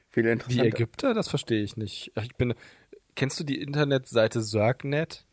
Viel 0.09 0.23
Die 0.25 0.29
interessanter. 0.31 0.65
Ägypter? 0.67 1.15
Das 1.15 1.29
verstehe 1.29 1.63
ich 1.63 1.77
nicht. 1.77 2.13
Ich 2.23 2.35
bin. 2.37 2.55
Kennst 3.15 3.39
du 3.41 3.45
die 3.45 3.61
Internetseite 3.61 4.43
Zergnet? 4.43 5.27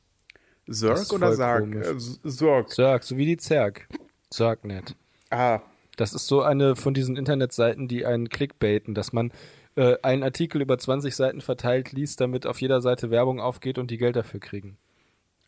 Zerg 0.70 1.12
oder 1.14 1.34
Sarg? 1.34 1.76
Äh, 1.76 1.98
Zerg. 2.30 2.70
Zerg, 2.70 3.04
so 3.04 3.18
wie 3.18 3.26
die 3.26 3.38
Zerg. 3.38 3.88
Zergnet. 4.30 4.96
Ah, 5.30 5.60
Das 5.98 6.14
ist 6.14 6.28
so 6.28 6.42
eine 6.42 6.76
von 6.76 6.94
diesen 6.94 7.18
Internetseiten, 7.18 7.88
die 7.88 8.06
einen 8.06 8.30
clickbaiten, 8.30 8.94
dass 8.96 9.14
man 9.14 9.32
äh, 9.76 9.98
einen 10.02 10.24
Artikel 10.24 10.62
über 10.62 10.78
20 10.78 11.16
Seiten 11.16 11.42
verteilt 11.42 11.92
liest, 11.92 12.22
damit 12.22 12.46
auf 12.46 12.62
jeder 12.62 12.82
Seite 12.82 13.10
Werbung 13.10 13.40
aufgeht 13.40 13.78
und 13.78 13.92
die 13.92 13.98
Geld 13.98 14.16
dafür 14.16 14.40
kriegen. 14.40 14.78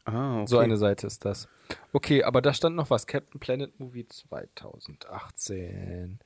ah 0.05 0.37
okay. 0.37 0.47
So 0.47 0.57
eine 0.59 0.77
Seite 0.77 1.07
ist 1.07 1.25
das. 1.25 1.47
Okay, 1.93 2.23
aber 2.23 2.41
da 2.41 2.53
stand 2.53 2.75
noch 2.75 2.89
was. 2.89 3.07
Captain 3.07 3.39
Planet 3.39 3.79
Movie 3.79 4.07
2018. 4.07 6.19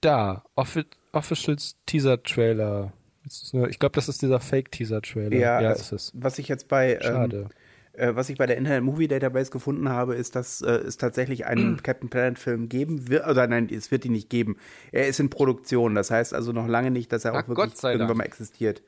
Da, 0.00 0.44
Offi 0.54 0.84
Official 1.12 1.56
Teaser 1.86 2.22
Trailer. 2.22 2.92
Ich 3.24 3.78
glaube, 3.78 3.94
das 3.94 4.08
ist 4.08 4.22
dieser 4.22 4.38
Fake 4.38 4.70
Teaser 4.70 5.02
Trailer. 5.02 5.36
Ja, 5.36 5.60
ja 5.60 5.72
ist 5.72 5.92
es. 5.92 6.12
was 6.14 6.38
ich 6.38 6.48
jetzt 6.48 6.68
bei 6.68 6.98
Schade. 7.00 7.36
Ähm, 7.36 7.48
äh, 7.96 8.14
was 8.14 8.28
ich 8.28 8.38
bei 8.38 8.46
der 8.46 8.56
Internet 8.56 8.82
Movie 8.84 9.08
Database 9.08 9.50
gefunden 9.50 9.88
habe, 9.88 10.14
ist, 10.14 10.36
dass 10.36 10.62
äh, 10.62 10.70
es 10.70 10.96
tatsächlich 10.96 11.46
einen 11.46 11.76
Captain 11.82 12.08
Planet 12.08 12.38
Film 12.38 12.68
geben 12.68 13.08
wird. 13.08 13.26
Oder 13.26 13.46
nein, 13.46 13.68
es 13.70 13.90
wird 13.90 14.04
ihn 14.04 14.12
nicht 14.12 14.30
geben. 14.30 14.56
Er 14.92 15.08
ist 15.08 15.20
in 15.20 15.30
Produktion. 15.30 15.94
Das 15.94 16.10
heißt 16.10 16.34
also 16.34 16.52
noch 16.52 16.66
lange 16.66 16.90
nicht, 16.90 17.12
dass 17.12 17.24
er 17.24 17.34
Ach, 17.34 17.44
auch 17.44 17.48
wirklich 17.48 17.74
sei 17.76 17.90
Dank. 17.90 18.00
irgendwann 18.00 18.18
mal 18.18 18.24
existiert. 18.24 18.82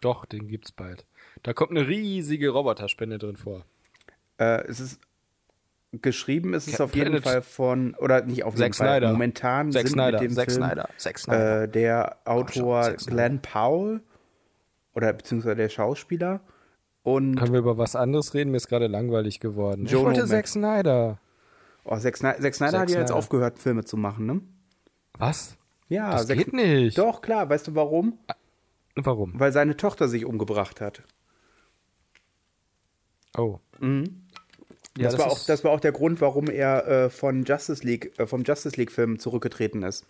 Doch, 0.00 0.24
den 0.24 0.48
gibt's 0.48 0.72
bald. 0.72 1.06
Da 1.42 1.52
kommt 1.52 1.70
eine 1.70 1.86
riesige 1.86 2.50
Roboterspende 2.50 3.18
drin 3.18 3.36
vor. 3.36 3.64
Äh, 4.38 4.64
es 4.66 4.80
ist 4.80 5.00
geschrieben, 5.92 6.54
ist 6.54 6.66
es 6.66 6.78
Captain 6.78 6.84
auf 6.84 6.94
jeden 6.94 7.10
Planet. 7.10 7.24
Fall 7.24 7.42
von 7.42 7.94
oder 7.94 8.22
nicht 8.24 8.44
auf 8.44 8.58
jeden 8.58 8.72
Fall. 8.72 8.88
Snyder. 8.98 9.12
Momentan 9.12 9.72
Zack 9.72 9.82
sind 9.86 9.92
Snyder. 9.92 10.20
mit 10.20 10.30
dem 10.30 10.34
Zack 10.34 10.50
Film 10.50 10.64
Snyder. 10.64 10.88
Zack 10.96 11.18
Snyder. 11.18 11.62
Äh, 11.62 11.68
der 11.68 12.16
Autor 12.24 12.84
Snyder. 12.84 13.04
Glenn 13.06 13.42
Powell 13.42 14.00
oder 14.94 15.12
beziehungsweise 15.12 15.56
der 15.56 15.68
Schauspieler 15.68 16.40
und 17.02 17.34
Können 17.36 17.52
wir 17.52 17.58
über 17.60 17.78
was 17.78 17.96
anderes 17.96 18.34
reden? 18.34 18.50
Mir 18.50 18.58
ist 18.58 18.68
gerade 18.68 18.86
langweilig 18.86 19.40
geworden. 19.40 19.86
Joe 19.86 20.00
ich 20.00 20.06
wollte. 20.06 20.26
Zack 20.26 20.46
Snyder. 20.48 21.18
oh, 21.84 21.96
Zack 21.98 22.16
Snyder, 22.16 22.40
Zack 22.40 22.54
Snyder 22.54 22.72
Zack 22.72 22.80
hat 22.82 22.90
ja 22.90 23.00
jetzt 23.00 23.12
aufgehört, 23.12 23.58
Filme 23.58 23.84
zu 23.84 23.96
machen, 23.96 24.26
ne? 24.26 24.40
Was? 25.18 25.56
Ja, 25.88 26.12
Das 26.12 26.26
Zack- 26.26 26.38
geht 26.38 26.52
nicht. 26.52 26.96
Doch, 26.98 27.20
klar, 27.22 27.48
weißt 27.50 27.66
du 27.68 27.74
warum? 27.74 28.18
Warum? 28.94 29.32
Weil 29.38 29.52
seine 29.52 29.76
Tochter 29.76 30.08
sich 30.08 30.24
umgebracht 30.24 30.80
hat. 30.80 31.02
Oh. 33.36 33.58
Mhm. 33.80 34.22
Ja, 34.98 35.04
das, 35.08 35.18
war 35.18 35.26
auch, 35.28 35.46
das 35.46 35.64
war 35.64 35.70
auch 35.70 35.80
der 35.80 35.92
Grund, 35.92 36.20
warum 36.20 36.48
er 36.48 36.86
äh, 36.86 37.10
von 37.10 37.44
Justice 37.44 37.82
League, 37.84 38.12
äh, 38.18 38.26
vom 38.26 38.42
Justice 38.44 38.76
League-Film 38.76 39.18
zurückgetreten 39.18 39.82
ist. 39.82 40.04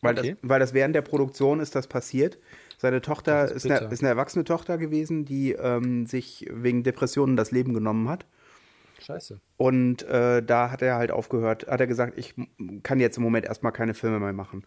Weil, 0.00 0.18
Okay. 0.18 0.36
das, 0.40 0.48
weil 0.48 0.60
das 0.60 0.72
während 0.72 0.94
der 0.94 1.02
Produktion 1.02 1.60
ist 1.60 1.74
das 1.74 1.86
passiert. 1.88 2.38
Seine 2.78 3.00
Tochter 3.00 3.42
Das 3.42 3.52
ist, 3.52 3.64
ist 3.64 3.70
eine, 3.70 3.92
ist 3.92 4.02
eine 4.02 4.10
erwachsene 4.10 4.44
Tochter 4.44 4.78
gewesen, 4.78 5.24
die 5.24 5.52
ähm, 5.52 6.06
sich 6.06 6.46
wegen 6.50 6.82
Depressionen 6.82 7.36
das 7.36 7.50
Leben 7.50 7.72
genommen 7.74 8.08
hat. 8.08 8.26
Scheiße. 9.00 9.40
Und 9.56 10.02
äh, 10.04 10.42
da 10.42 10.70
hat 10.70 10.82
er 10.82 10.96
halt 10.96 11.10
aufgehört, 11.10 11.66
hat 11.68 11.80
er 11.80 11.86
gesagt, 11.86 12.18
ich 12.18 12.34
kann 12.82 13.00
jetzt 13.00 13.16
im 13.16 13.22
Moment 13.22 13.46
erstmal 13.46 13.72
keine 13.72 13.94
Filme 13.94 14.18
mehr 14.18 14.32
machen. 14.32 14.64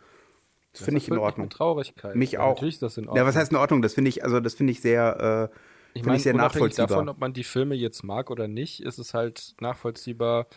Das 0.74 0.84
finde 0.84 0.99
ich 0.99 1.07
in 1.07 1.16
mich 1.16 1.24
Ordnung. 1.24 1.47
Mit 1.47 1.53
Traurigkeit. 1.53 2.16
Mich 2.16 2.34
Ja, 2.34 2.41
auch. 2.41 2.55
Natürlich 2.55 2.76
ist 2.76 2.84
das 2.84 2.97
in 2.97 3.05
Ordnung. 3.05 3.18
Ja, 3.18 3.26
was 3.28 3.36
heißt 3.36 3.51
in 3.51 3.57
Ordnung? 3.57 3.82
Das 3.82 3.95
finde 3.95 4.10
ich, 4.10 4.24
also 4.24 4.39
das 4.39 4.53
finde 4.53 4.72
ich 4.72 4.82
sehr, 4.82 5.49
äh, 5.51 5.57
ich 5.93 6.05
meine, 6.05 6.18
ich 6.18 6.24
sehr 6.24 6.34
nachvollziehbar. 6.34 6.88
davon, 6.88 7.10
ob 7.10 7.20
man 7.20 7.34
die 7.34 7.43
Filme 7.43 7.76
jetzt 7.76 8.03
mag 8.03 8.30
oder 8.30 8.47
nicht, 8.47 8.82
ist 8.82 8.99
es 8.99 9.14
halt 9.14 9.55
nachvollziehbar, 9.60 10.47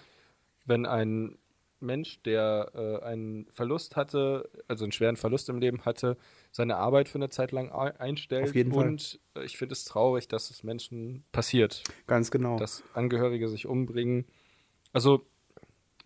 wenn 0.67 0.87
ein 0.87 1.39
Mensch, 1.83 2.21
der 2.23 2.71
äh, 2.75 3.05
einen 3.05 3.47
Verlust 3.51 3.97
hatte, 3.97 4.49
also 4.69 4.85
einen 4.85 4.93
schweren 4.93 5.17
Verlust 5.17 5.49
im 5.49 5.59
Leben 5.59 5.85
hatte, 5.85 6.17
seine 6.51 6.77
Arbeit 6.77 7.09
für 7.09 7.17
eine 7.19 7.29
Zeit 7.29 7.53
lang 7.53 7.71
ei- 7.73 7.99
einstellt. 7.99 8.45
Auf 8.49 8.55
jeden 8.55 8.73
Fall. 8.73 8.89
und 8.89 9.21
äh, 9.35 9.45
ich 9.45 9.57
finde 9.59 9.73
es 9.75 9.85
traurig, 9.85 10.29
dass 10.29 10.51
es 10.51 10.63
Menschen 10.63 11.25
passiert, 11.33 11.83
Ganz 12.07 12.31
genau. 12.31 12.57
dass 12.59 12.83
Angehörige 12.95 13.49
sich 13.49 13.67
umbringen. 13.67 14.27
Also, 14.93 15.27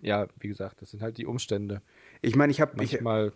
ja, 0.01 0.27
wie 0.39 0.49
gesagt, 0.49 0.83
das 0.83 0.91
sind 0.91 1.03
halt 1.03 1.19
die 1.19 1.27
Umstände. 1.27 1.83
ich 2.23 2.37
meine, 2.37 2.51
ich 2.51 2.61
habe 2.61 2.73
Manchmal, 2.77 3.29
ich 3.29 3.33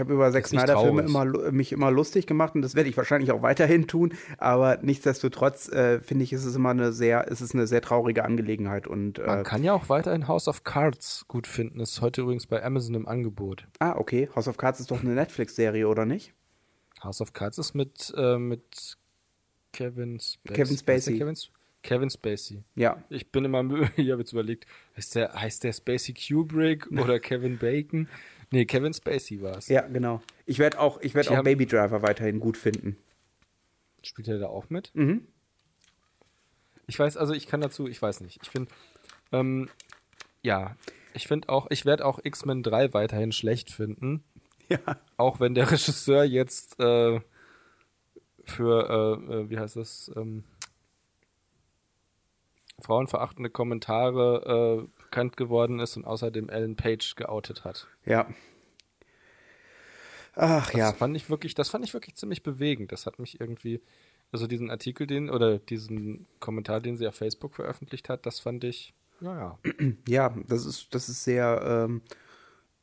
habe 0.00 0.12
über 0.12 0.30
Zack 0.30 0.46
Snyder-Filme 0.46 1.02
immer, 1.02 1.24
mich 1.50 1.72
immer 1.72 1.90
lustig 1.90 2.26
gemacht 2.26 2.54
und 2.54 2.62
das 2.62 2.74
werde 2.74 2.88
ich 2.88 2.96
wahrscheinlich 2.96 3.32
auch 3.32 3.42
weiterhin 3.42 3.86
tun. 3.86 4.14
Aber 4.36 4.78
nichtsdestotrotz 4.82 5.68
äh, 5.68 6.00
finde 6.00 6.24
ich, 6.24 6.32
ist 6.32 6.44
es 6.44 6.54
immer 6.54 6.70
eine 6.70 6.92
sehr, 6.92 7.28
ist 7.28 7.40
es 7.40 7.54
eine 7.54 7.66
sehr 7.66 7.80
traurige 7.80 8.24
Angelegenheit. 8.24 8.86
Und 8.86 9.18
man 9.18 9.40
äh, 9.40 9.42
kann 9.42 9.64
ja 9.64 9.72
auch 9.72 9.88
weiterhin 9.88 10.28
House 10.28 10.48
of 10.48 10.64
Cards 10.64 11.24
gut 11.28 11.46
finden. 11.46 11.80
Ist 11.80 12.00
heute 12.00 12.20
übrigens 12.22 12.46
bei 12.46 12.62
Amazon 12.62 12.94
im 12.94 13.08
Angebot. 13.08 13.66
ah, 13.78 13.96
okay, 13.96 14.28
House 14.34 14.48
of 14.48 14.56
Cards 14.56 14.80
ist 14.80 14.90
doch 14.90 15.02
eine 15.02 15.14
Netflix-Serie, 15.14 15.88
oder 15.88 16.04
nicht? 16.04 16.34
House 17.02 17.20
of 17.20 17.32
Cards 17.32 17.58
ist 17.58 17.74
mit, 17.74 18.12
äh, 18.16 18.38
mit 18.38 18.98
Kevin 19.72 20.18
Spacey. 20.20 20.54
Kevin 20.54 20.76
Spacey. 20.76 21.18
Kevin, 21.82 22.10
Spacey. 22.10 22.64
Ja. 22.74 23.02
Ich 23.08 23.30
bin 23.30 23.44
immer 23.44 23.62
ich 23.96 24.10
habe 24.10 24.20
jetzt 24.20 24.32
überlegt, 24.32 24.66
heißt 24.96 25.14
der, 25.14 25.32
heißt 25.32 25.64
der 25.64 25.72
Spacey 25.72 26.12
Kubrick 26.14 26.90
oder 26.90 27.20
Kevin 27.20 27.58
Bacon? 27.58 28.08
Nee, 28.50 28.64
Kevin 28.64 28.94
Spacey 28.94 29.42
war 29.42 29.58
es. 29.58 29.68
Ja, 29.68 29.82
genau. 29.82 30.22
Ich 30.46 30.58
werde 30.58 30.80
auch, 30.80 31.00
ich 31.00 31.14
werde 31.14 31.28
Die 31.28 31.32
auch 31.34 31.38
haben- 31.38 31.44
Baby 31.44 31.66
Driver 31.66 32.02
weiterhin 32.02 32.40
gut 32.40 32.56
finden. 32.56 32.96
Spielt 34.02 34.28
er 34.28 34.38
da 34.38 34.46
auch 34.46 34.70
mit? 34.70 34.90
Mhm. 34.94 35.26
Ich 36.86 36.98
weiß, 36.98 37.16
also 37.18 37.34
ich 37.34 37.46
kann 37.46 37.60
dazu, 37.60 37.86
ich 37.88 38.00
weiß 38.00 38.22
nicht. 38.22 38.38
Ich 38.42 38.48
finde, 38.48 38.70
ähm, 39.32 39.68
ja, 40.42 40.76
ich 41.12 41.26
finde 41.28 41.50
auch, 41.50 41.66
ich 41.70 41.84
werde 41.84 42.06
auch 42.06 42.18
X-Men 42.22 42.62
3 42.62 42.94
weiterhin 42.94 43.32
schlecht 43.32 43.70
finden. 43.70 44.24
Ja. 44.70 44.78
Auch 45.16 45.40
wenn 45.40 45.54
der 45.54 45.70
Regisseur 45.70 46.24
jetzt 46.24 46.78
äh, 46.80 47.20
für, 48.44 49.18
äh, 49.28 49.32
äh, 49.34 49.50
wie 49.50 49.58
heißt 49.58 49.76
das, 49.76 50.10
ähm, 50.16 50.44
frauenverachtende 52.80 53.50
Kommentare 53.50 54.86
äh, 54.88 54.97
bekannt 55.10 55.36
geworden 55.36 55.80
ist 55.80 55.96
und 55.96 56.04
außerdem 56.04 56.48
Ellen 56.48 56.76
Page 56.76 57.16
geoutet 57.16 57.64
hat. 57.64 57.86
Ja. 58.04 58.28
Ach 60.34 60.70
Das 60.70 60.78
ja. 60.78 60.92
fand 60.92 61.16
ich 61.16 61.30
wirklich, 61.30 61.54
das 61.54 61.70
fand 61.70 61.84
ich 61.84 61.94
wirklich 61.94 62.14
ziemlich 62.14 62.42
bewegend. 62.42 62.92
Das 62.92 63.06
hat 63.06 63.18
mich 63.18 63.40
irgendwie, 63.40 63.80
also 64.30 64.46
diesen 64.46 64.70
Artikel, 64.70 65.06
den, 65.06 65.30
oder 65.30 65.58
diesen 65.58 66.26
Kommentar, 66.38 66.80
den 66.80 66.96
sie 66.96 67.08
auf 67.08 67.16
Facebook 67.16 67.54
veröffentlicht 67.54 68.08
hat, 68.08 68.26
das 68.26 68.38
fand 68.38 68.64
ich, 68.64 68.94
naja. 69.20 69.58
Ja, 70.08 70.34
das 70.46 70.64
ist, 70.64 70.94
das 70.94 71.08
ist 71.08 71.24
sehr, 71.24 71.88
ähm, 71.88 72.02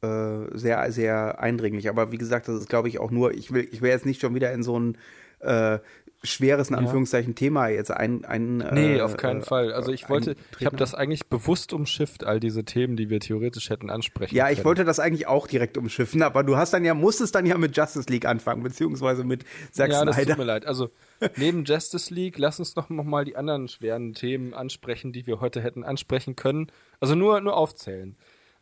äh, 0.01 0.57
sehr, 0.57 0.91
sehr 0.91 1.39
eindringlich. 1.39 1.87
Aber 1.89 2.11
wie 2.11 2.17
gesagt, 2.17 2.47
das 2.47 2.59
ist, 2.61 2.69
glaube 2.69 2.89
ich, 2.89 2.99
auch 2.99 3.11
nur, 3.11 3.33
ich 3.33 3.53
will, 3.53 3.67
ich 3.71 3.81
will 3.81 3.91
jetzt 3.91 4.05
nicht 4.05 4.19
schon 4.19 4.35
wieder 4.35 4.51
in 4.51 4.63
so 4.63 4.77
ein 4.77 4.97
äh, 5.39 5.79
schweres, 6.25 6.69
in 6.69 6.75
Anführungszeichen, 6.75 7.35
Thema 7.35 7.67
jetzt 7.67 7.91
ein, 7.91 8.25
ein 8.25 8.57
Nee, 8.57 8.97
äh, 8.97 9.01
auf 9.01 9.17
keinen 9.17 9.41
äh, 9.41 9.45
Fall. 9.45 9.73
Also 9.73 9.91
ich 9.91 10.09
wollte, 10.09 10.35
ich 10.59 10.65
habe 10.65 10.77
das 10.77 10.93
eigentlich 10.93 11.27
bewusst 11.27 11.73
umschifft, 11.73 12.23
all 12.23 12.39
diese 12.39 12.63
Themen, 12.63 12.95
die 12.95 13.09
wir 13.09 13.19
theoretisch 13.19 13.69
hätten 13.69 13.89
ansprechen 13.89 14.35
Ja, 14.35 14.49
ich 14.49 14.57
können. 14.57 14.65
wollte 14.65 14.85
das 14.85 14.99
eigentlich 14.99 15.27
auch 15.27 15.47
direkt 15.47 15.77
umschiffen, 15.77 16.21
aber 16.21 16.43
du 16.43 16.57
hast 16.57 16.73
dann 16.73 16.85
ja, 16.85 16.93
musstest 16.93 17.35
dann 17.35 17.45
ja 17.45 17.57
mit 17.57 17.75
Justice 17.75 18.09
League 18.09 18.25
anfangen, 18.25 18.63
beziehungsweise 18.63 19.23
mit 19.23 19.45
Zack 19.71 19.91
Ja, 19.91 20.05
das 20.05 20.17
tut 20.17 20.37
mir 20.37 20.43
leid. 20.43 20.65
Also 20.65 20.89
neben 21.37 21.63
Justice 21.65 22.13
League, 22.13 22.37
lass 22.37 22.59
uns 22.59 22.75
noch, 22.75 22.89
noch 22.89 23.03
mal 23.03 23.25
die 23.25 23.35
anderen 23.35 23.67
schweren 23.67 24.13
Themen 24.13 24.53
ansprechen, 24.53 25.13
die 25.13 25.27
wir 25.27 25.39
heute 25.39 25.61
hätten 25.61 25.83
ansprechen 25.83 26.35
können. 26.35 26.71
Also 26.99 27.15
nur, 27.15 27.39
nur 27.41 27.55
aufzählen. 27.55 28.15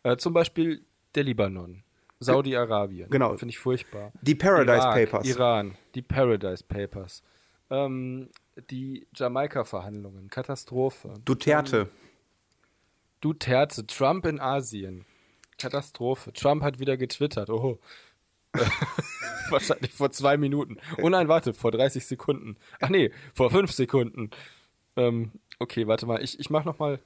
Äh, 0.03 0.17
zum 0.17 0.33
Beispiel 0.33 0.85
der 1.15 1.23
Libanon, 1.23 1.83
Saudi-Arabien. 2.19 3.09
Genau. 3.09 3.35
Finde 3.37 3.51
ich 3.51 3.59
furchtbar. 3.59 4.11
Die 4.21 4.35
Paradise 4.35 4.77
Irak, 4.77 5.11
Papers. 5.11 5.27
Iran, 5.27 5.75
die 5.95 6.01
Paradise 6.01 6.63
Papers. 6.63 7.23
Ähm, 7.73 8.29
die 8.69 9.07
Jamaika-Verhandlungen, 9.15 10.29
Katastrophe. 10.29 11.15
Duterte. 11.25 11.89
Duterte, 13.19 13.87
Trump 13.87 14.27
in 14.27 14.39
Asien. 14.39 15.05
Katastrophe. 15.57 16.31
Trump 16.33 16.61
hat 16.61 16.77
wieder 16.77 16.97
getwittert. 16.97 17.49
Oh. 17.49 17.79
Wahrscheinlich 19.49 19.91
vor 19.91 20.11
zwei 20.11 20.37
Minuten. 20.37 20.77
Oh 21.01 21.09
nein, 21.09 21.27
warte, 21.27 21.55
vor 21.55 21.71
30 21.71 22.05
Sekunden. 22.05 22.57
Ach 22.79 22.89
nee, 22.89 23.11
vor 23.33 23.49
fünf 23.49 23.71
Sekunden. 23.71 24.29
Ähm, 24.95 25.31
okay, 25.57 25.87
warte 25.87 26.05
mal. 26.05 26.21
Ich, 26.21 26.39
ich 26.39 26.51
mach 26.51 26.65
noch 26.65 26.77
mal. 26.77 26.99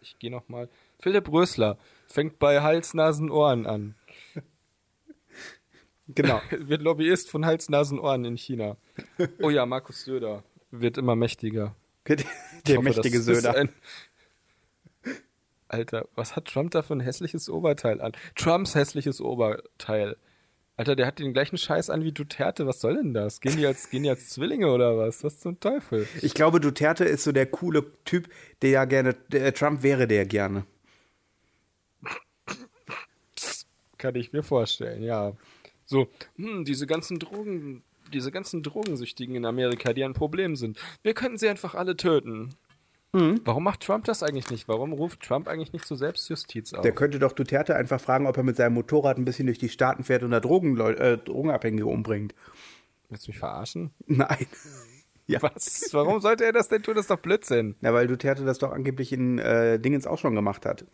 Ich 0.00 0.16
gehe 0.20 0.30
noch 0.30 0.48
mal. 0.48 0.68
Philipp 1.00 1.28
Rösler 1.32 1.76
fängt 2.06 2.38
bei 2.38 2.62
Hals, 2.62 2.94
Nasen, 2.94 3.30
Ohren 3.30 3.66
an. 3.66 3.96
Genau. 6.08 6.40
Wird 6.50 6.82
Lobbyist 6.82 7.30
von 7.30 7.46
Hals, 7.46 7.68
Nasen, 7.68 7.98
Ohren 7.98 8.24
in 8.24 8.36
China. 8.36 8.76
Oh 9.40 9.50
ja, 9.50 9.66
Markus 9.66 10.04
Söder 10.04 10.44
wird 10.80 10.98
immer 10.98 11.16
mächtiger. 11.16 11.74
Der 12.06 12.76
hoffe, 12.76 12.82
mächtige 12.82 13.20
Söder. 13.20 13.68
Alter, 15.68 16.08
was 16.14 16.36
hat 16.36 16.46
Trump 16.46 16.70
da 16.72 16.82
für 16.82 16.94
ein 16.94 17.00
hässliches 17.00 17.48
Oberteil 17.48 18.00
an? 18.00 18.12
Trumps 18.36 18.74
hässliches 18.74 19.20
Oberteil. 19.20 20.16
Alter, 20.76 20.96
der 20.96 21.06
hat 21.06 21.18
den 21.18 21.32
gleichen 21.32 21.56
Scheiß 21.56 21.88
an 21.88 22.02
wie 22.02 22.12
Duterte. 22.12 22.66
Was 22.66 22.80
soll 22.80 22.96
denn 22.96 23.14
das? 23.14 23.40
Gehen 23.40 23.56
die 23.56 23.66
als, 23.66 23.90
gehen 23.90 24.02
die 24.02 24.10
als 24.10 24.28
Zwillinge 24.30 24.70
oder 24.70 24.98
was? 24.98 25.22
Was 25.24 25.38
zum 25.38 25.58
Teufel? 25.60 26.06
Ich 26.20 26.34
glaube, 26.34 26.60
Duterte 26.60 27.04
ist 27.04 27.24
so 27.24 27.32
der 27.32 27.46
coole 27.46 27.84
Typ, 28.04 28.28
der 28.62 28.70
ja 28.70 28.84
gerne, 28.84 29.14
der 29.14 29.54
Trump 29.54 29.82
wäre 29.82 30.06
der 30.06 30.26
gerne. 30.26 30.66
Kann 33.98 34.16
ich 34.16 34.32
mir 34.32 34.42
vorstellen, 34.42 35.02
ja. 35.02 35.32
So, 35.86 36.08
hm, 36.36 36.64
diese 36.64 36.86
ganzen 36.86 37.18
Drogen, 37.18 37.82
diese 38.12 38.30
ganzen 38.30 38.62
Drogensüchtigen 38.62 39.34
in 39.34 39.44
Amerika, 39.44 39.92
die 39.92 40.04
ein 40.04 40.14
Problem 40.14 40.56
sind. 40.56 40.78
Wir 41.02 41.14
könnten 41.14 41.38
sie 41.38 41.48
einfach 41.48 41.74
alle 41.74 41.96
töten. 41.96 42.54
Warum 43.14 43.62
macht 43.62 43.80
Trump 43.80 44.04
das 44.06 44.24
eigentlich 44.24 44.50
nicht? 44.50 44.66
Warum 44.66 44.92
ruft 44.92 45.20
Trump 45.20 45.46
eigentlich 45.46 45.72
nicht 45.72 45.86
zur 45.86 45.96
Selbstjustiz 45.96 46.74
auf? 46.74 46.82
Der 46.82 46.90
könnte 46.90 47.20
doch 47.20 47.30
Duterte 47.30 47.76
einfach 47.76 48.00
fragen, 48.00 48.26
ob 48.26 48.36
er 48.36 48.42
mit 48.42 48.56
seinem 48.56 48.74
Motorrad 48.74 49.18
ein 49.18 49.24
bisschen 49.24 49.46
durch 49.46 49.58
die 49.58 49.68
Staaten 49.68 50.02
fährt 50.02 50.24
und 50.24 50.32
da 50.32 50.40
Drogen, 50.40 50.76
äh, 50.80 51.16
Drogenabhängige 51.18 51.86
umbringt. 51.86 52.34
Willst 53.08 53.28
du 53.28 53.30
mich 53.30 53.38
verarschen? 53.38 53.92
Nein. 54.06 54.46
Ja. 55.26 55.40
Was? 55.40 55.88
Warum 55.92 56.20
sollte 56.20 56.44
er 56.44 56.52
das 56.52 56.68
denn 56.68 56.82
tun? 56.82 56.96
Das 56.96 57.04
ist 57.04 57.10
doch 57.10 57.18
Blödsinn. 57.18 57.76
Na, 57.80 57.94
weil 57.94 58.06
Duterte 58.06 58.44
das 58.44 58.58
doch 58.58 58.72
angeblich 58.72 59.10
in 59.10 59.38
äh, 59.38 59.80
Dingens 59.80 60.06
auch 60.06 60.18
schon 60.18 60.34
gemacht 60.34 60.66
hat. 60.66 60.84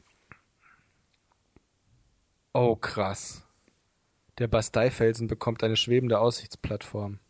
Oh, 2.53 2.77
krass. 2.77 3.43
Der 4.41 4.49
Basteifelsen 4.49 5.29
bekommt 5.29 5.63
eine 5.63 5.77
schwebende 5.77 6.19
Aussichtsplattform. 6.19 7.21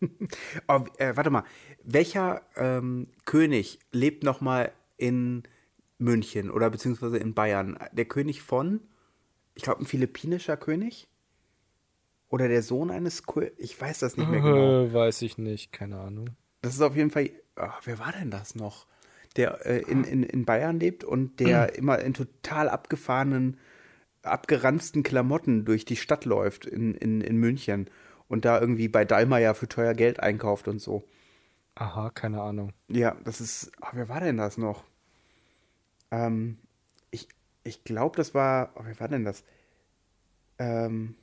Oh, 0.68 0.84
äh, 0.98 1.16
warte 1.16 1.30
mal, 1.30 1.42
welcher 1.82 2.42
ähm, 2.54 3.08
König 3.24 3.80
lebt 3.90 4.22
noch 4.22 4.40
mal 4.40 4.70
in 4.96 5.42
München 5.98 6.52
oder 6.52 6.70
beziehungsweise 6.70 7.18
in 7.18 7.34
Bayern? 7.34 7.76
Der 7.90 8.04
König 8.04 8.40
von, 8.40 8.80
ich 9.56 9.64
glaube, 9.64 9.82
ein 9.82 9.86
philippinischer 9.86 10.56
König? 10.56 11.08
Oder 12.28 12.46
der 12.46 12.62
Sohn 12.62 12.92
eines 12.92 13.24
Königs? 13.24 13.54
Ich 13.58 13.80
weiß 13.80 13.98
das 13.98 14.16
nicht 14.16 14.30
mehr 14.30 14.40
genau. 14.42 14.92
Weiß 14.92 15.22
ich 15.22 15.36
nicht, 15.36 15.72
keine 15.72 15.98
Ahnung. 15.98 16.30
Das 16.62 16.74
ist 16.74 16.80
auf 16.80 16.94
jeden 16.94 17.10
Fall, 17.10 17.30
ach, 17.56 17.80
wer 17.84 17.98
war 17.98 18.12
denn 18.12 18.30
das 18.30 18.54
noch? 18.54 18.86
Der 19.34 19.66
äh, 19.66 19.78
in, 19.78 20.04
in, 20.04 20.22
in 20.22 20.44
Bayern 20.44 20.78
lebt 20.78 21.02
und 21.02 21.40
der 21.40 21.74
immer 21.76 21.98
in 21.98 22.14
total 22.14 22.68
abgefahrenen, 22.68 23.58
abgeranzten 24.22 25.02
Klamotten 25.02 25.64
durch 25.64 25.84
die 25.84 25.96
Stadt 25.96 26.24
läuft 26.24 26.66
in, 26.66 26.94
in, 26.94 27.20
in 27.20 27.36
München 27.36 27.88
und 28.28 28.44
da 28.44 28.60
irgendwie 28.60 28.88
bei 28.88 29.04
Dallmayr 29.04 29.54
für 29.54 29.68
teuer 29.68 29.94
Geld 29.94 30.20
einkauft 30.20 30.68
und 30.68 30.80
so. 30.80 31.08
Aha, 31.76 32.10
keine 32.10 32.42
Ahnung. 32.42 32.72
Ja, 32.88 33.16
das 33.24 33.40
ist. 33.40 33.70
Ah, 33.80 33.90
wer 33.92 34.08
war 34.08 34.20
denn 34.20 34.36
das 34.36 34.58
noch? 34.58 34.84
Ähm, 36.10 36.58
ich 37.10 37.28
ich 37.64 37.84
glaube, 37.84 38.16
das 38.16 38.34
war. 38.34 38.72
Oh, 38.74 38.80
wer 38.84 38.98
war 38.98 39.08
denn 39.08 39.24
das? 39.24 39.44
Ähm. 40.58 41.14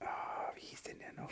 ah, 0.00 0.50
wie 0.56 0.60
hieß 0.60 0.82
denn 0.82 0.98
der 0.98 1.12
noch? 1.14 1.30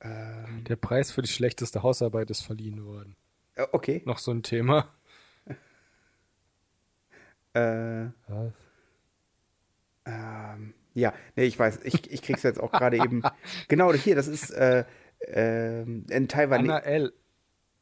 Ähm, 0.00 0.64
Der 0.64 0.76
Preis 0.76 1.10
für 1.10 1.22
die 1.22 1.28
schlechteste 1.30 1.82
Hausarbeit 1.82 2.30
ist 2.30 2.42
verliehen 2.42 2.84
worden. 2.84 3.16
äh, 3.54 3.66
okay. 3.72 4.02
Noch 4.04 4.18
so 4.18 4.30
ein 4.30 4.42
Thema. 4.42 4.92
Äh, 7.54 8.06
Was? 8.28 8.52
ähm, 10.06 10.74
ja, 10.94 11.12
nee, 11.36 11.44
ich 11.44 11.58
weiß. 11.58 11.80
Ich, 11.84 12.10
ich 12.10 12.22
krieg's 12.22 12.42
jetzt 12.42 12.60
auch 12.60 12.72
gerade 12.72 12.96
eben. 12.96 13.22
Genau, 13.68 13.92
hier, 13.92 14.16
das 14.16 14.26
ist 14.26 14.50
äh, 14.50 14.84
ähm, 15.26 16.06
in 16.10 16.28
Taiwan. 16.28 16.60
Anna 16.60 16.78
L. 16.80 17.12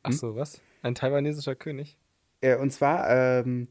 Achso, 0.02 0.36
was? 0.36 0.60
Ein 0.82 0.94
taiwanesischer 0.94 1.55
König? 1.55 1.98
Äh, 2.40 2.56
und 2.56 2.72
zwar 2.72 3.10
ähm, 3.10 3.68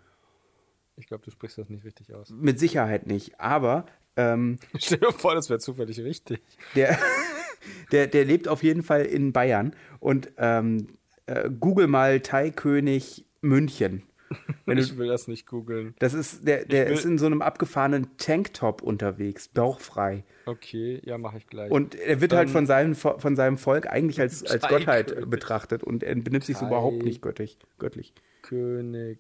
Ich 0.98 1.08
glaube, 1.08 1.26
du 1.26 1.32
sprichst 1.32 1.58
das 1.58 1.68
nicht 1.70 1.84
richtig 1.84 2.14
aus. 2.14 2.30
Mit 2.30 2.60
Sicherheit 2.60 3.08
nicht, 3.08 3.40
aber 3.40 3.86
ähm, 4.18 4.58
Stell 4.78 5.00
dir 5.00 5.12
vor, 5.12 5.36
das 5.36 5.50
wäre 5.50 5.60
zufällig 5.60 6.00
richtig. 6.00 6.42
der, 6.76 6.98
der, 7.92 8.08
der 8.08 8.26
lebt 8.26 8.48
auf 8.48 8.64
jeden 8.64 8.84
Fall 8.84 9.06
in 9.06 9.34
Bayern 9.34 9.76
und 10.00 10.32
ähm, 10.38 10.88
äh, 11.26 11.50
google 11.50 11.88
mal 11.88 12.20
Thai-König 12.20 13.26
München. 13.42 14.04
Wenn 14.66 14.78
du, 14.78 14.84
ich 14.84 14.98
will 14.98 15.08
das 15.08 15.28
nicht 15.28 15.46
googeln. 15.46 15.94
das 16.00 16.16
ist, 16.16 16.48
der, 16.48 16.66
der 16.66 16.88
ist 16.88 17.06
in 17.06 17.20
so 17.20 17.28
einem 17.28 17.44
abgefahrenen 17.44 18.18
Tanktop 18.18 18.82
unterwegs, 18.82 19.48
bauchfrei. 19.48 20.24
Okay, 20.48 21.00
ja, 21.06 21.20
mache 21.20 21.38
ich 21.38 21.46
gleich. 21.48 21.70
Und 21.72 21.94
er 21.94 22.22
wird 22.22 22.34
halt 22.34 22.50
von 22.50 22.66
seinem, 22.66 22.94
Vo- 22.94 23.20
von 23.20 23.36
seinem 23.36 23.58
Volk 23.58 23.88
eigentlich 23.88 24.20
als, 24.20 24.44
als 24.44 24.64
Thai 24.64 24.68
Gottheit 24.70 25.08
König. 25.14 25.30
betrachtet 25.30 25.84
und 25.84 26.02
er 26.04 26.16
benimmt 26.16 26.44
sich 26.44 26.58
so 26.58 26.66
überhaupt 26.66 27.04
nicht 27.04 27.22
göttlich, 27.22 27.60
göttlich. 27.78 28.14
König 28.42 29.20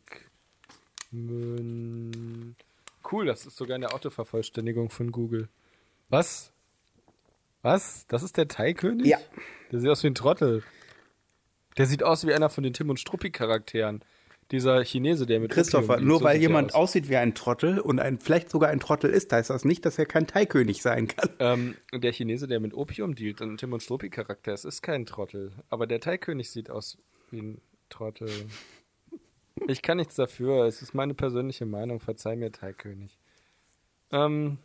Mün. 1.11 2.55
Cool, 3.11 3.25
das 3.25 3.45
ist 3.45 3.57
sogar 3.57 3.75
eine 3.75 3.93
Autovervollständigung 3.93 4.89
von 4.89 5.11
Google. 5.11 5.49
Was? 6.09 6.51
Was? 7.61 8.05
Das 8.07 8.23
ist 8.23 8.37
der 8.37 8.47
Thai-König? 8.47 9.07
Ja. 9.07 9.17
Der 9.71 9.79
sieht 9.79 9.89
aus 9.89 10.03
wie 10.03 10.07
ein 10.07 10.15
Trottel. 10.15 10.63
Der 11.77 11.85
sieht 11.85 12.03
aus 12.03 12.25
wie 12.25 12.33
einer 12.33 12.49
von 12.49 12.63
den 12.63 12.73
Tim 12.73 12.89
und 12.89 12.99
Struppi-Charakteren. 12.99 14.01
Dieser 14.51 14.83
Chinese, 14.83 15.25
der 15.25 15.39
mit 15.39 15.51
Christopher, 15.51 15.99
nur 15.99 16.19
so 16.19 16.25
weil 16.25 16.39
jemand 16.39 16.75
aus. 16.75 16.89
aussieht 16.89 17.09
wie 17.09 17.17
ein 17.17 17.33
Trottel 17.33 17.79
und 17.79 17.99
ein, 17.99 18.19
vielleicht 18.19 18.51
sogar 18.51 18.69
ein 18.69 18.79
Trottel 18.79 19.09
ist, 19.09 19.33
heißt 19.33 19.49
das 19.49 19.65
nicht, 19.65 19.83
dass 19.85 19.97
er 19.97 20.05
kein 20.05 20.27
Thai-König 20.27 20.83
sein 20.83 21.07
kann. 21.07 21.29
Ähm, 21.39 21.75
der 21.91 22.13
Chinese, 22.13 22.47
der 22.47 22.59
mit 22.59 22.75
Opium 22.75 23.15
dealt, 23.15 23.41
ein 23.41 23.57
Tim 23.57 23.73
und 23.73 23.81
Struppi-Charakter, 23.81 24.53
es 24.53 24.63
ist 24.63 24.83
kein 24.83 25.07
Trottel. 25.07 25.51
Aber 25.69 25.87
der 25.87 25.99
Thai-König 25.99 26.51
sieht 26.51 26.69
aus 26.69 26.99
wie 27.31 27.39
ein 27.39 27.61
Trottel. 27.89 28.29
Ich 29.67 29.81
kann 29.81 29.97
nichts 29.97 30.15
dafür, 30.15 30.65
es 30.65 30.81
ist 30.81 30.93
meine 30.93 31.13
persönliche 31.13 31.65
Meinung, 31.65 31.99
verzeih 31.99 32.35
mir, 32.35 32.51
Thai-König. 32.51 33.17
Ähm, 34.11 34.57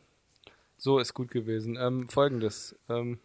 so 0.76 0.98
ist 0.98 1.14
gut 1.14 1.30
gewesen. 1.30 1.76
Ähm, 1.76 2.08
Folgendes. 2.08 2.76
Ähm, 2.88 3.18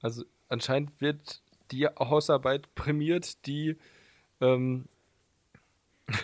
also 0.00 0.24
anscheinend 0.48 1.00
wird 1.00 1.42
die 1.70 1.86
Hausarbeit 1.86 2.74
prämiert, 2.74 3.46
die 3.46 3.76
ähm, 4.40 4.86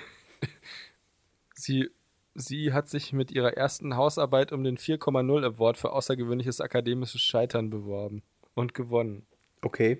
sie 1.55 1.91
sie 2.35 2.73
hat 2.73 2.89
sich 2.89 3.13
mit 3.13 3.31
ihrer 3.31 3.57
ersten 3.57 3.97
Hausarbeit 3.97 4.53
um 4.53 4.63
den 4.63 4.77
4,0 4.77 5.45
Award 5.45 5.79
für 5.79 5.93
außergewöhnliches 5.93 6.61
akademisches 6.61 7.23
Scheitern 7.23 7.71
beworben 7.71 8.23
und 8.55 8.75
gewonnen. 8.75 9.27
Okay. 9.63 9.99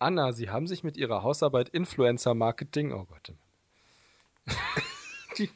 Anna, 0.00 0.32
Sie 0.32 0.48
haben 0.48 0.66
sich 0.66 0.82
mit 0.82 0.96
Ihrer 0.96 1.22
Hausarbeit 1.22 1.68
Influencer 1.68 2.34
Marketing, 2.34 2.92
oh 2.92 3.04
Gott, 3.04 3.34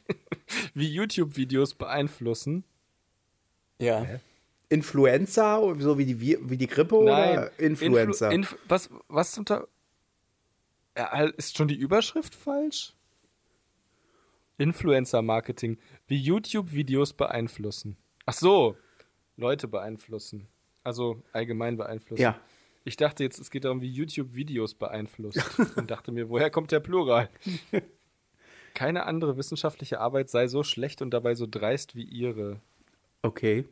wie 0.73 0.87
YouTube-Videos 0.87 1.73
beeinflussen. 1.73 2.63
Ja. 3.79 4.05
Influenza, 4.69 5.59
so 5.79 5.97
wie 5.97 6.05
die, 6.05 6.49
wie 6.49 6.57
die 6.57 6.67
Grippe 6.67 6.95
oder 6.95 7.59
Influencer? 7.59 8.31
Influ, 8.31 8.53
Inf, 8.53 8.57
was, 8.67 8.89
was 9.07 9.31
zum 9.31 9.45
Teil. 9.45 9.67
Ja, 10.97 11.23
ist 11.23 11.57
schon 11.57 11.67
die 11.67 11.75
Überschrift 11.75 12.33
falsch? 12.33 12.93
Influencer-Marketing. 14.57 15.77
Wie 16.07 16.17
YouTube-Videos 16.17 17.13
beeinflussen. 17.13 17.97
Ach 18.25 18.33
so, 18.33 18.77
Leute 19.37 19.67
beeinflussen. 19.67 20.47
Also 20.83 21.21
allgemein 21.33 21.77
beeinflussen. 21.77 22.21
Ja. 22.21 22.39
Ich 22.87 22.97
dachte 22.97 23.23
jetzt, 23.23 23.39
es 23.39 23.49
geht 23.49 23.65
darum, 23.65 23.81
wie 23.81 23.89
YouTube 23.89 24.35
Videos 24.35 24.75
beeinflusst. 24.75 25.59
und 25.75 25.89
dachte 25.89 26.11
mir, 26.11 26.29
woher 26.29 26.51
kommt 26.51 26.71
der 26.71 26.79
Plural? 26.79 27.29
Keine 28.75 29.05
andere 29.07 29.37
wissenschaftliche 29.37 29.99
Arbeit 29.99 30.29
sei 30.29 30.47
so 30.47 30.61
schlecht 30.61 31.01
und 31.01 31.09
dabei 31.11 31.33
so 31.33 31.47
dreist 31.49 31.95
wie 31.95 32.03
ihre. 32.03 32.61
Okay. 33.23 33.65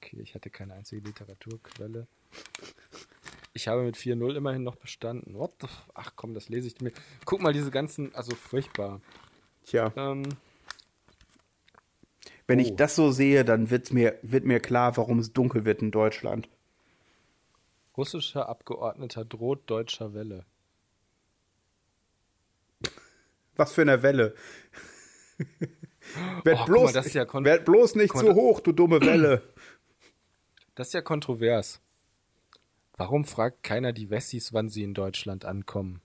Okay, 0.00 0.20
ich 0.22 0.34
hatte 0.36 0.50
keine 0.50 0.74
einzige 0.74 1.02
Literaturquelle. 1.02 2.06
Ich 3.54 3.66
habe 3.66 3.82
mit 3.82 3.96
4.0 3.96 4.36
immerhin 4.36 4.62
noch 4.62 4.76
bestanden. 4.76 5.34
What 5.34 5.54
the 5.60 5.66
f 5.66 5.88
Ach 5.94 6.12
komm, 6.14 6.34
das 6.34 6.48
lese 6.48 6.68
ich 6.68 6.80
mir. 6.80 6.92
Guck 7.24 7.40
mal, 7.40 7.52
diese 7.52 7.72
ganzen, 7.72 8.14
also 8.14 8.36
furchtbar. 8.36 9.00
Tja. 9.64 9.92
Ähm, 9.96 10.28
Wenn 12.46 12.60
oh. 12.60 12.62
ich 12.62 12.76
das 12.76 12.94
so 12.94 13.10
sehe, 13.10 13.44
dann 13.44 13.70
wird 13.70 13.92
mir, 13.92 14.16
wird 14.22 14.44
mir 14.44 14.60
klar, 14.60 14.96
warum 14.96 15.18
es 15.18 15.32
dunkel 15.32 15.64
wird 15.64 15.82
in 15.82 15.90
Deutschland. 15.90 16.48
Russischer 17.96 18.48
Abgeordneter 18.48 19.24
droht 19.24 19.68
deutscher 19.70 20.14
Welle. 20.14 20.44
Was 23.56 23.72
für 23.72 23.82
eine 23.82 24.02
Welle. 24.02 24.34
werd, 26.44 26.60
Oh, 26.62 26.64
bloß, 26.64 26.94
mal, 26.94 27.06
ja 27.06 27.44
werd 27.44 27.64
bloß 27.64 27.94
nicht 27.94 28.16
zu 28.16 28.34
hoch, 28.34 28.60
du 28.60 28.72
dumme 28.72 29.00
Welle. 29.00 29.42
Das 30.76 30.88
ist 30.88 30.94
ja 30.94 31.02
kontrovers. 31.02 31.80
Warum 32.96 33.24
fragt 33.24 33.62
keiner 33.62 33.92
die 33.92 34.10
Wessis, 34.10 34.52
wann 34.52 34.68
sie 34.68 34.82
in 34.82 34.92
Deutschland 34.92 35.44
ankommen? 35.44 36.02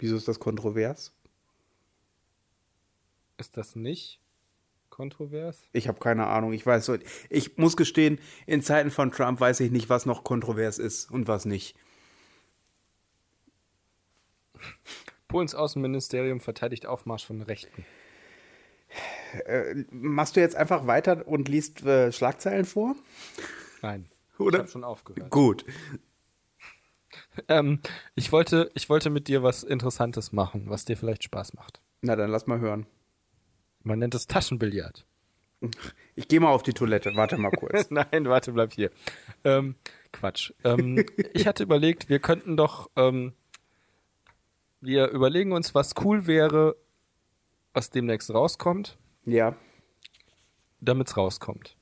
Wieso 0.00 0.16
ist 0.16 0.26
das 0.26 0.40
kontrovers? 0.40 1.12
Ist 3.36 3.56
das 3.56 3.76
nicht 3.76 4.20
kontrovers? 4.98 5.62
Ich 5.72 5.86
habe 5.86 6.00
keine 6.00 6.26
Ahnung. 6.26 6.52
Ich 6.52 6.66
weiß 6.66 6.90
ich 7.30 7.56
muss 7.56 7.76
gestehen, 7.76 8.18
in 8.46 8.62
Zeiten 8.62 8.90
von 8.90 9.12
Trump 9.12 9.40
weiß 9.40 9.60
ich 9.60 9.70
nicht, 9.70 9.88
was 9.88 10.06
noch 10.06 10.24
kontrovers 10.24 10.78
ist 10.78 11.10
und 11.10 11.28
was 11.28 11.44
nicht. 11.44 11.76
Polens 15.28 15.54
Außenministerium 15.54 16.40
verteidigt 16.40 16.86
Aufmarsch 16.86 17.24
von 17.24 17.42
Rechten. 17.42 17.86
Äh, 19.44 19.84
machst 19.92 20.34
du 20.34 20.40
jetzt 20.40 20.56
einfach 20.56 20.88
weiter 20.88 21.28
und 21.28 21.48
liest 21.48 21.84
äh, 21.84 22.10
Schlagzeilen 22.10 22.64
vor? 22.64 22.96
Nein. 23.82 24.08
Oder? 24.38 24.58
Ich 24.58 24.62
habe 24.62 24.70
schon 24.70 24.84
aufgehört. 24.84 25.30
Gut. 25.30 25.64
Ähm, 27.46 27.80
ich, 28.16 28.32
wollte, 28.32 28.70
ich 28.74 28.88
wollte 28.88 29.10
mit 29.10 29.28
dir 29.28 29.44
was 29.44 29.62
Interessantes 29.62 30.32
machen, 30.32 30.64
was 30.68 30.86
dir 30.86 30.96
vielleicht 30.96 31.22
Spaß 31.22 31.54
macht. 31.54 31.80
Na, 32.00 32.16
dann 32.16 32.30
lass 32.30 32.48
mal 32.48 32.58
hören. 32.58 32.86
Man 33.88 34.00
nennt 34.00 34.14
es 34.14 34.26
Taschenbillard. 34.26 35.06
Ich 36.14 36.28
gehe 36.28 36.40
mal 36.40 36.50
auf 36.50 36.62
die 36.62 36.74
Toilette. 36.74 37.10
Warte 37.16 37.38
mal 37.38 37.50
kurz. 37.56 37.90
Nein, 37.90 38.26
warte, 38.26 38.52
bleib 38.52 38.74
hier. 38.74 38.90
Ähm, 39.44 39.76
Quatsch. 40.12 40.52
Ähm, 40.62 41.06
ich 41.32 41.46
hatte 41.46 41.62
überlegt, 41.62 42.10
wir 42.10 42.18
könnten 42.18 42.58
doch, 42.58 42.90
ähm, 42.96 43.32
wir 44.82 45.08
überlegen 45.08 45.52
uns, 45.52 45.74
was 45.74 45.94
cool 46.04 46.26
wäre, 46.26 46.76
was 47.72 47.88
demnächst 47.88 48.32
rauskommt, 48.32 48.98
ja. 49.24 49.56
damit 50.80 51.08
es 51.08 51.16
rauskommt. 51.16 51.78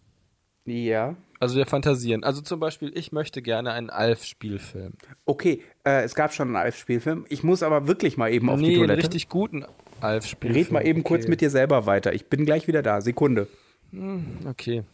Ja. 0.64 1.16
Also 1.40 1.56
wir 1.56 1.66
fantasieren. 1.66 2.22
Also 2.22 2.40
zum 2.40 2.60
Beispiel, 2.60 2.96
ich 2.96 3.10
möchte 3.10 3.42
gerne 3.42 3.72
einen 3.72 3.90
Alf-Spielfilm. 3.90 4.92
Okay, 5.24 5.62
äh, 5.84 6.04
es 6.04 6.14
gab 6.14 6.32
schon 6.32 6.48
einen 6.48 6.56
Alf-Spielfilm. 6.56 7.26
Ich 7.28 7.42
muss 7.42 7.64
aber 7.64 7.88
wirklich 7.88 8.16
mal 8.16 8.32
eben 8.32 8.48
auf 8.48 8.60
nee, 8.60 8.68
die 8.68 8.74
einen 8.76 8.86
Toilette. 8.86 9.02
richtig 9.02 9.28
guten 9.28 9.64
Alf-Spielfilm. 10.00 10.64
Red 10.64 10.72
mal 10.72 10.86
eben 10.86 11.00
okay. 11.00 11.08
kurz 11.08 11.28
mit 11.28 11.40
dir 11.40 11.50
selber 11.50 11.86
weiter. 11.86 12.12
Ich 12.12 12.26
bin 12.28 12.44
gleich 12.44 12.66
wieder 12.68 12.82
da. 12.82 13.00
Sekunde. 13.00 13.48
Okay. 14.44 14.84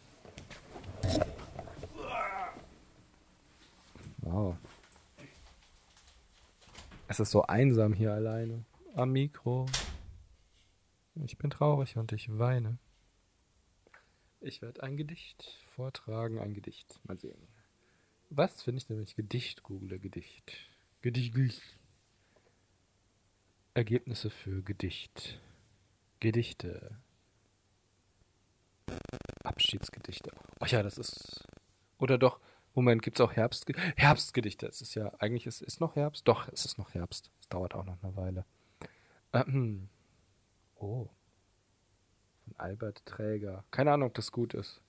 Wow. 4.18 4.56
Es 7.08 7.20
ist 7.20 7.30
so 7.30 7.42
einsam 7.42 7.92
hier 7.92 8.12
alleine. 8.12 8.64
Am 8.94 9.12
Mikro. 9.12 9.66
Ich 11.24 11.36
bin 11.36 11.50
traurig 11.50 11.96
und 11.96 12.12
ich 12.12 12.38
weine. 12.38 12.78
Ich 14.40 14.62
werde 14.62 14.82
ein 14.82 14.96
Gedicht 14.96 15.58
vortragen, 15.74 16.38
ein 16.38 16.54
Gedicht. 16.54 17.00
Mal 17.04 17.18
sehen. 17.18 17.48
Was, 18.30 18.66
wenn 18.66 18.76
ich 18.76 18.88
nämlich 18.88 19.14
Gedicht 19.14 19.62
google? 19.62 19.98
Gedicht. 19.98 20.56
Gedicht. 21.02 21.34
Ergebnisse 23.74 24.30
für 24.30 24.62
Gedicht. 24.62 25.40
Gedichte. 26.20 26.98
Abschiedsgedichte. 29.42 30.30
Oh 30.60 30.66
ja, 30.66 30.82
das 30.82 30.98
ist. 30.98 31.46
Oder 31.98 32.18
doch, 32.18 32.40
Moment, 32.74 33.02
gibt 33.02 33.18
es 33.18 33.20
auch 33.20 33.32
Herbstge 33.32 33.74
Herbstgedichte? 33.96 34.66
Es 34.66 34.80
ist 34.80 34.94
ja, 34.94 35.12
eigentlich 35.18 35.46
ist, 35.46 35.62
ist 35.62 35.80
noch 35.80 35.96
Herbst? 35.96 36.26
Doch, 36.28 36.48
es 36.48 36.64
ist 36.64 36.78
noch 36.78 36.94
Herbst. 36.94 37.30
Es 37.40 37.48
dauert 37.48 37.74
auch 37.74 37.84
noch 37.84 38.02
eine 38.02 38.16
Weile. 38.16 38.44
Ähm, 39.32 39.88
oh. 40.76 41.08
Von 42.44 42.54
Albert 42.56 43.04
Träger. 43.06 43.64
Keine 43.70 43.92
Ahnung, 43.92 44.08
ob 44.08 44.14
das 44.14 44.32
gut 44.32 44.54
ist. 44.54 44.80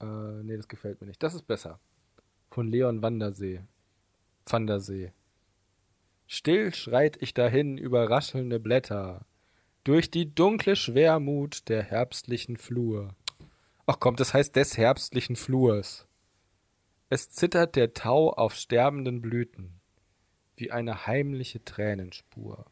Äh, 0.00 0.04
nee, 0.04 0.56
das 0.56 0.68
gefällt 0.68 1.00
mir 1.00 1.06
nicht. 1.06 1.22
Das 1.22 1.34
ist 1.34 1.46
besser. 1.46 1.80
Von 2.50 2.68
Leon 2.68 3.02
Wandersee. 3.02 3.62
Wandersee. 4.46 5.12
Still 6.26 6.74
schreit 6.74 7.22
ich 7.22 7.34
dahin 7.34 7.78
über 7.78 8.10
raschelnde 8.10 8.58
Blätter, 8.58 9.24
durch 9.84 10.10
die 10.10 10.34
dunkle 10.34 10.74
Schwermut 10.74 11.68
der 11.68 11.82
herbstlichen 11.82 12.56
Flur. 12.56 13.14
Ach 13.86 14.00
komm, 14.00 14.16
das 14.16 14.34
heißt 14.34 14.56
des 14.56 14.76
herbstlichen 14.76 15.36
Flurs. 15.36 16.08
Es 17.08 17.30
zittert 17.30 17.76
der 17.76 17.94
Tau 17.94 18.30
auf 18.32 18.56
sterbenden 18.56 19.22
Blüten, 19.22 19.80
wie 20.56 20.72
eine 20.72 21.06
heimliche 21.06 21.64
Tränenspur. 21.64 22.66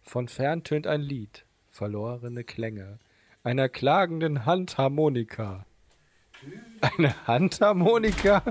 Von 0.00 0.28
fern 0.28 0.62
tönt 0.62 0.86
ein 0.86 1.00
Lied, 1.00 1.44
verlorene 1.68 2.44
Klänge, 2.44 3.00
einer 3.42 3.68
klagenden 3.68 4.46
Handharmonika. 4.46 5.66
Eine 6.80 7.26
Handharmonika? 7.26 8.44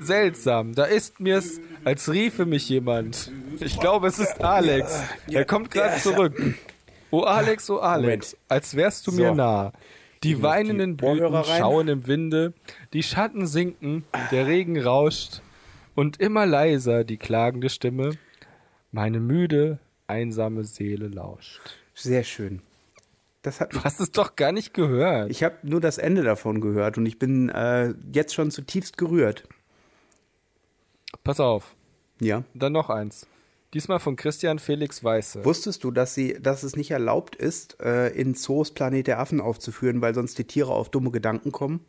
Seltsam, 0.00 0.74
da 0.74 0.84
ist 0.84 1.20
mir's, 1.20 1.60
als 1.84 2.10
riefe 2.10 2.46
mich 2.46 2.68
jemand. 2.68 3.30
Ich 3.60 3.78
glaube, 3.78 4.08
es 4.08 4.18
ist 4.18 4.42
Alex. 4.42 5.02
Er 5.30 5.44
kommt 5.44 5.70
gerade 5.70 6.00
zurück. 6.00 6.34
Oh 7.10 7.22
Alex, 7.22 7.68
oh 7.70 7.78
Alex, 7.78 8.36
als 8.48 8.76
wärst 8.76 9.06
du 9.06 9.12
mir 9.12 9.32
nah. 9.34 9.72
Die 10.22 10.42
weinenden 10.42 10.96
Blüten 10.96 11.44
schauen 11.44 11.88
im 11.88 12.06
Winde, 12.06 12.52
die 12.92 13.02
Schatten 13.02 13.46
sinken, 13.46 14.04
der 14.30 14.46
Regen 14.46 14.80
rauscht 14.80 15.40
und 15.94 16.20
immer 16.20 16.46
leiser 16.46 17.04
die 17.04 17.16
klagende 17.16 17.68
Stimme. 17.70 18.12
Meine 18.92 19.20
müde, 19.20 19.78
einsame 20.06 20.64
Seele 20.64 21.08
lauscht. 21.08 21.60
Sehr 21.94 22.24
schön. 22.24 22.62
Das 23.42 23.60
hat 23.60 23.72
Du 23.72 23.82
hast 23.82 24.00
es 24.00 24.12
doch 24.12 24.36
gar 24.36 24.52
nicht 24.52 24.74
gehört. 24.74 25.30
Ich 25.30 25.42
habe 25.42 25.56
nur 25.62 25.80
das 25.80 25.96
Ende 25.96 26.22
davon 26.22 26.60
gehört 26.60 26.98
und 26.98 27.06
ich 27.06 27.18
bin 27.18 27.48
äh, 27.48 27.94
jetzt 28.12 28.34
schon 28.34 28.50
zutiefst 28.50 28.98
gerührt. 28.98 29.48
Pass 31.24 31.40
auf, 31.40 31.74
Ja. 32.20 32.44
dann 32.54 32.72
noch 32.72 32.90
eins. 32.90 33.26
Diesmal 33.72 34.00
von 34.00 34.16
Christian 34.16 34.58
Felix 34.58 35.04
Weiße. 35.04 35.44
Wusstest 35.44 35.84
du, 35.84 35.92
dass 35.92 36.14
sie, 36.14 36.34
dass 36.40 36.64
es 36.64 36.74
nicht 36.74 36.90
erlaubt 36.90 37.36
ist, 37.36 37.80
äh, 37.80 38.08
in 38.08 38.34
Zoos 38.34 38.72
Planet 38.72 39.06
der 39.06 39.20
Affen 39.20 39.40
aufzuführen, 39.40 40.00
weil 40.00 40.12
sonst 40.14 40.38
die 40.38 40.44
Tiere 40.44 40.72
auf 40.72 40.88
dumme 40.88 41.10
Gedanken 41.12 41.52
kommen? 41.52 41.84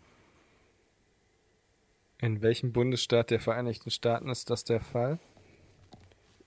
In 2.20 2.44
welchem 2.44 2.72
Bundesstaat 2.72 3.32
der 3.32 3.40
Vereinigten 3.40 3.90
Staaten 3.90 4.30
ist 4.30 4.52
das 4.52 4.64
der 4.64 4.80
Fall? 4.80 5.18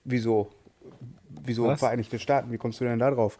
Wieso? 0.05 0.51
Wieso 1.43 1.65
Was? 1.67 1.79
Vereinigte 1.79 2.17
Staaten? 2.17 2.49
Wie 2.51 2.57
kommst 2.57 2.79
du 2.79 2.85
denn 2.85 2.99
da 2.99 3.11
drauf? 3.11 3.37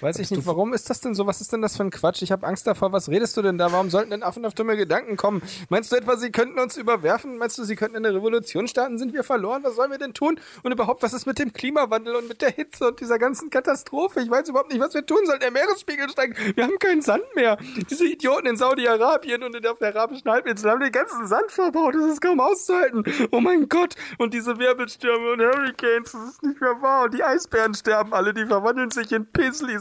Weiß 0.00 0.20
ich 0.20 0.30
nicht, 0.30 0.46
warum 0.46 0.74
ist 0.74 0.88
das 0.90 1.00
denn 1.00 1.16
so? 1.16 1.26
Was 1.26 1.40
ist 1.40 1.52
denn 1.52 1.60
das 1.60 1.76
für 1.76 1.82
ein 1.82 1.90
Quatsch? 1.90 2.22
Ich 2.22 2.30
habe 2.30 2.46
Angst 2.46 2.68
davor. 2.68 2.92
Was 2.92 3.08
redest 3.08 3.36
du 3.36 3.42
denn 3.42 3.58
da? 3.58 3.72
Warum 3.72 3.90
sollten 3.90 4.10
denn 4.10 4.22
Affen 4.22 4.44
auf 4.44 4.54
dumme 4.54 4.76
Gedanken 4.76 5.16
kommen? 5.16 5.42
Meinst 5.70 5.90
du 5.90 5.96
etwa, 5.96 6.16
sie 6.16 6.30
könnten 6.30 6.60
uns 6.60 6.76
überwerfen? 6.76 7.36
Meinst 7.36 7.58
du, 7.58 7.64
sie 7.64 7.74
könnten 7.74 7.96
eine 7.96 8.14
Revolution 8.14 8.68
starten? 8.68 8.96
Sind 8.98 9.12
wir 9.12 9.24
verloren? 9.24 9.64
Was 9.64 9.74
sollen 9.74 9.90
wir 9.90 9.98
denn 9.98 10.14
tun? 10.14 10.38
Und 10.62 10.70
überhaupt, 10.70 11.02
was 11.02 11.14
ist 11.14 11.26
mit 11.26 11.40
dem 11.40 11.52
Klimawandel 11.52 12.14
und 12.14 12.28
mit 12.28 12.42
der 12.42 12.50
Hitze 12.50 12.86
und 12.86 13.00
dieser 13.00 13.18
ganzen 13.18 13.50
Katastrophe? 13.50 14.20
Ich 14.20 14.30
weiß 14.30 14.48
überhaupt 14.48 14.70
nicht, 14.72 14.80
was 14.80 14.94
wir 14.94 15.04
tun 15.04 15.18
sollen. 15.26 15.40
Der 15.40 15.50
Meeresspiegel 15.50 16.08
steigt. 16.10 16.56
Wir 16.56 16.62
haben 16.62 16.78
keinen 16.78 17.02
Sand 17.02 17.24
mehr. 17.34 17.56
Diese 17.90 18.06
Idioten 18.06 18.46
in 18.46 18.56
Saudi-Arabien 18.56 19.42
und 19.42 19.56
in 19.56 19.62
der, 19.62 19.72
auf 19.72 19.78
der 19.78 19.96
arabischen 19.96 20.30
Halbinsel 20.30 20.70
haben 20.70 20.80
den 20.80 20.92
ganzen 20.92 21.26
Sand 21.26 21.50
verbaut. 21.50 21.96
Das 21.96 22.04
ist 22.04 22.20
kaum 22.20 22.38
auszuhalten. 22.38 23.02
Oh 23.32 23.40
mein 23.40 23.68
Gott. 23.68 23.96
Und 24.18 24.32
diese 24.32 24.58
Wirbelstürme 24.58 25.32
und 25.32 25.40
Hurricanes, 25.40 26.12
das 26.12 26.22
ist 26.30 26.42
nicht 26.44 26.60
mehr 26.60 26.80
wahr. 26.80 27.04
Und 27.06 27.14
die 27.14 27.24
Eisbären 27.24 27.74
sterben 27.74 28.14
alle. 28.14 28.32
Die 28.32 28.46
verwandeln 28.46 28.92
sich 28.92 29.10
in 29.10 29.26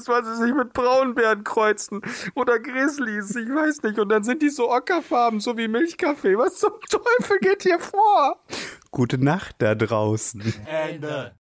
Pizzlis, 0.07 0.09
weil 0.09 0.25
sie 0.25 0.35
sich 0.35 0.53
mit 0.53 0.73
Braunbären 0.73 1.43
kreuzen. 1.43 2.01
Oder 2.35 2.59
Grizzlies, 2.59 3.35
ich 3.35 3.49
weiß 3.49 3.83
nicht. 3.83 3.99
Und 3.99 4.09
dann 4.09 4.23
sind 4.23 4.41
die 4.41 4.49
so 4.49 4.71
ockerfarben, 4.71 5.39
so 5.39 5.57
wie 5.57 5.67
Milchkaffee. 5.67 6.37
Was 6.37 6.57
zum 6.57 6.73
Teufel 6.89 7.39
geht 7.39 7.63
hier 7.63 7.79
vor? 7.79 8.39
Gute 8.91 9.17
Nacht 9.17 9.55
da 9.59 9.75
draußen. 9.75 10.41
Ende. 10.65 11.33